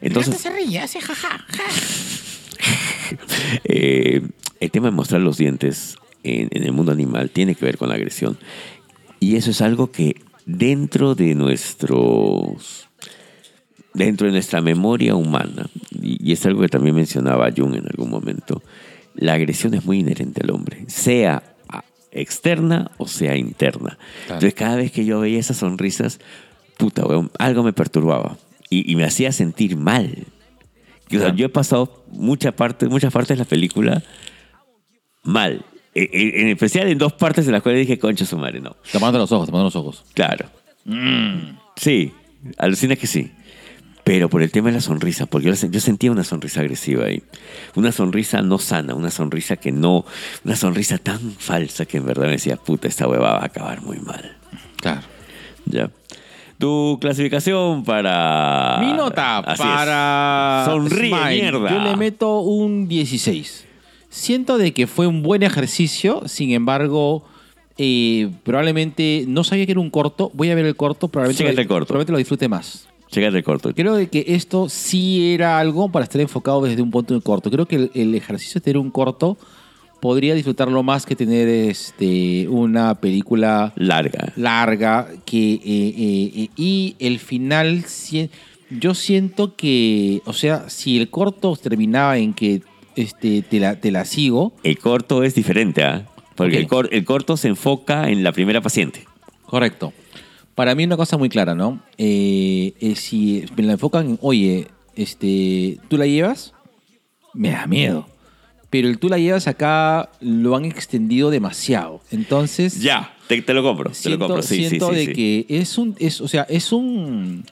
El 0.00 0.08
gato 0.14 0.20
Entonces, 0.20 0.40
se 0.40 0.50
ríe, 0.50 0.78
hace 0.80 1.00
jaja, 1.00 1.28
ja. 1.38 1.62
eh, 3.64 4.22
el 4.60 4.70
tema 4.70 4.88
de 4.88 4.92
mostrar 4.92 5.20
los 5.20 5.38
dientes 5.38 5.96
en, 6.22 6.48
en 6.50 6.64
el 6.64 6.72
mundo 6.72 6.92
animal 6.92 7.30
tiene 7.30 7.54
que 7.54 7.64
ver 7.64 7.78
con 7.78 7.88
la 7.88 7.94
agresión. 7.94 8.38
Y 9.20 9.36
eso 9.36 9.50
es 9.50 9.60
algo 9.60 9.90
que 9.90 10.16
dentro 10.46 11.14
de 11.14 11.34
nuestros 11.34 12.88
dentro 13.92 14.26
de 14.26 14.32
nuestra 14.32 14.60
memoria 14.60 15.16
humana, 15.16 15.66
y, 15.90 16.28
y 16.28 16.32
es 16.32 16.46
algo 16.46 16.60
que 16.60 16.68
también 16.68 16.94
mencionaba 16.94 17.50
Jung 17.54 17.74
en 17.74 17.86
algún 17.86 18.08
momento, 18.08 18.62
la 19.16 19.34
agresión 19.34 19.74
es 19.74 19.84
muy 19.84 19.98
inherente 19.98 20.42
al 20.42 20.50
hombre, 20.50 20.84
sea 20.86 21.42
externa 22.12 22.90
o 22.98 23.06
sea 23.06 23.36
interna. 23.36 23.98
Entonces 24.22 24.54
cada 24.54 24.76
vez 24.76 24.92
que 24.92 25.04
yo 25.04 25.20
veía 25.20 25.38
esas 25.38 25.58
sonrisas, 25.58 26.20
puta, 26.76 27.06
weón, 27.06 27.30
algo 27.38 27.62
me 27.62 27.72
perturbaba 27.72 28.36
y, 28.68 28.90
y 28.90 28.96
me 28.96 29.04
hacía 29.04 29.32
sentir 29.32 29.76
mal. 29.76 30.26
O 31.18 31.20
sea, 31.20 31.34
yo 31.34 31.46
he 31.46 31.48
pasado 31.48 32.04
mucha 32.12 32.52
parte, 32.52 32.86
muchas 32.88 33.12
partes 33.12 33.36
de 33.38 33.44
la 33.44 33.48
película 33.48 34.02
mal. 35.22 35.64
E- 35.94 36.08
e- 36.12 36.40
En 36.42 36.48
especial 36.48 36.88
en 36.88 36.98
dos 36.98 37.12
partes 37.14 37.46
en 37.46 37.52
las 37.52 37.62
cuales 37.62 37.80
dije, 37.86 37.98
concha 37.98 38.24
su 38.24 38.36
madre, 38.38 38.60
no. 38.60 38.76
Tapándote 38.92 39.18
los 39.18 39.32
ojos, 39.32 39.46
tapándote 39.46 39.76
los 39.76 39.76
ojos. 39.76 40.04
Claro. 40.14 40.46
Sí, 41.76 42.12
alucina 42.58 42.96
que 42.96 43.06
sí. 43.06 43.32
Pero 44.02 44.30
por 44.30 44.42
el 44.42 44.50
tema 44.50 44.68
de 44.70 44.76
la 44.76 44.80
sonrisa, 44.80 45.26
porque 45.26 45.48
yo, 45.48 45.68
yo 45.68 45.80
sentía 45.80 46.10
una 46.10 46.24
sonrisa 46.24 46.60
agresiva 46.60 47.04
ahí. 47.04 47.22
Una 47.74 47.92
sonrisa 47.92 48.40
no 48.40 48.58
sana, 48.58 48.94
una 48.94 49.10
sonrisa 49.10 49.56
que 49.56 49.72
no. 49.72 50.04
Una 50.44 50.56
sonrisa 50.56 50.98
tan 50.98 51.18
falsa 51.32 51.84
que 51.84 51.98
en 51.98 52.06
verdad 52.06 52.24
me 52.26 52.32
decía, 52.32 52.56
puta, 52.56 52.88
esta 52.88 53.06
hueva 53.06 53.32
va 53.34 53.38
a 53.42 53.44
acabar 53.46 53.82
muy 53.82 53.98
mal. 53.98 54.36
Claro. 54.76 55.02
¿Ya? 55.66 55.90
Tu 56.60 56.98
clasificación 57.00 57.84
para. 57.84 58.76
Mi 58.80 58.92
nota 58.92 59.38
Así 59.38 59.62
es. 59.62 59.68
para 59.68 60.62
Sonríe, 60.66 61.08
Smile, 61.08 61.40
mierda. 61.42 61.70
Yo 61.70 61.78
le 61.82 61.96
meto 61.96 62.40
un 62.40 62.86
16. 62.86 63.66
Siento 64.10 64.58
de 64.58 64.72
que 64.74 64.86
fue 64.86 65.06
un 65.06 65.22
buen 65.22 65.42
ejercicio, 65.42 66.22
sin 66.26 66.50
embargo, 66.50 67.24
eh, 67.78 68.28
probablemente 68.42 69.24
no 69.26 69.42
sabía 69.42 69.64
que 69.64 69.72
era 69.72 69.80
un 69.80 69.88
corto. 69.88 70.30
Voy 70.34 70.50
a 70.50 70.54
ver 70.54 70.66
el 70.66 70.76
corto, 70.76 71.08
probablemente, 71.08 71.44
Chécate 71.44 71.56
lo, 71.56 71.62
el 71.62 71.68
corto. 71.68 71.86
probablemente 71.86 72.12
lo 72.12 72.18
disfrute 72.18 72.46
más. 72.46 72.86
Chécate 73.10 73.38
el 73.38 73.44
corto. 73.44 73.74
Creo 73.74 73.94
de 73.94 74.08
que 74.10 74.24
esto 74.28 74.68
sí 74.68 75.32
era 75.32 75.58
algo 75.58 75.90
para 75.90 76.02
estar 76.04 76.20
enfocado 76.20 76.60
desde 76.60 76.82
un 76.82 76.90
punto 76.90 77.14
de 77.14 77.22
corto. 77.22 77.50
Creo 77.50 77.64
que 77.64 77.76
el, 77.76 77.90
el 77.94 78.14
ejercicio 78.14 78.60
de 78.60 78.64
tener 78.64 78.76
un 78.76 78.90
corto 78.90 79.38
podría 80.00 80.34
disfrutarlo 80.34 80.82
más 80.82 81.04
que 81.06 81.14
tener 81.16 81.46
este, 81.48 82.48
una 82.48 82.94
película 82.96 83.72
Larga. 83.76 84.32
larga 84.36 85.08
que 85.24 85.52
eh, 85.54 85.60
eh, 85.64 86.30
eh, 86.36 86.48
y 86.56 86.96
el 86.98 87.18
final 87.18 87.84
yo 88.70 88.94
siento 88.94 89.56
que 89.56 90.22
o 90.26 90.32
sea 90.32 90.68
si 90.70 90.98
el 90.98 91.10
corto 91.10 91.54
terminaba 91.56 92.16
en 92.18 92.32
que 92.34 92.62
este 92.96 93.42
te 93.42 93.60
la, 93.60 93.76
te 93.80 93.90
la 93.90 94.04
sigo 94.04 94.52
El 94.62 94.78
corto 94.78 95.22
es 95.22 95.34
diferente, 95.34 95.82
¿ah? 95.84 96.06
Porque 96.34 96.56
el, 96.58 96.66
cor- 96.66 96.88
el 96.92 97.04
corto 97.04 97.36
se 97.36 97.48
enfoca 97.48 98.08
en 98.10 98.22
la 98.24 98.32
primera 98.32 98.60
paciente. 98.60 99.04
correcto 99.46 99.92
para 100.54 100.74
mí 100.74 100.84
una 100.84 100.96
cosa 100.96 101.16
muy 101.18 101.28
clara 101.28 101.54
no 101.54 101.80
Eh, 101.98 102.72
eh, 102.80 102.94
si 102.96 103.44
me 103.56 103.62
la 103.64 103.72
enfocan 103.72 104.10
en 104.10 104.18
oye 104.22 104.68
este 104.96 105.78
tú 105.88 105.96
la 105.98 106.06
llevas 106.06 106.52
me 107.34 107.50
da 107.50 107.66
miedo 107.66 108.06
pero 108.70 108.88
el 108.88 108.98
tú 108.98 109.08
la 109.08 109.18
llevas 109.18 109.46
acá 109.48 110.10
lo 110.20 110.56
han 110.56 110.64
extendido 110.64 111.30
demasiado 111.30 112.00
entonces 112.12 112.80
Ya, 112.80 113.14
te, 113.28 113.42
te 113.42 113.52
lo 113.54 113.62
compro. 113.62 113.90
te 113.90 113.96
siento, 113.96 114.18
lo 114.18 114.26
compro. 114.26 114.42
Sí, 114.42 114.66
siento 114.68 114.90
sí, 114.90 114.94
de 114.96 115.04
sí. 115.06 115.12
que 115.12 115.46
es 115.48 115.76
un, 115.78 115.94
es, 115.98 116.20
o 116.20 116.28
sea, 116.28 116.42
es 116.48 116.72
un, 116.72 117.44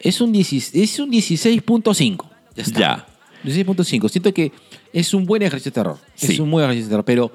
es 0.00 0.20
un, 0.20 0.32
16 0.32 0.74
es 0.74 0.98
un 1.00 1.10
16.5. 1.10 2.24
Ya 2.56 2.62
está. 2.62 2.80
Ya. 2.80 3.06
16.5. 3.44 4.08
Siento 4.08 4.32
que 4.34 4.52
es 4.92 5.14
un 5.14 5.24
buen 5.26 5.42
ejercicio 5.42 5.70
de 5.70 5.74
terror. 5.74 5.98
Es 6.20 6.38
un 6.40 6.50
buen 6.50 6.64
ejercicio 6.64 6.86
de 6.86 6.90
terror, 6.90 7.04
pero 7.04 7.32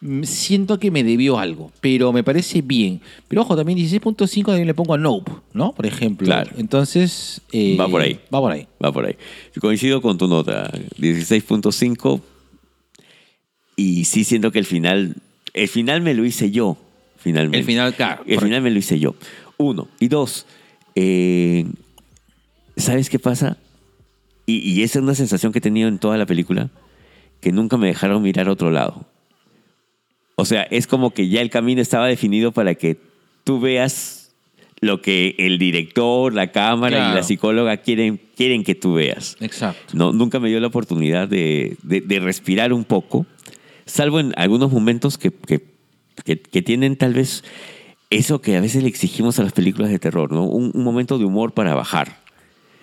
mm, 0.00 0.22
siento 0.24 0.78
que 0.78 0.90
me 0.92 1.02
debió 1.04 1.38
algo, 1.38 1.70
pero 1.80 2.12
me 2.12 2.22
parece 2.24 2.62
bien. 2.62 3.00
Pero 3.28 3.42
ojo, 3.42 3.56
también 3.56 3.78
16.5 3.78 4.44
también 4.46 4.66
le 4.66 4.74
pongo 4.74 4.94
a 4.94 4.98
Nope, 4.98 5.32
¿no? 5.52 5.72
Por 5.72 5.86
ejemplo. 5.86 6.24
Claro. 6.26 6.50
Entonces... 6.56 7.40
eh, 7.52 7.76
Va 7.78 7.88
por 7.88 8.00
ahí. 8.00 8.18
Va 8.32 8.40
por 8.40 8.52
ahí. 8.52 8.66
Va 8.84 8.92
por 8.92 9.04
ahí. 9.06 9.16
Coincido 9.60 10.00
con 10.02 10.18
tu 10.18 10.26
nota. 10.28 10.70
16.5. 10.98 12.20
Y 13.80 14.04
sí 14.04 14.24
siento 14.24 14.50
que 14.52 14.58
el 14.58 14.66
final. 14.66 15.16
El 15.54 15.68
final 15.68 16.02
me 16.02 16.14
lo 16.14 16.24
hice 16.24 16.50
yo. 16.50 16.76
Finalmente. 17.16 17.58
El 17.58 17.64
final, 17.64 17.94
claro, 17.94 18.22
El 18.26 18.40
final 18.40 18.62
me 18.62 18.70
lo 18.70 18.78
hice 18.78 18.98
yo. 18.98 19.14
Uno. 19.56 19.88
Y 19.98 20.08
dos. 20.08 20.46
eh, 20.94 21.64
¿Sabes 22.76 23.10
qué 23.10 23.18
pasa? 23.18 23.56
Y, 24.46 24.58
y 24.58 24.82
esa 24.82 24.98
es 24.98 25.02
una 25.02 25.14
sensación 25.14 25.52
que 25.52 25.58
he 25.58 25.62
tenido 25.62 25.88
en 25.88 25.98
toda 25.98 26.16
la 26.16 26.26
película. 26.26 26.70
Que 27.40 27.52
nunca 27.52 27.76
me 27.76 27.86
dejaron 27.88 28.22
mirar 28.22 28.48
a 28.48 28.52
otro 28.52 28.70
lado. 28.70 29.06
O 30.36 30.44
sea, 30.44 30.62
es 30.62 30.86
como 30.86 31.10
que 31.12 31.28
ya 31.28 31.40
el 31.42 31.50
camino 31.50 31.80
estaba 31.82 32.06
definido 32.06 32.52
para 32.52 32.74
que 32.74 32.98
tú 33.44 33.60
veas 33.60 34.32
lo 34.80 35.02
que 35.02 35.34
el 35.38 35.58
director, 35.58 36.32
la 36.32 36.52
cámara 36.52 36.96
y 36.96 37.00
Claro. 37.00 37.14
la 37.16 37.22
psicóloga 37.22 37.76
quieren, 37.78 38.18
quieren 38.34 38.64
que 38.64 38.74
tú 38.74 38.94
veas. 38.94 39.36
Exacto. 39.40 39.92
No, 39.94 40.12
nunca 40.12 40.40
me 40.40 40.48
dio 40.48 40.58
la 40.60 40.68
oportunidad 40.68 41.28
de, 41.28 41.76
de- 41.82 42.00
de 42.00 42.18
respirar 42.20 42.72
un 42.72 42.84
poco, 42.84 43.26
salvo 43.90 44.20
en 44.20 44.32
algunos 44.36 44.70
momentos 44.72 45.18
que, 45.18 45.30
que- 45.30 45.64
que- 46.24 46.40
que 46.40 46.62
tienen 46.62 46.96
tal 46.96 47.14
vez 47.14 47.44
eso 48.10 48.40
que 48.40 48.56
a 48.56 48.60
veces 48.60 48.82
le 48.82 48.88
exigimos 48.88 49.38
a 49.38 49.42
las 49.42 49.52
películas 49.52 49.90
de 49.90 49.98
terror, 49.98 50.32
¿no? 50.32 50.44
Un, 50.44 50.70
un 50.74 50.82
momento 50.84 51.18
de 51.18 51.24
humor 51.24 51.52
para 51.52 51.74
bajar, 51.74 52.18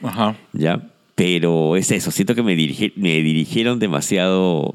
Ajá. 0.02 0.36
¿ya? 0.54 0.90
Pero 1.16 1.76
es 1.76 1.90
eso, 1.92 2.12
siento 2.12 2.36
que 2.36 2.44
me, 2.44 2.56
dirigi- 2.56 2.94
me 2.96 3.22
dirigieron 3.24 3.80
demasiado... 3.80 4.74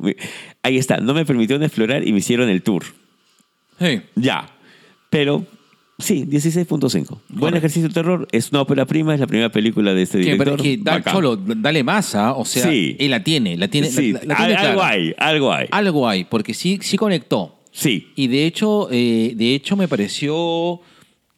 Ahí 0.62 0.76
está, 0.76 0.96
no 0.98 1.14
me 1.14 1.24
permitieron 1.24 1.62
explorar 1.62 2.06
y 2.06 2.12
me 2.12 2.18
hicieron 2.18 2.48
el 2.48 2.62
tour. 2.62 2.84
Sí. 3.78 4.02
Ya. 4.16 4.50
Pero 5.08 5.44
sí, 6.02 6.24
16.5. 6.26 7.20
Buen 7.30 7.56
ejercicio 7.56 7.88
de 7.88 7.94
terror. 7.94 8.28
Es 8.32 8.50
una 8.50 8.60
ópera 8.62 8.84
prima, 8.86 9.14
es 9.14 9.20
la 9.20 9.26
primera 9.26 9.50
película 9.50 9.94
de 9.94 10.02
este 10.02 10.18
director. 10.18 10.44
pero 10.44 10.56
que 10.62 10.76
da- 10.76 11.02
solo, 11.10 11.36
dale 11.36 11.82
más, 11.84 12.14
¿ah? 12.14 12.32
O 12.34 12.44
sea, 12.44 12.64
Sí. 12.68 12.96
él 12.98 13.10
la 13.10 13.22
tiene, 13.24 13.56
la 13.56 13.68
tiene, 13.68 13.88
Sí, 13.88 14.12
la- 14.12 14.20
la 14.24 14.36
tiene 14.36 14.54
al- 14.54 14.66
algo 14.66 14.82
hay, 14.82 15.14
algo 15.18 15.52
hay. 15.52 15.66
Algo 15.70 16.08
hay, 16.08 16.24
porque 16.24 16.52
sí, 16.54 16.78
sí 16.82 16.96
conectó. 16.98 17.58
Sí. 17.70 18.08
Y 18.16 18.26
de 18.26 18.44
hecho, 18.46 18.88
eh, 18.90 19.32
de 19.34 19.54
hecho 19.54 19.76
me 19.76 19.88
pareció 19.88 20.80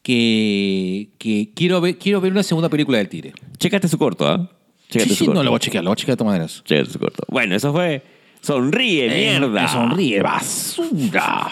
que, 0.03 1.09
que 1.17 1.49
quiero, 1.55 1.81
ver, 1.81 1.97
quiero 1.97 2.21
ver 2.21 2.31
una 2.31 2.43
segunda 2.43 2.69
película 2.69 2.97
del 2.99 3.09
Tigre. 3.09 3.33
Chécate 3.57 3.87
su 3.87 3.97
corto, 3.97 4.27
¿ah? 4.27 4.51
Sí, 4.87 4.93
Chécate 4.99 5.09
sí, 5.11 5.15
su 5.15 5.25
corto. 5.25 5.39
no, 5.39 5.43
lo 5.43 5.49
voy 5.51 5.57
a 5.57 5.59
chequear, 5.59 5.83
lo 5.83 5.89
voy 5.89 5.93
a 5.93 5.95
chequear 5.97 6.15
de 6.15 6.17
todas 6.19 6.31
maneras. 6.33 6.61
Chécate 6.65 6.91
su 6.91 6.99
corto. 6.99 7.23
Bueno, 7.29 7.55
eso 7.55 7.71
fue 7.71 8.03
Sonríe, 8.41 9.05
Eh, 9.07 9.39
mierda. 9.39 9.67
sonríe, 9.67 10.21
basura. 10.21 11.47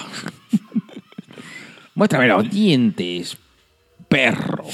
Muéstrame 1.95 2.27
los 2.27 2.49
dientes, 2.49 3.37
perro. 4.07 4.65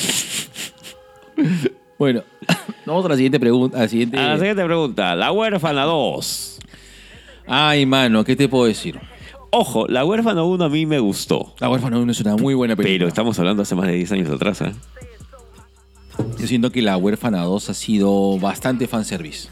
bueno, 1.97 2.23
vamos 2.85 3.05
a 3.05 3.09
la 3.09 3.15
siguiente 3.15 3.39
pregunta. 3.39 3.77
A 3.77 3.81
la 3.81 3.87
siguiente... 3.87 4.17
A 4.17 4.27
la 4.29 4.37
siguiente 4.37 4.63
pregunta. 4.63 5.15
La 5.15 5.31
huérfana 5.31 5.83
2. 5.83 6.59
Ay, 7.47 7.85
mano, 7.85 8.23
¿qué 8.23 8.35
te 8.35 8.47
puedo 8.47 8.65
decir? 8.65 8.99
Ojo, 9.51 9.87
la 9.87 10.05
huérfana 10.05 10.43
1 10.43 10.63
a 10.63 10.69
mí 10.69 10.85
me 10.85 10.99
gustó. 10.99 11.55
La 11.59 11.69
huérfana 11.69 11.97
1 11.99 12.11
es 12.11 12.21
una 12.21 12.35
muy 12.37 12.53
buena 12.53 12.75
película. 12.75 12.97
Pero 12.99 13.07
estamos 13.07 13.37
hablando 13.39 13.63
hace 13.63 13.75
más 13.75 13.87
de 13.87 13.93
10 13.93 14.11
años 14.13 14.29
atrás, 14.29 14.61
¿eh? 14.61 14.71
Yo 16.37 16.47
siento 16.47 16.71
que 16.71 16.81
La 16.81 16.97
huérfana 16.97 17.41
2 17.43 17.69
ha 17.69 17.73
sido 17.73 18.37
bastante 18.39 18.87
fanservice. 18.87 19.49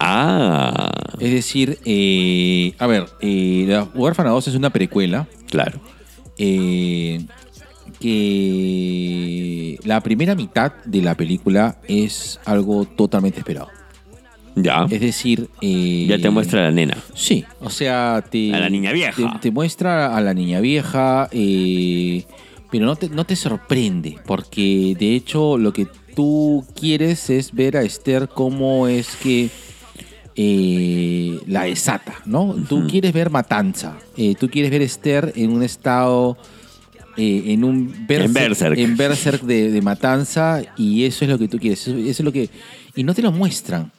Ah, 0.00 0.90
Es 1.18 1.32
decir, 1.32 1.78
eh, 1.84 2.74
a 2.78 2.86
ver, 2.86 3.06
eh, 3.20 3.64
La 3.66 3.84
huérfana 3.84 4.30
2 4.30 4.48
es 4.48 4.54
una 4.54 4.70
precuela 4.70 5.26
claro. 5.48 5.80
Eh, 6.38 7.24
que 8.00 9.78
la 9.84 10.00
primera 10.00 10.34
mitad 10.34 10.72
de 10.84 11.02
la 11.02 11.14
película 11.16 11.76
es 11.86 12.40
algo 12.44 12.84
totalmente 12.84 13.40
esperado. 13.40 13.68
Ya. 14.54 14.86
Es 14.90 15.00
decir, 15.00 15.48
eh, 15.60 16.06
Ya 16.08 16.18
te 16.18 16.30
muestra 16.30 16.60
a 16.60 16.64
la 16.64 16.70
nena. 16.70 16.96
Sí, 17.14 17.44
o 17.60 17.70
sea, 17.70 18.24
te. 18.28 18.52
A 18.54 18.60
la 18.60 18.70
niña 18.70 18.92
vieja. 18.92 19.32
Te, 19.34 19.38
te 19.40 19.50
muestra 19.50 20.16
a 20.16 20.20
la 20.20 20.34
niña 20.34 20.60
vieja, 20.60 21.28
eh, 21.30 22.24
pero 22.70 22.86
no 22.86 22.96
te, 22.96 23.08
no 23.08 23.24
te 23.24 23.36
sorprende, 23.36 24.16
porque 24.26 24.96
de 24.98 25.14
hecho 25.14 25.58
lo 25.58 25.72
que 25.72 25.86
tú 26.16 26.64
quieres 26.74 27.30
es 27.30 27.52
ver 27.52 27.76
a 27.76 27.82
Esther 27.82 28.28
cómo 28.28 28.88
es 28.88 29.14
que 29.22 29.50
eh, 30.40 31.40
la 31.48 31.64
desata, 31.64 32.14
¿no? 32.24 32.54
Tú 32.68 32.86
quieres 32.88 33.12
ver 33.12 33.28
matanza, 33.28 33.98
eh, 34.16 34.36
tú 34.38 34.48
quieres 34.48 34.70
ver 34.70 34.82
Esther 34.82 35.32
en 35.34 35.50
un 35.50 35.62
estado. 35.64 36.36
eh, 37.16 37.52
en 37.52 37.64
un 37.64 37.92
En 38.08 38.32
berserk. 38.32 38.78
en 38.78 38.96
berserk 38.96 39.42
de, 39.42 39.72
de 39.72 39.82
matanza 39.82 40.62
y 40.76 41.02
eso 41.02 41.24
es 41.24 41.30
lo 41.30 41.36
que 41.40 41.48
tú 41.48 41.58
quieres 41.58 41.80
eso, 41.88 41.96
eso 41.98 42.08
es 42.10 42.20
lo 42.20 42.30
que 42.32 42.48
y 42.94 43.02
no 43.02 43.12
te 43.14 43.22
lo 43.22 43.32
muestran 43.32 43.90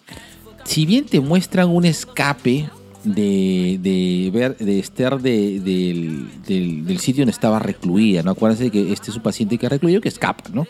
si 0.64 0.86
bien 0.86 1.06
te 1.06 1.20
muestran 1.20 1.68
un 1.68 1.84
escape 1.84 2.70
de, 3.04 3.78
de 3.82 4.30
ver 4.34 4.56
de 4.58 4.80
Esther 4.80 5.20
de- 5.20 5.60
del, 5.60 6.28
del- 6.48 6.86
del 6.86 7.00
sitio 7.00 7.22
donde 7.24 7.32
estaba 7.32 7.58
recluida, 7.60 8.24
¿no? 8.24 8.32
Acuérdense 8.32 8.66
de 8.66 8.72
que 8.72 8.92
este 8.94 9.10
es 9.12 9.18
un 9.18 9.24
paciente 9.24 9.58
que 9.58 9.66
ha 9.66 9.70
recluido 9.70 10.00
que 10.02 10.10
escapa, 10.10 10.44
¿no? 10.54 10.66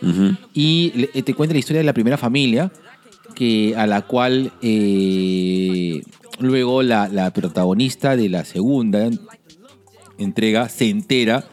Y 0.54 0.92
le- 0.96 1.10
eh, 1.14 1.22
te 1.24 1.34
cuenta 1.36 1.54
la 1.54 1.60
historia 1.60 1.80
de 1.80 1.86
la 1.86 1.94
primera 1.94 2.18
familia, 2.18 2.72
que, 3.40 3.74
a 3.78 3.88
la 3.88 4.02
cual 4.02 4.52
eh, 4.62 6.02
luego 6.40 6.84
la, 6.84 7.08
la 7.08 7.32
protagonista 7.32 8.18
de 8.18 8.28
la 8.28 8.44
segunda 8.44 9.10
entrega 10.18 10.68
se 10.68 10.90
entera 10.90 11.46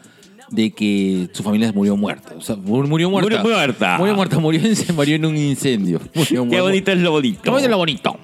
de 0.51 0.71
que 0.71 1.29
su 1.33 1.43
familia 1.43 1.71
murió 1.73 1.95
muerta. 1.97 2.33
O 2.37 2.41
sea, 2.41 2.55
mur- 2.57 2.87
murió 2.87 3.09
muerta. 3.09 3.29
Murió 3.41 3.43
muerta. 3.55 3.97
Murió 3.97 4.15
muerta, 4.15 4.39
murió 4.39 4.61
en, 4.61 4.75
se 4.75 4.91
murió 4.93 5.15
en 5.15 5.25
un 5.25 5.37
incendio. 5.37 5.99
Murió 6.13 6.41
Qué 6.43 6.47
muerta. 6.47 6.61
bonito 6.63 6.91
es 6.91 6.97
lo 6.99 7.11
bonito. 7.11 7.41
¿Cómo 7.45 7.57
es 7.59 7.69
lo 7.69 7.77
bonito? 7.77 8.17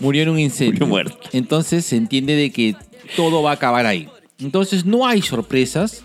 Murió 0.00 0.22
en 0.22 0.28
un 0.30 0.38
incendio. 0.38 0.72
Murió 0.80 0.86
muerto. 0.86 1.18
Entonces 1.32 1.84
se 1.84 1.96
entiende 1.96 2.36
de 2.36 2.50
que 2.50 2.74
todo 3.16 3.42
va 3.42 3.50
a 3.50 3.54
acabar 3.54 3.86
ahí. 3.86 4.08
Entonces 4.38 4.84
no 4.86 5.06
hay 5.06 5.22
sorpresas 5.22 6.02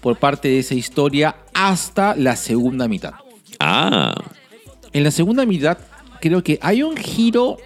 por 0.00 0.16
parte 0.18 0.48
de 0.48 0.58
esa 0.60 0.74
historia 0.74 1.36
hasta 1.54 2.14
la 2.16 2.34
segunda 2.36 2.88
mitad. 2.88 3.14
Ah, 3.60 4.14
En 4.92 5.04
la 5.04 5.10
segunda 5.12 5.46
mitad 5.46 5.78
creo 6.22 6.42
que 6.42 6.58
hay 6.62 6.82
un 6.84 6.96
giro 6.96 7.56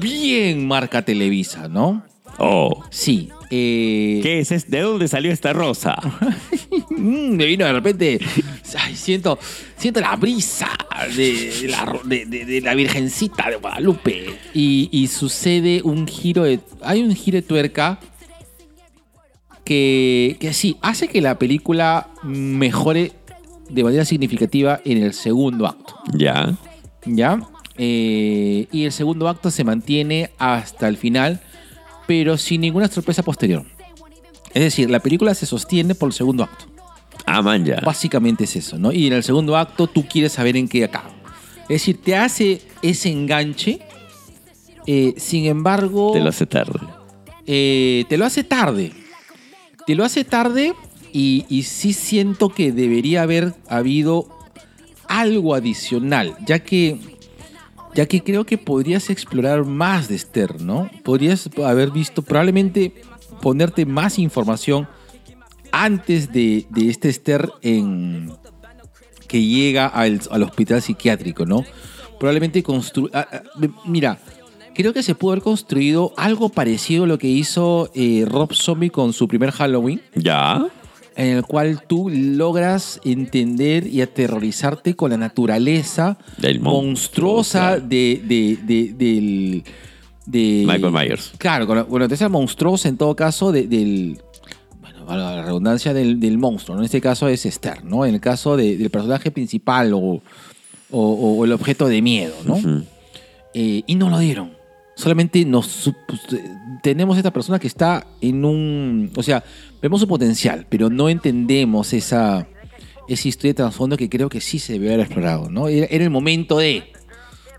bien 0.00 0.66
marca 0.66 1.02
Televisa, 1.02 1.68
¿no? 1.68 2.02
oh. 2.38 2.82
Sí. 2.90 3.28
eh, 3.50 4.18
¿Qué 4.22 4.40
es? 4.40 4.50
es- 4.50 4.68
¿De 4.70 4.80
dónde 4.80 5.06
salió 5.06 5.30
esta 5.30 5.52
rosa? 5.52 5.96
Mm, 6.90 7.36
me 7.36 7.46
vino 7.46 7.64
de 7.66 7.72
repente. 7.72 8.18
ay, 8.78 8.94
siento, 8.96 9.38
siento 9.76 10.00
la 10.00 10.14
brisa 10.16 10.68
de, 11.16 11.50
de 11.62 11.68
la, 11.68 11.84
ro- 11.84 12.00
de- 12.04 12.24
de- 12.26 12.44
de 12.44 12.60
la 12.60 12.74
Virgencita 12.74 13.50
de 13.50 13.56
Guadalupe. 13.56 14.26
Y, 14.54 14.88
y 14.92 15.06
sucede 15.08 15.82
un 15.82 16.06
giro 16.06 16.44
de. 16.44 16.60
Hay 16.82 17.02
un 17.02 17.14
giro 17.14 17.36
de 17.36 17.42
tuerca 17.42 17.98
que, 19.64 20.36
que 20.40 20.52
sí, 20.52 20.76
hace 20.82 21.08
que 21.08 21.20
la 21.20 21.38
película 21.38 22.08
mejore 22.22 23.12
de 23.70 23.82
manera 23.84 24.04
significativa 24.04 24.80
en 24.84 25.02
el 25.02 25.12
segundo 25.14 25.66
acto. 25.66 25.94
Ya. 26.12 26.54
¿Ya? 27.06 27.40
Eh, 27.76 28.66
y 28.70 28.84
el 28.84 28.92
segundo 28.92 29.28
acto 29.28 29.50
se 29.50 29.64
mantiene 29.64 30.30
hasta 30.38 30.88
el 30.88 30.96
final, 30.96 31.40
pero 32.06 32.36
sin 32.36 32.60
ninguna 32.60 32.88
sorpresa 32.88 33.22
posterior. 33.22 33.64
Es 34.52 34.62
decir, 34.62 34.88
la 34.90 35.00
película 35.00 35.34
se 35.34 35.46
sostiene 35.46 35.94
por 35.94 36.08
el 36.08 36.12
segundo 36.12 36.44
acto. 36.44 36.66
Ah, 37.26 37.42
man, 37.42 37.64
ya. 37.64 37.80
Básicamente 37.84 38.44
es 38.44 38.54
eso, 38.56 38.78
¿no? 38.78 38.92
Y 38.92 39.06
en 39.06 39.14
el 39.14 39.24
segundo 39.24 39.56
acto 39.56 39.86
tú 39.86 40.06
quieres 40.06 40.32
saber 40.32 40.56
en 40.56 40.68
qué 40.68 40.84
acaba. 40.84 41.10
Es 41.62 41.80
decir, 41.80 42.00
te 42.02 42.14
hace 42.14 42.60
ese 42.82 43.10
enganche, 43.10 43.80
eh, 44.86 45.14
sin 45.16 45.46
embargo... 45.46 46.12
Te 46.12 46.20
lo 46.20 46.28
hace 46.28 46.46
tarde. 46.46 46.78
eh, 47.46 48.04
te 48.08 48.18
lo 48.18 48.26
hace 48.26 48.44
tarde. 48.44 48.92
Te 49.86 49.94
lo 49.94 50.04
hace 50.04 50.24
tarde 50.24 50.74
y, 51.12 51.46
y 51.48 51.62
sí 51.64 51.92
siento 51.92 52.50
que 52.50 52.70
debería 52.70 53.22
haber 53.22 53.54
habido 53.68 54.28
algo 55.08 55.54
adicional, 55.54 56.36
ya 56.46 56.58
que, 56.60 56.98
ya 57.94 58.06
que 58.06 58.22
creo 58.22 58.44
que 58.44 58.58
podrías 58.58 59.10
explorar 59.10 59.64
más 59.64 60.08
de 60.08 60.16
Esther, 60.16 60.60
¿no? 60.60 60.90
Podrías 61.02 61.48
haber 61.64 61.90
visto, 61.90 62.22
probablemente 62.22 62.92
ponerte 63.40 63.86
más 63.86 64.18
información 64.18 64.88
antes 65.72 66.32
de, 66.32 66.66
este 66.76 67.08
Esther 67.08 67.50
en, 67.62 68.32
que 69.28 69.42
llega 69.42 69.86
al, 69.86 70.20
al 70.30 70.42
hospital 70.42 70.82
psiquiátrico, 70.82 71.46
¿no? 71.46 71.64
Probablemente 72.18 72.62
construir... 72.62 73.12
mira, 73.84 74.18
creo 74.74 74.92
que 74.92 75.02
se 75.02 75.14
pudo 75.14 75.32
haber 75.32 75.42
construido 75.42 76.12
algo 76.16 76.48
parecido 76.48 77.04
a 77.04 77.06
lo 77.06 77.18
que 77.18 77.28
hizo 77.28 77.90
eh, 77.94 78.24
Rob 78.28 78.54
Zombie 78.54 78.90
con 78.90 79.12
su 79.12 79.28
primer 79.28 79.50
Halloween, 79.52 80.00
Ya. 80.14 80.66
En 81.16 81.36
el 81.36 81.42
cual 81.44 81.82
tú 81.86 82.10
logras 82.10 83.00
entender 83.04 83.86
y 83.86 84.00
aterrorizarte 84.00 84.94
con 84.96 85.10
la 85.10 85.16
naturaleza 85.16 86.18
Del 86.38 86.60
monstruosa 86.60 87.78
de, 87.78 88.20
de- 88.24 88.58
de- 88.62 88.92
del... 88.94 89.64
de- 90.26 90.64
Michael 90.66 90.92
Myers. 90.92 91.32
Claro, 91.38 91.66
con 91.66 91.76
la, 91.76 91.84
con 91.84 92.00
la 92.00 92.04
naturaleza 92.06 92.28
monstruosa 92.28 92.88
en 92.88 92.96
todo 92.96 93.14
caso 93.14 93.52
de- 93.52 93.66
del... 93.66 94.18
Bueno, 94.80 95.04
valga 95.06 95.36
la 95.36 95.44
redundancia 95.44 95.92
del, 95.94 96.18
del 96.18 96.36
monstruo, 96.38 96.76
¿no? 96.76 96.82
En 96.82 96.86
este 96.86 97.00
caso 97.00 97.28
es 97.28 97.46
Esther, 97.46 97.84
¿no? 97.84 98.04
En 98.06 98.14
el 98.14 98.20
caso 98.20 98.56
de- 98.56 98.76
del 98.76 98.90
personaje 98.90 99.30
principal 99.30 99.92
o, 99.94 99.98
o- 100.00 100.20
o 101.38 101.44
el 101.44 101.52
objeto 101.52 101.88
de 101.88 102.02
miedo, 102.02 102.34
¿no? 102.44 102.58
Eh, 103.54 103.82
y 103.86 103.94
no 103.94 104.10
lo 104.10 104.18
dieron. 104.18 104.50
Solamente 104.96 105.44
nos 105.44 105.92
pues, 106.06 106.20
eh, 106.32 106.44
tenemos 106.82 107.16
esta 107.16 107.32
persona 107.32 107.58
que 107.58 107.66
está 107.66 108.06
en 108.20 108.44
un, 108.44 109.10
o 109.16 109.22
sea, 109.22 109.42
vemos 109.82 110.00
su 110.00 110.08
potencial, 110.08 110.66
pero 110.68 110.88
no 110.90 111.08
entendemos 111.08 111.92
esa 111.92 112.46
esa 113.08 113.28
historia 113.28 113.50
de 113.50 113.54
trasfondo 113.54 113.96
que 113.96 114.08
creo 114.08 114.28
que 114.28 114.40
sí 114.40 114.58
se 114.58 114.74
debe 114.74 114.88
haber 114.88 115.00
explorado, 115.00 115.50
¿no? 115.50 115.68
Era, 115.68 115.86
el 115.86 116.10
momento 116.10 116.58
de, 116.58 116.84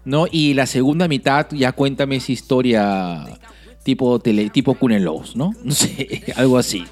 ¿no? 0.04 0.28
Y 0.32 0.54
la 0.54 0.66
segunda 0.66 1.08
mitad 1.08 1.48
ya 1.52 1.72
cuéntame 1.72 2.18
esa 2.18 2.32
historia 2.32 3.40
tipo 3.84 4.20
tele, 4.20 4.50
tipo 4.50 4.74
Cunelos, 4.76 5.36
¿no? 5.36 5.54
No 5.64 5.72
sé, 5.72 6.24
algo 6.36 6.58
así. 6.58 6.84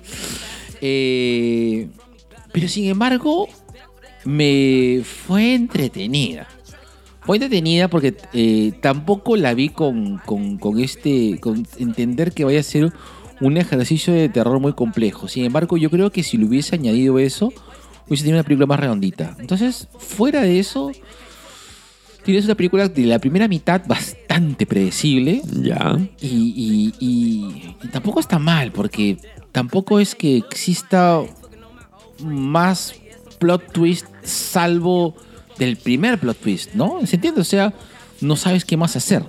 Eh, 0.81 1.87
pero 2.51 2.67
sin 2.67 2.85
embargo, 2.85 3.47
me 4.25 5.01
fue 5.03 5.55
entretenida. 5.55 6.47
Fue 7.25 7.37
entretenida 7.37 7.87
porque 7.87 8.15
eh, 8.33 8.73
tampoco 8.81 9.37
la 9.37 9.53
vi 9.53 9.69
con, 9.69 10.17
con- 10.25 10.57
con 10.57 10.79
este. 10.79 11.39
con 11.39 11.65
entender 11.77 12.33
que 12.33 12.43
vaya 12.45 12.59
a 12.59 12.63
ser 12.63 12.91
un 13.41 13.57
ejercicio 13.57 14.13
de 14.13 14.29
terror 14.29 14.59
muy 14.59 14.73
complejo. 14.73 15.27
Sin 15.27 15.45
embargo, 15.45 15.77
yo 15.77 15.89
creo 15.89 16.11
que 16.11 16.23
si 16.23 16.37
le 16.37 16.45
hubiese 16.45 16.75
añadido 16.75 17.19
eso, 17.19 17.51
hubiese 18.07 18.23
tenido 18.23 18.37
una 18.39 18.43
película 18.43 18.65
más 18.67 18.79
redondita. 18.79 19.35
Entonces, 19.39 19.87
fuera 19.97 20.41
de 20.41 20.59
eso, 20.59 20.91
tienes 22.23 22.45
una 22.45 22.55
película 22.55 22.87
de 22.89 23.05
la 23.05 23.19
primera 23.19 23.47
mitad 23.47 23.81
bastante 23.87 24.65
predecible. 24.65 25.41
Ya. 25.61 25.97
Y, 26.21 26.27
y- 26.27 26.93
y- 26.99 27.75
y 27.83 27.87
tampoco 27.89 28.19
está 28.19 28.37
mal, 28.39 28.71
porque 28.71 29.17
tampoco 29.51 29.99
es 29.99 30.13
que 30.15 30.37
exista 30.37 31.21
más 32.23 32.93
plot 33.39 33.71
twist 33.71 34.05
salvo 34.23 35.15
del 35.57 35.77
primer 35.77 36.17
plot 36.19 36.37
twist, 36.37 36.73
¿no? 36.73 37.05
¿Se 37.05 37.15
entiende? 37.15 37.41
O 37.41 37.45
sea, 37.45 37.73
no 38.21 38.35
sabes 38.35 38.65
qué 38.65 38.77
más 38.77 38.95
hacer. 38.95 39.23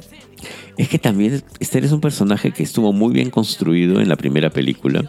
Es 0.76 0.88
que 0.88 0.98
también 0.98 1.42
Esther 1.60 1.84
es 1.84 1.92
un 1.92 2.00
personaje 2.00 2.50
que 2.52 2.62
estuvo 2.62 2.92
muy 2.92 3.12
bien 3.12 3.30
construido 3.30 4.00
en 4.00 4.08
la 4.08 4.16
primera 4.16 4.50
película. 4.50 5.04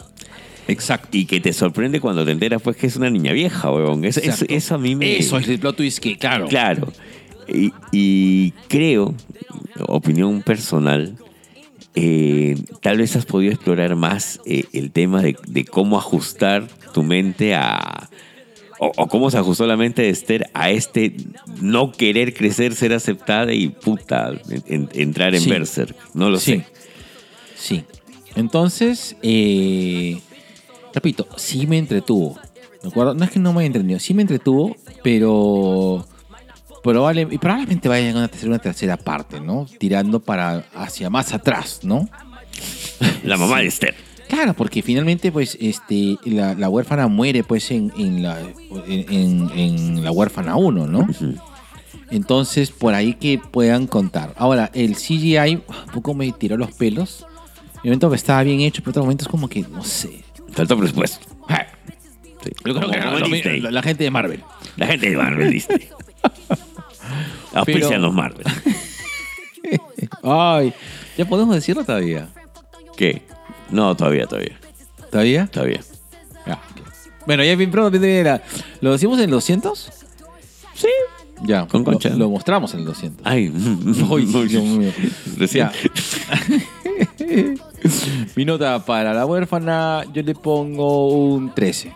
Exacto. 0.68 1.08
Y 1.16 1.26
que 1.26 1.40
te 1.40 1.52
sorprende 1.52 2.00
cuando 2.00 2.24
te 2.24 2.30
enteras 2.32 2.60
pues 2.62 2.76
que 2.76 2.86
es 2.86 2.96
una 2.96 3.10
niña 3.10 3.32
vieja, 3.32 3.70
weón. 3.70 4.04
Eso, 4.04 4.20
eso- 4.20 4.30
Exacto. 4.30 4.54
eso 4.54 4.74
a 4.74 4.78
mí 4.78 4.94
me... 4.96 5.18
Eso 5.18 5.38
es 5.38 5.48
el 5.48 5.58
plot 5.58 5.76
twist 5.76 5.98
que, 5.98 6.16
claro. 6.18 6.48
Claro. 6.48 6.92
Y, 7.48 7.72
y 7.92 8.50
creo, 8.68 9.14
opinión 9.86 10.42
personal, 10.42 11.16
eh, 11.94 12.56
tal 12.82 12.98
vez 12.98 13.14
has 13.16 13.24
podido 13.26 13.52
explorar 13.52 13.94
más 13.96 14.40
eh, 14.46 14.64
el 14.72 14.90
tema 14.90 15.22
de, 15.22 15.36
de 15.46 15.64
cómo 15.64 15.98
ajustar 15.98 16.66
tu 16.92 17.02
mente 17.02 17.54
a... 17.54 18.08
O, 18.78 18.92
o 18.96 19.06
cómo 19.08 19.30
se 19.30 19.38
ajustó 19.38 19.66
la 19.66 19.76
mente 19.76 20.02
de 20.02 20.10
Esther 20.10 20.50
a 20.52 20.70
este 20.70 21.16
no 21.62 21.92
querer 21.92 22.34
crecer, 22.34 22.74
ser 22.74 22.92
aceptada 22.92 23.52
y 23.52 23.68
puta, 23.68 24.32
en- 24.50 24.62
en- 24.66 24.88
entrar 24.92 25.34
en 25.34 25.40
Sí. 25.40 25.50
Berserk. 25.50 25.96
No 26.14 26.28
lo 26.30 26.38
Sí. 26.38 26.52
sé. 26.56 26.66
Sí. 27.56 27.84
Entonces, 28.34 29.16
eh, 29.22 30.20
repito, 30.94 31.26
sí 31.36 31.66
me 31.66 31.78
entretuvo. 31.78 32.38
¿De 32.82 32.88
acuerdo? 32.90 33.14
No 33.14 33.24
es 33.24 33.30
que 33.30 33.38
no 33.38 33.52
me 33.54 33.60
haya 33.60 33.66
entretenido, 33.68 33.98
sí 33.98 34.12
me 34.12 34.22
entretuvo, 34.22 34.76
pero 35.02 36.06
probable, 36.82 37.26
y 37.30 37.38
probablemente 37.38 37.88
vayan 37.88 38.16
a 38.18 38.26
hacer 38.26 38.48
una 38.48 38.58
tercera 38.58 38.96
parte, 38.98 39.40
¿no? 39.40 39.66
Tirando 39.78 40.20
para 40.20 40.66
hacia 40.74 41.08
más 41.10 41.32
atrás, 41.32 41.80
¿no? 41.82 42.08
La 43.24 43.36
mamá 43.38 43.60
de 43.60 43.66
Esther. 43.66 43.94
Claro, 44.28 44.54
porque 44.54 44.82
finalmente, 44.82 45.30
pues, 45.30 45.56
este, 45.60 46.16
la, 46.24 46.54
la 46.54 46.68
huérfana 46.68 47.06
muere, 47.06 47.44
pues, 47.44 47.70
en, 47.70 47.92
en 47.96 48.22
la, 48.22 48.38
en, 48.86 50.02
la 50.04 50.10
huérfana 50.10 50.56
1, 50.56 50.86
¿no? 50.86 51.06
Entonces, 52.10 52.70
por 52.70 52.94
ahí 52.94 53.14
que 53.14 53.38
puedan 53.38 53.86
contar. 53.86 54.34
Ahora, 54.36 54.70
el 54.74 54.96
CGI 54.96 55.56
un 55.56 55.92
poco 55.92 56.14
me 56.14 56.30
tiró 56.32 56.56
los 56.56 56.72
pelos. 56.72 57.26
En 57.76 57.90
momento 57.90 58.10
que 58.10 58.16
estaba 58.16 58.42
bien 58.42 58.60
hecho, 58.60 58.82
pero 58.82 58.88
en 58.88 58.92
otros 58.92 59.04
momentos 59.04 59.28
como 59.28 59.48
que, 59.48 59.62
no 59.62 59.84
sé. 59.84 60.24
Faltó 60.52 60.76
presupuesto. 60.78 61.26
Sí. 61.48 62.50
Creo 62.62 62.74
que 62.74 62.80
lo 62.80 63.28
mismo, 63.28 63.70
la, 63.70 63.82
gente 63.82 64.04
de 64.04 64.10
Marvel. 64.10 64.42
La 64.76 64.86
gente 64.86 65.10
de 65.10 65.16
Marvel 65.16 65.50
Disney. 65.50 65.88
Auspician 67.54 67.88
Pero- 67.88 68.02
los 68.02 68.14
Marvel. 68.14 68.46
Ay, 70.22 70.72
¿ya 71.16 71.24
podemos 71.24 71.54
decirlo 71.54 71.84
todavía? 71.84 72.28
¿Qué? 72.96 73.22
No, 73.70 73.96
todavía, 73.96 74.26
todavía. 74.26 74.58
¿Todavía? 75.10 75.46
Todavía. 75.46 75.80
Ya, 76.46 76.54
ok. 76.54 76.80
Bueno, 77.26 77.44
ya 77.44 77.56
bien 77.56 77.70
pronto. 77.70 77.98
bien, 77.98 78.24
bien, 78.24 78.40
¿Lo 78.80 78.92
decimos 78.92 79.18
en 79.18 79.24
el 79.24 79.30
200? 79.30 79.90
Sí. 80.74 80.88
Ya. 81.42 81.66
Con 81.66 81.84
Concha. 81.84 82.10
Lo, 82.10 82.16
lo 82.18 82.30
mostramos 82.30 82.72
en 82.74 82.80
el 82.80 82.86
200. 82.86 83.26
Ay, 83.26 83.52
Ay, 84.10 84.24
Dios 84.48 84.62
mío. 84.64 84.92
Recién. 85.36 85.68
Ya. 85.68 85.72
Mi 88.36 88.44
nota 88.44 88.84
para 88.84 89.12
la 89.12 89.26
huérfana, 89.26 90.04
yo 90.12 90.22
le 90.22 90.34
pongo 90.34 91.08
un 91.08 91.54
13. 91.54 91.92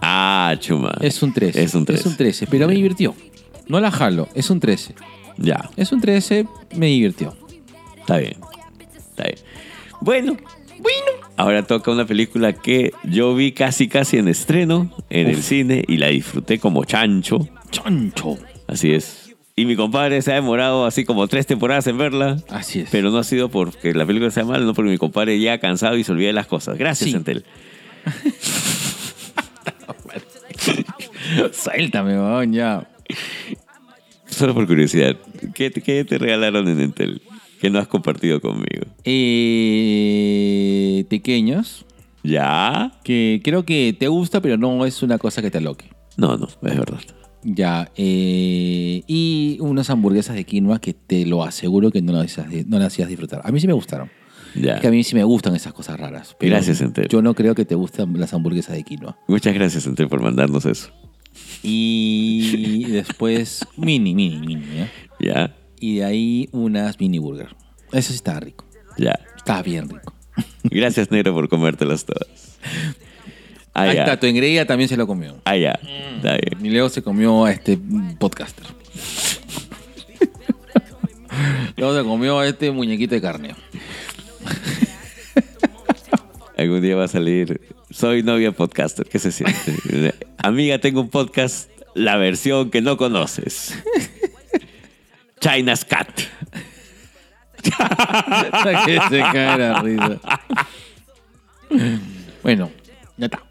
Ah, 0.00 0.54
chuma. 0.58 0.92
Es 1.00 1.22
un 1.22 1.32
13. 1.32 1.62
Es 1.62 1.74
un 1.74 1.84
13. 1.84 2.00
Es 2.00 2.06
un 2.06 2.16
13, 2.16 2.46
pero 2.48 2.66
me 2.66 2.74
divirtió. 2.74 3.14
No 3.68 3.80
la 3.80 3.90
jalo, 3.90 4.28
es 4.34 4.50
un 4.50 4.60
13. 4.60 4.94
Ya, 5.38 5.70
Es 5.76 5.92
un 5.92 6.00
13, 6.00 6.46
me 6.76 6.86
divirtió. 6.86 7.34
está 8.00 8.18
bien. 8.18 8.36
Está 9.10 9.24
bien. 9.24 9.38
Bueno, 10.00 10.36
bueno. 10.82 11.26
Ahora 11.36 11.62
toca 11.62 11.90
una 11.90 12.06
película 12.06 12.52
que 12.52 12.92
yo 13.04 13.34
vi 13.34 13.52
casi 13.52 13.88
casi 13.88 14.18
en 14.18 14.28
estreno 14.28 14.90
en 15.10 15.28
el 15.28 15.42
cine 15.42 15.84
y 15.88 15.96
la 15.96 16.08
disfruté 16.08 16.58
como 16.58 16.84
chancho. 16.84 17.48
Chancho. 17.70 18.38
Así 18.68 18.92
es. 18.92 19.34
Y 19.54 19.66
mi 19.66 19.76
compadre 19.76 20.22
se 20.22 20.32
ha 20.32 20.36
demorado 20.36 20.86
así 20.86 21.04
como 21.04 21.26
tres 21.28 21.46
temporadas 21.46 21.86
en 21.86 21.98
verla. 21.98 22.36
Así 22.48 22.80
es. 22.80 22.88
Pero 22.90 23.10
no 23.10 23.18
ha 23.18 23.24
sido 23.24 23.48
porque 23.50 23.92
la 23.94 24.06
película 24.06 24.30
sea 24.30 24.44
mala, 24.44 24.64
no 24.64 24.74
porque 24.74 24.90
mi 24.90 24.98
compadre 24.98 25.38
ya 25.40 25.58
cansado 25.58 25.96
y 25.96 26.04
se 26.04 26.12
olvida 26.12 26.28
de 26.28 26.32
las 26.34 26.46
cosas. 26.46 26.78
Gracias, 26.78 27.10
Sí. 27.10 27.16
Entel. 27.16 27.44
Suéltame, 31.52 32.14
weón, 32.14 32.52
ya. 32.52 32.86
Solo 34.26 34.54
por 34.54 34.66
curiosidad, 34.66 35.16
¿qué, 35.54 35.70
qué 35.70 36.04
te 36.04 36.18
regalaron 36.18 36.68
en 36.68 36.80
Entel 36.80 37.20
que 37.62 37.70
no 37.70 37.78
has 37.78 37.86
compartido 37.86 38.40
conmigo? 38.40 38.86
Eh, 39.84 41.04
pequeños, 41.08 41.86
¿Ya? 42.24 42.90
que 43.04 43.40
creo 43.44 43.64
que 43.64 43.94
te 43.96 44.08
gusta, 44.08 44.40
pero 44.42 44.56
no 44.56 44.84
es 44.84 45.00
una 45.04 45.16
cosa 45.16 45.42
que 45.42 45.50
te 45.52 45.58
aloque. 45.58 45.88
No, 46.16 46.36
no, 46.36 46.46
es 46.46 46.58
verdad. 46.60 46.98
Ya, 47.44 47.88
eh, 47.94 49.04
y 49.06 49.58
unas 49.60 49.90
hamburguesas 49.90 50.34
de 50.34 50.42
quinoa 50.42 50.80
que 50.80 50.92
te 50.92 51.24
lo 51.24 51.44
aseguro 51.44 51.92
que 51.92 52.02
no 52.02 52.12
las 52.12 52.36
hacías, 52.36 52.66
no 52.66 52.80
las 52.80 52.88
hacías 52.88 53.08
disfrutar. 53.08 53.42
A 53.44 53.52
mí 53.52 53.60
sí 53.60 53.68
me 53.68 53.74
gustaron. 53.74 54.10
Ya. 54.56 54.74
Es 54.74 54.80
que 54.80 54.88
a 54.88 54.90
mí 54.90 55.04
sí 55.04 55.14
me 55.14 55.22
gustan 55.22 55.54
esas 55.54 55.72
cosas 55.72 56.00
raras. 56.00 56.34
pero 56.40 56.56
Gracias, 56.56 56.80
Enter. 56.80 57.06
Yo 57.06 57.22
no 57.22 57.32
creo 57.34 57.54
que 57.54 57.64
te 57.64 57.76
gustan 57.76 58.18
las 58.18 58.34
hamburguesas 58.34 58.74
de 58.74 58.82
quinoa. 58.82 59.16
Muchas 59.28 59.54
gracias, 59.54 59.86
Entel, 59.86 60.08
por 60.08 60.20
mandarnos 60.20 60.66
eso. 60.66 60.90
Y 61.62 62.86
después 62.86 63.64
mini, 63.76 64.16
mini, 64.16 64.40
mini. 64.44 64.64
¿ya? 64.74 64.90
Ya, 65.20 65.56
Y 65.82 65.96
de 65.96 66.04
ahí 66.04 66.48
unas 66.52 67.00
mini 67.00 67.18
burger. 67.18 67.56
Eso 67.90 68.10
sí 68.10 68.14
estaba 68.14 68.38
rico. 68.38 68.64
ya. 68.96 69.18
Estaba 69.36 69.62
bien 69.62 69.88
rico. 69.88 70.14
Gracias, 70.62 71.10
negro, 71.10 71.34
por 71.34 71.48
comértelas 71.48 72.04
todas. 72.04 72.28
Ah, 73.74 73.82
Ahí 73.88 73.96
ya. 73.96 74.04
está, 74.04 74.20
tu 74.20 74.26
engreía 74.26 74.64
también 74.64 74.88
se 74.88 74.96
lo 74.96 75.08
comió. 75.08 75.34
Ah, 75.44 75.56
ya. 75.56 75.80
Está 76.16 76.36
bien. 76.36 76.64
Y 76.64 76.70
luego 76.70 76.88
se 76.88 77.02
comió 77.02 77.46
a 77.46 77.50
este 77.50 77.76
mm, 77.76 78.14
podcaster. 78.18 78.64
luego 81.76 81.98
se 81.98 82.04
comió 82.04 82.38
a 82.38 82.46
este 82.46 82.70
muñequito 82.70 83.16
de 83.16 83.20
carne. 83.20 83.56
Algún 86.56 86.80
día 86.80 86.94
va 86.94 87.06
a 87.06 87.08
salir. 87.08 87.60
Soy 87.90 88.22
novia 88.22 88.52
podcaster. 88.52 89.08
¿Qué 89.08 89.18
se 89.18 89.32
siente? 89.32 90.14
Amiga, 90.38 90.78
tengo 90.78 91.00
un 91.00 91.10
podcast, 91.10 91.68
la 91.96 92.16
versión 92.18 92.70
que 92.70 92.82
no 92.82 92.96
conoces. 92.96 93.74
China's 95.42 95.84
Cat. 95.84 96.08
que 97.62 99.00
se 99.08 99.18
cae 99.18 99.58
la 99.58 99.82
risa. 99.82 100.20
Bueno, 102.42 102.70
ya 103.16 103.26
está. 103.26 103.42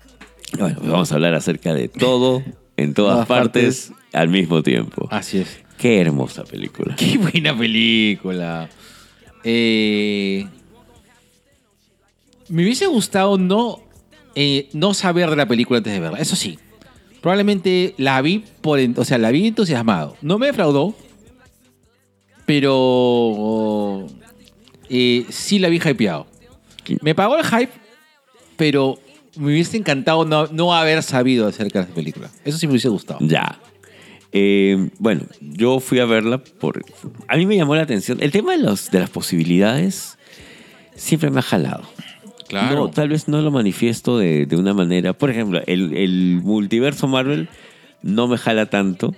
Bueno, 0.57 0.75
pues 0.79 0.91
vamos 0.91 1.11
a 1.11 1.15
hablar 1.15 1.33
acerca 1.33 1.73
de 1.73 1.87
todo, 1.87 2.43
en 2.77 2.93
todas 2.93 3.13
Todas 3.13 3.27
partes, 3.27 3.93
al 4.13 4.29
mismo 4.29 4.63
tiempo. 4.63 5.07
Así 5.11 5.39
es. 5.39 5.59
Qué 5.77 5.99
hermosa 5.99 6.43
película. 6.43 6.95
Qué 6.95 7.17
buena 7.17 7.57
película. 7.57 8.69
Eh, 9.43 10.47
me 12.49 12.63
hubiese 12.63 12.85
gustado 12.87 13.37
no, 13.37 13.79
eh, 14.35 14.69
no 14.73 14.93
saber 14.93 15.29
de 15.29 15.35
la 15.35 15.47
película 15.47 15.77
antes 15.77 15.91
de 15.93 15.99
verla. 15.99 16.19
Eso 16.19 16.35
sí. 16.35 16.59
Probablemente 17.21 17.95
la 17.97 18.21
vi 18.21 18.43
por, 18.61 18.79
o 18.97 19.05
sea, 19.05 19.17
la 19.17 19.31
vi 19.31 19.47
entusiasmado. 19.47 20.17
No 20.21 20.37
me 20.37 20.47
defraudó, 20.47 20.95
pero 22.51 24.07
eh, 24.89 25.25
sí 25.29 25.57
la 25.57 25.69
vi 25.69 25.77
hypeado. 25.77 26.27
Me 27.01 27.15
pagó 27.15 27.37
el 27.37 27.45
hype, 27.45 27.71
pero 28.57 28.99
me 29.37 29.53
hubiese 29.53 29.77
encantado 29.77 30.25
no, 30.25 30.47
no 30.47 30.75
haber 30.75 31.01
sabido 31.01 31.47
acerca 31.47 31.79
de 31.79 31.85
esa 31.85 31.95
película. 31.95 32.29
Eso 32.43 32.57
sí 32.57 32.67
me 32.67 32.71
hubiese 32.71 32.89
gustado. 32.89 33.19
Ya. 33.21 33.57
Eh, 34.33 34.89
bueno, 34.99 35.21
yo 35.39 35.79
fui 35.79 35.99
a 35.99 36.05
verla 36.05 36.39
por... 36.39 36.83
A 37.29 37.37
mí 37.37 37.45
me 37.45 37.55
llamó 37.55 37.73
la 37.73 37.83
atención. 37.83 38.17
El 38.21 38.33
tema 38.33 38.51
de, 38.51 38.57
los, 38.57 38.91
de 38.91 38.99
las 38.99 39.09
posibilidades 39.09 40.17
siempre 40.93 41.29
me 41.29 41.39
ha 41.39 41.43
jalado. 41.43 41.83
No, 42.51 42.89
tal 42.89 43.07
vez 43.07 43.29
no 43.29 43.41
lo 43.41 43.51
manifiesto 43.51 44.17
de, 44.17 44.45
de 44.45 44.57
una 44.57 44.73
manera... 44.73 45.13
Por 45.13 45.29
ejemplo, 45.29 45.61
el, 45.67 45.95
el 45.95 46.41
multiverso 46.43 47.07
Marvel 47.07 47.47
no 48.01 48.27
me 48.27 48.37
jala 48.37 48.65
tanto 48.65 49.15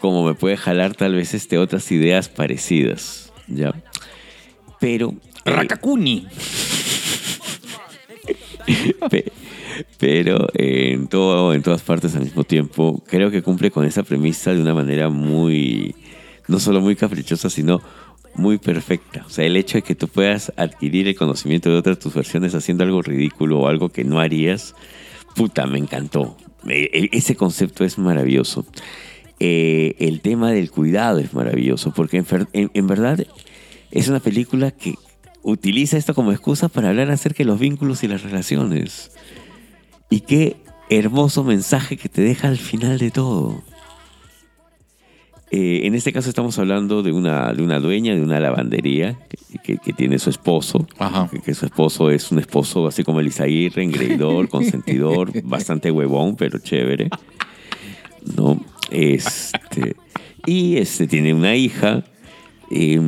como 0.00 0.24
me 0.24 0.34
puede 0.34 0.56
jalar 0.56 0.94
tal 0.94 1.14
vez 1.14 1.34
este, 1.34 1.58
otras 1.58 1.90
ideas 1.92 2.28
parecidas. 2.28 3.32
¿Ya? 3.48 3.72
Pero... 4.80 5.14
eh, 5.44 5.50
Rakakuni. 5.50 6.26
Pe- 9.10 9.32
pero 9.98 10.48
eh, 10.54 10.92
en, 10.94 11.06
todo, 11.06 11.52
en 11.54 11.62
todas 11.62 11.82
partes 11.82 12.14
al 12.16 12.22
mismo 12.24 12.44
tiempo, 12.44 13.02
creo 13.06 13.30
que 13.30 13.42
cumple 13.42 13.70
con 13.70 13.84
esa 13.84 14.02
premisa 14.02 14.54
de 14.54 14.60
una 14.62 14.74
manera 14.74 15.08
muy, 15.10 15.94
no 16.48 16.58
solo 16.58 16.80
muy 16.80 16.96
caprichosa, 16.96 17.50
sino 17.50 17.82
muy 18.34 18.58
perfecta. 18.58 19.24
O 19.26 19.30
sea, 19.30 19.44
el 19.44 19.56
hecho 19.56 19.78
de 19.78 19.82
que 19.82 19.94
tú 19.94 20.08
puedas 20.08 20.52
adquirir 20.56 21.06
el 21.08 21.14
conocimiento 21.14 21.70
de 21.70 21.76
otras 21.76 21.98
tus 21.98 22.14
versiones 22.14 22.54
haciendo 22.54 22.84
algo 22.84 23.02
ridículo 23.02 23.60
o 23.60 23.68
algo 23.68 23.90
que 23.90 24.04
no 24.04 24.18
harías, 24.18 24.74
puta, 25.34 25.66
me 25.66 25.78
encantó. 25.78 26.36
E- 26.68 26.90
e- 26.92 27.08
Ese 27.12 27.36
concepto 27.36 27.84
es 27.84 27.98
maravilloso. 27.98 28.66
Eh, 29.38 29.94
el 29.98 30.20
tema 30.20 30.50
del 30.50 30.70
cuidado 30.70 31.18
es 31.18 31.34
maravilloso, 31.34 31.92
porque 31.92 32.16
en, 32.18 32.26
fer- 32.26 32.48
en- 32.52 32.70
en 32.74 32.86
verdad 32.86 33.26
es 33.90 34.08
una 34.08 34.20
película 34.20 34.70
que 34.70 34.94
utiliza 35.42 35.96
esto 35.98 36.14
como 36.14 36.32
excusa 36.32 36.68
para 36.68 36.88
hablar 36.88 37.10
acerca 37.10 37.38
de 37.38 37.44
los 37.44 37.58
vínculos 37.60 38.02
y 38.02 38.08
las 38.08 38.22
relaciones. 38.22 39.12
Y 40.10 40.20
qué 40.20 40.56
hermoso 40.88 41.44
mensaje 41.44 41.96
que 41.96 42.08
te 42.08 42.22
deja 42.22 42.48
al 42.48 42.56
final 42.58 42.98
de 42.98 43.10
todo. 43.10 43.62
Eh, 45.52 45.82
en 45.84 45.94
este 45.94 46.12
caso 46.12 46.28
estamos 46.28 46.58
hablando 46.58 47.02
de 47.04 47.12
una, 47.12 47.52
de 47.52 47.62
una 47.62 47.78
dueña 47.78 48.14
de 48.16 48.22
una 48.22 48.40
lavandería 48.40 49.16
que, 49.28 49.58
que- 49.58 49.78
que 49.78 49.92
tiene 49.92 50.18
su 50.18 50.30
esposo. 50.30 50.86
Ajá. 50.98 51.28
Que, 51.30 51.40
que 51.40 51.54
su 51.54 51.66
esposo 51.66 52.10
es 52.10 52.32
un 52.32 52.38
esposo 52.40 52.86
así 52.86 53.04
como 53.04 53.20
el 53.20 53.28
Isaguirre, 53.28 53.82
engreidor, 53.84 54.48
consentidor, 54.50 55.30
bastante 55.44 55.90
huevón, 55.90 56.34
pero 56.36 56.58
chévere. 56.58 57.10
¿No? 58.36 58.60
Este, 58.90 59.96
y 60.46 60.76
este, 60.76 61.06
tiene 61.06 61.34
una 61.34 61.54
hija 61.56 62.04
eh, 62.70 63.00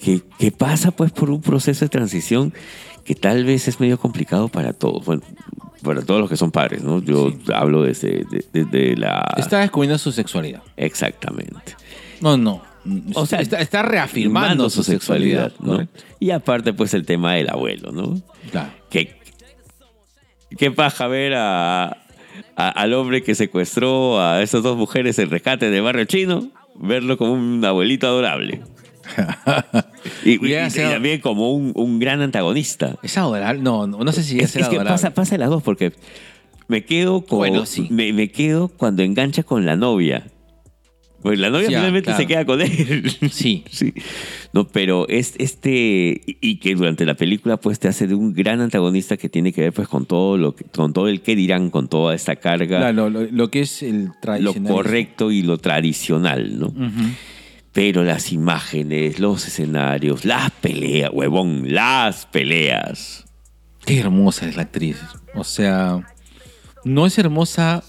que, 0.00 0.22
que 0.38 0.50
pasa 0.52 0.90
pues 0.90 1.12
por 1.12 1.30
un 1.30 1.40
proceso 1.42 1.84
de 1.84 1.88
transición 1.88 2.52
que 3.04 3.14
tal 3.14 3.44
vez 3.44 3.68
es 3.68 3.80
medio 3.80 3.98
complicado 3.98 4.48
para 4.48 4.72
todos. 4.72 5.04
Bueno, 5.04 5.22
para 5.82 6.02
todos 6.02 6.20
los 6.20 6.30
que 6.30 6.36
son 6.36 6.52
padres, 6.52 6.82
¿no? 6.84 7.02
Yo 7.02 7.32
hablo 7.52 7.82
desde, 7.82 8.24
de- 8.30 8.44
desde 8.52 8.96
la... 8.96 9.34
Está 9.36 9.58
descubriendo 9.58 9.98
su 9.98 10.12
sexualidad. 10.12 10.62
Exactamente. 10.76 11.74
No, 12.20 12.36
no. 12.36 12.62
O 13.14 13.26
sea, 13.26 13.40
está, 13.40 13.60
está 13.60 13.82
reafirmando 13.82 14.70
su 14.70 14.82
sexualidad. 14.84 15.52
¿no? 15.60 15.86
Y 16.20 16.30
aparte, 16.30 16.72
pues 16.72 16.94
el 16.94 17.04
tema 17.04 17.34
del 17.34 17.50
abuelo, 17.50 17.90
¿no? 17.92 18.20
Claro. 18.52 18.70
Que, 18.90 19.16
qué 20.56 20.70
paja 20.70 21.06
ver 21.08 21.34
a, 21.34 22.04
a- 22.56 22.68
al 22.68 22.94
hombre 22.94 23.22
que 23.22 23.34
secuestró 23.34 24.20
a 24.20 24.42
esas 24.42 24.62
dos 24.62 24.76
mujeres 24.76 25.18
en 25.18 25.30
rescate 25.30 25.70
de 25.70 25.80
barrio 25.80 26.04
chino, 26.04 26.48
verlo 26.74 27.16
como 27.18 27.32
un 27.34 27.64
abuelito 27.64 28.06
adorable. 28.06 28.60
y, 30.24 30.38
también 30.70 31.20
como 31.20 31.52
un, 31.52 31.72
un 31.74 31.98
gran 31.98 32.20
antagonista. 32.22 32.96
Es 33.02 33.18
adorable. 33.18 33.60
No, 33.62 33.86
no, 33.86 33.98
no 34.04 34.12
sé 34.12 34.22
si 34.22 34.38
Es, 34.38 34.44
es, 34.50 34.56
es 34.56 34.68
que 34.68 34.76
adorable. 34.76 34.90
pasa, 34.90 35.10
pasa 35.12 35.36
las 35.38 35.50
dos 35.50 35.62
porque 35.62 35.92
me 36.68 36.84
quedo 36.84 37.24
con, 37.24 37.38
Bueno, 37.38 37.66
sí. 37.66 37.88
me, 37.90 38.12
me 38.12 38.30
quedo 38.30 38.68
cuando 38.68 39.02
engancha 39.02 39.42
con 39.42 39.66
la 39.66 39.76
novia. 39.76 40.26
Pues 41.22 41.38
la 41.38 41.50
novia 41.50 41.68
Ya, 41.70 41.78
finalmente 41.78 42.06
claro. 42.06 42.18
se 42.20 42.26
queda 42.26 42.44
con 42.44 42.60
él. 42.60 43.10
Sí. 43.30 43.64
Sí. 43.70 43.94
No, 44.52 44.66
pero 44.68 45.08
es 45.08 45.34
este 45.38 46.20
y 46.26 46.36
y 46.40 46.56
que 46.56 46.74
durante 46.74 47.04
la 47.06 47.14
película 47.14 47.56
pues 47.58 47.78
te 47.78 47.88
hace 47.88 48.06
de 48.06 48.14
un 48.14 48.32
gran 48.34 48.60
antagonista 48.60 49.16
que 49.16 49.28
tiene 49.28 49.52
que 49.52 49.60
ver 49.62 49.72
pues 49.72 49.88
con 49.88 50.04
todo 50.06 50.36
lo 50.36 50.54
que 50.54 50.64
con 50.64 50.92
todo 50.92 51.08
el 51.08 51.20
que 51.22 51.36
dirán, 51.36 51.70
con 51.70 51.88
toda 51.88 52.14
esta 52.14 52.36
carga, 52.36 52.78
Claro, 52.78 53.08
lo, 53.08 53.22
lo 53.22 53.50
que 53.50 53.60
es 53.60 53.82
el 53.82 54.06
lo 54.06 54.12
tradicional. 54.20 54.72
correcto 54.72 55.30
y 55.30 55.42
lo 55.42 55.58
tradicional, 55.58 56.58
¿no? 56.58 56.74
Pero 57.72 58.04
las 58.04 58.32
imágenes, 58.32 59.18
los 59.18 59.46
escenarios, 59.46 60.24
las 60.26 60.50
peleas, 60.50 61.10
huevón, 61.12 61.72
las 61.72 62.26
peleas. 62.26 63.24
Qué 63.86 63.98
hermosa 63.98 64.46
es 64.46 64.56
la 64.56 64.62
actriz. 64.62 64.98
O 65.34 65.42
sea, 65.44 66.00
no 66.84 67.06
es 67.06 67.16
hermosa. 67.18 67.82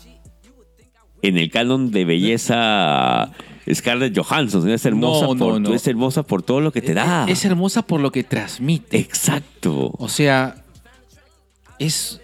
En 1.24 1.38
el 1.38 1.50
canon 1.50 1.90
de 1.90 2.06
belleza 2.06 3.32
Scarlett 3.74 4.18
Johansson, 4.18 4.70
es 4.70 4.86
hermosa 4.86 5.26
No, 5.28 5.34
no, 5.36 5.45
por 5.45 5.62
no. 5.62 5.74
es 5.74 5.88
hermosa 5.88 6.24
por 6.24 6.44
todo 6.44 6.60
lo 6.62 6.72
que 6.72 6.82
te 6.82 6.94
da. 6.94 7.26
Es 7.28 7.45
hermosa 7.45 7.82
por 7.82 8.02
lo 8.02 8.12
que 8.12 8.24
transmite. 8.24 8.98
Exacto. 8.98 9.94
O 9.98 10.10
sea, 10.10 10.64
es. 11.80 12.20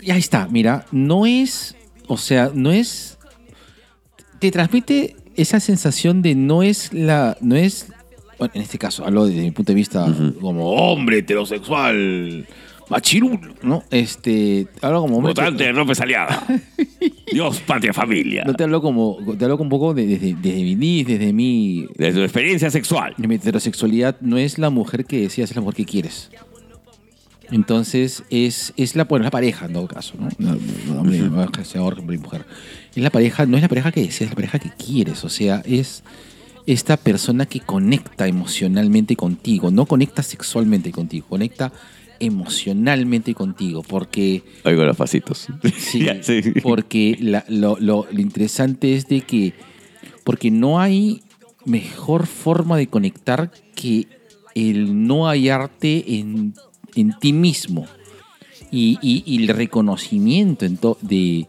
Ahí 0.00 0.18
está, 0.18 0.48
mira, 0.50 0.86
no 0.92 1.26
es. 1.26 1.76
O 2.08 2.16
sea, 2.16 2.50
no 2.54 2.72
es. 2.72 3.18
Te 4.38 4.50
transmite 4.50 5.16
esa 5.36 5.60
sensación 5.60 6.22
de 6.22 6.34
no 6.34 6.62
es 6.62 6.92
la. 6.92 7.36
No 7.40 7.54
es. 7.54 7.92
Bueno, 8.38 8.52
en 8.54 8.62
este 8.62 8.78
caso, 8.78 9.04
hablo 9.04 9.26
desde 9.26 9.40
mi 9.42 9.50
punto 9.50 9.72
de 9.72 9.76
vista 9.76 10.06
como 10.40 10.70
hombre 10.72 11.18
heterosexual, 11.18 12.46
machirulo, 12.88 13.54
¿no? 13.62 13.82
Este. 13.90 14.66
Hablo 14.82 15.02
como 15.02 15.16
hombre. 15.16 15.30
Votante 15.30 15.72
López 15.72 16.00
Aliada. 16.00 16.44
Dios, 17.32 17.60
patria, 17.60 17.92
familia. 17.92 18.44
No 18.46 18.54
te 18.54 18.64
hablo 18.64 18.80
como. 18.80 19.18
Te 19.38 19.44
hablo 19.44 19.56
un 19.56 19.68
poco 19.68 19.94
de- 19.94 20.06
desde, 20.06 20.34
desde 20.34 20.62
mi 20.62 20.74
niz, 20.74 21.06
desde 21.06 21.32
mi. 21.32 21.86
De 21.96 22.12
tu 22.12 22.20
experiencia 22.22 22.70
sexual. 22.70 23.14
Mi 23.18 23.34
heterosexualidad 23.34 24.16
no 24.20 24.38
es 24.38 24.58
la 24.58 24.70
mujer 24.70 25.04
que 25.04 25.20
decías, 25.20 25.50
es 25.50 25.56
la 25.56 25.62
mujer 25.62 25.76
que 25.76 25.84
quieres. 25.84 26.30
Entonces, 27.50 28.24
es, 28.28 28.72
es 28.76 28.96
la, 28.96 29.04
bueno, 29.04 29.22
es 29.24 29.26
la 29.26 29.30
pareja 29.30 29.66
en 29.66 29.74
todo 29.74 29.86
caso, 29.86 30.14
¿no? 30.18 30.28
No, 30.38 30.56
no, 30.88 31.00
hombre, 31.00 31.18
y 31.18 32.18
mujer. 32.18 32.44
Es 32.94 33.02
la 33.02 33.10
pareja, 33.10 33.46
no 33.46 33.56
es 33.56 33.62
la 33.62 33.68
pareja 33.68 33.92
que 33.92 34.00
deseas, 34.00 34.22
es 34.22 34.28
la 34.30 34.34
pareja 34.34 34.58
que 34.58 34.70
quieres. 34.70 35.22
O 35.24 35.28
sea, 35.28 35.62
es 35.64 36.02
esta 36.66 36.96
persona 36.96 37.46
que 37.46 37.60
conecta 37.60 38.26
emocionalmente 38.26 39.14
contigo. 39.14 39.70
No 39.70 39.86
conecta 39.86 40.24
sexualmente 40.24 40.90
contigo, 40.90 41.26
conecta 41.28 41.72
emocionalmente 42.20 43.34
contigo. 43.34 43.82
Porque 43.82 44.42
Oigo 44.64 44.84
los 44.84 44.96
pasitos. 44.96 45.46
Sí, 45.78 46.06
porque 46.62 47.16
la- 47.20 47.44
lo, 47.48 47.76
lo- 47.80 48.06
lo 48.10 48.20
interesante 48.20 48.94
es 48.94 49.06
de 49.08 49.20
que, 49.22 49.54
porque 50.24 50.50
no 50.50 50.80
hay 50.80 51.22
mejor 51.64 52.26
forma 52.26 52.76
de 52.76 52.86
conectar 52.86 53.50
que 53.74 54.06
el 54.54 55.06
no 55.06 55.26
hallarte 55.26 56.18
en, 56.18 56.54
en 56.94 57.12
ti 57.18 57.32
mismo 57.32 57.86
y, 58.70 58.98
y- 59.02 59.22
y 59.26 59.42
el 59.42 59.48
reconocimiento 59.48 60.64
en 60.64 60.76
to- 60.76 60.98
de, 61.02 61.46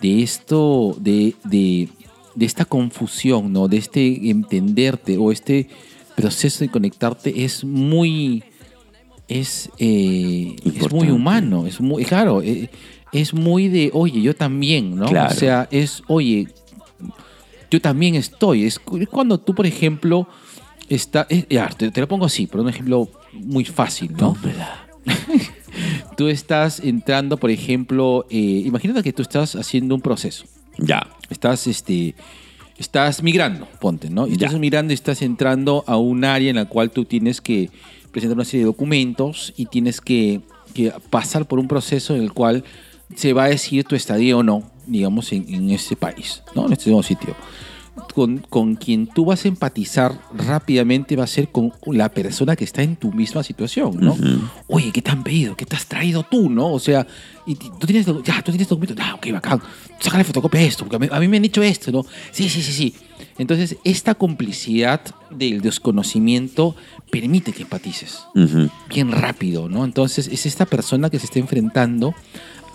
de 0.00 0.22
esto, 0.22 0.96
de, 1.00 1.34
de, 1.44 1.88
de 2.34 2.46
esta 2.46 2.64
confusión, 2.64 3.52
¿no? 3.52 3.68
De 3.68 3.76
este 3.78 4.30
entenderte 4.30 5.16
o 5.18 5.32
este 5.32 5.68
proceso 6.14 6.60
de 6.64 6.70
conectarte 6.70 7.44
es 7.44 7.62
muy, 7.64 8.42
es, 9.28 9.70
eh, 9.78 10.56
es 10.64 10.92
muy 10.92 11.10
humano, 11.10 11.66
es 11.66 11.80
muy, 11.80 12.04
claro, 12.04 12.42
eh, 12.42 12.70
es 13.12 13.34
muy 13.34 13.68
de, 13.68 13.90
oye, 13.92 14.20
yo 14.20 14.34
también, 14.34 14.96
¿no? 14.96 15.06
Claro. 15.06 15.32
O 15.32 15.36
sea, 15.36 15.68
es, 15.70 16.02
oye, 16.06 16.48
yo 17.70 17.80
también 17.80 18.14
estoy. 18.14 18.64
Es 18.64 18.78
cu- 18.78 18.98
es 18.98 19.08
cuando 19.08 19.38
tú, 19.38 19.54
por 19.54 19.66
ejemplo, 19.66 20.28
está, 20.88 21.26
es- 21.28 21.46
ya, 21.48 21.68
te, 21.68 21.90
te 21.90 22.00
lo 22.00 22.08
pongo 22.08 22.26
así, 22.26 22.46
por 22.46 22.60
un 22.60 22.68
ejemplo 22.68 23.08
muy 23.32 23.64
fácil, 23.64 24.12
¿no? 24.16 24.36
tú 26.16 26.28
estás 26.28 26.80
entrando, 26.80 27.36
por 27.36 27.50
ejemplo, 27.50 28.26
eh, 28.30 28.62
imagínate 28.64 29.02
que 29.02 29.12
tú 29.12 29.22
estás 29.22 29.56
haciendo 29.56 29.94
un 29.94 30.00
proceso. 30.00 30.44
Ya. 30.78 31.06
Estás, 31.30 31.66
este, 31.66 32.14
estás 32.78 33.22
migrando, 33.22 33.66
ponte, 33.80 34.10
¿no? 34.10 34.26
Y 34.26 34.36
Ya. 34.36 34.46
Estás 34.46 34.60
migrando 34.60 34.92
y 34.92 34.94
estás 34.94 35.22
entrando 35.22 35.84
a 35.86 35.96
un 35.96 36.24
área 36.24 36.50
en 36.50 36.56
la 36.56 36.66
cual 36.66 36.90
tú 36.90 37.04
tienes 37.04 37.40
que 37.40 37.70
presentar 38.16 38.38
una 38.38 38.46
serie 38.46 38.60
de 38.60 38.66
documentos 38.68 39.52
y 39.58 39.66
tienes 39.66 40.00
que, 40.00 40.40
pasar 41.10 41.46
por 41.46 41.58
un 41.58 41.68
proceso 41.68 42.16
en 42.16 42.22
el 42.22 42.32
cual 42.32 42.64
se 43.14 43.34
va 43.34 43.44
a 43.44 43.48
decir 43.48 43.84
tu 43.84 43.94
estadía 43.94 44.38
o 44.38 44.42
no, 44.42 44.62
digamos, 44.86 45.32
en, 45.32 45.52
en 45.52 45.70
ese 45.70 45.96
país, 45.96 46.42
¿no? 46.54 46.64
En 46.64 46.72
este 46.72 46.88
nuevo 46.88 47.02
sitio. 47.02 47.36
Con, 48.14 48.38
con 48.38 48.76
quien 48.76 49.06
tú 49.06 49.26
vas 49.26 49.44
a 49.44 49.48
empatizar 49.48 50.18
rápidamente 50.34 51.16
va 51.16 51.24
a 51.24 51.26
ser 51.26 51.48
con 51.48 51.72
la 51.86 52.08
persona 52.08 52.56
que 52.56 52.64
está 52.64 52.82
en 52.82 52.96
tu 52.96 53.12
misma 53.12 53.42
situación, 53.42 53.98
¿no? 54.00 54.16
Oye, 54.68 54.90
¿qué 54.92 55.02
te 55.02 55.10
han 55.10 55.22
pedido? 55.22 55.56
¿Qué 55.56 55.66
te 55.66 55.76
has 55.76 55.86
traído 55.86 56.22
tú, 56.22 56.48
no? 56.48 56.72
O 56.72 56.78
sea, 56.78 57.06
y 57.46 57.54
tú 57.54 57.86
tienes, 57.86 58.06
ya, 58.24 58.42
tú 58.42 58.52
tienes 58.52 58.68
documentos, 58.68 58.96
ah, 59.00 59.14
ok, 59.14 59.32
bacán, 59.32 59.60
sácale 59.98 60.24
fotocopia 60.24 60.60
a 60.60 60.64
esto, 60.64 60.84
porque 60.86 61.08
a 61.10 61.20
mí, 61.20 61.28
me 61.28 61.36
han 61.36 61.42
dicho 61.42 61.62
esto, 61.62 61.92
¿no? 61.92 62.04
Sí, 62.32 62.48
sí, 62.48 62.62
sí, 62.62 62.72
sí. 62.72 62.94
Entonces, 63.38 63.76
esta 63.84 64.14
complicidad 64.14 65.00
del 65.30 65.60
desconocimiento 65.60 66.74
permite 67.10 67.52
que 67.52 67.62
empatices 67.62 68.20
bien 68.88 69.12
rápido, 69.12 69.68
¿no? 69.68 69.84
Entonces 69.84 70.28
es 70.28 70.46
esta 70.46 70.66
persona 70.66 71.10
que 71.10 71.18
se 71.18 71.26
está 71.26 71.38
enfrentando 71.38 72.14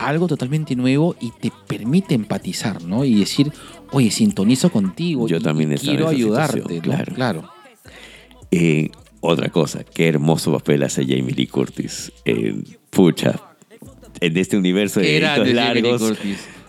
algo 0.02 0.28
totalmente 0.28 0.76
nuevo 0.76 1.16
y 1.20 1.32
te 1.32 1.52
permite 1.68 2.16
empatizar, 2.16 2.84
¿no? 2.84 3.06
Y 3.06 3.16
decir, 3.16 3.52
oye, 3.92 4.12
sintonizo 4.12 4.72
contigo. 4.72 5.28
Yo 5.28 5.38
y- 5.38 5.42
también 5.42 5.76
quiero 5.78 6.08
ayudarte, 6.08 6.76
¿no? 6.76 6.82
claro. 6.82 7.14
claro. 7.16 7.50
Eh, 8.52 8.90
otra 9.22 9.50
cosa, 9.50 9.84
qué 9.84 10.08
hermoso 10.08 10.52
papel 10.52 10.84
hace 10.84 11.04
Jamie 11.04 11.34
Lee 11.34 11.48
Curtis. 11.48 12.12
Eh, 12.26 12.56
pucha, 12.90 13.40
en 14.20 14.38
este 14.38 14.58
universo 14.58 15.00
de 15.00 15.20
Lee 15.46 15.54
largos. 15.54 16.14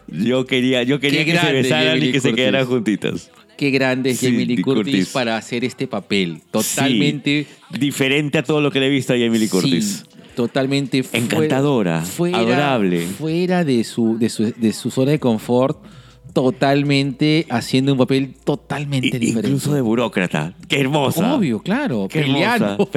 Yo 0.08 0.44
quedaría, 0.46 0.82
yo 0.82 1.00
quería 1.00 1.24
Qué 1.24 1.32
que 1.32 1.38
se 1.38 1.52
besaran 1.52 1.94
Jamie 1.94 2.08
y 2.08 2.12
que 2.12 2.20
se 2.20 2.28
Curtis. 2.28 2.36
quedaran 2.44 2.66
juntitas. 2.66 3.30
Qué 3.56 3.70
grande 3.70 4.10
es 4.10 4.18
Sí, 4.18 4.26
Jamie 4.26 4.44
Lee 4.46 4.60
Curtis, 4.62 4.84
Curtis. 4.94 5.08
para 5.10 5.36
hacer 5.36 5.64
este 5.64 5.86
papel. 5.86 6.42
Totalmente. 6.50 7.46
Sí, 7.72 7.78
diferente 7.78 8.38
a 8.38 8.42
todo 8.42 8.60
lo 8.60 8.70
que 8.70 8.80
le 8.80 8.86
he 8.86 8.90
visto 8.90 9.12
a 9.12 9.16
Jamie 9.16 9.38
Lee 9.38 9.48
Curtis. 9.48 10.04
Sí, 10.10 10.18
totalmente 10.34 11.02
Encantadora, 11.12 12.02
adorable. 12.34 13.06
Fuera 13.06 13.64
de 13.64 13.84
su, 13.84 14.18
de, 14.18 14.28
su, 14.28 14.52
de 14.56 14.72
su 14.72 14.90
zona 14.90 15.12
de 15.12 15.18
confort, 15.18 15.78
totalmente 16.32 17.46
haciendo 17.50 17.92
un 17.92 17.98
papel 17.98 18.34
totalmente 18.44 19.16
I- 19.16 19.20
diferente. 19.20 19.48
incluso 19.48 19.74
de 19.74 19.80
burócrata. 19.80 20.54
Qué 20.68 20.80
hermosa. 20.80 21.34
Obvio, 21.34 21.60
claro. 21.60 22.08
Qué 22.08 22.22
peleando. 22.22 22.88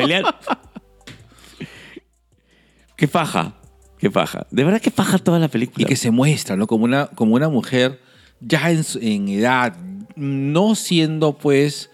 qué 2.95 3.07
paja. 3.07 3.55
Qué 3.97 4.11
paja. 4.11 4.45
De 4.51 4.63
verdad 4.63 4.81
que 4.81 4.91
paja 4.91 5.17
toda 5.17 5.39
la 5.39 5.47
película. 5.47 5.83
Y 5.83 5.85
que 5.85 5.95
se 5.95 6.11
muestra, 6.11 6.55
¿no? 6.55 6.67
Como 6.67 6.85
una, 6.85 7.07
como 7.07 7.35
una 7.35 7.49
mujer 7.49 7.99
ya 8.39 8.69
en 8.69 9.29
edad, 9.29 9.75
no 10.15 10.75
siendo 10.75 11.37
pues, 11.37 11.89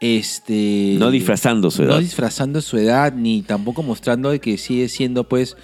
este... 0.00 0.96
No 0.98 1.10
disfrazando 1.10 1.70
su 1.70 1.82
edad. 1.84 1.94
No 1.94 2.00
disfrazando 2.00 2.60
su 2.60 2.76
edad, 2.76 3.12
ni 3.12 3.42
tampoco 3.42 3.82
mostrando 3.82 4.30
de 4.30 4.40
que 4.40 4.58
sigue 4.58 4.88
siendo 4.88 5.24
pues 5.28 5.56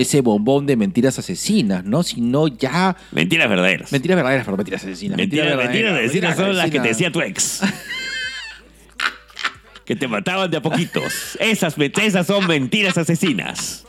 ese 0.00 0.20
bombón 0.20 0.66
de 0.66 0.76
mentiras 0.76 1.18
asesinas, 1.18 1.84
¿no? 1.84 2.02
Sino 2.02 2.46
ya... 2.48 2.96
Mentiras 3.10 3.48
verdaderas. 3.48 3.90
Mentiras 3.90 4.16
verdaderas, 4.16 4.44
pero 4.44 4.56
mentiras 4.56 4.82
asesinas. 4.84 5.16
Mentiras, 5.16 5.46
mentiras 5.56 5.72
verdaderas, 5.92 6.04
asesinas 6.04 6.36
son 6.36 6.56
las 6.56 6.70
que 6.70 6.80
te 6.80 6.88
decía 6.88 7.10
tu 7.10 7.20
ex. 7.20 7.60
que 9.84 9.96
te 9.96 10.06
mataban 10.06 10.50
de 10.50 10.58
a 10.58 10.62
poquitos. 10.62 11.36
Esas, 11.40 11.74
esas 11.78 12.26
son 12.26 12.46
mentiras 12.46 12.96
asesinas. 12.96 13.84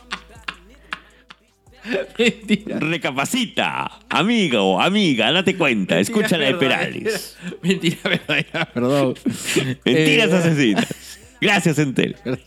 Mentiras. 2.18 2.80
Recapacita, 2.80 3.90
amigo, 4.08 4.80
amiga, 4.80 5.32
date 5.32 5.56
cuenta, 5.56 5.98
escucha 5.98 6.36
la 6.36 6.46
de 6.46 6.54
Perales. 6.54 7.36
Mentira 7.62 7.96
verdadera, 8.04 8.66
perdón. 8.72 9.14
Mentiras 9.84 10.30
Eh, 10.30 10.36
asesinas. 10.36 11.18
Gracias, 11.40 11.78
Entel. 11.78 12.16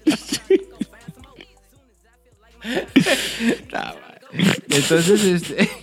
Entonces, 4.70 5.24
este... 5.24 5.70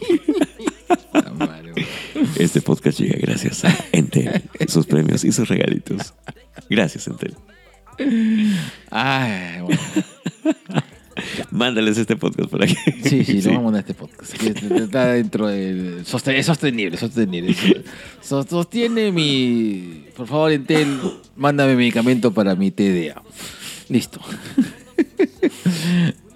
Este 2.36 2.60
podcast 2.60 2.98
llega 2.98 3.16
gracias 3.20 3.64
a 3.64 3.76
Entel, 3.92 4.42
sus 4.68 4.86
premios 4.86 5.24
y 5.24 5.32
sus 5.32 5.48
regalitos. 5.48 6.14
Gracias, 6.68 7.06
Entel. 7.06 7.34
Ay, 8.90 9.60
bueno. 9.62 9.80
Mándales 11.50 11.98
este 11.98 12.16
podcast 12.16 12.50
por 12.50 12.62
aquí. 12.62 12.76
Sí, 13.04 13.24
sí, 13.24 13.42
lo 13.42 13.50
vamos 13.50 13.60
a 13.60 13.64
mandar 13.64 13.80
este 13.80 13.94
podcast. 13.94 14.32
que 14.34 14.48
Está 14.82 15.12
dentro 15.12 15.48
del. 15.48 16.04
sosten- 16.06 16.34
Es 16.36 16.46
sostenible, 16.46 16.96
sostenible. 16.96 17.54
So- 18.20 18.42
Sostiene 18.42 19.12
mi. 19.12 20.06
Por 20.16 20.26
favor, 20.26 20.52
Entel, 20.52 20.98
mándame 21.36 21.76
medicamento 21.76 22.32
para 22.32 22.54
mi 22.54 22.70
TDA. 22.70 23.22
Listo. 23.88 24.20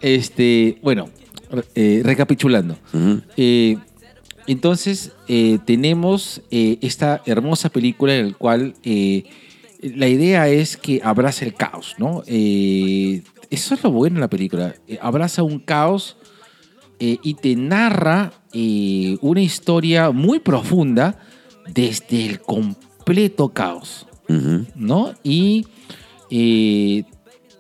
Este, 0.05 0.77
bueno, 0.83 1.09
eh, 1.75 2.03
recapitulando. 2.05 2.77
Eh, 3.39 3.79
entonces, 4.47 5.13
eh, 5.29 5.59
tenemos 5.65 6.43
esta 6.51 7.23
hermosa 7.25 7.71
película 7.71 8.15
en 8.15 8.29
la 8.29 8.35
cual 8.35 8.75
la 8.85 10.09
idea 10.09 10.49
es 10.49 10.77
que 10.77 11.01
abraza 11.03 11.47
el 11.47 11.55
caos, 11.55 11.95
¿no? 11.97 12.23
Eso 12.27 13.75
es 13.75 13.83
lo 13.83 13.93
bueno 13.93 14.17
de 14.17 14.21
la 14.21 14.29
película. 14.29 14.75
Abraza 15.01 15.43
un 15.43 15.59
caos 15.59 16.19
y 16.99 17.33
te 17.35 17.57
narra 17.57 18.31
una 19.23 19.41
historia 19.41 20.11
muy 20.11 20.39
profunda 20.39 21.19
desde 21.73 22.27
el 22.27 22.41
completo 22.41 23.49
caos. 23.49 24.07
¿no? 24.75 25.15
Y 25.23 25.67
eh, 26.31 27.05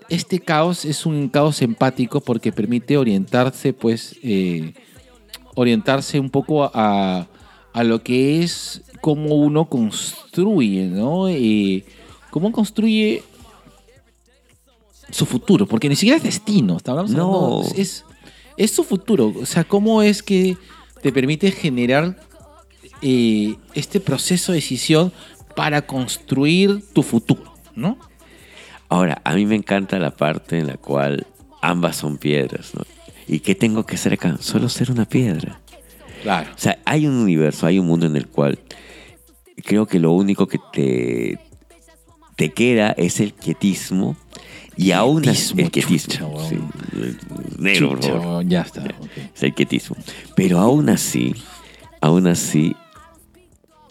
este 0.09 0.39
caos 0.41 0.85
es 0.85 1.07
un 1.07 1.29
caos 1.29 1.63
empático 1.63 2.21
porque 2.21 2.53
permite 2.53 2.97
orientarse, 2.99 3.73
pues, 3.73 4.17
eh, 4.23 4.75
orientarse 5.55 6.21
un 6.21 6.31
poco 6.31 6.65
a, 6.65 7.27
a 7.73 7.85
lo 7.85 8.03
que 8.03 8.43
es 8.43 8.83
cómo 9.01 9.35
uno 9.37 9.67
construye, 9.69 10.87
¿no? 10.87 11.29
Eh, 11.29 11.85
cómo 12.31 12.53
construye 12.53 13.23
su 15.11 15.27
futuro, 15.27 15.67
porque 15.67 15.89
ni 15.89 15.97
siquiera 15.97 16.17
es 16.17 16.23
destino, 16.23 16.79
No. 16.85 16.91
hablando- 16.93 17.63
es, 17.77 18.05
es 18.57 18.71
su 18.71 18.83
futuro, 18.85 19.33
o 19.41 19.47
sea, 19.47 19.65
cómo 19.65 20.03
es 20.03 20.23
que 20.23 20.57
te 21.03 21.13
permite 21.13 21.51
generar 21.51 22.19
eh, 23.03 23.57
este 23.75 24.01
proceso 24.01 24.53
de 24.53 24.57
decisión 24.57 25.13
para 25.55 25.83
construir 25.87 26.83
tu 26.95 27.03
futuro, 27.03 27.55
¿no? 27.77 27.99
Ahora, 28.95 29.21
a 29.25 29.35
mí 29.35 29.45
me 29.45 29.57
encanta 29.57 29.99
la 29.99 30.13
parte 30.13 30.57
en 30.57 30.69
la 30.69 30.77
cual 30.77 31.27
ambas 31.61 31.97
son 31.97 32.17
piedras, 32.17 32.73
¿no? 32.77 32.83
¿Y 33.27 33.41
qué 33.41 33.57
tengo 33.57 33.85
que 33.85 33.97
hacer 33.97 34.13
acá? 34.13 34.37
Solo 34.39 34.69
ser 34.69 34.93
una 34.93 35.05
piedra. 35.05 35.61
Claro. 36.23 36.49
O 36.55 36.59
sea, 36.59 36.79
hay 36.85 37.09
un 37.09 37.15
universo, 37.17 37.67
hay 37.67 37.81
un 37.81 37.87
mundo 37.87 38.07
en 38.07 38.15
el 38.15 38.29
cual 38.29 38.57
creo 39.65 39.87
que 39.87 39.99
lo 39.99 40.13
único 40.13 40.47
que 40.47 40.61
te, 40.73 41.41
te 42.37 42.53
queda 42.53 42.93
es 42.93 43.19
el 43.19 43.35
quietismo 43.35 44.17
y 44.77 44.93
aún 44.93 45.29
así... 45.29 45.55
El 45.61 45.73
Quietismo, 45.73 45.91
quietismo. 45.99 46.39
chucha, 46.39 46.49
sí. 46.49 46.59
Negro, 47.59 47.89
por 47.91 48.03
favor. 48.05 48.47
ya 48.47 48.61
está. 48.61 48.85
Es 49.35 49.43
el 49.43 49.55
quietismo. 49.55 49.97
Pero 50.37 50.61
aún 50.61 50.89
así, 50.89 51.35
aún 52.01 52.29
así, 52.29 52.77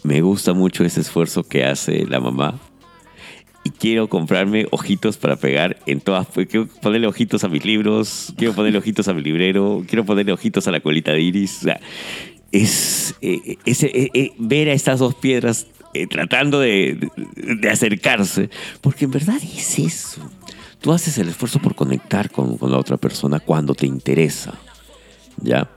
me 0.02 0.22
gusta 0.22 0.54
mucho 0.54 0.82
ese 0.82 1.02
esfuerzo 1.02 1.42
que 1.42 1.66
hace 1.66 2.06
la 2.06 2.20
mamá. 2.20 2.58
Y 3.66 3.70
quiero 3.70 4.08
comprarme 4.08 4.66
ojitos 4.70 5.16
para 5.16 5.36
pegar 5.36 5.78
en 5.86 6.00
todas. 6.00 6.26
pues, 6.26 6.46
Quiero 6.48 6.66
ponerle 6.66 7.06
ojitos 7.06 7.44
a 7.44 7.48
mis 7.48 7.64
libros, 7.64 8.32
quiero 8.36 8.52
ponerle 8.54 8.78
ojitos 8.78 9.08
a 9.08 9.14
mi 9.14 9.22
librero, 9.22 9.82
quiero 9.88 10.04
ponerle 10.04 10.32
ojitos 10.32 10.68
a 10.68 10.70
la 10.70 10.80
colita 10.80 11.12
de 11.12 11.22
iris. 11.22 11.58
O 11.60 11.62
sea, 11.62 11.80
es 12.52 13.14
eh, 13.22 13.56
ese, 13.64 13.86
eh, 13.86 14.10
eh, 14.14 14.32
ver 14.38 14.68
a 14.68 14.72
estas 14.72 14.98
dos 15.00 15.14
piedras 15.14 15.66
eh, 15.94 16.06
tratando 16.06 16.60
de, 16.60 16.98
de- 17.36 17.54
de 17.56 17.70
acercarse, 17.70 18.50
porque 18.80 19.06
en 19.06 19.12
verdad 19.12 19.36
es 19.42 19.78
eso. 19.78 20.20
Tú 20.80 20.92
haces 20.92 21.16
el 21.18 21.28
esfuerzo 21.28 21.58
por 21.60 21.74
conectar 21.74 22.30
con, 22.30 22.58
con 22.58 22.70
la 22.70 22.78
otra 22.78 22.96
persona 22.98 23.40
cuando 23.40 23.74
te 23.74 23.86
interesa. 23.86 24.52
¿Ya? 25.40 25.70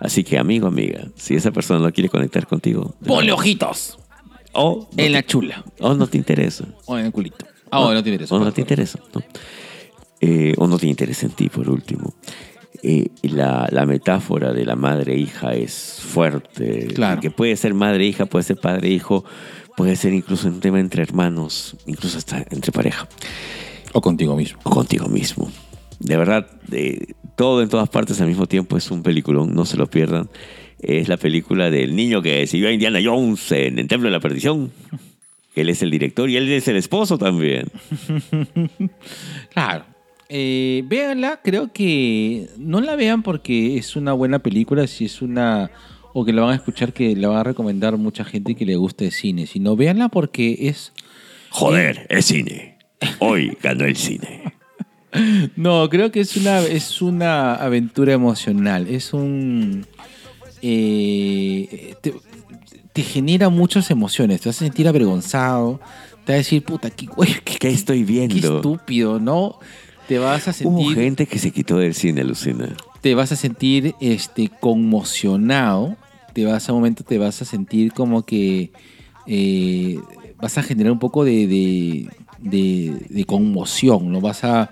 Así 0.00 0.24
que, 0.24 0.38
amigo, 0.38 0.66
amiga, 0.66 1.06
si 1.16 1.34
esa 1.34 1.50
persona 1.50 1.80
no 1.80 1.92
quiere 1.92 2.08
conectar 2.08 2.46
contigo, 2.46 2.94
Ponle 3.06 3.32
ojitos 3.32 3.98
o, 4.54 4.88
en 4.96 5.12
la 5.12 5.24
chula 5.24 5.64
o 5.80 5.94
no 5.94 6.06
te 6.06 6.16
interesa. 6.16 6.64
o 6.86 6.98
en 6.98 7.06
el 7.06 7.12
culito. 7.12 7.46
Ah, 7.70 7.80
bueno, 7.80 7.94
no 7.94 8.02
te 8.02 8.10
interesa. 8.10 8.34
O 8.34 8.38
no 8.38 8.52
te 8.52 8.60
interesa, 8.60 8.98
¿no? 9.14 9.22
Eh, 10.20 10.54
o 10.56 10.66
no 10.66 10.78
te 10.78 10.86
interesa 10.86 11.26
en 11.26 11.32
ti, 11.32 11.48
por 11.48 11.68
último. 11.68 12.14
Eh, 12.82 13.08
la, 13.22 13.68
la 13.70 13.86
metáfora 13.86 14.52
de 14.52 14.64
la 14.64 14.76
madre-hija 14.76 15.54
es 15.54 16.00
fuerte. 16.00 16.88
Claro. 16.94 17.20
Que 17.20 17.30
puede 17.30 17.56
ser 17.56 17.74
madre-hija, 17.74 18.26
puede 18.26 18.44
ser 18.44 18.58
padre-hijo, 18.58 19.24
puede 19.76 19.96
ser 19.96 20.12
incluso 20.12 20.48
un 20.48 20.60
tema 20.60 20.80
entre 20.80 21.02
hermanos, 21.02 21.76
incluso 21.86 22.18
hasta 22.18 22.44
entre 22.50 22.72
pareja. 22.72 23.08
O 23.92 24.00
contigo 24.00 24.36
mismo. 24.36 24.60
O 24.64 24.70
contigo 24.70 25.08
mismo. 25.08 25.50
De 25.98 26.16
verdad, 26.16 26.46
de, 26.68 27.14
todo 27.36 27.62
en 27.62 27.68
todas 27.68 27.88
partes 27.88 28.20
al 28.20 28.28
mismo 28.28 28.46
tiempo 28.46 28.76
es 28.76 28.90
un 28.90 29.02
peliculón, 29.02 29.54
no 29.54 29.64
se 29.64 29.76
lo 29.76 29.86
pierdan. 29.86 30.28
Es 30.80 31.08
la 31.08 31.16
película 31.16 31.70
del 31.70 31.96
niño 31.96 32.20
que 32.22 32.46
siguió 32.46 32.68
a 32.68 32.72
Indiana 32.72 33.00
Jones 33.02 33.52
en 33.52 33.78
el 33.78 33.88
Templo 33.88 34.08
de 34.08 34.12
la 34.12 34.20
Perdición. 34.20 34.72
Él 35.54 35.68
es 35.68 35.82
el 35.82 35.90
director 35.90 36.28
y 36.28 36.36
él 36.36 36.50
es 36.50 36.68
el 36.68 36.76
esposo 36.76 37.18
también. 37.18 37.68
Claro. 39.52 39.84
Eh, 40.28 40.82
véanla, 40.86 41.40
creo 41.44 41.72
que 41.72 42.48
no 42.58 42.80
la 42.80 42.96
vean 42.96 43.22
porque 43.22 43.76
es 43.76 43.94
una 43.94 44.12
buena 44.14 44.40
película, 44.40 44.86
si 44.86 45.04
es 45.04 45.22
una 45.22 45.70
o 46.12 46.24
que 46.24 46.32
la 46.32 46.42
van 46.42 46.52
a 46.52 46.56
escuchar 46.56 46.92
que 46.92 47.14
la 47.14 47.28
va 47.28 47.40
a 47.40 47.44
recomendar 47.44 47.96
mucha 47.98 48.24
gente 48.24 48.54
que 48.54 48.64
le 48.64 48.76
guste 48.76 49.06
el 49.06 49.12
cine, 49.12 49.46
sino 49.46 49.76
véanla 49.76 50.08
porque 50.08 50.56
es 50.60 50.92
Joder, 51.50 52.06
es 52.08 52.24
cine. 52.24 52.78
Hoy 53.20 53.56
ganó 53.62 53.84
el 53.84 53.94
cine. 53.94 54.54
no, 55.56 55.88
creo 55.88 56.10
que 56.10 56.20
es 56.20 56.36
una 56.36 56.60
es 56.60 57.02
una 57.02 57.54
aventura 57.54 58.12
emocional, 58.12 58.88
es 58.88 59.12
un 59.12 59.86
eh, 60.66 61.94
te, 62.00 62.14
te 62.92 63.02
genera 63.02 63.48
muchas 63.50 63.90
emociones, 63.90 64.40
te 64.40 64.48
vas 64.48 64.56
a 64.56 64.64
sentir 64.64 64.88
avergonzado, 64.88 65.78
te 66.24 66.32
vas 66.32 66.34
a 66.34 66.38
decir, 66.38 66.64
puta, 66.64 66.90
qué, 66.90 67.06
güey, 67.06 67.30
qué, 67.44 67.58
¿Qué 67.58 67.68
estoy 67.68 67.98
qué 68.00 68.04
viendo? 68.04 68.56
estúpido, 68.56 69.20
¿no? 69.20 69.58
Te 70.08 70.18
vas 70.18 70.48
a 70.48 70.52
Hubo 70.62 70.78
sentir 70.78 70.94
gente 70.94 71.26
que 71.26 71.38
se 71.38 71.50
quitó 71.50 71.78
del 71.78 71.94
cine, 71.94 72.24
Lucina. 72.24 72.74
te 73.00 73.14
vas 73.14 73.32
a 73.32 73.36
sentir 73.36 73.94
este, 74.00 74.48
conmocionado, 74.60 75.96
te 76.32 76.44
vas 76.44 76.68
a 76.68 76.72
un 76.72 76.78
momento 76.80 77.04
te 77.04 77.18
vas 77.18 77.40
a 77.42 77.44
sentir 77.44 77.92
como 77.92 78.22
que 78.24 78.70
eh, 79.26 79.98
vas 80.40 80.58
a 80.58 80.62
generar 80.62 80.92
un 80.92 80.98
poco 80.98 81.24
de, 81.24 81.46
de- 81.46 82.08
de- 82.38 83.06
de 83.08 83.24
conmoción, 83.24 84.12
¿no? 84.12 84.20
Vas 84.20 84.44
a, 84.44 84.70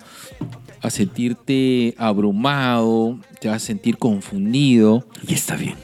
a 0.82 0.90
sentirte 0.90 1.94
abrumado, 1.98 3.18
te 3.40 3.48
vas 3.48 3.62
a 3.62 3.66
sentir 3.66 3.98
confundido. 3.98 5.06
Y 5.26 5.34
está 5.34 5.56
bien. 5.56 5.76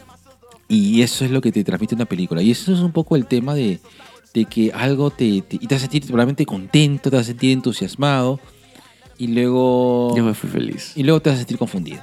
Y 0.69 1.03
eso 1.03 1.25
es 1.25 1.31
lo 1.31 1.41
que 1.41 1.53
te 1.53 1.65
transmite 1.65 1.95
una 1.95 2.05
película. 2.05 2.43
Y 2.43 2.51
eso 2.51 2.73
es 2.73 2.81
un 2.81 2.93
poco 2.93 3.17
el 3.17 3.27
tema 3.27 3.55
de, 3.55 3.81
de 4.35 4.45
que 4.45 4.71
algo 4.73 5.11
te, 5.11 5.41
te- 5.43 5.57
y 5.57 5.67
te 5.67 5.75
vas 5.75 5.83
a 5.83 5.87
sentir 5.87 6.03
probablemente 6.05 6.45
contento, 6.45 7.11
te 7.11 7.17
vas 7.17 7.27
a 7.27 7.29
sentir 7.29 7.53
entusiasmado. 7.53 8.39
Y 9.17 9.29
luego... 9.29 10.15
Yo 10.17 10.23
me 10.25 10.35
fui 10.35 10.51
feliz. 10.51 10.93
Y 10.97 11.03
luego 11.05 11.21
te 11.21 11.31
vas 11.31 11.37
a 11.37 11.41
sentir 11.41 11.59
confundido. 11.59 12.03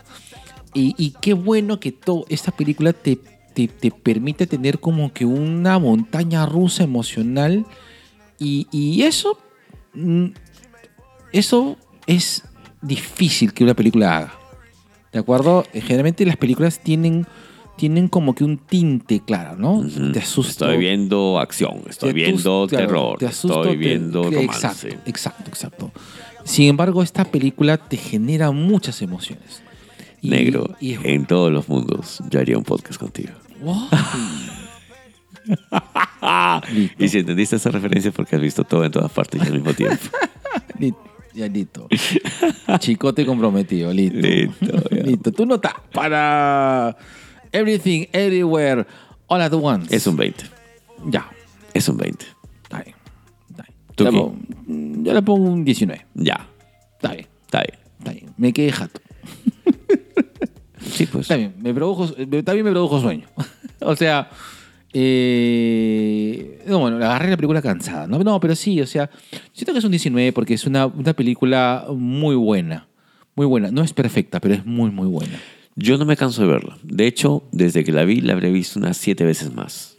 Y, 0.73 0.95
y 0.97 1.11
qué 1.22 1.34
bueno 1.34 1.80
que 1.80 1.91
todo 1.91 2.26
esta 2.30 2.51
película 2.51 2.91
te, 2.93 3.17
te, 3.53 3.67
te 3.67 3.91
permite 3.91 4.47
tener 4.47 4.80
como 4.80 5.13
que 5.13 5.26
una 5.26 5.80
montaña 5.80 6.45
rusa 6.45 6.84
emocional. 6.84 7.65
Y, 8.39 8.67
y 8.72 9.03
eso. 9.03 9.38
mm, 9.93 10.26
Eso 11.31 11.77
es 12.07 12.43
difícil 12.86 13.53
que 13.53 13.64
una 13.64 13.74
película 13.74 14.18
haga. 14.18 14.34
¿De 15.12 15.20
acuerdo? 15.20 15.66
Eh, 15.74 15.82
Generalmente 15.82 16.26
las 16.26 16.38
películas 16.38 16.80
tienen, 16.84 17.26
tienen 17.78 18.07
como 18.10 18.36
que 18.36 18.44
un 18.44 18.57
tinte 18.57 19.22
claro, 19.26 19.56
¿no? 19.57 19.86
Te 20.12 20.20
asusta. 20.20 20.66
Estoy 20.66 20.78
viendo 20.78 21.40
acción, 21.40 21.82
estoy 21.90 22.10
Te 22.10 22.14
viendo 22.14 22.68
claro, 22.70 22.86
terror, 22.88 23.18
te 23.20 23.26
asusto, 23.28 23.62
estoy 23.64 23.78
te- 23.78 23.78
viendo 23.88 24.24
romance. 24.24 24.44
Exacto, 24.68 24.88
exacto, 25.06 25.44
exacto. 25.49 25.91
Sin 26.44 26.68
embargo, 26.68 27.02
esta 27.02 27.26
película 27.26 27.78
te 27.78 27.98
genera 27.98 28.52
muchas 28.52 29.02
emociones. 29.02 29.64
Y- 30.22 30.30
Negro, 30.30 30.76
y 30.80 30.94
es- 30.94 30.99
en 31.03 31.26
todos 31.26 31.52
los 31.52 31.68
mundos, 31.70 32.22
yo 32.30 32.40
haría 32.40 32.57
un 32.57 32.64
podcast 32.64 32.99
contigo. 32.99 33.32
Wow. 33.62 33.88
Y 36.98 37.07
si 37.07 37.20
entendiste 37.20 37.56
esa 37.57 37.70
referencia 37.70 38.12
porque 38.12 38.36
has 38.36 38.41
visto 38.41 38.64
todo 38.64 38.84
en 38.84 38.91
todas 38.91 39.12
partes 39.12 39.41
y 39.44 39.45
al 39.48 39.53
mismo 39.53 39.74
tiempo. 39.74 40.03
Ya 41.36 41.48
listo. 41.48 41.88
Chicote 42.80 43.26
comprometido, 43.26 43.91
listo. 43.94 44.18
Listo, 44.20 44.90
ya. 44.91 45.03
Listo. 45.03 45.32
Tú 45.32 45.45
no 45.45 45.56
estás 45.56 45.74
para 45.94 46.95
Everything, 47.52 48.06
Everywhere, 48.14 48.86
All 49.28 49.41
at 49.41 49.53
Once. 49.53 49.94
Es 49.95 50.07
un 50.07 50.16
20. 50.16 50.45
Ya. 51.07 51.30
Es 51.74 51.90
un 51.90 51.98
20. 51.98 52.26
Está 52.64 52.82
bien. 52.84 52.95
Está 53.49 53.64
bien. 53.64 53.78
¿Tú 53.95 54.03
Le 54.06 54.10
qué? 54.12 54.18
pongo- 54.18 55.03
Yo 55.03 55.14
le 55.14 55.22
pongo 55.22 55.49
un 55.49 55.66
19. 55.66 56.06
Ya, 56.16 56.48
Está 56.95 57.12
bien. 57.14 57.28
está 57.45 57.60
bien. 57.64 57.80
Está 57.99 58.12
bien. 58.12 58.26
Me 58.38 58.53
quedé 58.53 58.72
jato. 58.72 59.02
Sí, 60.80 61.06
pues. 61.07 61.24
Está 61.24 61.36
bien, 61.36 61.56
me 61.60 61.74
produjo, 61.74 62.06
eh, 62.18 62.44
también 62.44 62.64
me 62.66 62.72
produjo 62.72 63.02
sueño. 63.02 63.28
o 63.82 63.95
sea, 63.95 64.30
eh, 64.97 66.63
no, 66.67 66.80
bueno, 66.80 66.95
agarré 66.97 67.30
la 67.30 67.35
película 67.35 67.61
cansada. 67.61 68.07
¿no? 68.07 68.17
no, 68.19 68.39
pero 68.39 68.55
sí, 68.55 68.80
o 68.80 68.88
sea, 68.88 69.09
siento 69.51 69.73
que 69.73 69.80
es 69.80 69.84
un 69.84 69.91
19 69.91 70.31
porque 70.31 70.53
es 70.53 70.65
una, 70.65 70.85
una 70.85 71.11
película 71.13 71.85
muy 71.89 72.35
buena. 72.35 72.88
Muy 73.35 73.45
buena. 73.45 73.72
No 73.72 73.84
es 73.84 73.91
perfecta, 73.91 74.39
pero 74.39 74.53
es 74.53 74.65
muy, 74.65 74.91
muy 74.91 75.07
buena. 75.07 75.38
Yo 75.76 75.97
no 75.97 76.05
me 76.05 76.15
canso 76.15 76.43
de 76.43 76.47
verla. 76.47 76.77
De 76.81 77.07
hecho, 77.07 77.43
desde 77.51 77.84
que 77.84 77.91
la 77.91 78.05
vi, 78.05 78.22
la 78.22 78.31
habré 78.31 78.49
visto 78.51 78.80
unas 78.80 78.95
siete 78.95 79.26
veces 79.26 79.53
más. 79.53 79.97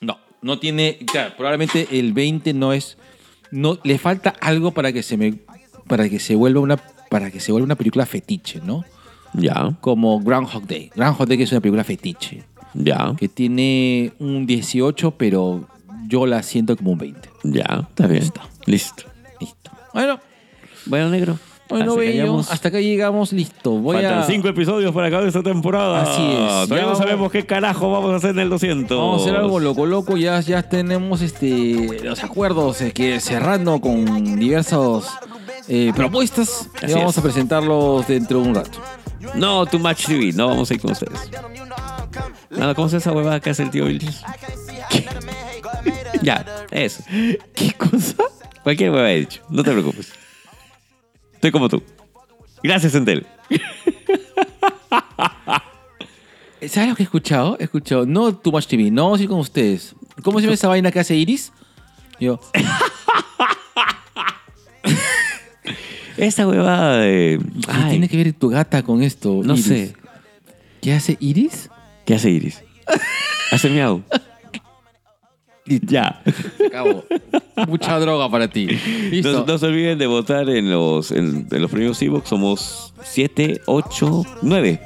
No, 0.00 0.18
no 0.40 0.58
tiene. 0.58 1.00
Claro, 1.06 1.34
probablemente 1.36 1.88
el 1.90 2.14
20 2.14 2.54
no 2.54 2.72
es. 2.72 2.96
No, 3.50 3.78
le 3.84 3.98
falta 3.98 4.30
algo 4.40 4.70
para 4.70 4.94
que 4.94 5.02
se 5.02 5.18
me. 5.18 5.40
Para 5.86 6.08
que 6.08 6.20
se 6.20 6.36
vuelva 6.36 6.60
una. 6.60 6.78
Para 7.10 7.30
que 7.30 7.38
se 7.38 7.52
vuelva 7.52 7.66
una 7.66 7.76
película 7.76 8.06
fetiche, 8.06 8.62
¿no? 8.64 8.82
Ya, 9.34 9.76
Como 9.82 10.20
Groundhog 10.20 10.66
Day. 10.66 10.90
Groundhog 10.94 11.28
Day 11.28 11.36
que 11.36 11.44
es 11.44 11.52
una 11.52 11.60
película 11.60 11.84
fetiche. 11.84 12.44
Ya, 12.74 13.14
que 13.16 13.28
tiene 13.28 14.12
un 14.18 14.46
18, 14.46 15.12
pero 15.12 15.66
yo 16.08 16.26
la 16.26 16.42
siento 16.42 16.76
como 16.76 16.92
un 16.92 16.98
20. 16.98 17.28
ya. 17.44 17.86
Está 17.88 18.06
bien. 18.06 18.22
Listo. 18.22 18.40
Listo. 18.66 19.04
Listo. 19.40 19.70
Bueno, 19.94 20.18
Bueno, 20.86 21.08
negro. 21.10 21.38
bueno, 21.68 21.92
hasta 21.92 22.00
que 22.00 22.06
bello, 22.06 22.38
hasta 22.40 22.68
acá 22.68 22.80
llegamos, 22.80 23.32
listo. 23.32 23.70
Voy 23.72 23.96
Faltan 23.96 24.18
a 24.18 24.24
cinco 24.24 24.48
episodios 24.48 24.92
para 24.92 25.06
acabar 25.08 25.26
esta 25.26 25.42
temporada. 25.42 26.02
Así 26.02 26.22
es. 26.22 26.68
Todavía 26.68 26.84
Ya 26.84 26.90
no 26.90 26.96
sabemos 26.96 27.32
qué 27.32 27.46
carajo 27.46 27.90
vamos 27.90 28.12
a 28.12 28.16
hacer 28.16 28.30
en 28.30 28.40
el 28.40 28.50
200. 28.50 28.96
Vamos 28.96 29.20
a 29.20 29.24
hacer 29.24 29.36
algo 29.36 29.58
loco, 29.60 29.86
loco. 29.86 30.16
Ya, 30.16 30.38
ya 30.40 30.62
tenemos 30.62 31.22
este, 31.22 32.00
los 32.04 32.22
acuerdos 32.24 32.80
eh, 32.82 32.92
que 32.92 33.20
cerrando 33.20 33.80
con 33.80 34.38
diversas 34.38 35.04
eh, 35.68 35.92
propuestas. 35.94 36.68
Y 36.86 36.92
vamos 36.92 37.12
es. 37.12 37.18
a 37.18 37.22
presentarlos 37.22 38.06
dentro 38.06 38.42
de 38.42 38.48
un 38.48 38.54
rato. 38.54 38.78
No, 39.34 39.66
Too 39.66 39.78
Much 39.78 40.06
TV. 40.06 40.32
No 40.32 40.48
vamos 40.48 40.70
a 40.70 40.74
ir 40.74 40.80
con 40.80 40.92
ustedes. 40.92 41.30
Nada, 42.50 42.74
¿cómo 42.74 42.88
es 42.88 42.94
esa 42.94 43.12
huevada 43.12 43.40
que 43.40 43.50
hace 43.50 43.62
el 43.62 43.70
tío 43.70 43.84
Vilches? 43.86 44.22
Ya, 46.22 46.44
eso. 46.70 47.02
¿Qué 47.54 47.72
cosa? 47.72 48.14
Cualquier 48.62 48.90
hueva 48.92 49.10
he 49.10 49.20
dicho. 49.20 49.42
No 49.48 49.64
te 49.64 49.72
preocupes. 49.72 50.12
Estoy 51.34 51.50
como 51.50 51.68
tú. 51.68 51.82
Gracias, 52.62 52.94
Entel. 52.94 53.26
¿Sabes 56.68 56.90
lo 56.90 56.94
que 56.94 57.02
he 57.02 57.04
escuchado? 57.04 57.56
He 57.58 57.64
escuchado, 57.64 58.06
no 58.06 58.32
Too 58.36 58.52
Much 58.52 58.66
TV, 58.66 58.88
no 58.92 59.02
vamos 59.04 59.18
a 59.18 59.22
ir 59.24 59.28
con 59.28 59.40
ustedes. 59.40 59.96
¿Cómo 60.22 60.38
se 60.38 60.44
llama 60.44 60.54
esa 60.54 60.68
vaina 60.68 60.92
que 60.92 61.00
hace 61.00 61.16
Iris? 61.16 61.52
Yo, 62.20 62.38
Esa 66.16 66.46
huevada 66.46 66.98
de. 66.98 67.38
¿qué 67.64 67.70
Ay, 67.72 67.90
tiene 67.90 68.08
que 68.08 68.16
ver 68.16 68.32
tu 68.32 68.48
gata 68.48 68.82
con 68.82 69.02
esto? 69.02 69.40
No 69.44 69.54
Iris? 69.54 69.64
sé. 69.66 69.96
¿Qué 70.80 70.92
hace 70.92 71.16
Iris? 71.20 71.70
¿Qué 72.04 72.14
hace 72.14 72.30
Iris? 72.30 72.62
Hace 73.50 73.70
miau. 73.70 74.02
Ya. 75.64 76.20
Se 76.58 76.66
acabó. 76.66 77.04
Mucha 77.68 77.98
droga 78.00 78.28
para 78.30 78.48
ti. 78.48 78.66
Listo. 79.10 79.32
No, 79.32 79.46
no 79.46 79.58
se 79.58 79.66
olviden 79.66 79.96
de 79.98 80.06
votar 80.06 80.48
en 80.48 80.70
los, 80.70 81.12
en, 81.12 81.46
en 81.50 81.62
los 81.62 81.70
premios 81.70 82.02
Evox. 82.02 82.28
Somos 82.28 82.92
7, 83.04 83.60
8, 83.66 84.24
9. 84.42 84.80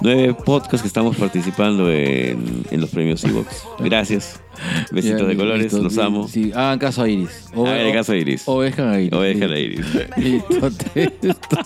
9 0.00 0.34
podcasts 0.44 0.82
que 0.82 0.88
estamos 0.88 1.16
participando 1.16 1.90
en, 1.90 2.64
en 2.70 2.80
los 2.80 2.90
premios 2.90 3.24
Evox. 3.24 3.64
Gracias. 3.80 4.40
Besitos 4.90 5.26
de 5.28 5.36
colores, 5.36 5.64
listo. 5.64 5.82
los 5.82 5.96
amo. 5.98 6.26
Sí, 6.28 6.50
hagan 6.54 6.78
caso 6.78 7.02
a 7.02 7.08
Iris. 7.08 7.46
O- 7.54 7.66
Hagan 7.66 7.92
caso 7.92 8.12
a 8.12 8.16
Iris. 8.16 8.42
Ovejan 8.46 8.88
a 8.88 8.98
Iris. 9.00 9.12
Ovejan 9.12 9.52
a 9.52 9.58
Iris. 9.58 9.86
Listo, 10.16 10.70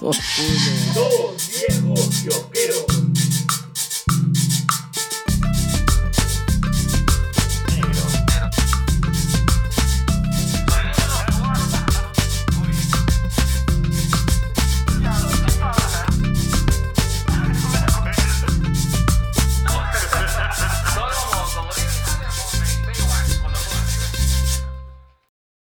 dos, 0.00 0.18
viejos 2.52 2.84